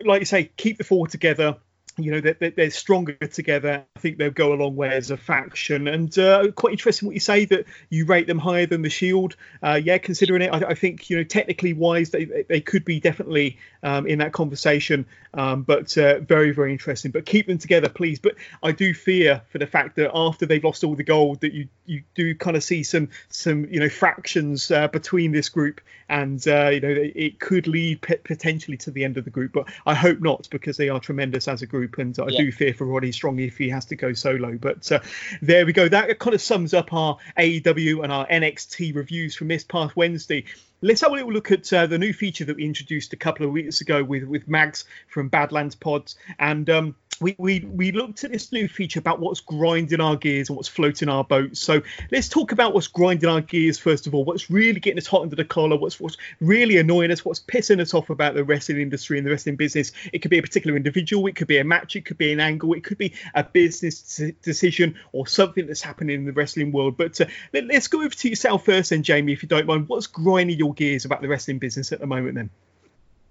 like 0.04 0.22
you 0.22 0.26
say, 0.26 0.52
keep 0.58 0.78
the 0.78 0.84
four 0.84 1.08
together 1.08 1.58
you 1.98 2.12
know 2.12 2.22
they're, 2.22 2.52
they're, 2.52 2.70
stronger 2.70 3.14
together. 3.14 3.84
I 3.96 4.00
think 4.00 4.18
they'll 4.18 4.30
go 4.30 4.54
a 4.54 4.56
long 4.56 4.76
way 4.76 4.90
as 4.90 5.10
a 5.10 5.18
faction. 5.18 5.88
And 5.88 6.16
uh, 6.18 6.52
quite 6.52 6.74
interesting 6.74 7.08
what 7.08 7.16
you 7.16 7.20
say 7.20 7.46
that 7.46 7.66
you 7.90 8.06
rate 8.06 8.28
them 8.28 8.38
higher 8.38 8.68
than 8.68 8.84
the 8.84 8.90
Shield. 8.90 9.36
Uh, 9.64 9.80
yeah, 9.84 9.98
considering 9.98 10.44
it, 10.44 10.50
I, 10.54 10.70
I, 10.70 10.74
think 10.76 11.10
you 11.10 11.18
know 11.18 11.24
technically 11.24 11.74
wise 11.74 12.12
they 12.12 12.26
they 12.48 12.62
could 12.62 12.86
be 12.86 13.00
definitely 13.00 13.58
um, 13.82 14.06
in 14.06 14.20
that 14.20 14.32
conversation. 14.32 15.08
Um, 15.34 15.64
but 15.64 15.98
uh, 15.98 16.20
very 16.20 16.52
very 16.52 16.72
interesting. 16.72 17.12
But 17.12 17.26
keep 17.26 17.48
them 17.48 17.58
together, 17.58 17.90
please. 17.90 18.20
But 18.20 18.36
I 18.62 18.72
do 18.72 18.94
fear 18.94 19.42
for 19.50 19.58
the 19.58 19.68
fact 19.68 19.96
that 19.96 20.12
after 20.14 20.46
they've 20.46 20.64
lost 20.64 20.84
all 20.84 20.96
the 20.96 21.04
gold, 21.04 21.42
that 21.42 21.54
you 21.54 21.68
you 21.86 22.04
do 22.14 22.36
kind 22.36 22.56
of 22.56 22.64
see 22.64 22.84
some 22.84 23.10
some 23.30 23.66
you 23.66 23.80
know 23.80 23.90
fractions 23.90 24.70
uh, 24.70 24.88
between 24.88 25.32
this 25.32 25.50
group, 25.50 25.82
and 26.10 26.46
uh, 26.48 26.70
you 26.70 26.80
know 26.80 26.94
it 26.94 27.40
could 27.40 27.66
lead 27.68 28.02
p- 28.02 28.18
potentially 28.18 28.78
to 28.78 28.92
the 28.92 29.04
end 29.04 29.18
of 29.18 29.26
the 29.26 29.32
group. 29.32 29.52
But 29.54 29.68
I 29.86 29.96
hope 29.96 30.20
not 30.22 30.48
because 30.52 30.78
they 30.78 30.90
are 30.90 31.00
tremendous 31.00 31.48
as 31.48 31.62
a 31.62 31.66
group 31.66 31.87
group, 31.88 32.18
and 32.18 32.20
I 32.20 32.32
yeah. 32.32 32.42
do 32.42 32.52
fear 32.52 32.74
for 32.74 32.86
Roddy 32.86 33.12
Strong 33.12 33.40
if 33.40 33.58
he 33.58 33.70
has 33.70 33.86
to 33.86 33.96
go 33.96 34.14
solo. 34.14 34.58
But 34.58 34.92
uh, 34.92 35.00
there 35.42 35.66
we 35.66 35.74
go. 35.74 35.88
That 35.88 36.20
kind 36.20 36.34
of 36.34 36.42
sums 36.42 36.74
up 36.74 36.94
our 36.94 37.18
AEW 37.38 38.04
and 38.04 38.12
our 38.12 38.28
NXT 38.28 38.96
reviews 38.96 39.36
from 39.36 39.48
this 39.48 39.64
past 39.64 39.96
Wednesday. 39.96 40.46
Let's 40.82 41.02
have 41.02 41.12
a 41.12 41.16
little 41.16 41.32
look 41.32 41.52
at 41.52 41.72
uh, 41.74 41.88
the 41.88 41.98
new 41.98 42.14
feature 42.14 42.46
that 42.46 42.58
we 42.58 42.66
introduced 42.66 43.12
a 43.14 43.18
couple 43.18 43.46
of 43.46 43.52
weeks 43.52 43.82
ago 43.82 44.04
with 44.04 44.24
with 44.24 44.48
Mags 44.48 44.86
from 45.08 45.30
Badlands 45.30 45.76
Pods, 45.76 46.18
and 46.40 46.70
um, 46.70 46.96
we, 47.20 47.36
we 47.38 47.60
we 47.60 47.92
looked 47.92 48.24
at 48.24 48.32
this 48.32 48.52
new 48.52 48.68
feature 48.68 49.00
about 49.00 49.20
what's 49.20 49.40
grinding 49.40 50.02
our 50.02 50.16
gears 50.16 50.50
and 50.50 50.56
what's 50.56 50.68
floating 50.68 51.10
our 51.10 51.24
boats. 51.24 51.60
So 51.60 51.82
let's 52.12 52.30
talk 52.30 52.52
about 52.52 52.74
what's 52.74 52.88
grinding 52.88 53.30
our 53.30 53.42
gears 53.42 53.78
first 53.78 54.08
of 54.08 54.14
all. 54.14 54.24
What's 54.24 54.50
really 54.50 54.80
getting 54.80 54.98
us 54.98 55.08
hot 55.08 55.22
under 55.22 55.36
the 55.36 55.46
collar? 55.46 55.78
What's 55.78 56.00
what's 56.00 56.18
really 56.40 56.78
annoying 56.78 57.12
us? 57.12 57.26
What's 57.26 57.40
pissing 57.40 57.80
us 57.80 57.94
off 57.94 58.10
about 58.10 58.36
the 58.36 58.44
wrestling 58.44 58.82
industry 58.82 59.18
and 59.18 59.26
the 59.26 59.32
wrestling 59.32 59.56
business? 59.56 59.92
It 60.14 60.20
could 60.20 60.32
be 60.32 60.38
a 60.38 60.42
particular 60.42 60.76
individual. 60.76 61.28
It 61.28 61.36
could 61.36 61.48
be 61.48 61.58
a 61.58 61.64
match. 61.64 61.96
It 61.96 62.06
could 62.06 62.18
be 62.18 62.32
an 62.32 62.40
angle. 62.40 62.74
It 62.74 62.84
could 62.84 62.98
be 62.98 63.14
a 63.34 63.44
business 63.44 64.22
decision 64.42 64.96
or 65.12 65.28
something 65.28 65.68
that's 65.68 65.82
happening 65.82 66.16
in 66.16 66.26
the 66.26 66.34
wrestling 66.34 66.72
world. 66.72 66.98
But 66.98 67.20
uh, 67.22 67.26
let, 67.54 67.70
us 67.72 67.88
go 67.88 68.02
over 68.02 68.10
to 68.10 68.30
yourself 68.30 68.66
first, 68.66 68.92
then 68.92 69.04
Jamie, 69.04 69.34
if 69.34 69.44
you 69.44 69.50
don't 69.50 69.66
mind. 69.66 69.88
What's 69.88 70.08
grinding 70.08 70.58
your 70.58 70.74
gears 70.74 71.06
about 71.06 71.22
the 71.22 71.28
wrestling 71.28 71.60
business 71.60 71.92
at 71.92 72.00
the 72.00 72.08
moment, 72.08 72.36
then? 72.36 72.50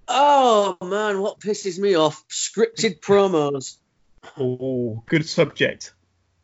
Oh 0.09 0.77
man, 0.83 1.21
what 1.21 1.41
pisses 1.41 1.79
me 1.79 1.97
off? 1.97 2.25
Scripted 2.29 3.01
promos. 3.01 3.77
Oh, 4.39 5.03
good 5.07 5.29
subject. 5.29 5.95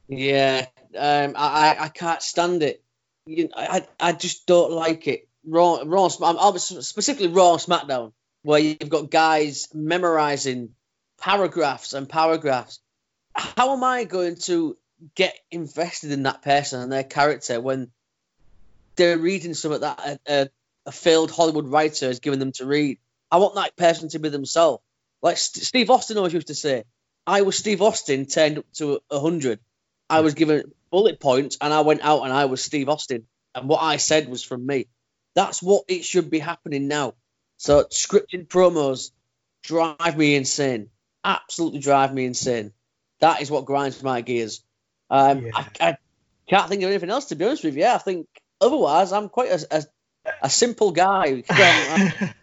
Yeah, 0.08 0.66
um, 0.98 1.34
I 1.36 1.76
I 1.78 1.88
can't 1.88 2.22
stand 2.22 2.62
it. 2.62 2.82
You, 3.26 3.50
I 3.54 3.86
I 4.00 4.12
just 4.12 4.46
don't 4.46 4.72
like 4.72 5.06
it. 5.06 5.28
Raw, 5.46 5.82
Raw, 5.84 6.08
specifically 6.08 7.28
Raw 7.28 7.56
SmackDown, 7.56 8.12
where 8.42 8.60
you've 8.60 8.88
got 8.88 9.10
guys 9.10 9.68
memorizing 9.74 10.70
paragraphs 11.20 11.94
and 11.94 12.08
paragraphs. 12.08 12.80
How 13.34 13.72
am 13.72 13.82
I 13.82 14.04
going 14.04 14.36
to 14.42 14.76
get 15.14 15.34
invested 15.50 16.12
in 16.12 16.24
that 16.24 16.42
person 16.42 16.80
and 16.80 16.92
their 16.92 17.04
character 17.04 17.60
when 17.60 17.90
they're 18.96 19.18
reading 19.18 19.54
something 19.54 19.80
that 19.80 19.98
a, 19.98 20.18
a, 20.28 20.48
a 20.86 20.92
failed 20.92 21.30
Hollywood 21.30 21.68
writer 21.68 22.06
has 22.06 22.20
given 22.20 22.38
them 22.38 22.52
to 22.52 22.66
read? 22.66 22.98
I 23.32 23.38
want 23.38 23.54
that 23.54 23.76
person 23.76 24.10
to 24.10 24.18
be 24.18 24.28
themselves. 24.28 24.82
Like 25.22 25.38
Steve 25.38 25.88
Austin 25.88 26.18
always 26.18 26.34
used 26.34 26.48
to 26.48 26.54
say, 26.54 26.84
I 27.26 27.42
was 27.42 27.56
Steve 27.56 27.80
Austin 27.80 28.26
turned 28.26 28.58
up 28.58 28.66
to 28.74 29.00
100. 29.08 29.58
I 30.10 30.20
was 30.20 30.34
given 30.34 30.72
bullet 30.90 31.18
points 31.18 31.56
and 31.60 31.72
I 31.72 31.80
went 31.80 32.02
out 32.02 32.24
and 32.24 32.32
I 32.32 32.44
was 32.44 32.62
Steve 32.62 32.90
Austin. 32.90 33.24
And 33.54 33.68
what 33.68 33.82
I 33.82 33.96
said 33.96 34.28
was 34.28 34.44
from 34.44 34.66
me. 34.66 34.88
That's 35.34 35.62
what 35.62 35.84
it 35.88 36.04
should 36.04 36.28
be 36.28 36.40
happening 36.40 36.88
now. 36.88 37.14
So 37.56 37.84
scripted 37.84 38.48
promos 38.48 39.12
drive 39.62 40.16
me 40.18 40.34
insane. 40.34 40.90
Absolutely 41.24 41.78
drive 41.78 42.12
me 42.12 42.26
insane. 42.26 42.72
That 43.20 43.40
is 43.40 43.50
what 43.50 43.64
grinds 43.64 44.02
my 44.02 44.20
gears. 44.20 44.62
Um, 45.08 45.46
yeah. 45.46 45.52
I, 45.54 45.88
I, 45.88 45.96
can't 46.48 46.68
think 46.68 46.82
of 46.82 46.90
anything 46.90 47.08
else 47.08 47.26
to 47.26 47.36
be 47.36 47.46
honest 47.46 47.64
with 47.64 47.76
you. 47.76 47.86
I 47.86 47.98
think 47.98 48.26
otherwise 48.60 49.12
I'm 49.12 49.30
quite 49.30 49.50
a, 49.50 49.66
a, 49.70 49.84
a 50.42 50.50
simple 50.50 50.90
guy. 50.90 51.44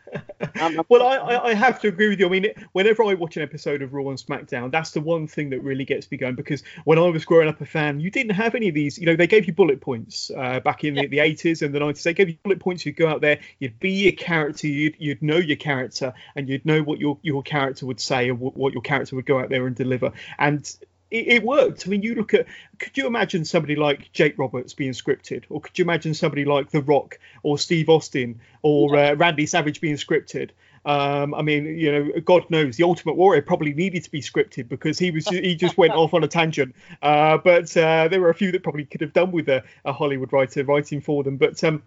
well, 0.90 1.04
I, 1.04 1.38
I 1.50 1.54
have 1.54 1.80
to 1.82 1.88
agree 1.88 2.10
with 2.10 2.20
you. 2.20 2.26
I 2.26 2.30
mean, 2.30 2.48
whenever 2.74 3.04
I 3.04 3.14
watch 3.14 3.38
an 3.38 3.44
episode 3.44 3.82
of 3.82 3.94
Raw 3.94 4.10
and 4.10 4.18
SmackDown, 4.18 4.72
that's 4.72 4.92
the 4.92 5.02
one 5.02 5.28
thing 5.28 5.50
that 5.52 5.62
really 5.62 5.86
gets 5.86 6.10
me 6.10 6.18
going 6.18 6.36
because 6.36 6.64
when 6.86 6.98
I 6.98 7.04
was 7.10 7.26
growing 7.26 7.48
up 7.48 7.62
a 7.62 7.66
fan, 7.66 8.00
you 8.00 8.10
didn't 8.10 8.34
have 8.34 8.56
any 8.56 8.70
of 8.70 8.76
these. 8.76 8.98
You 8.98 9.06
know, 9.06 9.16
they 9.16 9.28
gave 9.28 9.46
you 9.46 9.54
bullet 9.54 9.82
points 9.82 10.32
uh, 10.36 10.60
back 10.60 10.84
in 10.84 10.96
the, 10.96 11.08
the 11.08 11.18
80s 11.18 11.62
and 11.62 11.74
the 11.74 11.80
90s. 11.80 12.04
They 12.04 12.14
gave 12.14 12.30
you 12.30 12.38
bullet 12.44 12.60
points. 12.60 12.86
You'd 12.86 12.96
go 12.96 13.08
out 13.08 13.22
there, 13.22 13.40
you'd 13.60 13.80
be 13.80 13.92
your 13.92 14.14
character, 14.14 14.68
you'd, 14.68 14.96
you'd 15.00 15.22
know 15.22 15.38
your 15.38 15.58
character, 15.58 16.14
and 16.36 16.48
you'd 16.48 16.66
know 16.66 16.82
what 16.82 17.00
your, 17.00 17.18
your 17.22 17.44
character 17.44 17.86
would 17.86 18.00
say 18.00 18.30
and 18.30 18.40
what 18.40 18.74
your 18.74 18.82
character 18.82 19.16
would 19.16 19.26
go 19.26 19.40
out 19.40 19.50
there 19.50 19.68
and 19.68 19.76
deliver. 19.76 20.12
And 20.38 20.70
it, 21.12 21.28
it, 21.28 21.44
worked. 21.44 21.86
I 21.86 21.90
mean, 21.90 22.02
you 22.02 22.16
look 22.16 22.34
at, 22.34 22.46
could 22.78 22.98
you 22.98 23.08
imagine 23.08 23.46
somebody 23.46 23.76
like 23.76 24.12
Jake 24.14 24.38
Roberts 24.38 24.74
being 24.74 24.92
scripted? 24.92 25.44
Or 25.50 25.60
could 25.62 25.78
you 25.78 25.84
imagine 25.84 26.14
somebody 26.14 26.46
like 26.46 26.70
The 26.70 26.82
Rock 26.82 27.20
or 27.44 27.58
Steve 27.58 27.90
Austin 27.90 28.40
or 28.62 28.96
uh, 28.96 29.16
Randy 29.16 29.46
Savage 29.46 29.82
being 29.82 29.96
scripted? 29.96 30.52
Um, 30.86 31.34
I 31.34 31.42
mean, 31.42 31.66
you 31.66 31.92
know, 31.92 32.22
God 32.22 32.50
knows 32.50 32.78
the 32.78 32.84
Ultimate 32.84 33.16
Warrior 33.16 33.42
probably 33.42 33.74
needed 33.74 34.04
to 34.04 34.12
be 34.12 34.22
scripted 34.22 34.70
because 34.70 34.98
he 34.98 35.12
was 35.12 35.28
he 35.28 35.56
just 35.56 35.78
went 35.78 35.94
off 35.94 36.14
on 36.14 36.24
a 36.24 36.28
tangent. 36.28 36.74
Uh, 37.02 37.38
but 37.38 37.76
uh, 37.76 38.08
there 38.08 38.22
were 38.22 38.30
a 38.30 38.36
few 38.36 38.52
that 38.54 38.64
probably 38.64 38.86
could 38.86 39.02
have 39.02 39.14
done 39.14 39.32
with 39.32 39.50
a, 39.50 39.64
a 39.86 39.92
Hollywood 39.92 40.32
writer 40.32 40.64
writing 40.64 41.02
for 41.02 41.24
them. 41.24 41.38
But 41.38 41.62
um, 41.64 41.84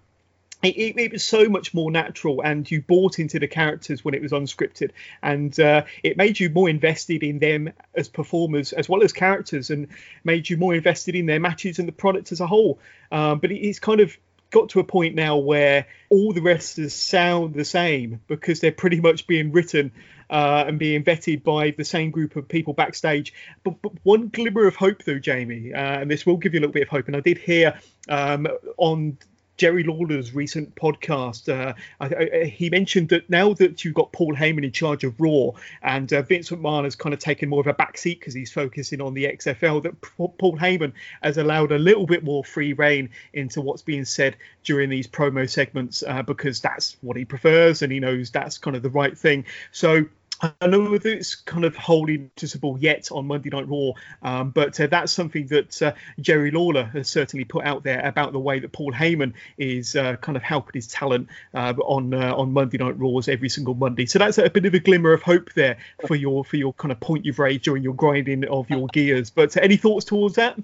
it, 0.62 0.76
it, 0.76 0.98
it, 0.98 1.12
was 1.12 1.24
so 1.24 1.48
much 1.48 1.74
more 1.74 1.90
natural 1.90 2.40
and 2.42 2.70
you 2.70 2.82
bought 2.82 3.18
into 3.18 3.38
the 3.38 3.48
characters 3.48 4.04
when 4.04 4.14
it 4.14 4.22
was 4.22 4.32
unscripted 4.32 4.90
and 5.22 5.58
uh, 5.58 5.84
it 6.02 6.16
made 6.16 6.38
you 6.38 6.50
more 6.50 6.68
invested 6.68 7.22
in 7.22 7.38
them 7.38 7.72
as 7.94 8.08
performers 8.08 8.72
as 8.72 8.88
well 8.88 9.02
as 9.02 9.12
characters 9.12 9.70
and 9.70 9.88
made 10.24 10.48
you 10.48 10.56
more 10.56 10.74
invested 10.74 11.14
in 11.14 11.26
their 11.26 11.40
matches 11.40 11.78
and 11.78 11.88
the 11.88 11.92
product 11.92 12.32
as 12.32 12.40
a 12.40 12.46
whole 12.46 12.78
um, 13.10 13.38
but 13.38 13.50
it's 13.50 13.78
kind 13.78 14.00
of 14.00 14.16
got 14.52 14.68
to 14.68 14.80
a 14.80 14.84
point 14.84 15.14
now 15.14 15.36
where 15.36 15.86
all 16.10 16.32
the 16.32 16.42
wrestlers 16.42 16.94
sound 16.94 17.54
the 17.54 17.64
same 17.64 18.20
because 18.28 18.60
they're 18.60 18.70
pretty 18.70 19.00
much 19.00 19.26
being 19.26 19.50
written 19.50 19.90
uh, 20.30 20.64
and 20.66 20.78
being 20.78 21.02
vetted 21.02 21.42
by 21.42 21.70
the 21.70 21.84
same 21.84 22.10
group 22.10 22.36
of 22.36 22.46
people 22.46 22.72
backstage. 22.74 23.32
But, 23.64 23.80
but 23.82 23.92
one 24.02 24.28
glimmer 24.28 24.66
of 24.66 24.76
hope, 24.76 25.02
though, 25.04 25.18
Jamie, 25.18 25.72
uh, 25.72 26.00
and 26.00 26.10
this 26.10 26.24
will 26.24 26.36
give 26.36 26.54
you 26.54 26.60
a 26.60 26.62
little 26.62 26.72
bit 26.72 26.82
of 26.82 26.88
hope. 26.88 27.06
And 27.08 27.16
I 27.16 27.20
did 27.20 27.38
hear 27.38 27.78
um, 28.08 28.46
on 28.76 29.18
Jerry 29.56 29.84
Lawler's 29.84 30.34
recent 30.34 30.74
podcast, 30.74 31.48
uh, 31.48 31.74
I, 32.00 32.06
I, 32.06 32.44
he 32.44 32.70
mentioned 32.70 33.10
that 33.10 33.28
now 33.28 33.52
that 33.54 33.84
you've 33.84 33.94
got 33.94 34.12
Paul 34.12 34.34
Heyman 34.34 34.64
in 34.64 34.72
charge 34.72 35.04
of 35.04 35.20
Raw 35.20 35.50
and 35.82 36.12
uh, 36.12 36.22
Vince 36.22 36.50
McMahon 36.50 36.84
has 36.84 36.96
kind 36.96 37.12
of 37.12 37.20
taken 37.20 37.48
more 37.48 37.60
of 37.60 37.66
a 37.66 37.74
backseat 37.74 38.18
because 38.18 38.34
he's 38.34 38.50
focusing 38.50 39.00
on 39.00 39.14
the 39.14 39.24
XFL, 39.24 39.82
that 39.82 40.00
Paul 40.00 40.58
Heyman 40.58 40.92
has 41.22 41.38
allowed 41.38 41.72
a 41.72 41.78
little 41.78 42.06
bit 42.06 42.24
more 42.24 42.44
free 42.44 42.72
reign 42.72 43.10
into 43.32 43.60
what's 43.60 43.82
being 43.82 44.04
said 44.04 44.36
during 44.64 44.90
these 44.90 45.06
promo 45.06 45.48
segments 45.48 46.02
uh, 46.06 46.22
because 46.22 46.60
that's 46.60 46.96
what 47.00 47.16
he 47.16 47.24
prefers 47.24 47.82
and 47.82 47.92
he 47.92 48.00
knows 48.00 48.30
that's 48.30 48.58
kind 48.58 48.76
of 48.76 48.82
the 48.82 48.90
right 48.90 49.16
thing. 49.16 49.44
So 49.70 50.06
I 50.42 50.66
know 50.66 50.92
it's 50.92 51.36
kind 51.36 51.64
of 51.64 51.76
wholly 51.76 52.18
noticeable 52.18 52.76
yet 52.80 53.12
on 53.12 53.28
Monday 53.28 53.50
Night 53.50 53.68
Raw, 53.68 53.92
um, 54.22 54.50
but 54.50 54.78
uh, 54.80 54.88
that's 54.88 55.12
something 55.12 55.46
that 55.46 55.80
uh, 55.80 55.92
Jerry 56.20 56.50
Lawler 56.50 56.82
has 56.84 57.08
certainly 57.08 57.44
put 57.44 57.64
out 57.64 57.84
there 57.84 58.04
about 58.04 58.32
the 58.32 58.40
way 58.40 58.58
that 58.58 58.72
Paul 58.72 58.92
Heyman 58.92 59.34
is 59.56 59.94
uh, 59.94 60.16
kind 60.16 60.36
of 60.36 60.42
helping 60.42 60.72
his 60.74 60.88
talent 60.88 61.28
uh, 61.54 61.74
on 61.84 62.12
uh, 62.12 62.34
on 62.34 62.52
Monday 62.52 62.78
Night 62.78 62.98
Raws 62.98 63.28
every 63.28 63.48
single 63.48 63.74
Monday. 63.74 64.06
So 64.06 64.18
that's 64.18 64.38
a 64.38 64.50
bit 64.50 64.66
of 64.66 64.74
a 64.74 64.80
glimmer 64.80 65.12
of 65.12 65.22
hope 65.22 65.52
there 65.52 65.78
for 66.08 66.16
your 66.16 66.44
for 66.44 66.56
your 66.56 66.72
kind 66.72 66.90
of 66.90 66.98
point 66.98 67.24
you've 67.24 67.38
raised 67.38 67.62
during 67.62 67.84
your 67.84 67.94
grinding 67.94 68.44
of 68.44 68.68
your 68.68 68.88
gears. 68.88 69.30
But 69.30 69.56
any 69.56 69.76
thoughts 69.76 70.06
towards 70.06 70.34
that? 70.36 70.58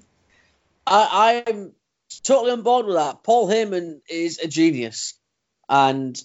I, 0.85 1.43
I'm 1.47 1.71
totally 2.23 2.51
on 2.51 2.63
board 2.63 2.85
with 2.85 2.95
that. 2.95 3.23
Paul 3.23 3.47
Heyman 3.47 4.01
is 4.09 4.39
a 4.39 4.47
genius, 4.47 5.13
and 5.69 6.21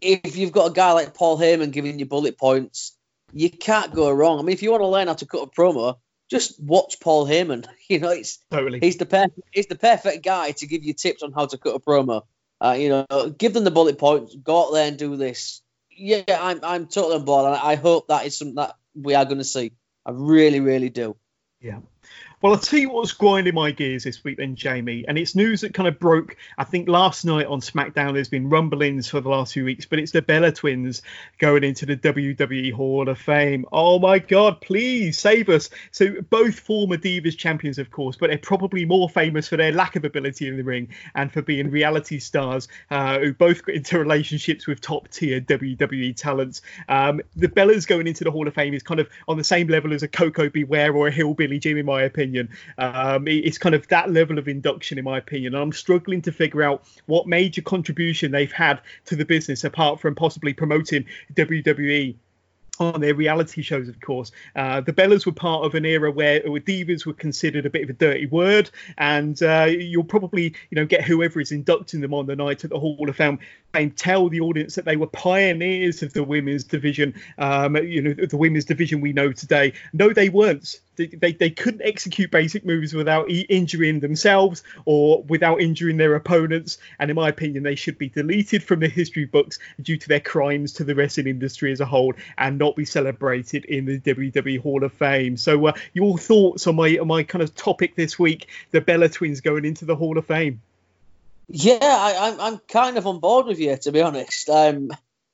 if 0.00 0.36
you've 0.36 0.52
got 0.52 0.70
a 0.70 0.72
guy 0.72 0.92
like 0.92 1.14
Paul 1.14 1.38
Heyman 1.38 1.72
giving 1.72 1.98
you 1.98 2.06
bullet 2.06 2.38
points, 2.38 2.96
you 3.32 3.50
can't 3.50 3.94
go 3.94 4.10
wrong. 4.10 4.38
I 4.38 4.42
mean, 4.42 4.52
if 4.52 4.62
you 4.62 4.70
want 4.70 4.82
to 4.82 4.88
learn 4.88 5.08
how 5.08 5.14
to 5.14 5.26
cut 5.26 5.42
a 5.42 5.46
promo, 5.46 5.96
just 6.30 6.60
watch 6.62 7.00
Paul 7.00 7.26
Heyman. 7.26 7.66
You 7.88 7.98
know, 7.98 8.10
it's 8.10 8.38
totally 8.52 8.78
he's 8.78 8.98
the 8.98 9.06
perfect 9.06 9.40
he's 9.50 9.66
the 9.66 9.74
perfect 9.74 10.24
guy 10.24 10.52
to 10.52 10.66
give 10.68 10.84
you 10.84 10.94
tips 10.94 11.24
on 11.24 11.32
how 11.32 11.46
to 11.46 11.58
cut 11.58 11.74
a 11.74 11.80
promo. 11.80 12.22
Uh, 12.60 12.76
you 12.78 12.88
know, 12.88 13.30
give 13.36 13.52
them 13.52 13.64
the 13.64 13.72
bullet 13.72 13.98
points. 13.98 14.36
Go 14.36 14.66
out 14.66 14.72
there 14.72 14.86
and 14.86 14.96
do 14.96 15.16
this. 15.16 15.60
Yeah, 15.90 16.22
I'm 16.28 16.60
I'm 16.62 16.86
totally 16.86 17.16
on 17.16 17.24
board, 17.24 17.46
and 17.46 17.56
I 17.56 17.74
hope 17.74 18.06
that 18.06 18.26
is 18.26 18.38
something 18.38 18.54
that 18.54 18.76
we 18.94 19.16
are 19.16 19.24
going 19.24 19.38
to 19.38 19.44
see. 19.44 19.72
I 20.06 20.12
really, 20.12 20.60
really 20.60 20.88
do. 20.88 21.16
Yeah. 21.60 21.80
Well, 22.42 22.54
I'll 22.54 22.58
tell 22.58 22.78
you 22.78 22.88
what's 22.88 23.12
grinding 23.12 23.52
my 23.52 23.70
gears 23.70 24.04
this 24.04 24.24
week, 24.24 24.38
then, 24.38 24.56
Jamie. 24.56 25.04
And 25.06 25.18
it's 25.18 25.34
news 25.34 25.60
that 25.60 25.74
kind 25.74 25.86
of 25.86 25.98
broke, 25.98 26.38
I 26.56 26.64
think, 26.64 26.88
last 26.88 27.22
night 27.26 27.44
on 27.44 27.60
SmackDown. 27.60 28.14
There's 28.14 28.30
been 28.30 28.48
rumblings 28.48 29.10
for 29.10 29.20
the 29.20 29.28
last 29.28 29.52
few 29.52 29.66
weeks, 29.66 29.84
but 29.84 29.98
it's 29.98 30.12
the 30.12 30.22
Bella 30.22 30.50
twins 30.50 31.02
going 31.36 31.64
into 31.64 31.84
the 31.84 31.98
WWE 31.98 32.72
Hall 32.72 33.10
of 33.10 33.18
Fame. 33.18 33.66
Oh 33.72 33.98
my 33.98 34.18
God, 34.18 34.58
please 34.62 35.18
save 35.18 35.50
us. 35.50 35.68
So, 35.90 36.22
both 36.30 36.58
former 36.58 36.96
Divas 36.96 37.36
champions, 37.36 37.78
of 37.78 37.90
course, 37.90 38.16
but 38.16 38.30
they're 38.30 38.38
probably 38.38 38.86
more 38.86 39.10
famous 39.10 39.46
for 39.46 39.58
their 39.58 39.72
lack 39.72 39.96
of 39.96 40.06
ability 40.06 40.48
in 40.48 40.56
the 40.56 40.64
ring 40.64 40.88
and 41.14 41.30
for 41.30 41.42
being 41.42 41.70
reality 41.70 42.18
stars 42.18 42.68
uh, 42.90 43.18
who 43.18 43.34
both 43.34 43.66
got 43.66 43.74
into 43.74 43.98
relationships 43.98 44.66
with 44.66 44.80
top 44.80 45.08
tier 45.08 45.42
WWE 45.42 46.16
talents. 46.16 46.62
Um, 46.88 47.20
the 47.36 47.48
Bellas 47.48 47.86
going 47.86 48.06
into 48.06 48.24
the 48.24 48.30
Hall 48.30 48.48
of 48.48 48.54
Fame 48.54 48.72
is 48.72 48.82
kind 48.82 48.98
of 48.98 49.10
on 49.28 49.36
the 49.36 49.44
same 49.44 49.66
level 49.66 49.92
as 49.92 50.02
a 50.02 50.08
Koko 50.08 50.48
B. 50.48 50.64
Ware 50.64 50.96
or 50.96 51.08
a 51.08 51.10
Hillbilly 51.10 51.58
Jim, 51.58 51.76
in 51.76 51.84
my 51.84 52.00
opinion 52.00 52.29
opinion. 52.30 52.48
Um, 52.78 53.28
it's 53.28 53.58
kind 53.58 53.74
of 53.74 53.86
that 53.88 54.10
level 54.10 54.38
of 54.38 54.48
induction, 54.48 54.98
in 54.98 55.04
my 55.04 55.18
opinion. 55.18 55.54
And 55.54 55.62
I'm 55.62 55.72
struggling 55.72 56.22
to 56.22 56.32
figure 56.32 56.62
out 56.62 56.84
what 57.06 57.26
major 57.26 57.62
contribution 57.62 58.32
they've 58.32 58.52
had 58.52 58.80
to 59.06 59.16
the 59.16 59.24
business 59.24 59.64
apart 59.64 60.00
from 60.00 60.14
possibly 60.14 60.52
promoting 60.52 61.06
WWE 61.34 62.16
on 62.80 63.00
their 63.00 63.14
reality 63.14 63.60
shows, 63.62 63.88
of 63.88 64.00
course. 64.00 64.32
Uh, 64.56 64.80
the 64.80 64.92
Bellas 64.92 65.26
were 65.26 65.32
part 65.32 65.64
of 65.64 65.74
an 65.74 65.84
era 65.84 66.10
where 66.10 66.40
divas 66.40 67.04
were 67.04 67.12
considered 67.12 67.66
a 67.66 67.70
bit 67.70 67.82
of 67.82 67.90
a 67.90 67.92
dirty 67.92 68.26
word, 68.26 68.70
and 68.96 69.42
uh, 69.42 69.66
you'll 69.68 70.02
probably 70.02 70.54
you 70.70 70.76
know 70.76 70.86
get 70.86 71.04
whoever 71.04 71.40
is 71.40 71.52
inducting 71.52 72.00
them 72.00 72.14
on 72.14 72.26
the 72.26 72.34
night 72.34 72.64
at 72.64 72.70
the 72.70 72.78
Hall 72.78 73.08
of 73.08 73.16
Fame 73.16 73.38
and 73.74 73.96
tell 73.96 74.28
the 74.28 74.40
audience 74.40 74.74
that 74.74 74.84
they 74.84 74.96
were 74.96 75.06
pioneers 75.06 76.02
of 76.02 76.12
the 76.12 76.24
women's 76.24 76.64
division. 76.64 77.14
Um, 77.38 77.76
you 77.76 78.02
know, 78.02 78.14
the 78.14 78.36
women's 78.36 78.64
division 78.64 79.00
we 79.00 79.12
know 79.12 79.30
today. 79.32 79.74
No, 79.92 80.12
they 80.12 80.28
weren't. 80.28 80.80
They, 81.06 81.32
they, 81.32 81.50
couldn't 81.50 81.82
execute 81.82 82.30
basic 82.30 82.64
moves 82.64 82.94
without 82.94 83.30
injuring 83.30 84.00
themselves 84.00 84.62
or 84.84 85.22
without 85.24 85.60
injuring 85.60 85.96
their 85.96 86.14
opponents. 86.14 86.78
And 86.98 87.10
in 87.10 87.16
my 87.16 87.28
opinion, 87.28 87.62
they 87.62 87.74
should 87.74 87.98
be 87.98 88.08
deleted 88.08 88.62
from 88.62 88.80
the 88.80 88.88
history 88.88 89.24
books 89.24 89.58
due 89.80 89.96
to 89.96 90.08
their 90.08 90.20
crimes 90.20 90.74
to 90.74 90.84
the 90.84 90.94
wrestling 90.94 91.26
industry 91.26 91.72
as 91.72 91.80
a 91.80 91.86
whole 91.86 92.14
and 92.38 92.58
not 92.58 92.76
be 92.76 92.84
celebrated 92.84 93.64
in 93.64 93.84
the 93.84 93.98
WWE 94.00 94.60
Hall 94.60 94.84
of 94.84 94.92
Fame. 94.92 95.36
So, 95.36 95.66
uh, 95.66 95.72
your 95.92 96.18
thoughts 96.18 96.66
on 96.66 96.76
my 96.76 96.98
on 96.98 97.06
my 97.06 97.22
kind 97.22 97.42
of 97.42 97.54
topic 97.54 97.96
this 97.96 98.18
week: 98.18 98.48
the 98.70 98.80
Bella 98.80 99.08
Twins 99.08 99.40
going 99.40 99.64
into 99.64 99.84
the 99.84 99.96
Hall 99.96 100.18
of 100.18 100.26
Fame? 100.26 100.60
Yeah, 101.48 101.78
I, 101.82 102.28
am 102.28 102.34
I'm, 102.34 102.40
I'm 102.40 102.58
kind 102.68 102.96
of 102.96 103.06
on 103.06 103.18
board 103.18 103.46
with 103.46 103.58
you 103.58 103.76
to 103.76 103.92
be 103.92 104.02
honest. 104.02 104.48
Um, 104.48 104.90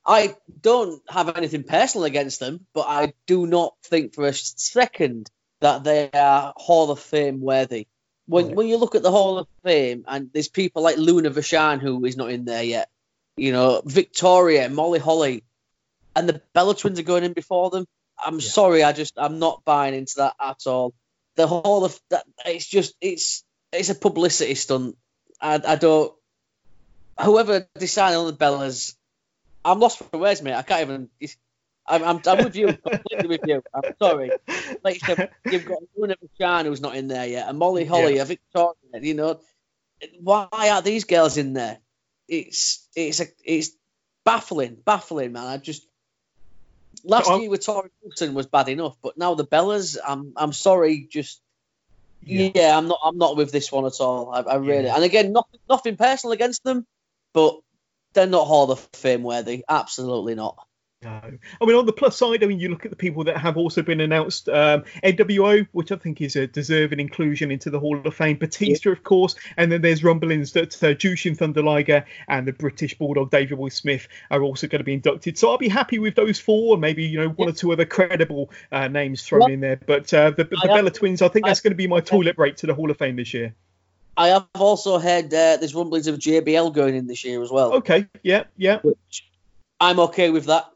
I 0.07 0.35
don't 0.61 1.01
have 1.09 1.35
anything 1.35 1.63
personal 1.63 2.05
against 2.05 2.39
them, 2.39 2.65
but 2.73 2.85
I 2.87 3.13
do 3.25 3.45
not 3.45 3.75
think 3.83 4.15
for 4.15 4.25
a 4.25 4.33
second 4.33 5.29
that 5.61 5.83
they 5.83 6.09
are 6.13 6.53
Hall 6.55 6.91
of 6.91 6.99
Fame 6.99 7.41
worthy. 7.41 7.87
When 8.27 8.55
when 8.55 8.67
you 8.67 8.77
look 8.77 8.95
at 8.95 9.03
the 9.03 9.11
Hall 9.11 9.37
of 9.37 9.47
Fame 9.63 10.03
and 10.07 10.29
there's 10.33 10.49
people 10.49 10.81
like 10.81 10.97
Luna 10.97 11.31
Vachon 11.31 11.79
who 11.79 12.03
is 12.05 12.17
not 12.17 12.29
in 12.29 12.45
there 12.45 12.63
yet, 12.63 12.89
you 13.37 13.51
know 13.51 13.81
Victoria, 13.85 14.69
Molly 14.69 14.99
Holly, 14.99 15.43
and 16.15 16.27
the 16.27 16.41
Bella 16.53 16.75
Twins 16.75 16.99
are 16.99 17.03
going 17.03 17.23
in 17.23 17.33
before 17.33 17.69
them. 17.69 17.85
I'm 18.19 18.39
yeah. 18.39 18.49
sorry, 18.49 18.83
I 18.83 18.91
just 18.91 19.13
I'm 19.17 19.39
not 19.39 19.63
buying 19.63 19.95
into 19.95 20.15
that 20.17 20.35
at 20.41 20.67
all. 20.67 20.93
The 21.35 21.47
Hall 21.47 21.85
of 21.85 21.97
that 22.09 22.25
it's 22.45 22.65
just 22.65 22.95
it's 22.99 23.45
it's 23.71 23.89
a 23.89 23.95
publicity 23.95 24.55
stunt 24.55 24.97
I, 25.39 25.61
I 25.65 25.75
don't. 25.75 26.13
Whoever 27.21 27.67
decided 27.77 28.17
on 28.17 28.27
the 28.27 28.33
Bellas, 28.33 28.95
I'm 29.65 29.79
lost 29.79 29.99
for 29.99 30.17
words, 30.17 30.41
mate. 30.41 30.53
I 30.53 30.61
can't 30.61 30.81
even. 30.81 31.09
I'm, 31.87 32.03
I'm, 32.03 32.21
I'm 32.25 32.43
with 32.43 32.55
you 32.55 32.67
completely 32.73 33.27
with 33.27 33.41
you. 33.45 33.63
I'm 33.73 33.93
sorry. 34.01 34.31
Like 34.83 35.01
you've 35.45 35.65
got 35.65 35.79
Luna 35.95 36.15
Vachon 36.39 36.65
who's 36.65 36.81
not 36.81 36.95
in 36.95 37.07
there 37.07 37.25
yet, 37.25 37.47
and 37.47 37.57
Molly 37.57 37.85
Holly, 37.85 38.15
yeah. 38.15 38.23
a 38.23 38.25
Victoria. 38.25 38.75
You 39.01 39.13
know, 39.13 39.39
why 40.19 40.47
are 40.51 40.81
these 40.81 41.05
girls 41.05 41.37
in 41.37 41.53
there? 41.53 41.79
It's 42.27 42.87
it's 42.95 43.21
a 43.21 43.27
it's 43.43 43.71
baffling, 44.25 44.77
baffling, 44.83 45.31
man. 45.31 45.47
I 45.47 45.57
just 45.57 45.87
last 47.03 47.29
year 47.29 47.49
with 47.49 47.65
Torrie 47.65 47.89
Wilson 48.03 48.33
was 48.33 48.47
bad 48.47 48.69
enough, 48.69 48.97
but 49.01 49.17
now 49.17 49.35
the 49.35 49.45
Bellas, 49.45 49.97
I'm 50.05 50.33
I'm 50.35 50.53
sorry, 50.53 51.07
just 51.09 51.41
yeah. 52.23 52.51
yeah. 52.53 52.77
I'm 52.77 52.87
not. 52.87 52.99
I'm 53.03 53.17
not 53.17 53.37
with 53.37 53.51
this 53.51 53.71
one 53.71 53.85
at 53.85 54.01
all. 54.01 54.31
I, 54.33 54.41
I 54.41 54.55
really. 54.55 54.85
Yeah. 54.85 54.95
And 54.95 55.03
again, 55.03 55.31
nothing, 55.31 55.59
nothing 55.69 55.95
personal 55.95 56.33
against 56.33 56.63
them, 56.63 56.85
but 57.33 57.59
they're 58.13 58.27
not 58.27 58.45
Hall 58.45 58.71
of 58.71 58.79
Fame 58.93 59.23
worthy. 59.23 59.63
Absolutely 59.69 60.35
not. 60.35 60.57
No. 61.03 61.21
I 61.61 61.65
mean, 61.65 61.75
on 61.75 61.85
the 61.85 61.93
plus 61.93 62.17
side, 62.17 62.43
I 62.43 62.47
mean, 62.47 62.59
you 62.59 62.69
look 62.69 62.83
at 62.83 62.89
the 62.89 62.97
people 62.97 63.23
that 63.25 63.37
have 63.37 63.55
also 63.55 63.83
been 63.83 64.01
announced. 64.01 64.49
Um, 64.49 64.83
NWO, 65.03 65.67
which 65.71 65.91
I 65.91 65.95
think 65.95 66.21
is 66.21 66.35
a 66.35 66.47
deserving 66.47 66.99
inclusion 66.99 67.51
into 67.51 67.69
the 67.69 67.79
Hall 67.79 68.01
of 68.03 68.15
Fame. 68.15 68.37
Batista, 68.37 68.89
of 68.89 69.03
course, 69.03 69.35
and 69.57 69.71
then 69.71 69.81
there's 69.81 70.03
rumblings 70.03 70.53
that 70.53 70.73
uh, 70.83 70.95
Jushin 70.95 71.37
Thunder 71.37 71.61
Liger 71.61 72.03
and 72.27 72.47
the 72.47 72.53
British 72.53 72.97
Bulldog 72.97 73.29
Davey 73.29 73.53
Boy 73.53 73.69
Smith 73.69 74.07
are 74.31 74.41
also 74.41 74.65
going 74.65 74.79
to 74.79 74.83
be 74.83 74.93
inducted. 74.93 75.37
So 75.37 75.51
I'll 75.51 75.59
be 75.59 75.67
happy 75.67 75.99
with 75.99 76.15
those 76.15 76.39
four, 76.39 76.77
maybe 76.77 77.03
you 77.03 77.19
know 77.19 77.29
one 77.29 77.47
yeah. 77.47 77.51
or 77.51 77.55
two 77.55 77.71
other 77.71 77.85
credible 77.85 78.49
uh, 78.71 78.87
names 78.87 79.21
thrown 79.21 79.41
well, 79.41 79.51
in 79.51 79.59
there. 79.59 79.79
But 79.85 80.11
uh, 80.11 80.31
the, 80.31 80.45
the 80.45 80.57
Bella 80.63 80.89
Twins, 80.89 81.21
I 81.21 81.27
think 81.27 81.45
that's 81.45 81.59
going 81.59 81.73
to 81.73 81.77
be 81.77 81.85
my 81.85 81.99
toilet 81.99 82.35
break 82.35 82.55
to 82.57 82.67
the 82.67 82.73
Hall 82.73 82.89
of 82.89 82.97
Fame 82.97 83.17
this 83.17 83.35
year. 83.35 83.53
I 84.17 84.29
have 84.29 84.47
also 84.55 84.97
heard 84.97 85.25
uh, 85.25 85.57
there's 85.57 85.75
rumblings 85.75 86.07
of 86.07 86.17
JBL 86.17 86.73
going 86.73 86.95
in 86.95 87.05
this 87.05 87.23
year 87.23 87.43
as 87.43 87.51
well. 87.51 87.73
Okay, 87.73 88.07
yeah, 88.23 88.45
yeah. 88.57 88.79
Which 88.81 89.29
I'm 89.79 89.99
okay 89.99 90.31
with 90.31 90.45
that 90.45 90.71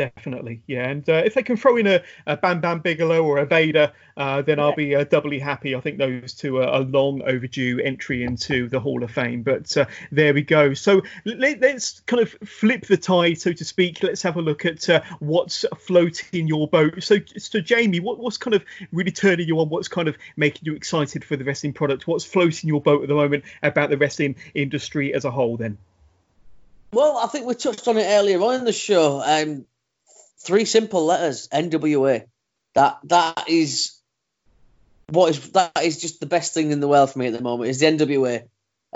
definitely. 0.00 0.62
Yeah, 0.66 0.88
and 0.88 1.06
uh, 1.08 1.22
if 1.24 1.34
they 1.34 1.42
can 1.42 1.58
throw 1.58 1.76
in 1.76 1.86
a, 1.86 2.02
a, 2.26 2.36
Bam 2.36 2.60
Bam 2.60 2.80
Bigelow 2.80 3.22
or 3.22 3.38
a 3.38 3.44
Vader, 3.44 3.92
uh, 4.16 4.40
then. 4.42 4.58
I'll 4.60 4.74
be 4.74 4.94
uh, 4.94 5.04
doubly 5.04 5.38
happy. 5.38 5.74
I 5.74 5.80
think 5.80 5.98
those 5.98 6.34
two 6.34 6.58
are 6.58 6.68
a 6.68 6.80
long 6.80 7.22
overdue 7.22 7.80
entry 7.80 8.24
into 8.24 8.68
the 8.68 8.78
Hall 8.78 9.02
of 9.02 9.10
Fame. 9.10 9.42
But 9.42 9.74
uh, 9.76 9.86
there 10.12 10.34
we 10.34 10.42
go. 10.42 10.74
So 10.74 11.02
let, 11.24 11.62
us 11.64 12.00
kind 12.06 12.22
of 12.22 12.30
flip 12.46 12.86
the 12.86 12.96
tide, 12.96 13.40
so 13.40 13.52
to 13.52 13.64
speak. 13.64 14.02
Let's 14.02 14.22
have 14.22 14.36
a 14.36 14.42
look 14.42 14.66
at 14.66 14.88
uh, 14.88 15.00
what's 15.18 15.64
floating 15.78 16.46
your 16.46 16.68
boat. 16.68 17.02
So, 17.02 17.16
so 17.38 17.60
Jamie, 17.60 18.00
what, 18.00 18.18
what's 18.18 18.36
kind 18.36 18.54
of 18.54 18.64
really 18.92 19.12
turning 19.12 19.48
you 19.48 19.58
on? 19.60 19.70
What's 19.70 19.88
kind 19.88 20.08
of 20.08 20.16
making 20.36 20.62
you 20.64 20.74
excited 20.74 21.24
for 21.24 21.36
the 21.36 21.44
wrestling 21.44 21.72
product? 21.72 22.06
What's 22.06 22.24
floating 22.24 22.68
your 22.68 22.80
boat 22.82 23.02
at 23.02 23.08
the 23.08 23.14
moment 23.14 23.44
about 23.62 23.90
the 23.90 23.96
wrestling 23.96 24.36
industry 24.54 25.14
as 25.14 25.24
a 25.24 25.30
whole? 25.30 25.56
Then. 25.56 25.78
Well, 26.92 27.18
I 27.18 27.28
think 27.28 27.46
we 27.46 27.54
touched 27.54 27.86
on 27.86 27.98
it 27.98 28.04
earlier 28.04 28.40
on 28.40 28.56
in 28.56 28.64
the 28.64 28.72
show. 28.72 29.22
Um, 29.24 29.64
three 30.42 30.64
simple 30.64 31.04
letters 31.04 31.48
NWA. 31.48 32.26
That 32.74 32.98
that 33.04 33.48
is 33.48 34.00
what 35.08 35.30
is 35.30 35.50
that 35.50 35.82
is 35.82 36.00
just 36.00 36.20
the 36.20 36.26
best 36.26 36.54
thing 36.54 36.70
in 36.70 36.80
the 36.80 36.88
world 36.88 37.10
for 37.10 37.18
me 37.18 37.26
at 37.26 37.32
the 37.32 37.42
moment 37.42 37.70
is 37.70 37.80
the 37.80 37.86
NWA. 37.86 38.48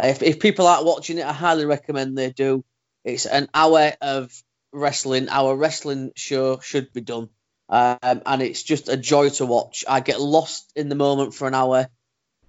If 0.02 0.22
if 0.22 0.40
people 0.40 0.66
aren't 0.66 0.86
watching 0.86 1.18
it, 1.18 1.26
I 1.26 1.32
highly 1.32 1.66
recommend 1.66 2.16
they 2.16 2.30
do. 2.30 2.64
It's 3.04 3.26
an 3.26 3.48
hour 3.52 3.92
of 4.00 4.32
wrestling. 4.72 5.28
Our 5.28 5.54
wrestling 5.54 6.12
show 6.16 6.58
should 6.60 6.92
be 6.92 7.00
done, 7.00 7.28
um, 7.68 8.22
and 8.26 8.42
it's 8.42 8.62
just 8.62 8.88
a 8.88 8.96
joy 8.96 9.30
to 9.30 9.46
watch. 9.46 9.84
I 9.88 10.00
get 10.00 10.20
lost 10.20 10.72
in 10.74 10.88
the 10.88 10.94
moment 10.94 11.34
for 11.34 11.46
an 11.46 11.54
hour. 11.54 11.88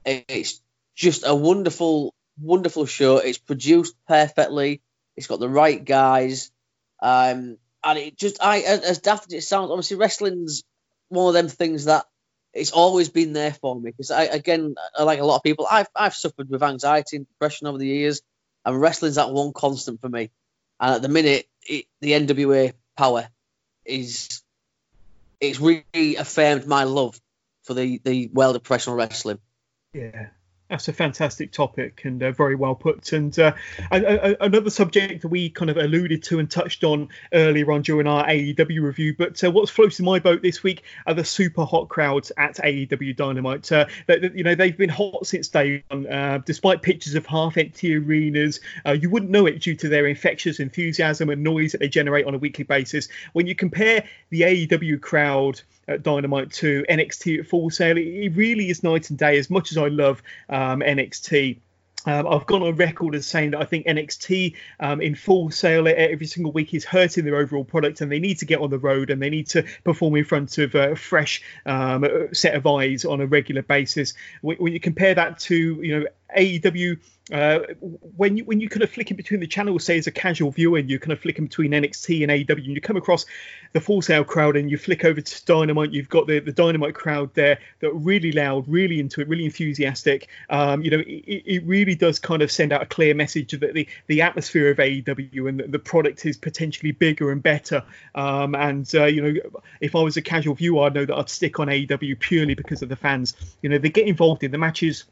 It's 0.05 0.61
just 0.95 1.23
a 1.25 1.35
wonderful, 1.35 2.13
wonderful 2.39 2.85
show. 2.85 3.17
It's 3.17 3.39
produced 3.39 3.95
perfectly. 4.07 4.81
It's 5.15 5.27
got 5.27 5.39
the 5.39 5.49
right 5.49 5.83
guys. 5.83 6.51
Um, 7.01 7.57
and 7.85 7.99
it 7.99 8.17
just 8.17 8.41
I 8.41 8.61
as 8.61 8.99
daft 8.99 9.27
as 9.27 9.33
it 9.33 9.41
sounds, 9.41 9.69
obviously 9.69 9.97
wrestling's 9.97 10.63
one 11.09 11.27
of 11.27 11.33
them 11.33 11.47
things 11.47 11.85
that 11.85 12.05
it's 12.53 12.71
always 12.71 13.09
been 13.09 13.33
there 13.33 13.53
for 13.53 13.75
me 13.75 13.91
because 13.91 14.11
I 14.11 14.23
again 14.23 14.75
like 14.99 15.19
a 15.19 15.25
lot 15.25 15.37
of 15.37 15.43
people 15.43 15.67
I've 15.69 15.87
I've 15.95 16.15
suffered 16.15 16.49
with 16.49 16.63
anxiety 16.63 17.17
and 17.17 17.27
depression 17.27 17.67
over 17.67 17.77
the 17.77 17.87
years, 17.87 18.21
and 18.65 18.81
wrestling's 18.81 19.15
that 19.15 19.31
one 19.31 19.53
constant 19.53 20.01
for 20.01 20.09
me. 20.09 20.31
And 20.79 20.95
at 20.95 21.01
the 21.01 21.09
minute, 21.09 21.47
it, 21.67 21.85
the 22.01 22.11
NWA 22.11 22.73
power 22.97 23.29
is 23.85 24.41
it's 25.39 25.59
really 25.59 26.15
affirmed 26.15 26.65
my 26.65 26.85
love 26.85 27.19
for 27.63 27.75
the 27.75 28.01
the 28.03 28.27
world 28.33 28.55
of 28.55 28.63
professional 28.63 28.95
wrestling. 28.95 29.39
Yeah, 29.93 30.27
that's 30.69 30.87
a 30.87 30.93
fantastic 30.93 31.51
topic 31.51 32.01
and 32.05 32.21
uh, 32.23 32.31
very 32.31 32.55
well 32.55 32.73
put. 32.73 33.13
And 33.13 33.37
uh, 33.37 33.53
another 33.91 34.71
subject 34.71 35.21
that 35.21 35.27
we 35.27 35.49
kind 35.49 35.69
of 35.69 35.77
alluded 35.77 36.23
to 36.23 36.39
and 36.39 36.49
touched 36.49 36.83
on 36.83 37.09
earlier 37.33 37.71
on 37.71 37.83
during 37.83 38.07
our 38.07 38.25
AEW 38.25 38.81
review. 38.81 39.15
But 39.15 39.43
uh, 39.43 39.51
what's 39.51 39.69
floating 39.69 40.05
my 40.05 40.17
boat 40.17 40.41
this 40.41 40.63
week 40.63 40.83
are 41.05 41.13
the 41.13 41.23
super 41.23 41.65
hot 41.65 41.89
crowds 41.89 42.31
at 42.37 42.55
AEW 42.55 43.15
Dynamite. 43.15 43.71
Uh, 43.71 43.85
you 44.33 44.43
know 44.43 44.55
they've 44.55 44.77
been 44.77 44.89
hot 44.89 45.27
since 45.27 45.49
day 45.49 45.83
one, 45.89 46.07
uh, 46.07 46.39
despite 46.45 46.81
pictures 46.81 47.13
of 47.13 47.25
half-empty 47.27 47.95
arenas. 47.97 48.59
Uh, 48.85 48.93
you 48.93 49.09
wouldn't 49.09 49.31
know 49.31 49.45
it 49.45 49.61
due 49.61 49.75
to 49.75 49.87
their 49.87 50.07
infectious 50.07 50.59
enthusiasm 50.59 51.29
and 51.29 51.43
noise 51.43 51.73
that 51.73 51.79
they 51.79 51.87
generate 51.87 52.25
on 52.25 52.33
a 52.33 52.39
weekly 52.39 52.63
basis. 52.63 53.07
When 53.33 53.45
you 53.45 53.53
compare 53.53 54.03
the 54.29 54.41
AEW 54.41 54.99
crowd 54.99 55.61
at 55.87 56.03
Dynamite 56.03 56.51
to 56.53 56.85
NXT 56.89 57.39
at 57.39 57.47
Full 57.47 57.69
Sail. 57.69 57.97
It, 57.97 58.35
really 58.35 58.69
is 58.69 58.83
night 58.83 59.09
and 59.09 59.19
day. 59.19 59.37
As 59.37 59.49
much 59.49 59.71
as 59.71 59.77
I 59.77 59.87
love 59.87 60.21
um, 60.49 60.81
NXT. 60.81 61.59
Um, 62.07 62.27
I've 62.27 62.45
gone 62.45 62.61
on 62.61 62.75
record 62.75 63.15
as 63.15 63.25
saying 63.25 63.51
that 63.51 63.61
I 63.61 63.65
think 63.65 63.87
NXT 63.87 64.55
um, 64.79 65.01
in 65.01 65.15
Full 65.15 65.49
Sail 65.49 65.87
every 65.87 66.27
single 66.27 66.51
week 66.51 66.75
is 66.75 66.85
hurting 66.85 67.25
their 67.25 67.37
overall 67.37 67.63
product, 67.63 68.01
and 68.01 68.11
they 68.11 68.19
need 68.19 68.37
to 68.39 68.45
get 68.45 68.59
on 68.59 68.69
the 68.69 68.77
road 68.77 69.09
and 69.09 69.19
they 69.19 69.31
need 69.31 69.47
to 69.47 69.63
perform 69.83 70.15
in 70.15 70.23
front 70.23 70.59
of 70.59 70.75
a 70.75 70.95
fresh 70.95 71.41
um, 71.65 72.05
set 72.31 72.53
of 72.53 72.67
eyes 72.67 73.05
on 73.05 73.21
a 73.21 73.25
regular 73.25 73.63
basis. 73.63 74.13
When 74.41 74.71
you 74.71 74.79
compare 74.79 75.15
that 75.15 75.39
to 75.39 75.55
you 75.55 75.99
know 75.99 76.05
AEW 76.37 76.97
uh, 77.33 77.59
when 78.15 78.37
you 78.37 78.45
when 78.45 78.59
you 78.59 78.69
kind 78.69 78.83
of 78.83 78.91
flick 78.91 79.09
in 79.09 79.17
between 79.17 79.39
the 79.39 79.47
channels, 79.47 79.83
say 79.83 79.97
as 79.97 80.05
a 80.05 80.11
casual 80.11 80.51
viewer, 80.51 80.77
and 80.77 80.87
you 80.87 80.99
kind 80.99 81.11
of 81.11 81.19
flick 81.19 81.39
in 81.39 81.45
between 81.45 81.71
NXT 81.71 82.21
and 82.21 82.31
AEW, 82.31 82.57
and 82.57 82.67
you 82.67 82.79
come 82.79 82.97
across 82.97 83.25
the 83.73 83.81
Full 83.81 84.03
Sail 84.03 84.23
crowd, 84.23 84.55
and 84.55 84.69
you 84.69 84.77
flick 84.77 85.03
over 85.03 85.19
to 85.19 85.45
Dynamite, 85.45 85.91
you've 85.91 86.09
got 86.09 86.27
the, 86.27 86.37
the 86.37 86.51
Dynamite 86.51 86.93
crowd 86.93 87.33
there 87.33 87.57
that 87.79 87.87
are 87.87 87.95
really 87.95 88.31
loud, 88.31 88.67
really 88.67 88.99
into 88.99 89.21
it, 89.21 89.27
really 89.27 89.45
enthusiastic. 89.45 90.27
Um, 90.51 90.83
you 90.83 90.91
know, 90.91 90.99
it, 90.99 91.43
it, 91.47 91.65
really 91.65 91.95
does 91.95 92.19
kind 92.19 92.43
of 92.43 92.51
send 92.51 92.71
out 92.71 92.83
a 92.83 92.85
clear 92.85 93.15
message 93.15 93.59
that 93.59 93.73
the 93.73 93.87
the 94.05 94.21
atmosphere 94.21 94.69
of 94.69 94.77
AEW 94.77 95.49
and 95.49 95.59
the, 95.59 95.67
the 95.67 95.79
product 95.79 96.27
is 96.27 96.37
potentially 96.37 96.91
bigger 96.91 97.31
and 97.31 97.41
better. 97.41 97.83
Um, 98.13 98.53
and 98.53 98.87
uh, 98.93 99.05
you 99.05 99.21
know, 99.21 99.59
if 99.81 99.95
I 99.95 100.01
was 100.03 100.15
a 100.15 100.21
casual 100.21 100.53
viewer, 100.53 100.85
I'd 100.85 100.93
know 100.93 101.05
that 101.05 101.17
I'd 101.17 101.29
stick 101.29 101.59
on 101.59 101.69
AEW 101.69 102.19
purely 102.19 102.53
because 102.53 102.83
of 102.83 102.89
the 102.89 102.95
fans. 102.95 103.33
You 103.63 103.69
know, 103.69 103.79
they 103.79 103.89
get 103.89 104.05
involved 104.07 104.43
in 104.43 104.51
the 104.51 104.59
matches 104.59 105.05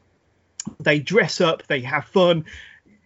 they 0.80 0.98
dress 0.98 1.40
up, 1.40 1.66
they 1.66 1.80
have 1.80 2.04
fun. 2.06 2.44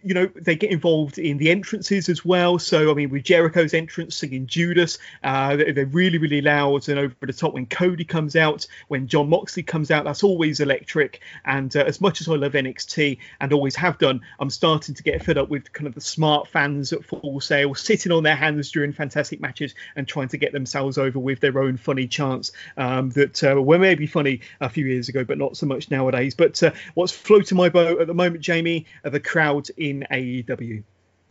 You 0.03 0.13
know, 0.13 0.29
they 0.35 0.55
get 0.55 0.71
involved 0.71 1.17
in 1.17 1.37
the 1.37 1.51
entrances 1.51 2.09
as 2.09 2.23
well. 2.23 2.57
So, 2.59 2.91
I 2.91 2.93
mean, 2.93 3.09
with 3.09 3.23
Jericho's 3.23 3.73
entrance 3.73 4.15
singing 4.15 4.47
Judas, 4.47 4.97
uh, 5.23 5.55
they're 5.55 5.85
really, 5.85 6.17
really 6.17 6.41
loud 6.41 6.87
and 6.87 6.99
over 6.99 7.15
the 7.21 7.33
top 7.33 7.53
when 7.53 7.65
Cody 7.65 8.05
comes 8.05 8.35
out, 8.35 8.65
when 8.87 9.07
Jon 9.07 9.29
Moxley 9.29 9.63
comes 9.63 9.91
out, 9.91 10.05
that's 10.05 10.23
always 10.23 10.59
electric. 10.59 11.21
And 11.45 11.75
uh, 11.75 11.81
as 11.81 11.99
much 11.99 12.21
as 12.21 12.29
I 12.29 12.35
love 12.35 12.53
NXT 12.53 13.17
and 13.41 13.53
always 13.53 13.75
have 13.75 13.97
done, 13.97 14.21
I'm 14.39 14.49
starting 14.49 14.95
to 14.95 15.03
get 15.03 15.23
fed 15.23 15.37
up 15.37 15.49
with 15.49 15.71
kind 15.73 15.87
of 15.87 15.95
the 15.95 16.01
smart 16.01 16.47
fans 16.47 16.93
at 16.93 17.03
Full 17.05 17.41
Sail 17.41 17.75
sitting 17.75 18.11
on 18.11 18.23
their 18.23 18.35
hands 18.35 18.71
during 18.71 18.93
fantastic 18.93 19.41
matches 19.41 19.75
and 19.95 20.07
trying 20.07 20.27
to 20.29 20.37
get 20.37 20.53
themselves 20.53 20.97
over 20.97 21.19
with 21.19 21.39
their 21.39 21.59
own 21.59 21.77
funny 21.77 22.07
chants 22.07 22.51
um, 22.77 23.09
that 23.11 23.43
uh, 23.43 23.61
were 23.61 23.79
maybe 23.79 24.07
funny 24.07 24.41
a 24.61 24.69
few 24.69 24.85
years 24.85 25.09
ago, 25.09 25.23
but 25.23 25.37
not 25.37 25.57
so 25.57 25.65
much 25.65 25.89
nowadays. 25.89 26.35
But 26.35 26.61
uh, 26.61 26.71
what's 26.93 27.11
floating 27.11 27.57
my 27.57 27.69
boat 27.69 28.01
at 28.01 28.07
the 28.07 28.13
moment, 28.13 28.41
Jamie, 28.41 28.85
are 29.03 29.09
the 29.09 29.19
crowd 29.19 29.67
in 29.77 29.88
AEW. 30.11 30.83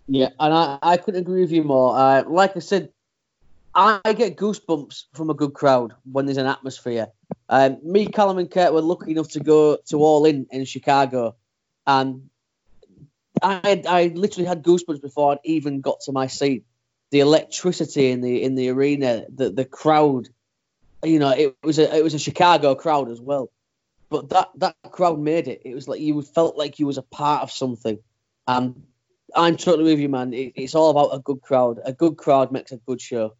Yeah, 0.08 0.30
and 0.40 0.54
I, 0.54 0.78
I 0.80 0.96
couldn't 0.96 1.20
agree 1.20 1.42
with 1.42 1.52
you 1.52 1.64
more. 1.64 1.96
Uh, 1.96 2.24
like 2.26 2.56
I 2.56 2.60
said, 2.60 2.90
I, 3.74 4.00
get 4.14 4.36
goosebumps 4.36 5.04
from 5.12 5.30
a 5.30 5.34
good 5.34 5.52
crowd 5.52 5.94
when 6.10 6.26
there's 6.26 6.38
an 6.38 6.46
atmosphere. 6.46 7.08
Um, 7.48 7.78
me, 7.82 8.06
Callum, 8.06 8.38
and 8.38 8.50
Kurt 8.50 8.72
were 8.72 8.80
lucky 8.80 9.12
enough 9.12 9.28
to 9.30 9.40
go 9.40 9.78
to 9.88 9.98
All 9.98 10.24
In 10.24 10.46
in 10.50 10.64
Chicago, 10.64 11.36
and 11.86 12.28
I 13.42 13.82
I 13.88 14.12
literally 14.14 14.46
had 14.46 14.62
goosebumps 14.62 15.00
before 15.00 15.32
I'd 15.32 15.38
even 15.44 15.80
got 15.80 16.00
to 16.02 16.12
my 16.12 16.26
seat. 16.26 16.64
The 17.10 17.20
electricity 17.20 18.10
in 18.10 18.20
the 18.20 18.42
in 18.42 18.54
the 18.54 18.70
arena, 18.70 19.26
the 19.32 19.50
the 19.50 19.64
crowd, 19.64 20.28
you 21.04 21.18
know, 21.18 21.30
it 21.30 21.56
was 21.62 21.78
a 21.78 21.96
it 21.96 22.02
was 22.02 22.14
a 22.14 22.18
Chicago 22.18 22.74
crowd 22.74 23.10
as 23.10 23.20
well, 23.20 23.50
but 24.10 24.30
that 24.30 24.50
that 24.56 24.76
crowd 24.90 25.20
made 25.20 25.48
it. 25.48 25.62
It 25.64 25.74
was 25.74 25.86
like 25.86 26.00
you 26.00 26.20
felt 26.22 26.56
like 26.56 26.78
you 26.78 26.86
was 26.86 26.98
a 26.98 27.02
part 27.02 27.42
of 27.42 27.52
something. 27.52 27.98
Um, 28.48 28.82
I'm 29.36 29.56
totally 29.56 29.92
with 29.92 30.00
you, 30.00 30.08
man. 30.08 30.32
It, 30.32 30.54
it's 30.56 30.74
all 30.74 30.90
about 30.90 31.14
a 31.14 31.20
good 31.20 31.42
crowd. 31.42 31.80
A 31.84 31.92
good 31.92 32.16
crowd 32.16 32.50
makes 32.50 32.72
a 32.72 32.78
good 32.78 33.00
show. 33.00 33.36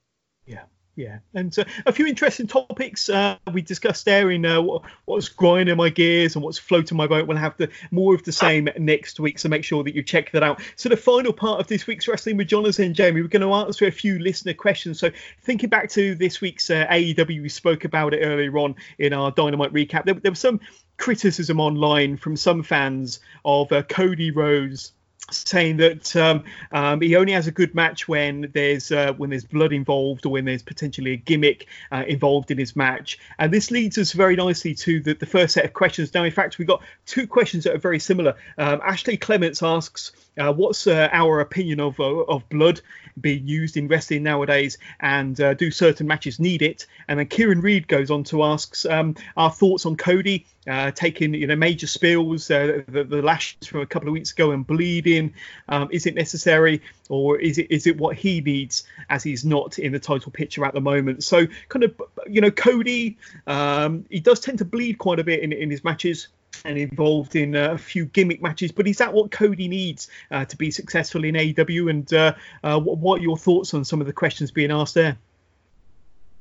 Yeah. 0.47 0.65
Yeah, 0.99 1.21
and 1.33 1.57
uh, 1.57 1.65
a 1.87 1.93
few 1.93 2.09
interesting 2.09 2.49
topics 2.49 3.09
uh, 3.09 3.37
we 3.53 3.63
discussed 3.63 4.05
there 4.05 4.33
in 4.33 4.45
uh, 4.45 4.61
what, 4.61 4.83
what's 5.05 5.29
grinding 5.29 5.77
my 5.77 5.91
gears 5.91 6.35
and 6.35 6.43
what's 6.43 6.59
floating 6.59 6.97
my 6.97 7.07
boat. 7.07 7.29
We'll 7.29 7.37
have 7.37 7.57
the 7.57 7.71
more 7.93 8.17
of 8.17 8.25
the 8.25 8.33
same 8.33 8.69
next 8.77 9.21
week, 9.21 9.39
so 9.39 9.49
make 9.49 9.63
sure 9.63 9.85
that 9.85 9.95
you 9.95 10.03
check 10.03 10.33
that 10.33 10.43
out. 10.43 10.61
So 10.75 10.89
the 10.89 10.97
final 10.97 11.33
part 11.33 11.61
of 11.61 11.69
this 11.69 11.87
week's 11.87 12.09
wrestling 12.09 12.37
with 12.37 12.49
Jonathan 12.49 12.87
and 12.87 12.95
Jamie, 12.97 13.23
we're 13.23 13.29
going 13.29 13.43
to 13.43 13.53
answer 13.53 13.87
a 13.87 13.93
few 13.93 14.19
listener 14.19 14.55
questions. 14.55 14.99
So 14.99 15.13
thinking 15.43 15.69
back 15.69 15.89
to 15.91 16.17
this 16.17 16.41
week's 16.41 16.69
uh, 16.69 16.85
AEW, 16.91 17.43
we 17.43 17.49
spoke 17.49 17.85
about 17.85 18.13
it 18.13 18.25
earlier 18.25 18.59
on 18.59 18.75
in 18.99 19.13
our 19.13 19.31
Dynamite 19.31 19.73
recap. 19.73 20.05
There, 20.05 20.15
there 20.15 20.33
was 20.33 20.41
some 20.41 20.59
criticism 20.97 21.61
online 21.61 22.17
from 22.17 22.35
some 22.35 22.65
fans 22.65 23.21
of 23.45 23.71
uh, 23.71 23.85
Cody 23.85 24.33
Rhodes 24.33 24.95
saying 25.31 25.77
that 25.79 26.17
um, 26.17 26.45
um, 26.73 27.01
he 27.01 27.17
only 27.17 27.33
has 27.33 27.47
a 27.47 27.53
good 27.53 27.75
match 27.75 28.09
when 28.09 28.51
there's 28.55 28.91
uh, 28.91 29.13
when 29.15 29.31
there's 29.31 29.45
blood 29.45 29.73
involved 29.73 30.27
or 30.27 30.31
when 30.31 30.45
there's 30.45 30.63
potentially 30.63 31.13
a 31.13 31.17
gimmick 31.17 31.67
uh, 31.93 32.05
involved 32.07 32.51
in 32.51 32.59
his 32.59 32.75
match. 32.77 33.19
And 33.39 33.53
this 33.53 33.71
leads 33.71 33.99
us 33.99 34.13
very 34.13 34.37
nicely 34.37 34.75
to 34.75 35.01
the, 35.01 35.15
the 35.15 35.27
first 35.27 35.55
set 35.55 35.65
of 35.65 35.73
questions. 35.73 36.15
Now, 36.15 36.25
in 36.25 36.33
fact, 36.33 36.59
we've 36.59 36.69
got 36.69 36.83
two 37.07 37.27
questions 37.27 37.65
that 37.65 37.75
are 37.75 37.79
very 37.79 37.99
similar. 37.99 38.37
Um, 38.57 38.81
Ashley 38.85 39.17
Clements 39.17 39.63
asks, 39.63 40.13
uh, 40.39 40.52
"What's 40.52 40.86
uh, 40.86 41.09
our 41.12 41.40
opinion 41.40 41.81
of 41.81 41.98
uh, 42.01 42.05
of 42.05 42.48
blood 42.48 42.81
being 43.20 43.47
used 43.47 43.77
in 43.77 43.89
wrestling 43.89 44.23
nowadays, 44.23 44.78
and 45.01 45.40
uh, 45.40 45.55
do 45.55 45.70
certain 45.70 46.06
matches 46.06 46.39
need 46.39 46.62
it?" 46.62 46.86
And 47.09 47.19
then 47.19 47.27
Kieran 47.27 47.60
Reed 47.60 47.89
goes 47.89 48.10
on 48.10 48.24
to 48.24 48.43
ask 48.44 48.85
um, 48.86 49.16
our 49.36 49.51
thoughts 49.51 49.86
on 49.86 49.97
Cody 49.97 50.47
uh, 50.69 50.90
taking 50.90 51.32
you 51.35 51.47
know 51.47 51.56
major 51.56 51.86
spills, 51.86 52.48
the, 52.48 52.85
the, 52.89 53.23
lashes 53.23 53.66
from 53.66 53.81
a 53.81 53.86
couple 53.86 54.09
of 54.09 54.12
weeks 54.12 54.32
ago 54.32 54.51
and 54.51 54.66
bleeding. 54.66 55.35
Um, 55.69 55.89
is 55.90 56.06
it 56.06 56.15
necessary, 56.15 56.82
or 57.09 57.39
is 57.39 57.59
it 57.59 57.70
is 57.70 57.86
it 57.86 57.97
what 57.97 58.16
he 58.16 58.40
needs 58.40 58.85
as 59.09 59.23
he's 59.23 59.44
not 59.44 59.78
in 59.78 59.93
the 59.93 59.98
title 59.98 60.31
picture 60.31 60.65
at 60.65 60.74
the 60.74 60.81
moment? 60.81 61.24
So 61.24 61.47
kind 61.69 61.85
of 61.85 62.01
you 62.28 62.40
know 62.40 62.51
Cody, 62.51 63.16
um, 63.47 64.05
he 64.10 64.20
does 64.20 64.40
tend 64.40 64.59
to 64.59 64.65
bleed 64.65 64.98
quite 64.98 65.19
a 65.19 65.24
bit 65.24 65.40
in, 65.40 65.52
in 65.52 65.70
his 65.70 65.82
matches 65.82 66.28
and 66.65 66.79
involved 66.79 67.37
in 67.37 67.57
uh, 67.57 67.73
a 67.73 67.79
few 67.79 68.07
gimmick 68.07 68.43
matches. 68.43 68.73
But 68.73 68.87
is 68.87 68.99
that 68.99 69.13
what 69.13 69.31
Cody 69.31 69.69
needs 69.69 70.09
uh, 70.31 70.45
to 70.47 70.57
be 70.57 70.71
successful 70.71 71.25
in 71.25 71.35
AEW? 71.35 71.91
And 71.91 72.13
uh, 72.13 72.35
uh, 72.63 72.81
what, 72.81 73.21
are 73.21 73.23
your 73.23 73.37
thoughts 73.37 73.75
on 73.75 73.85
some 73.85 74.01
of 74.01 74.07
the 74.07 74.13
questions 74.13 74.51
being 74.51 74.71
asked 74.71 74.95
there? 74.95 75.19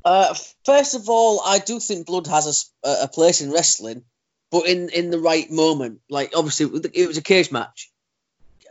Uh, 0.05 0.33
first 0.65 0.95
of 0.95 1.09
all, 1.09 1.41
I 1.45 1.59
do 1.59 1.79
think 1.79 2.07
blood 2.07 2.27
has 2.27 2.71
a, 2.83 3.03
a, 3.03 3.07
place 3.07 3.41
in 3.41 3.51
wrestling, 3.51 4.03
but 4.51 4.65
in, 4.65 4.89
in 4.89 5.09
the 5.09 5.19
right 5.19 5.51
moment. 5.51 5.99
Like 6.09 6.31
obviously, 6.33 6.79
it 6.93 7.07
was 7.07 7.17
a 7.17 7.21
cage 7.21 7.51
match. 7.51 7.91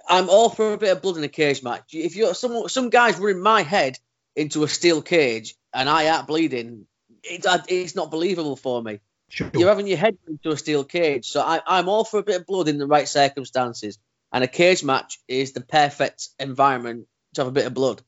I'm 0.08 0.30
all 0.30 0.48
for 0.48 0.72
a 0.72 0.78
bit 0.78 0.92
of 0.92 1.02
blood 1.02 1.16
in 1.16 1.24
a 1.24 1.28
cage 1.28 1.62
match. 1.62 1.90
If 1.92 2.16
you're 2.16 2.34
some 2.34 2.68
some 2.68 2.90
guys 2.90 3.18
were 3.18 3.30
in 3.30 3.42
my 3.42 3.62
head 3.62 3.98
into 4.34 4.62
a 4.62 4.68
steel 4.68 5.02
cage 5.02 5.56
and 5.74 5.88
I 5.88 6.08
aren't 6.08 6.28
bleeding, 6.28 6.86
it, 7.22 7.44
it's 7.68 7.96
not 7.96 8.10
believable 8.10 8.56
for 8.56 8.82
me. 8.82 9.00
Sure. 9.28 9.50
You're 9.54 9.68
having 9.68 9.88
your 9.88 9.98
head 9.98 10.16
into 10.28 10.50
a 10.50 10.56
steel 10.56 10.84
cage, 10.84 11.28
so 11.28 11.40
I, 11.40 11.60
I'm 11.66 11.88
all 11.88 12.04
for 12.04 12.18
a 12.18 12.22
bit 12.22 12.40
of 12.40 12.46
blood 12.46 12.68
in 12.68 12.78
the 12.78 12.86
right 12.86 13.08
circumstances. 13.08 13.98
And 14.32 14.44
a 14.44 14.48
cage 14.48 14.84
match 14.84 15.18
is 15.28 15.52
the 15.52 15.60
perfect 15.60 16.28
environment 16.38 17.06
to 17.34 17.42
have 17.42 17.48
a 17.48 17.52
bit 17.52 17.66
of 17.66 17.74
blood. 17.74 18.02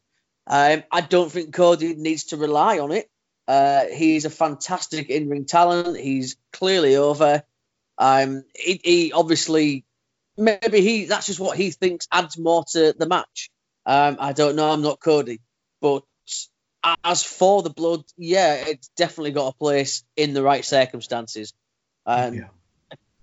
Um, 0.46 0.82
I 0.90 1.00
don't 1.00 1.30
think 1.30 1.54
Cody 1.54 1.94
needs 1.94 2.24
to 2.24 2.36
rely 2.36 2.78
on 2.78 2.92
it. 2.92 3.10
Uh, 3.46 3.84
he's 3.86 4.24
a 4.24 4.30
fantastic 4.30 5.10
in-ring 5.10 5.44
talent. 5.44 5.98
He's 5.98 6.36
clearly 6.52 6.96
over. 6.96 7.42
Um, 7.98 8.44
he, 8.54 8.80
he, 8.82 9.12
obviously 9.12 9.84
maybe 10.36 10.80
he 10.80 11.06
that's 11.06 11.26
just 11.26 11.40
what 11.40 11.56
he 11.56 11.70
thinks 11.70 12.06
adds 12.12 12.38
more 12.38 12.64
to 12.72 12.94
the 12.96 13.08
match. 13.08 13.50
Um, 13.84 14.16
I 14.20 14.32
don't 14.32 14.56
know. 14.56 14.70
I'm 14.70 14.82
not 14.82 15.00
Cody, 15.00 15.40
but 15.80 16.04
as 17.04 17.22
for 17.22 17.62
the 17.62 17.70
blood, 17.70 18.04
yeah, 18.16 18.54
it's 18.54 18.88
definitely 18.96 19.32
got 19.32 19.54
a 19.54 19.56
place 19.56 20.04
in 20.16 20.34
the 20.34 20.42
right 20.42 20.64
circumstances. 20.64 21.52
Um, 22.06 22.34
yeah. 22.34 22.48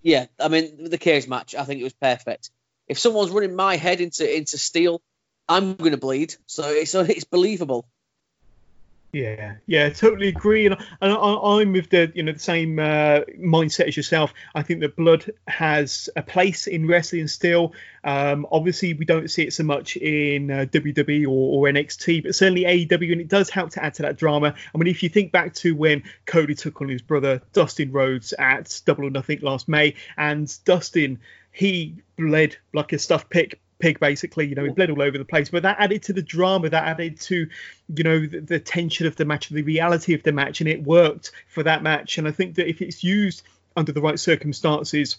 yeah, 0.01 0.25
I 0.39 0.47
mean 0.47 0.89
the 0.89 0.97
cage 0.97 1.27
match, 1.27 1.55
I 1.55 1.63
think 1.63 1.81
it 1.81 1.85
was 1.85 1.93
perfect. 1.93 2.51
If 2.87 2.99
someone's 2.99 3.31
running 3.31 3.55
my 3.55 3.77
head 3.77 4.01
into 4.01 4.37
into 4.37 4.57
steel, 4.57 5.01
I'm 5.47 5.75
going 5.75 5.91
to 5.91 5.97
bleed. 5.97 6.35
So 6.45 6.69
it's 6.69 6.91
so 6.91 7.01
it's 7.09 7.23
believable. 7.23 7.87
Yeah, 9.15 9.55
yeah, 9.65 9.87
totally 9.91 10.27
agree, 10.27 10.65
and, 10.65 10.75
and 10.99 11.13
I, 11.13 11.61
am 11.61 11.71
with 11.71 11.89
the 11.89 12.11
you 12.13 12.21
know 12.21 12.33
the 12.33 12.39
same 12.39 12.79
uh, 12.79 13.21
mindset 13.39 13.87
as 13.87 13.95
yourself. 13.95 14.33
I 14.53 14.61
think 14.61 14.81
that 14.81 14.97
blood 14.97 15.31
has 15.47 16.09
a 16.17 16.21
place 16.21 16.67
in 16.67 16.85
wrestling 16.85 17.29
still. 17.29 17.71
Um, 18.03 18.45
obviously, 18.51 18.93
we 18.93 19.05
don't 19.05 19.31
see 19.31 19.43
it 19.43 19.53
so 19.53 19.63
much 19.63 19.95
in 19.95 20.51
uh, 20.51 20.65
WWE 20.69 21.27
or, 21.27 21.29
or, 21.29 21.71
NXT, 21.71 22.23
but 22.23 22.35
certainly 22.35 22.65
AEW, 22.65 23.13
and 23.13 23.21
it 23.21 23.29
does 23.29 23.49
help 23.49 23.69
to 23.71 23.83
add 23.85 23.93
to 23.93 24.01
that 24.01 24.17
drama. 24.17 24.53
I 24.53 24.77
mean, 24.77 24.87
if 24.87 25.01
you 25.01 25.07
think 25.07 25.31
back 25.31 25.53
to 25.53 25.73
when 25.73 26.03
Cody 26.25 26.53
took 26.53 26.81
on 26.81 26.89
his 26.89 27.01
brother 27.01 27.41
Dustin 27.53 27.93
Rhodes 27.93 28.33
at 28.33 28.81
Double 28.83 29.05
or 29.05 29.11
Nothing 29.11 29.39
last 29.39 29.69
May, 29.69 29.95
and 30.17 30.53
Dustin 30.65 31.19
he 31.53 31.95
bled 32.17 32.57
like 32.73 32.91
a 32.91 32.99
stuffed 32.99 33.29
pig 33.29 33.57
pig 33.79 33.99
basically 33.99 34.47
you 34.47 34.55
know 34.55 34.63
he 34.63 34.69
bled 34.69 34.89
all 34.89 35.01
over 35.01 35.17
the 35.17 35.25
place 35.25 35.49
but 35.49 35.63
that 35.63 35.75
added 35.79 36.01
to 36.01 36.13
the 36.13 36.21
drama 36.21 36.69
that 36.69 36.85
added 36.85 37.19
to 37.19 37.47
you 37.95 38.03
know 38.03 38.25
the, 38.25 38.39
the, 38.39 38.59
tension 38.59 39.05
of 39.05 39.15
the 39.17 39.25
match 39.25 39.49
the 39.49 39.63
reality 39.63 40.13
of 40.13 40.23
the 40.23 40.31
match 40.31 40.61
and 40.61 40.69
it 40.69 40.81
worked 40.83 41.31
for 41.47 41.63
that 41.63 41.83
match. 41.83 42.17
And 42.17 42.27
i 42.27 42.31
think 42.31 42.55
that 42.55 42.69
if 42.69 42.81
it's 42.81 43.03
used 43.03 43.43
under 43.75 43.91
the 43.91 44.01
right 44.01 44.19
circumstances 44.19 45.17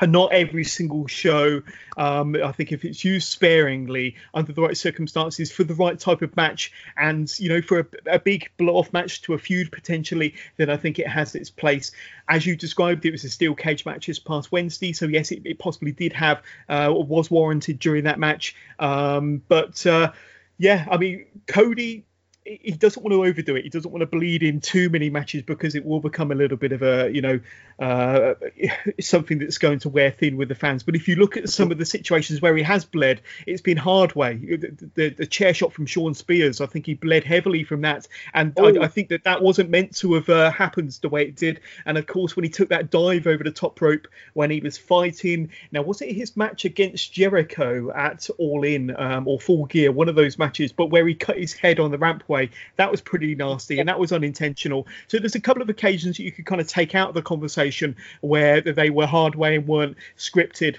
and 0.00 0.12
not 0.12 0.32
every 0.32 0.64
single 0.64 1.06
show. 1.06 1.62
Um, 1.96 2.36
I 2.36 2.52
think 2.52 2.72
if 2.72 2.84
it's 2.84 3.04
used 3.04 3.28
sparingly 3.28 4.16
under 4.34 4.52
the 4.52 4.62
right 4.62 4.76
circumstances 4.76 5.50
for 5.50 5.64
the 5.64 5.74
right 5.74 5.98
type 5.98 6.22
of 6.22 6.36
match, 6.36 6.72
and 6.96 7.32
you 7.38 7.48
know 7.48 7.60
for 7.60 7.80
a, 7.80 7.86
a 8.14 8.18
big 8.18 8.50
blow-off 8.56 8.92
match 8.92 9.22
to 9.22 9.34
a 9.34 9.38
feud 9.38 9.72
potentially, 9.72 10.34
then 10.56 10.70
I 10.70 10.76
think 10.76 10.98
it 10.98 11.08
has 11.08 11.34
its 11.34 11.50
place. 11.50 11.92
As 12.28 12.46
you 12.46 12.56
described, 12.56 13.04
it 13.04 13.12
was 13.12 13.24
a 13.24 13.30
steel 13.30 13.54
cage 13.54 13.84
match 13.84 14.06
this 14.06 14.18
past 14.18 14.52
Wednesday, 14.52 14.92
so 14.92 15.06
yes, 15.06 15.32
it, 15.32 15.42
it 15.44 15.58
possibly 15.58 15.92
did 15.92 16.12
have 16.12 16.42
uh, 16.68 16.92
was 16.94 17.30
warranted 17.30 17.78
during 17.78 18.04
that 18.04 18.18
match. 18.18 18.54
Um, 18.78 19.42
but 19.48 19.84
uh, 19.86 20.12
yeah, 20.58 20.86
I 20.90 20.96
mean 20.96 21.26
Cody 21.46 22.04
he 22.48 22.72
doesn't 22.72 23.02
want 23.02 23.12
to 23.12 23.24
overdo 23.24 23.56
it. 23.56 23.64
He 23.64 23.70
doesn't 23.70 23.90
want 23.90 24.00
to 24.00 24.06
bleed 24.06 24.42
in 24.42 24.60
too 24.60 24.88
many 24.90 25.10
matches 25.10 25.42
because 25.42 25.74
it 25.74 25.84
will 25.84 26.00
become 26.00 26.32
a 26.32 26.34
little 26.34 26.56
bit 26.56 26.72
of 26.72 26.82
a, 26.82 27.10
you 27.12 27.20
know, 27.20 27.40
uh, 27.78 28.34
something 29.00 29.38
that's 29.38 29.58
going 29.58 29.80
to 29.80 29.88
wear 29.88 30.10
thin 30.10 30.36
with 30.36 30.48
the 30.48 30.54
fans. 30.54 30.82
But 30.82 30.96
if 30.96 31.08
you 31.08 31.16
look 31.16 31.36
at 31.36 31.48
some 31.48 31.70
of 31.70 31.78
the 31.78 31.84
situations 31.84 32.40
where 32.40 32.56
he 32.56 32.62
has 32.62 32.84
bled, 32.84 33.20
it's 33.46 33.62
been 33.62 33.76
hard 33.76 34.14
way. 34.14 34.36
The, 34.36 34.90
the, 34.94 35.08
the 35.10 35.26
chair 35.26 35.52
shot 35.52 35.72
from 35.72 35.86
Shawn 35.86 36.14
Spears, 36.14 36.60
I 36.60 36.66
think 36.66 36.86
he 36.86 36.94
bled 36.94 37.24
heavily 37.24 37.64
from 37.64 37.82
that, 37.82 38.08
and 38.34 38.52
I, 38.58 38.84
I, 38.84 38.88
think 38.88 39.08
that 39.10 39.24
that 39.24 39.42
wasn't 39.42 39.70
meant 39.70 39.96
to 39.96 40.14
have 40.14 40.28
uh, 40.28 40.50
happened 40.50 40.98
the 41.02 41.08
way 41.08 41.22
it 41.24 41.36
did. 41.36 41.60
And 41.84 41.98
of 41.98 42.06
course, 42.06 42.36
when 42.36 42.44
he 42.44 42.50
took 42.50 42.70
that 42.70 42.90
dive 42.90 43.26
over 43.26 43.44
the 43.44 43.50
top 43.50 43.80
rope 43.80 44.08
when 44.34 44.50
he 44.50 44.60
was 44.60 44.78
fighting, 44.78 45.50
now 45.72 45.82
was 45.82 46.00
it 46.02 46.12
his 46.12 46.36
match 46.36 46.64
against 46.64 47.12
Jericho 47.12 47.90
at 47.90 48.28
All 48.38 48.64
In 48.64 48.94
um, 48.96 49.28
or 49.28 49.38
Full 49.38 49.66
Gear, 49.66 49.92
one 49.92 50.08
of 50.08 50.14
those 50.14 50.38
matches, 50.38 50.72
but 50.72 50.86
where 50.86 51.06
he 51.06 51.14
cut 51.14 51.38
his 51.38 51.52
head 51.52 51.78
on 51.78 51.90
the 51.90 51.98
rampway 51.98 52.37
That 52.76 52.90
was 52.90 53.00
pretty 53.00 53.34
nasty, 53.34 53.78
and 53.78 53.88
that 53.88 53.98
was 53.98 54.12
unintentional. 54.12 54.86
So 55.08 55.18
there's 55.18 55.34
a 55.34 55.40
couple 55.40 55.62
of 55.62 55.68
occasions 55.68 56.16
that 56.16 56.22
you 56.22 56.32
could 56.32 56.46
kind 56.46 56.60
of 56.60 56.68
take 56.68 56.94
out 56.94 57.10
of 57.10 57.14
the 57.14 57.22
conversation 57.22 57.96
where 58.20 58.60
they 58.60 58.90
were 58.90 59.06
hard 59.06 59.34
way 59.34 59.56
and 59.56 59.66
weren't 59.66 59.96
scripted. 60.16 60.76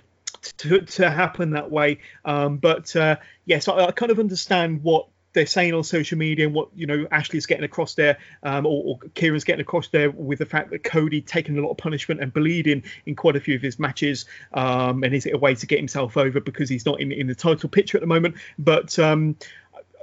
to, 0.57 0.81
to 0.81 1.10
happen 1.10 1.52
that 1.52 1.69
way. 1.69 1.99
Um, 2.23 2.57
but 2.57 2.95
uh, 2.95 3.18
yes, 3.45 3.68
I, 3.68 3.88
I, 3.88 3.91
kind 3.91 4.11
of 4.11 4.19
understand 4.19 4.84
what 4.84 5.07
they're 5.34 5.45
saying 5.45 5.73
on 5.73 5.84
social 5.84 6.18
media 6.18 6.45
and 6.45 6.56
what 6.56 6.69
you 6.76 6.88
know 6.88 7.07
Ashley's 7.11 7.45
getting 7.45 7.64
across 7.64 7.95
there, 7.95 8.18
um, 8.44 8.65
or, 8.65 8.84
or, 8.86 8.99
Kieran's 9.14 9.44
getting 9.44 9.61
across 9.61 9.90
there 9.90 10.10
with 10.10 10.40
the 10.40 10.45
fact 10.45 10.72
that 10.72 10.84
Cody 10.84 11.22
taking 11.22 11.57
a 11.57 11.61
lot 11.61 11.72
of 11.72 11.77
punishment 11.77 12.22
and 12.22 12.34
bleeding 12.34 12.84
in 13.06 13.15
quite 13.15 13.36
a 13.36 13.40
few 13.40 13.56
of 13.56 13.61
his 13.61 13.80
matches, 13.80 14.26
um, 14.53 15.03
and 15.03 15.14
is 15.14 15.26
it 15.26 15.34
a 15.34 15.38
way 15.38 15.56
to 15.56 15.68
get 15.68 15.77
himself 15.77 16.18
over 16.18 16.40
because 16.40 16.69
he's 16.69 16.86
not 16.86 16.99
in 16.99 17.11
in 17.11 17.27
the 17.27 17.36
title 17.36 17.69
picture 17.69 17.98
at 17.98 18.02
the 18.02 18.07
moment? 18.07 18.36
But 18.57 18.98
um, 18.98 19.36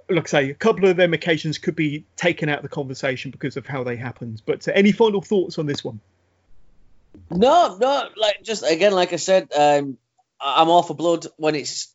like 0.08 0.28
I 0.28 0.42
say, 0.42 0.50
a 0.50 0.54
couple 0.54 0.88
of 0.88 0.96
them 0.96 1.12
occasions 1.14 1.58
could 1.58 1.76
be 1.76 2.04
taken 2.16 2.48
out 2.48 2.58
of 2.58 2.62
the 2.62 2.68
conversation 2.68 3.30
because 3.30 3.56
of 3.56 3.66
how 3.66 3.84
they 3.84 3.96
happened. 3.96 4.42
But 4.44 4.66
uh, 4.68 4.72
any 4.74 4.92
final 4.92 5.20
thoughts 5.20 5.58
on 5.58 5.66
this 5.66 5.82
one? 5.82 6.00
No, 7.30 7.76
no, 7.80 8.08
like 8.16 8.42
just 8.42 8.62
again, 8.62 8.92
like 8.92 9.12
I 9.12 9.16
said, 9.16 9.52
um, 9.56 9.98
I'm 10.40 10.68
all 10.68 10.82
for 10.82 10.94
blood 10.94 11.26
when 11.36 11.54
it's 11.54 11.94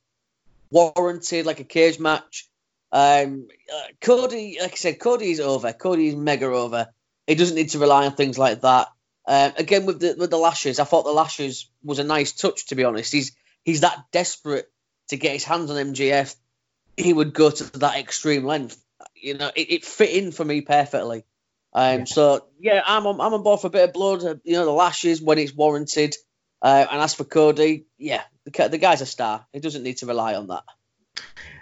warranted, 0.71 1.45
like 1.45 1.59
a 1.59 1.65
cage 1.65 1.99
match. 1.99 2.49
Um, 2.91 3.47
uh, 3.73 3.83
Cody, 4.01 4.57
like 4.61 4.73
I 4.73 4.75
said, 4.75 4.99
Cody's 4.99 5.39
over. 5.39 5.71
Cody's 5.73 6.15
mega 6.15 6.47
over. 6.47 6.88
He 7.27 7.35
doesn't 7.35 7.55
need 7.55 7.69
to 7.69 7.79
rely 7.79 8.05
on 8.05 8.13
things 8.13 8.38
like 8.38 8.61
that. 8.61 8.88
Um, 9.27 9.53
again, 9.57 9.85
with 9.85 9.99
the 9.99 10.15
with 10.17 10.31
the 10.31 10.38
lashes, 10.38 10.79
I 10.79 10.83
thought 10.83 11.03
the 11.03 11.11
lashes 11.11 11.69
was 11.83 11.99
a 11.99 12.03
nice 12.03 12.33
touch. 12.33 12.67
To 12.67 12.75
be 12.75 12.83
honest, 12.83 13.13
he's 13.13 13.35
he's 13.63 13.81
that 13.81 14.05
desperate 14.11 14.69
to 15.09 15.17
get 15.17 15.33
his 15.33 15.43
hands 15.43 15.69
on 15.69 15.93
MJF. 15.93 16.35
He 16.97 17.13
would 17.13 17.34
go 17.34 17.49
to 17.49 17.80
that 17.80 17.97
extreme 17.97 18.43
length. 18.43 18.81
You 19.15 19.38
know, 19.38 19.51
it, 19.55 19.72
it 19.72 19.85
fit 19.85 20.11
in 20.11 20.31
for 20.31 20.45
me 20.45 20.61
perfectly. 20.61 21.23
Um, 21.73 21.99
yeah. 21.99 22.05
So 22.05 22.45
yeah, 22.59 22.81
I'm 22.85 23.07
on, 23.07 23.22
I'm 23.22 23.34
on 23.34 23.43
board 23.43 23.61
for 23.61 23.68
a 23.68 23.72
bit 23.72 23.85
of 23.85 23.93
blood. 23.93 24.23
Uh, 24.23 24.35
you 24.43 24.53
know, 24.53 24.65
the 24.65 24.72
lashes 24.72 25.22
when 25.22 25.38
it's 25.38 25.53
warranted. 25.53 26.15
Uh, 26.61 26.85
and 26.91 27.01
as 27.01 27.15
for 27.15 27.23
Cody, 27.23 27.85
yeah, 27.97 28.22
the, 28.45 28.68
the 28.68 28.77
guy's 28.77 29.01
a 29.01 29.05
star. 29.05 29.45
He 29.51 29.59
doesn't 29.59 29.84
need 29.84 29.97
to 29.97 30.05
rely 30.05 30.35
on 30.35 30.47
that. 30.47 30.63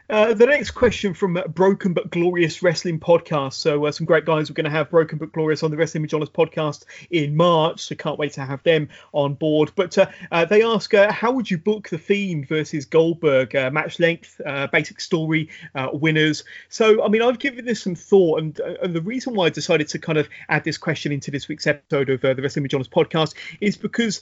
Uh, 0.10 0.34
the 0.34 0.46
next 0.48 0.72
question 0.72 1.14
from 1.14 1.40
Broken 1.50 1.94
but 1.94 2.10
Glorious 2.10 2.64
Wrestling 2.64 3.00
Podcast. 3.00 3.54
So, 3.54 3.86
uh, 3.86 3.92
some 3.92 4.08
great 4.08 4.26
guys. 4.26 4.50
We're 4.50 4.56
going 4.56 4.64
to 4.64 4.72
have 4.72 4.90
Broken 4.90 5.20
but 5.20 5.32
Glorious 5.32 5.62
on 5.62 5.70
the 5.70 5.78
Wrestling 5.78 6.08
Johners 6.08 6.32
podcast 6.32 6.86
in 7.12 7.38
March. 7.38 7.82
So, 7.82 7.94
can't 7.94 8.18
wait 8.18 8.34
to 8.34 8.42
have 8.42 8.64
them 8.64 8.90
on 9.14 9.36
board. 9.36 9.72
But 9.76 9.96
uh, 10.00 10.08
uh 10.32 10.46
they 10.46 10.64
ask, 10.64 10.92
how 10.96 11.32
would 11.32 11.52
you 11.52 11.60
book 11.60 11.90
The 11.90 12.00
Fiend 12.00 12.48
versus 12.48 12.86
Goldberg? 12.86 13.54
match 13.72 14.00
length, 14.00 14.42
basic 14.72 15.00
story, 15.00 15.50
winners. 15.94 16.44
So, 16.70 17.04
I 17.04 17.08
mean, 17.08 17.22
I've 17.22 17.38
given 17.38 17.66
this 17.66 17.84
some 17.84 17.94
thought. 17.94 18.40
And, 18.42 18.60
and, 18.60 18.96
the 18.96 19.02
reason 19.02 19.36
why 19.36 19.46
I 19.46 19.50
decided 19.50 19.90
to 19.90 20.00
kind 20.00 20.18
of 20.18 20.28
add 20.50 20.64
this 20.64 20.78
question 20.80 21.12
into 21.12 21.30
this 21.30 21.48
week's 21.48 21.68
episode 21.68 22.10
of 22.10 22.22
the 22.22 22.42
Wrestling 22.42 22.68
Johners 22.68 22.88
podcast 22.88 23.36
is 23.62 23.78
because 23.78 24.22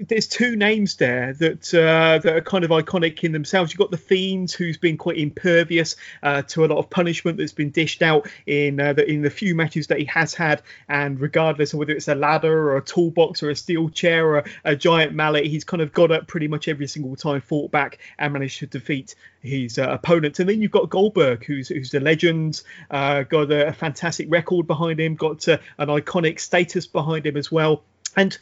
there's 0.00 0.26
two 0.26 0.56
names 0.56 0.96
there 0.96 1.32
that 1.34 1.72
uh, 1.74 2.18
that 2.18 2.36
are 2.36 2.40
kind 2.40 2.64
of 2.64 2.70
iconic 2.70 3.22
in 3.22 3.32
themselves. 3.32 3.72
You've 3.72 3.78
got 3.78 3.90
the 3.90 3.96
Fiend, 3.96 4.50
who's 4.50 4.76
been 4.76 4.96
quite 4.96 5.18
impervious 5.18 5.96
uh, 6.22 6.42
to 6.42 6.64
a 6.64 6.66
lot 6.66 6.78
of 6.78 6.90
punishment 6.90 7.38
that's 7.38 7.52
been 7.52 7.70
dished 7.70 8.02
out 8.02 8.28
in 8.46 8.80
uh, 8.80 8.92
the 8.92 9.08
in 9.08 9.22
the 9.22 9.30
few 9.30 9.54
matches 9.54 9.86
that 9.88 9.98
he 9.98 10.04
has 10.06 10.34
had, 10.34 10.62
and 10.88 11.20
regardless 11.20 11.72
of 11.72 11.78
whether 11.78 11.92
it's 11.92 12.08
a 12.08 12.14
ladder 12.14 12.70
or 12.70 12.76
a 12.76 12.82
toolbox 12.82 13.42
or 13.42 13.50
a 13.50 13.56
steel 13.56 13.88
chair 13.88 14.26
or 14.26 14.38
a, 14.38 14.44
a 14.64 14.76
giant 14.76 15.14
mallet, 15.14 15.46
he's 15.46 15.64
kind 15.64 15.82
of 15.82 15.92
got 15.92 16.10
up 16.10 16.26
pretty 16.26 16.48
much 16.48 16.68
every 16.68 16.86
single 16.86 17.16
time, 17.16 17.40
fought 17.40 17.70
back, 17.70 17.98
and 18.18 18.32
managed 18.32 18.58
to 18.58 18.66
defeat 18.66 19.14
his 19.42 19.78
uh, 19.78 19.88
opponents. 19.88 20.40
And 20.40 20.48
then 20.48 20.60
you've 20.60 20.70
got 20.70 20.90
Goldberg, 20.90 21.44
who's 21.44 21.68
who's 21.68 21.94
a 21.94 22.00
legend, 22.00 22.62
uh, 22.90 23.22
got 23.22 23.50
a, 23.50 23.68
a, 23.68 23.72
fantastic 23.72 24.30
record 24.30 24.66
behind 24.66 25.00
him, 25.00 25.14
got 25.14 25.48
uh, 25.48 25.58
an 25.78 25.88
iconic 25.88 26.40
status 26.40 26.86
behind 26.86 27.26
him 27.26 27.36
as 27.36 27.50
well. 27.50 27.82
And 28.16 28.36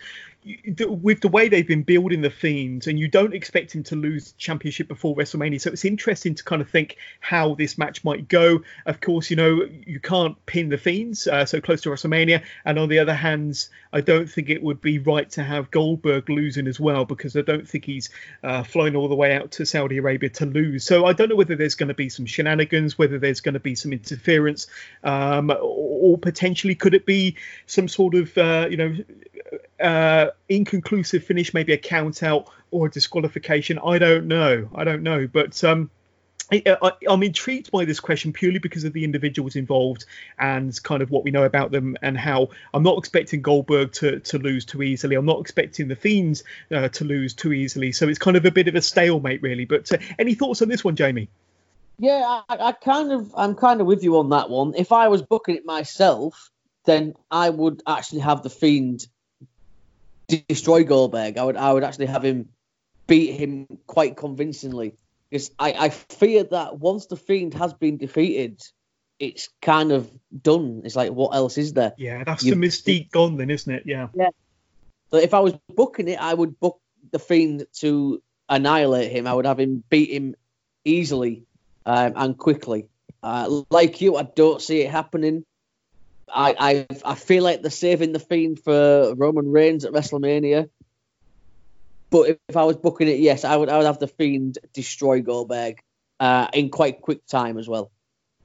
with 0.89 1.21
the 1.21 1.29
way 1.29 1.49
they've 1.49 1.67
been 1.67 1.83
building 1.83 2.23
the 2.23 2.31
Fiends, 2.31 2.87
and 2.87 2.99
you 2.99 3.09
don't 3.09 3.35
expect 3.35 3.75
him 3.75 3.83
to 3.85 3.97
lose 3.97 4.33
championship 4.33 4.89
before 4.89 5.15
WrestleMania, 5.15 5.61
so 5.61 5.71
it's 5.71 5.85
interesting 5.85 6.35
to 6.37 6.45
kind 6.45 6.63
of 6.63 6.71
think 6.71 6.97
how 7.21 7.55
this 7.55 7.77
match 7.77 8.05
might 8.05 8.29
go. 8.29 8.63
Of 8.87 9.01
course, 9.01 9.31
you 9.31 9.37
know 9.37 9.69
you 9.87 10.01
can't 10.01 10.45
pin 10.47 10.69
the 10.69 10.79
Fiends 10.79 11.27
uh, 11.27 11.45
so 11.45 11.61
close 11.61 11.83
to 11.83 11.91
WrestleMania, 11.91 12.43
and 12.65 12.79
on 12.79 12.89
the 12.89 12.99
other 12.99 13.15
hand, 13.15 13.69
I 13.93 14.01
don't 14.01 14.31
think 14.31 14.49
it 14.49 14.63
would 14.63 14.81
be 14.81 14.99
right 14.99 15.29
to 15.31 15.43
have 15.43 15.71
Goldberg 15.71 16.29
losing 16.29 16.67
as 16.67 16.79
well 16.79 17.05
because 17.05 17.37
I 17.37 17.43
don't 17.43 17.69
think 17.69 17.85
he's 17.85 18.11
uh, 18.43 18.63
flown 18.63 18.97
all 18.97 19.09
the 19.09 19.15
way 19.15 19.35
out 19.35 19.53
to 19.53 19.67
Saudi 19.67 19.99
Arabia 19.99 20.31
to 20.31 20.47
lose. 20.47 20.85
So 20.85 21.07
I 21.07 21.13
don't 21.13 21.29
know 21.29 21.37
whether 21.37 21.57
there's 21.57 21.75
going 21.75 21.89
to 21.89 21.95
be 21.95 22.09
some 22.09 22.27
shenanigans, 22.27 22.97
whether 22.97 23.19
there's 23.19 23.41
going 23.41 23.55
to 23.55 23.61
be 23.61 23.75
some 23.75 23.93
interference, 23.93 24.67
um, 25.05 25.53
or 25.61 26.17
potentially 26.19 26.75
could 26.75 26.95
it 26.95 27.07
be 27.07 27.37
some 27.67 27.89
sort 27.89 28.15
of 28.15 28.37
uh, 28.39 28.69
you 28.71 28.77
know 28.77 28.97
uh, 29.81 30.27
inconclusive 30.49 31.25
finish, 31.25 31.55
maybe 31.55 31.73
a 31.73 31.79
count 31.79 32.23
out 32.23 32.51
or 32.71 32.87
a 32.87 32.91
disqualification. 32.91 33.79
I 33.79 33.99
don't 33.99 34.27
know. 34.27 34.69
I 34.75 34.85
don't 34.85 35.03
know. 35.03 35.27
But 35.27 35.63
um, 35.65 35.91
I, 36.51 36.93
am 37.09 37.23
intrigued 37.23 37.71
by 37.71 37.85
this 37.85 38.01
question 38.01 38.33
purely 38.33 38.59
because 38.59 38.85
of 38.85 38.93
the 38.93 39.05
individuals 39.05 39.57
involved 39.57 40.07
and 40.39 40.81
kind 40.83 41.03
of 41.03 41.11
what 41.11 41.25
we 41.25 41.31
know 41.31 41.45
about 41.45 41.71
them 41.71 41.97
and 42.01 42.17
how 42.17 42.49
I'm 42.73 42.83
not 42.83 42.99
expecting 42.99 43.43
Goldberg 43.43 43.93
to, 43.95 44.21
to 44.21 44.39
lose 44.39 44.65
too 44.65 44.83
easily. 44.83 45.17
I'm 45.17 45.27
not 45.27 45.41
expecting 45.41 45.89
the 45.89 45.97
Fiends 45.97 46.45
uh, 46.71 46.89
to 46.89 47.05
lose 47.05 47.35
too 47.35 47.53
easily. 47.53 47.93
So 47.93 48.09
it's 48.09 48.19
kind 48.19 48.37
of 48.37 48.45
a 48.47 48.51
bit 48.51 48.69
of 48.69 48.75
a 48.75 48.83
stalemate, 48.83 49.43
really. 49.43 49.67
But 49.67 49.93
uh, 49.93 49.99
any 50.19 50.35
thoughts 50.35 50.63
on 50.63 50.69
this 50.69 50.83
one, 50.83 50.97
Jamie? 50.97 51.29
Yeah, 51.99 52.43
I, 52.49 52.57
I 52.57 52.73
kind 52.73 53.13
of, 53.13 53.35
I'm 53.37 53.55
kind 53.55 53.81
of 53.81 53.87
with 53.87 54.03
you 54.03 54.19
on 54.19 54.31
that 54.31 54.49
one. 54.49 54.75
If 54.77 54.93
I 54.93 55.09
was 55.09 55.21
booking 55.21 55.57
it 55.57 55.67
myself, 55.67 56.51
then 56.87 57.15
I 57.31 57.51
would 57.51 57.83
actually 57.87 58.21
have 58.21 58.43
the 58.43 58.51
Fiend 58.51 59.07
destroy 60.29 60.85
Goldberg. 60.85 61.39
I 61.39 61.45
would 61.45 61.57
I 61.57 61.73
would 61.73 61.85
actually 61.85 62.07
have 62.07 62.25
him 62.25 62.49
beat 63.07 63.33
him 63.33 63.67
quite 63.87 64.17
convincingly 64.17 64.95
because 65.31 65.51
I, 65.59 65.73
I 65.73 65.89
fear 65.91 66.45
that 66.45 66.79
once 66.79 67.07
the 67.07 67.17
Fiend 67.17 67.55
has 67.55 67.75
been 67.75 67.97
defeated, 67.97 68.63
it's 69.19 69.49
kind 69.61 69.93
of 69.93 70.11
done. 70.43 70.83
It's 70.85 70.97
like 70.97 71.13
what 71.13 71.35
else 71.35 71.59
is 71.59 71.73
there? 71.73 71.95
Yeah, 71.97 72.25
that's 72.25 72.45
you, 72.45 72.55
the 72.55 72.61
mystique 72.61 73.11
gone 73.11 73.37
then, 73.37 73.51
isn't 73.51 73.73
it? 73.73 73.83
Yeah. 73.87 74.09
Yeah. 74.15 74.31
But 75.11 75.25
if 75.25 75.35
I 75.35 75.41
was 75.41 75.55
booking 75.75 76.09
it, 76.09 76.21
I 76.21 76.33
would 76.35 76.61
book 76.61 76.81
the 77.11 77.19
Fiend 77.19 77.67
to 77.81 78.23
annihilate 78.49 79.11
him. 79.11 79.27
I 79.27 79.35
would 79.35 79.47
have 79.47 79.59
him 79.59 79.83
beat 79.89 80.11
him 80.11 80.35
easily 80.85 81.45
um, 81.87 82.13
and 82.17 82.39
quickly. 82.39 82.89
Uh, 83.23 83.63
like 83.71 84.01
you, 84.01 84.17
I 84.17 84.23
don't 84.23 84.61
see 84.61 84.83
it 84.83 84.91
happening. 84.91 85.45
I, 86.35 86.55
I 86.59 86.87
I 87.05 87.15
feel 87.15 87.43
like 87.43 87.63
they're 87.63 87.71
saving 87.71 88.13
the 88.13 88.21
fiend 88.21 88.61
for 88.61 89.15
Roman 89.17 89.51
Reigns 89.51 89.85
at 89.85 89.93
WrestleMania. 89.93 90.69
But 92.11 92.31
if, 92.31 92.37
if 92.49 92.57
I 92.57 92.65
was 92.65 92.77
booking 92.77 93.09
it, 93.09 93.19
yes, 93.19 93.45
I 93.45 93.57
would 93.57 93.69
I 93.69 93.77
would 93.77 93.87
have 93.87 93.99
the 93.99 94.09
fiend 94.09 94.59
destroy 94.73 95.21
Goldberg 95.21 95.81
uh, 96.21 96.49
in 96.53 96.71
quite 96.71 97.03
quick 97.03 97.27
time 97.27 97.59
as 97.59 97.69
well. 97.69 97.91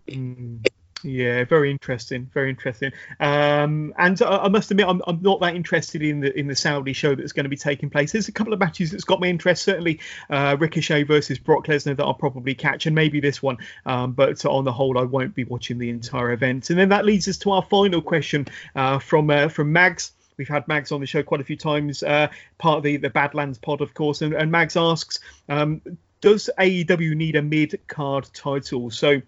Mm. 0.10 0.65
Yeah, 1.04 1.44
very 1.44 1.70
interesting, 1.70 2.30
very 2.34 2.50
interesting. 2.50 2.94
Um, 3.20 3.94
and 3.98 4.22
I, 4.22 4.38
I, 4.38 4.48
must 4.48 4.72
admit, 4.72 4.88
I'm, 4.88 5.02
I'm 5.06 5.22
not 5.22 5.42
that 5.42 5.54
interested 5.54 6.02
in 6.02 6.22
the 6.22 6.38
in 6.38 6.48
the 6.48 6.56
Saudi 6.56 6.94
show 6.94 7.14
that's 7.14 7.34
going 7.34 7.44
to 7.44 7.50
be 7.50 7.58
taking 7.58 7.90
place. 7.90 8.14
There's 8.14 8.30
a 8.30 8.32
couple 8.32 8.54
of 8.54 8.60
matches 8.60 8.92
that's 8.92 9.04
got 9.04 9.20
my 9.20 9.28
interest. 9.28 9.64
Certainly, 9.64 10.00
uh, 10.30 10.56
Ricochet 10.58 11.04
versus 11.04 11.40
Brock 11.40 11.68
Lesnar 11.68 11.98
that 11.98 12.04
I'll 12.04 12.14
probably 12.14 12.56
catch, 12.56 12.86
and 12.86 12.96
maybe 12.96 13.20
this 13.20 13.44
one. 13.44 13.58
Um, 13.86 14.14
but 14.14 14.46
on 14.46 14.64
the 14.64 14.72
whole, 14.72 14.98
I 14.98 15.04
won't 15.04 15.36
be 15.36 15.44
watching 15.44 15.78
the 15.78 15.90
entire 15.90 16.32
event. 16.32 16.70
And 16.70 16.80
then 16.80 16.90
that 16.90 17.06
leads 17.06 17.28
us 17.28 17.38
to 17.40 17.52
our 17.52 17.64
final 17.64 18.02
question 18.02 18.48
uh, 18.76 19.00
from 19.00 19.30
uh, 19.30 19.50
from 19.50 19.74
Mags. 19.74 20.14
We've 20.38 20.48
had 20.48 20.68
Mags 20.68 20.92
on 20.92 21.02
the 21.02 21.06
show 21.06 21.22
quite 21.22 21.42
a 21.42 21.44
few 21.44 21.58
times, 21.58 22.02
uh, 22.02 22.30
part 22.58 22.78
of 22.78 22.84
the, 22.84 22.98
the 22.98 23.10
Badlands 23.10 23.60
pod, 23.60 23.82
of 23.82 23.94
course. 23.94 24.22
And, 24.22 24.34
and 24.34 24.52
Mags 24.52 24.76
asks, 24.76 25.20
um, 25.48 25.82
does 26.22 26.50
AEW 26.58 27.16
need 27.16 27.36
a 27.36 27.42
mid 27.42 27.80
card 27.88 28.28
title? 28.34 28.90
So 28.90 29.22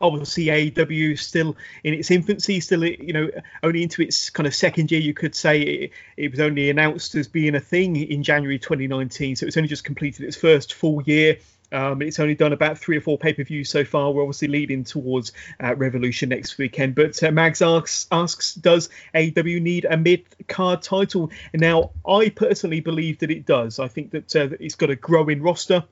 obviously 0.00 0.46
AEW 0.46 1.18
still 1.18 1.56
in 1.84 1.94
its 1.94 2.10
infancy, 2.10 2.60
still 2.60 2.84
you 2.84 3.12
know 3.12 3.30
only 3.62 3.82
into 3.82 4.02
its 4.02 4.30
kind 4.30 4.46
of 4.46 4.54
second 4.54 4.90
year. 4.90 5.00
You 5.00 5.14
could 5.14 5.34
say 5.34 5.60
it, 5.60 5.90
it, 6.16 6.30
was 6.30 6.40
only 6.40 6.70
announced 6.70 7.14
as 7.14 7.28
being 7.28 7.54
a 7.54 7.60
thing 7.60 7.96
in 7.96 8.22
January 8.22 8.58
2019, 8.58 9.36
so 9.36 9.46
it's 9.46 9.56
only 9.56 9.68
just 9.68 9.84
completed 9.84 10.26
its 10.26 10.36
first 10.36 10.74
full 10.74 11.02
year. 11.02 11.38
Um, 11.72 12.00
it's 12.00 12.20
only 12.20 12.34
done 12.34 12.52
about 12.52 12.78
three 12.78 12.96
or 12.96 13.00
four 13.00 13.18
pay 13.18 13.32
per 13.32 13.42
views 13.42 13.70
so 13.70 13.84
far. 13.84 14.12
We're 14.12 14.22
obviously 14.22 14.48
leading 14.48 14.84
towards 14.84 15.32
uh, 15.62 15.74
Revolution 15.74 16.28
next 16.28 16.58
weekend. 16.58 16.94
But 16.94 17.20
uh, 17.22 17.32
Mags 17.32 17.62
asks, 17.62 18.06
asks, 18.12 18.54
does 18.54 18.88
AEW 19.14 19.60
need 19.60 19.84
a 19.84 19.96
mid 19.96 20.24
card 20.46 20.82
title? 20.82 21.30
And 21.52 21.60
now, 21.60 21.90
I 22.06 22.28
personally 22.28 22.80
believe 22.80 23.18
that 23.18 23.30
it 23.30 23.46
does. 23.46 23.78
I 23.78 23.88
think 23.88 24.12
that 24.12 24.36
uh, 24.36 24.48
it's 24.60 24.76
got 24.76 24.90
a 24.90 24.96
growing 24.96 25.42
roster. 25.42 25.84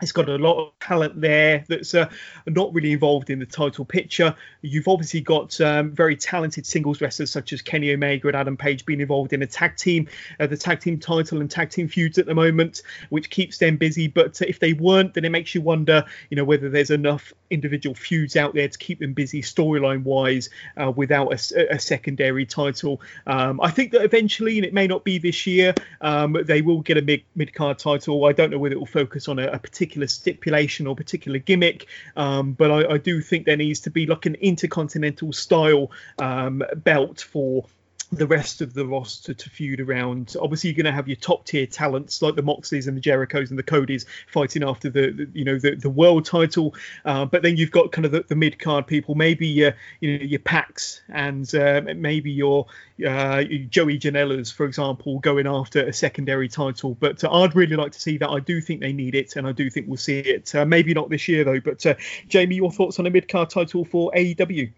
It's 0.00 0.12
got 0.12 0.28
a 0.28 0.36
lot 0.36 0.58
of 0.58 0.78
talent 0.80 1.20
there 1.20 1.64
that's 1.68 1.94
uh, 1.94 2.08
not 2.46 2.72
really 2.72 2.92
involved 2.92 3.30
in 3.30 3.38
the 3.38 3.46
title 3.46 3.84
picture. 3.84 4.34
You've 4.62 4.88
obviously 4.88 5.20
got 5.20 5.60
um, 5.60 5.90
very 5.92 6.16
talented 6.16 6.66
singles 6.66 7.00
wrestlers 7.00 7.30
such 7.30 7.52
as 7.52 7.62
Kenny 7.62 7.92
Omega 7.92 8.28
and 8.28 8.36
Adam 8.36 8.56
Page 8.56 8.86
being 8.86 9.00
involved 9.00 9.32
in 9.32 9.42
a 9.42 9.46
tag 9.46 9.76
team, 9.76 10.08
uh, 10.38 10.46
the 10.46 10.56
tag 10.56 10.80
team 10.80 10.98
title 10.98 11.40
and 11.40 11.50
tag 11.50 11.70
team 11.70 11.88
feuds 11.88 12.18
at 12.18 12.26
the 12.26 12.34
moment, 12.34 12.82
which 13.10 13.30
keeps 13.30 13.58
them 13.58 13.76
busy. 13.76 14.08
But 14.08 14.40
uh, 14.40 14.46
if 14.48 14.58
they 14.58 14.72
weren't, 14.72 15.14
then 15.14 15.24
it 15.24 15.30
makes 15.30 15.54
you 15.54 15.60
wonder, 15.60 16.04
you 16.30 16.36
know, 16.36 16.44
whether 16.44 16.68
there's 16.68 16.90
enough 16.90 17.32
individual 17.50 17.94
feuds 17.94 18.36
out 18.36 18.54
there 18.54 18.68
to 18.68 18.78
keep 18.78 19.00
them 19.00 19.12
busy 19.12 19.42
storyline 19.42 20.02
wise 20.04 20.48
uh, 20.76 20.90
without 20.90 21.32
a, 21.32 21.74
a, 21.74 21.78
secondary 21.78 22.46
title. 22.46 23.00
Um, 23.26 23.60
I 23.60 23.70
think 23.70 23.92
that 23.92 24.02
eventually, 24.02 24.56
and 24.56 24.64
it 24.64 24.72
may 24.72 24.86
not 24.86 25.04
be 25.04 25.18
this 25.18 25.46
year, 25.46 25.74
um, 26.00 26.36
they 26.44 26.62
will 26.62 26.80
get 26.80 26.96
a 26.96 27.22
mid 27.34 27.54
card 27.54 27.78
title. 27.78 28.24
I 28.24 28.32
don't 28.32 28.50
know 28.50 28.58
whether 28.58 28.74
it 28.74 28.78
will 28.78 28.86
focus 28.86 29.28
on 29.28 29.38
a, 29.38 29.48
a 29.48 29.58
particular 29.58 29.89
particular 29.90 30.06
stipulation 30.06 30.86
or 30.86 30.94
particular 30.94 31.38
gimmick, 31.38 31.86
um, 32.16 32.52
but 32.52 32.70
I, 32.70 32.94
I, 32.94 32.98
do 32.98 33.20
think 33.20 33.44
there 33.44 33.56
needs 33.56 33.80
to 33.80 33.90
be 33.90 34.06
like 34.06 34.24
an 34.24 34.36
intercontinental 34.36 35.32
style 35.32 35.90
um, 36.18 36.62
belt 36.76 37.20
for 37.20 37.66
the 38.12 38.26
rest 38.26 38.60
of 38.60 38.74
the 38.74 38.84
roster 38.84 39.32
to 39.32 39.50
feud 39.50 39.80
around. 39.80 40.34
Obviously, 40.40 40.70
you're 40.70 40.76
going 40.76 40.86
to 40.86 40.92
have 40.92 41.06
your 41.06 41.16
top 41.16 41.44
tier 41.44 41.66
talents 41.66 42.20
like 42.22 42.34
the 42.34 42.42
Moxleys 42.42 42.88
and 42.88 42.96
the 42.96 43.00
Jerichos 43.00 43.50
and 43.50 43.58
the 43.58 43.62
Codys 43.62 44.04
fighting 44.26 44.64
after 44.64 44.90
the, 44.90 45.10
the 45.10 45.28
you 45.32 45.44
know 45.44 45.58
the, 45.58 45.76
the 45.76 45.90
world 45.90 46.24
title, 46.24 46.74
uh, 47.04 47.24
but 47.24 47.42
then 47.42 47.56
you've 47.56 47.70
got 47.70 47.92
kind 47.92 48.04
of 48.04 48.12
the, 48.12 48.24
the 48.26 48.34
mid 48.34 48.58
card 48.58 48.86
people, 48.86 49.14
maybe 49.14 49.46
your 49.46 49.74
you 50.00 50.18
know 50.18 50.24
your 50.24 50.40
PACs 50.40 51.00
and 51.08 51.54
uh, 51.54 51.82
maybe 51.94 52.32
your 52.32 52.66
uh, 53.06 53.44
Joey 53.44 53.98
Janela's, 53.98 54.50
for 54.50 54.66
example, 54.66 55.20
going 55.20 55.46
after 55.46 55.86
a 55.86 55.92
secondary 55.92 56.48
title. 56.48 56.96
But 56.98 57.22
uh, 57.22 57.30
I'd 57.30 57.54
really 57.54 57.76
like 57.76 57.92
to 57.92 58.00
see 58.00 58.18
that. 58.18 58.28
I 58.28 58.40
do 58.40 58.60
think 58.60 58.80
they 58.80 58.92
need 58.92 59.14
it, 59.14 59.36
and 59.36 59.46
I 59.46 59.52
do 59.52 59.70
think 59.70 59.86
we'll 59.86 59.96
see 59.96 60.18
it. 60.18 60.54
Uh, 60.54 60.64
maybe 60.64 60.94
not 60.94 61.10
this 61.10 61.28
year 61.28 61.44
though. 61.44 61.60
But 61.60 61.86
uh, 61.86 61.94
Jamie, 62.28 62.56
your 62.56 62.72
thoughts 62.72 62.98
on 62.98 63.06
a 63.06 63.10
mid 63.10 63.28
card 63.28 63.50
title 63.50 63.84
for 63.84 64.10
AEW? 64.16 64.72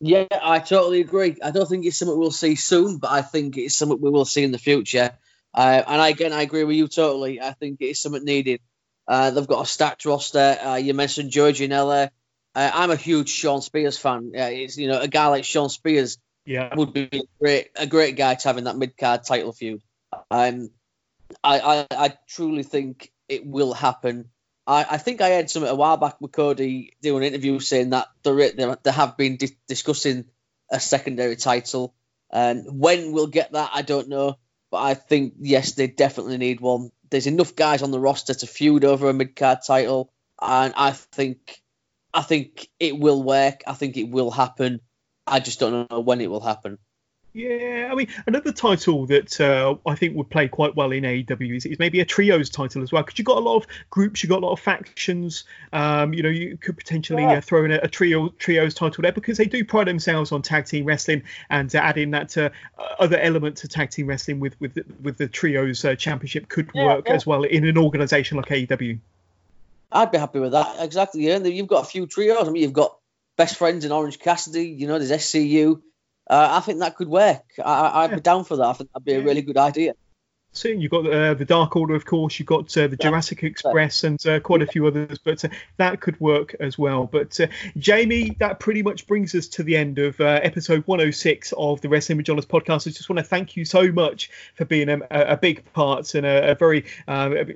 Yeah, 0.00 0.26
I 0.30 0.60
totally 0.60 1.00
agree. 1.00 1.36
I 1.42 1.50
don't 1.50 1.68
think 1.68 1.84
it's 1.84 1.98
something 1.98 2.18
we'll 2.18 2.30
see 2.30 2.54
soon, 2.54 2.98
but 2.98 3.10
I 3.10 3.20
think 3.20 3.58
it's 3.58 3.76
something 3.76 4.00
we 4.00 4.10
will 4.10 4.24
see 4.24 4.42
in 4.42 4.50
the 4.50 4.58
future. 4.58 5.12
Uh, 5.54 5.82
and 5.86 6.00
again, 6.00 6.32
I 6.32 6.42
agree 6.42 6.64
with 6.64 6.76
you 6.76 6.88
totally. 6.88 7.40
I 7.40 7.52
think 7.52 7.78
it's 7.80 8.00
something 8.00 8.24
needed. 8.24 8.60
Uh, 9.06 9.30
they've 9.30 9.46
got 9.46 9.62
a 9.62 9.66
stacked 9.66 10.06
roster. 10.06 10.56
Uh, 10.62 10.76
you 10.76 10.94
mentioned 10.94 11.32
Janela. 11.32 12.10
Uh, 12.54 12.70
I'm 12.72 12.90
a 12.90 12.96
huge 12.96 13.28
Shawn 13.28 13.60
Spears 13.60 13.98
fan. 13.98 14.32
it's 14.34 14.76
you 14.76 14.88
know 14.88 15.00
a 15.00 15.08
guy 15.08 15.26
like 15.26 15.44
Shawn 15.44 15.68
Spears 15.68 16.18
yeah. 16.46 16.74
would 16.74 16.92
be 16.92 17.08
a 17.12 17.22
great 17.40 17.70
a 17.76 17.86
great 17.86 18.16
guy 18.16 18.34
to 18.34 18.48
have 18.48 18.58
in 18.58 18.64
that 18.64 18.76
mid 18.76 18.96
card 18.96 19.24
title 19.24 19.52
feud. 19.52 19.82
Um, 20.30 20.70
I, 21.44 21.60
I 21.60 21.86
I 21.90 22.18
truly 22.28 22.62
think 22.62 23.12
it 23.28 23.46
will 23.46 23.72
happen. 23.72 24.30
I, 24.70 24.86
I 24.90 24.98
think 24.98 25.20
I 25.20 25.30
heard 25.30 25.50
something 25.50 25.70
a 25.70 25.74
while 25.74 25.96
back 25.96 26.20
with 26.20 26.30
Cody 26.30 26.92
doing 27.02 27.24
an 27.24 27.34
interview 27.34 27.58
saying 27.58 27.90
that 27.90 28.06
they 28.22 28.52
they 28.52 28.92
have 28.92 29.16
been 29.16 29.36
di- 29.36 29.56
discussing 29.66 30.26
a 30.70 30.78
secondary 30.78 31.34
title. 31.34 31.94
And 32.30 32.78
when 32.80 33.10
we'll 33.10 33.26
get 33.26 33.52
that, 33.52 33.70
I 33.74 33.82
don't 33.82 34.08
know. 34.08 34.38
But 34.70 34.78
I 34.78 34.94
think 34.94 35.34
yes, 35.40 35.72
they 35.72 35.88
definitely 35.88 36.38
need 36.38 36.60
one. 36.60 36.90
There's 37.10 37.26
enough 37.26 37.56
guys 37.56 37.82
on 37.82 37.90
the 37.90 37.98
roster 37.98 38.32
to 38.32 38.46
feud 38.46 38.84
over 38.84 39.10
a 39.10 39.12
mid 39.12 39.34
card 39.34 39.58
title, 39.66 40.12
and 40.40 40.72
I 40.76 40.92
think 40.92 41.60
I 42.14 42.22
think 42.22 42.68
it 42.78 42.96
will 42.96 43.24
work. 43.24 43.62
I 43.66 43.74
think 43.74 43.96
it 43.96 44.08
will 44.08 44.30
happen. 44.30 44.80
I 45.26 45.40
just 45.40 45.58
don't 45.58 45.90
know 45.90 45.98
when 46.00 46.20
it 46.20 46.30
will 46.30 46.40
happen. 46.40 46.78
Yeah, 47.32 47.88
I 47.92 47.94
mean, 47.94 48.08
another 48.26 48.50
title 48.50 49.06
that 49.06 49.40
uh, 49.40 49.76
I 49.88 49.94
think 49.94 50.16
would 50.16 50.30
play 50.30 50.48
quite 50.48 50.74
well 50.74 50.90
in 50.90 51.04
AEW 51.04 51.56
is, 51.56 51.64
is, 51.64 51.78
maybe 51.78 52.00
a 52.00 52.04
trios 52.04 52.50
title 52.50 52.82
as 52.82 52.90
well, 52.90 53.04
because 53.04 53.20
you've 53.20 53.26
got 53.26 53.36
a 53.36 53.40
lot 53.40 53.56
of 53.56 53.66
groups, 53.88 54.22
you've 54.22 54.30
got 54.30 54.42
a 54.42 54.46
lot 54.46 54.52
of 54.52 54.58
factions. 54.58 55.44
Um, 55.72 56.12
you 56.12 56.24
know, 56.24 56.28
you 56.28 56.56
could 56.56 56.76
potentially 56.76 57.22
yeah. 57.22 57.34
uh, 57.34 57.40
throw 57.40 57.64
in 57.64 57.70
a, 57.70 57.78
a, 57.84 57.88
trio 57.88 58.30
trios 58.30 58.74
title 58.74 59.02
there 59.02 59.12
because 59.12 59.38
they 59.38 59.44
do 59.44 59.64
pride 59.64 59.86
themselves 59.86 60.32
on 60.32 60.42
tag 60.42 60.66
team 60.66 60.84
wrestling 60.84 61.22
and 61.50 61.72
uh, 61.72 61.78
adding 61.78 62.10
that 62.10 62.36
uh, 62.36 62.50
other 62.98 63.18
element 63.18 63.58
to 63.58 63.68
tag 63.68 63.90
team 63.90 64.08
wrestling 64.08 64.40
with 64.40 64.60
with 64.60 64.76
with 65.00 65.16
the 65.16 65.28
trios 65.28 65.84
uh, 65.84 65.94
championship 65.94 66.48
could 66.48 66.68
yeah, 66.74 66.84
work 66.84 67.06
yeah. 67.06 67.14
as 67.14 67.24
well 67.24 67.44
in 67.44 67.64
an 67.64 67.78
organisation 67.78 68.38
like 68.38 68.48
AEW. 68.48 68.98
I'd 69.92 70.10
be 70.10 70.18
happy 70.18 70.40
with 70.40 70.52
that. 70.52 70.76
Exactly. 70.80 71.28
Yeah, 71.28 71.38
you've 71.38 71.68
got 71.68 71.84
a 71.84 71.88
few 71.88 72.08
trios. 72.08 72.48
I 72.48 72.50
mean, 72.50 72.64
you've 72.64 72.72
got 72.72 72.96
best 73.36 73.56
friends 73.56 73.84
in 73.84 73.92
Orange 73.92 74.18
Cassidy. 74.18 74.66
You 74.66 74.88
know, 74.88 74.98
there's 74.98 75.12
SCU 75.12 75.80
uh, 76.30 76.48
I 76.52 76.60
think 76.60 76.78
that 76.78 76.96
could 76.96 77.08
work. 77.08 77.44
I, 77.62 78.06
would 78.06 78.16
be 78.16 78.20
down 78.22 78.44
for 78.44 78.56
that. 78.56 78.64
I 78.64 78.72
think 78.72 78.90
that'd 78.92 79.04
be 79.04 79.14
a 79.14 79.22
really 79.22 79.42
good 79.42 79.58
idea 79.58 79.94
soon. 80.52 80.80
You've 80.80 80.90
got 80.90 81.06
uh, 81.06 81.34
the 81.34 81.44
Dark 81.44 81.76
Order, 81.76 81.94
of 81.94 82.04
course. 82.04 82.38
You've 82.38 82.46
got 82.46 82.76
uh, 82.76 82.88
the 82.88 82.96
Jurassic 82.96 83.42
Express 83.42 84.04
and 84.04 84.24
uh, 84.26 84.40
quite 84.40 84.62
a 84.62 84.66
few 84.66 84.86
others, 84.86 85.18
but 85.18 85.44
uh, 85.44 85.48
that 85.76 86.00
could 86.00 86.20
work 86.20 86.56
as 86.60 86.76
well. 86.76 87.06
But 87.06 87.38
uh, 87.40 87.46
Jamie, 87.78 88.36
that 88.40 88.58
pretty 88.58 88.82
much 88.82 89.06
brings 89.06 89.34
us 89.34 89.46
to 89.48 89.62
the 89.62 89.76
end 89.76 89.98
of 89.98 90.20
uh, 90.20 90.40
episode 90.42 90.86
106 90.86 91.52
of 91.56 91.80
the 91.80 91.88
Wrestling 91.88 92.16
with 92.18 92.26
Johners 92.26 92.46
podcast. 92.46 92.86
I 92.86 92.90
just 92.90 93.08
want 93.08 93.18
to 93.18 93.24
thank 93.24 93.56
you 93.56 93.64
so 93.64 93.92
much 93.92 94.30
for 94.54 94.64
being 94.64 94.88
a, 94.88 95.00
a 95.10 95.36
big 95.36 95.72
part 95.72 96.14
and 96.14 96.26
a, 96.26 96.50
a 96.50 96.54
very, 96.54 96.84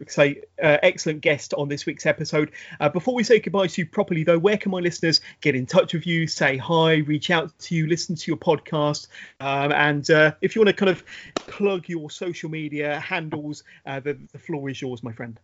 say, 0.07 0.43
excellent 0.59 1.21
guest 1.21 1.53
on 1.55 1.69
this 1.69 1.87
week's 1.87 2.07
episode. 2.07 2.53
before 2.93 3.15
we 3.15 3.25
say 3.25 3.41
goodbye 3.41 3.67
to 3.67 3.83
you 3.83 3.87
properly, 3.87 4.23
though, 4.25 4.39
where 4.39 4.57
can 4.57 4.71
my 4.71 4.81
listeners 4.81 5.21
get 5.41 5.55
in 5.55 5.67
touch 5.67 5.95
with 5.95 6.07
you, 6.07 6.27
say 6.27 6.57
hi, 6.57 6.97
reach 6.97 7.31
out 7.31 7.57
to 7.59 7.75
you, 7.75 7.87
listen 7.87 8.15
to 8.15 8.31
your 8.31 8.39
podcast, 8.39 9.09
um, 9.41 9.73
and 9.73 10.09
if 10.41 10.55
you 10.55 10.63
want 10.63 10.69
to 10.69 10.73
kind 10.75 10.91
of 10.91 11.05
plug 11.35 11.89
your 11.89 12.11
social 12.11 12.51
media 12.51 12.84
handles, 12.85 13.65
uh, 13.87 14.01
the, 14.01 14.19
the 14.33 14.39
floor 14.39 14.69
is 14.69 14.81
yours, 14.81 15.03
my 15.03 15.13
friend. 15.13 15.39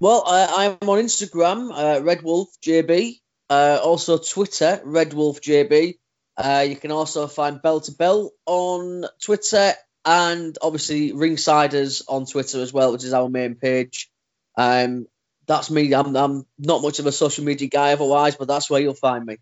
Well, 0.00 0.22
uh, 0.26 0.52
I'm 0.56 0.88
on 0.88 1.02
Instagram, 1.02 1.70
uh, 1.72 2.02
Red 2.02 2.22
Wolf 2.22 2.48
JB. 2.62 3.20
Uh, 3.50 3.80
also 3.82 4.18
Twitter, 4.18 4.80
Red 4.84 5.14
Wolf 5.14 5.40
JB. 5.40 5.98
Uh, 6.36 6.66
you 6.68 6.76
can 6.76 6.92
also 6.92 7.26
find 7.26 7.60
Bell 7.60 7.80
to 7.80 7.92
Bell 7.92 8.30
on 8.46 9.06
Twitter 9.20 9.72
and 10.04 10.56
obviously 10.62 11.12
Ringsiders 11.12 12.02
on 12.08 12.26
Twitter 12.26 12.60
as 12.60 12.72
well, 12.72 12.92
which 12.92 13.04
is 13.04 13.12
our 13.12 13.28
main 13.28 13.56
page. 13.56 14.10
Um, 14.56 15.06
that's 15.46 15.70
me. 15.70 15.92
I'm, 15.94 16.14
I'm 16.14 16.46
not 16.58 16.82
much 16.82 16.98
of 16.98 17.06
a 17.06 17.12
social 17.12 17.44
media 17.44 17.68
guy 17.68 17.92
otherwise, 17.92 18.36
but 18.36 18.48
that's 18.48 18.70
where 18.70 18.80
you'll 18.80 18.94
find 18.94 19.24
me. 19.24 19.38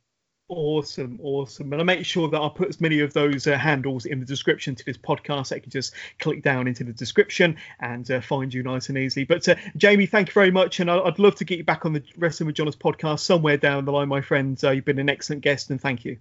Awesome, 0.48 1.18
awesome. 1.24 1.72
And 1.72 1.82
I'll 1.82 1.86
make 1.86 2.04
sure 2.06 2.28
that 2.28 2.40
I'll 2.40 2.50
put 2.50 2.68
as 2.68 2.80
many 2.80 3.00
of 3.00 3.12
those 3.12 3.48
uh, 3.48 3.58
handles 3.58 4.06
in 4.06 4.20
the 4.20 4.26
description 4.26 4.76
to 4.76 4.84
this 4.84 4.96
podcast. 4.96 5.52
I 5.52 5.58
can 5.58 5.70
just 5.70 5.92
click 6.20 6.42
down 6.42 6.68
into 6.68 6.84
the 6.84 6.92
description 6.92 7.56
and 7.80 8.08
uh, 8.08 8.20
find 8.20 8.54
you 8.54 8.62
nice 8.62 8.88
and 8.88 8.96
easily. 8.96 9.24
But 9.24 9.48
uh, 9.48 9.56
Jamie, 9.76 10.06
thank 10.06 10.28
you 10.28 10.34
very 10.34 10.52
much. 10.52 10.78
And 10.78 10.88
I'd 10.88 11.18
love 11.18 11.34
to 11.36 11.44
get 11.44 11.58
you 11.58 11.64
back 11.64 11.84
on 11.84 11.94
the 11.94 12.02
Wrestling 12.16 12.46
with 12.46 12.54
Johners 12.54 12.76
podcast 12.76 13.20
somewhere 13.20 13.56
down 13.56 13.86
the 13.86 13.92
line, 13.92 14.08
my 14.08 14.20
friend. 14.20 14.58
Uh, 14.62 14.70
you've 14.70 14.84
been 14.84 15.00
an 15.00 15.10
excellent 15.10 15.42
guest 15.42 15.70
and 15.70 15.80
thank 15.80 16.04
you. 16.04 16.18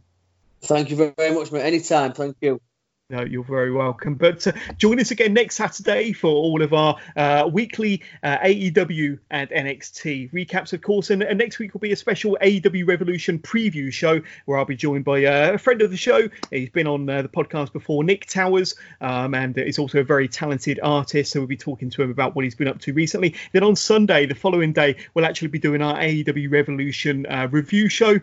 Thank 0.63 0.89
you 0.89 1.13
very 1.15 1.31
much, 1.31 1.51
mate. 1.51 1.61
Anytime. 1.61 2.13
Thank 2.13 2.37
you. 2.41 2.59
No, 3.07 3.23
you're 3.23 3.43
very 3.43 3.71
welcome. 3.71 4.15
But 4.15 4.47
uh, 4.47 4.53
join 4.79 4.99
us 4.99 5.11
again 5.11 5.35
next 5.35 5.57
Saturday 5.57 6.11
for 6.11 6.29
all 6.29 6.63
of 6.63 6.73
our 6.73 6.97
uh, 7.15 7.47
weekly 7.53 8.01
uh, 8.23 8.39
AEW 8.39 9.19
and 9.29 9.47
NXT 9.51 10.31
recaps, 10.31 10.73
of 10.73 10.81
course. 10.81 11.11
And, 11.11 11.21
and, 11.21 11.37
next 11.37 11.59
week 11.59 11.75
will 11.75 11.81
be 11.81 11.91
a 11.91 11.95
special 11.95 12.35
AEW 12.41 12.87
Revolution 12.87 13.37
preview 13.37 13.93
show 13.93 14.21
where 14.45 14.57
I'll 14.57 14.65
be 14.65 14.75
joined 14.75 15.05
by 15.05 15.23
uh, 15.23 15.51
a 15.53 15.57
friend 15.59 15.83
of 15.83 15.91
the 15.91 15.97
show. 15.97 16.27
He's 16.49 16.71
been 16.71 16.87
on 16.87 17.07
uh, 17.07 17.21
the 17.21 17.29
podcast 17.29 17.73
before, 17.73 18.03
Nick 18.03 18.25
Towers, 18.25 18.73
um, 19.01 19.35
and 19.35 19.55
is 19.55 19.77
also 19.77 19.99
a 19.99 20.03
very 20.03 20.27
talented 20.27 20.79
artist. 20.81 21.31
So 21.31 21.41
we'll 21.41 21.47
be 21.47 21.57
talking 21.57 21.91
to 21.91 22.01
him 22.01 22.09
about 22.09 22.35
what 22.35 22.43
he's 22.43 22.55
been 22.55 22.67
up 22.67 22.79
to 22.79 22.93
recently. 22.93 23.35
Then 23.51 23.61
on 23.61 23.75
Sunday, 23.75 24.25
the 24.25 24.33
following 24.33 24.73
day, 24.73 24.95
we'll 25.13 25.25
actually 25.25 25.49
be 25.49 25.59
doing 25.59 25.83
our 25.83 25.95
AEW 25.99 26.51
Revolution 26.51 27.27
uh, 27.27 27.49
review 27.51 27.87
show 27.87 28.19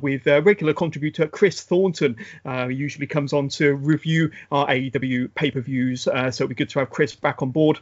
with 0.00 0.26
regular 0.26 0.72
contributor 0.72 1.26
Chris 1.26 1.62
Thornton. 1.62 2.16
he 2.46 2.74
usually 2.74 3.06
comes 3.06 3.34
on 3.34 3.50
to 3.50 3.74
review 3.74 4.13
review 4.14 4.36
our 4.50 4.66
AEW 4.68 5.34
pay 5.34 5.50
per 5.50 5.60
views. 5.60 6.06
Uh, 6.08 6.30
so 6.30 6.44
it'll 6.44 6.50
be 6.50 6.54
good 6.54 6.70
to 6.70 6.78
have 6.80 6.90
Chris 6.90 7.14
back 7.14 7.42
on 7.42 7.50
board. 7.50 7.78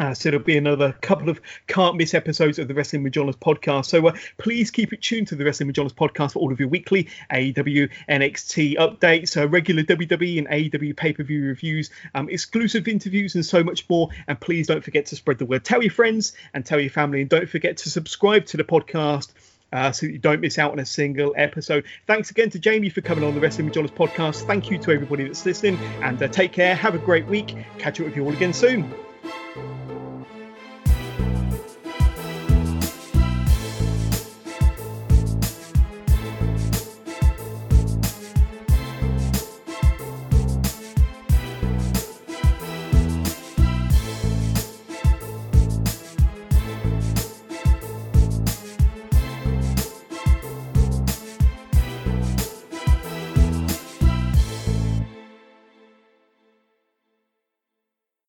Uh, 0.00 0.12
so 0.12 0.28
it'll 0.28 0.40
be 0.40 0.56
another 0.56 0.92
couple 1.02 1.30
of 1.30 1.40
can't 1.68 1.96
miss 1.96 2.14
episodes 2.14 2.58
of 2.58 2.66
the 2.66 2.74
Wrestling 2.74 3.04
with 3.04 3.12
Johners 3.12 3.36
podcast. 3.36 3.86
So 3.86 4.08
uh, 4.08 4.16
please 4.38 4.72
keep 4.72 4.92
it 4.92 5.00
tuned 5.00 5.28
to 5.28 5.36
the 5.36 5.44
Wrestling 5.44 5.68
with 5.68 5.76
Johners 5.76 5.92
podcast 5.92 6.32
for 6.32 6.40
all 6.40 6.50
of 6.50 6.58
your 6.58 6.68
weekly 6.68 7.08
AEW 7.32 7.88
NXT 8.08 8.76
updates, 8.76 9.40
uh, 9.40 9.48
regular 9.48 9.84
WWE 9.84 10.38
and 10.38 10.48
AEW 10.48 10.96
pay 10.96 11.12
per 11.12 11.22
view 11.22 11.44
reviews, 11.44 11.90
um, 12.16 12.28
exclusive 12.28 12.88
interviews, 12.88 13.36
and 13.36 13.46
so 13.46 13.62
much 13.62 13.88
more. 13.88 14.08
And 14.26 14.40
please 14.40 14.66
don't 14.66 14.82
forget 14.82 15.06
to 15.06 15.16
spread 15.16 15.38
the 15.38 15.46
word. 15.46 15.64
Tell 15.64 15.80
your 15.80 15.92
friends 15.92 16.32
and 16.54 16.66
tell 16.66 16.80
your 16.80 16.90
family, 16.90 17.20
and 17.20 17.30
don't 17.30 17.48
forget 17.48 17.76
to 17.78 17.90
subscribe 17.90 18.46
to 18.46 18.56
the 18.56 18.64
podcast 18.64 19.28
uh, 19.72 19.92
so 19.92 20.06
you 20.06 20.18
don't 20.18 20.40
miss 20.40 20.58
out 20.58 20.72
on 20.72 20.78
a 20.78 20.86
single 20.86 21.34
episode. 21.36 21.84
Thanks 22.06 22.30
again 22.30 22.50
to 22.50 22.58
Jamie 22.58 22.90
for 22.90 23.00
coming 23.00 23.24
on 23.24 23.34
the 23.34 23.40
Wrestling 23.40 23.66
with 23.66 23.74
Johners 23.74 23.90
podcast. 23.90 24.46
Thank 24.46 24.70
you 24.70 24.78
to 24.78 24.92
everybody 24.92 25.24
that's 25.24 25.44
listening, 25.44 25.78
and 26.02 26.22
uh, 26.22 26.28
take 26.28 26.52
care. 26.52 26.74
Have 26.74 26.94
a 26.94 26.98
great 26.98 27.26
week. 27.26 27.56
Catch 27.78 28.00
up 28.00 28.06
with 28.06 28.16
you 28.16 28.24
all 28.24 28.32
again 28.32 28.52
soon. 28.52 28.92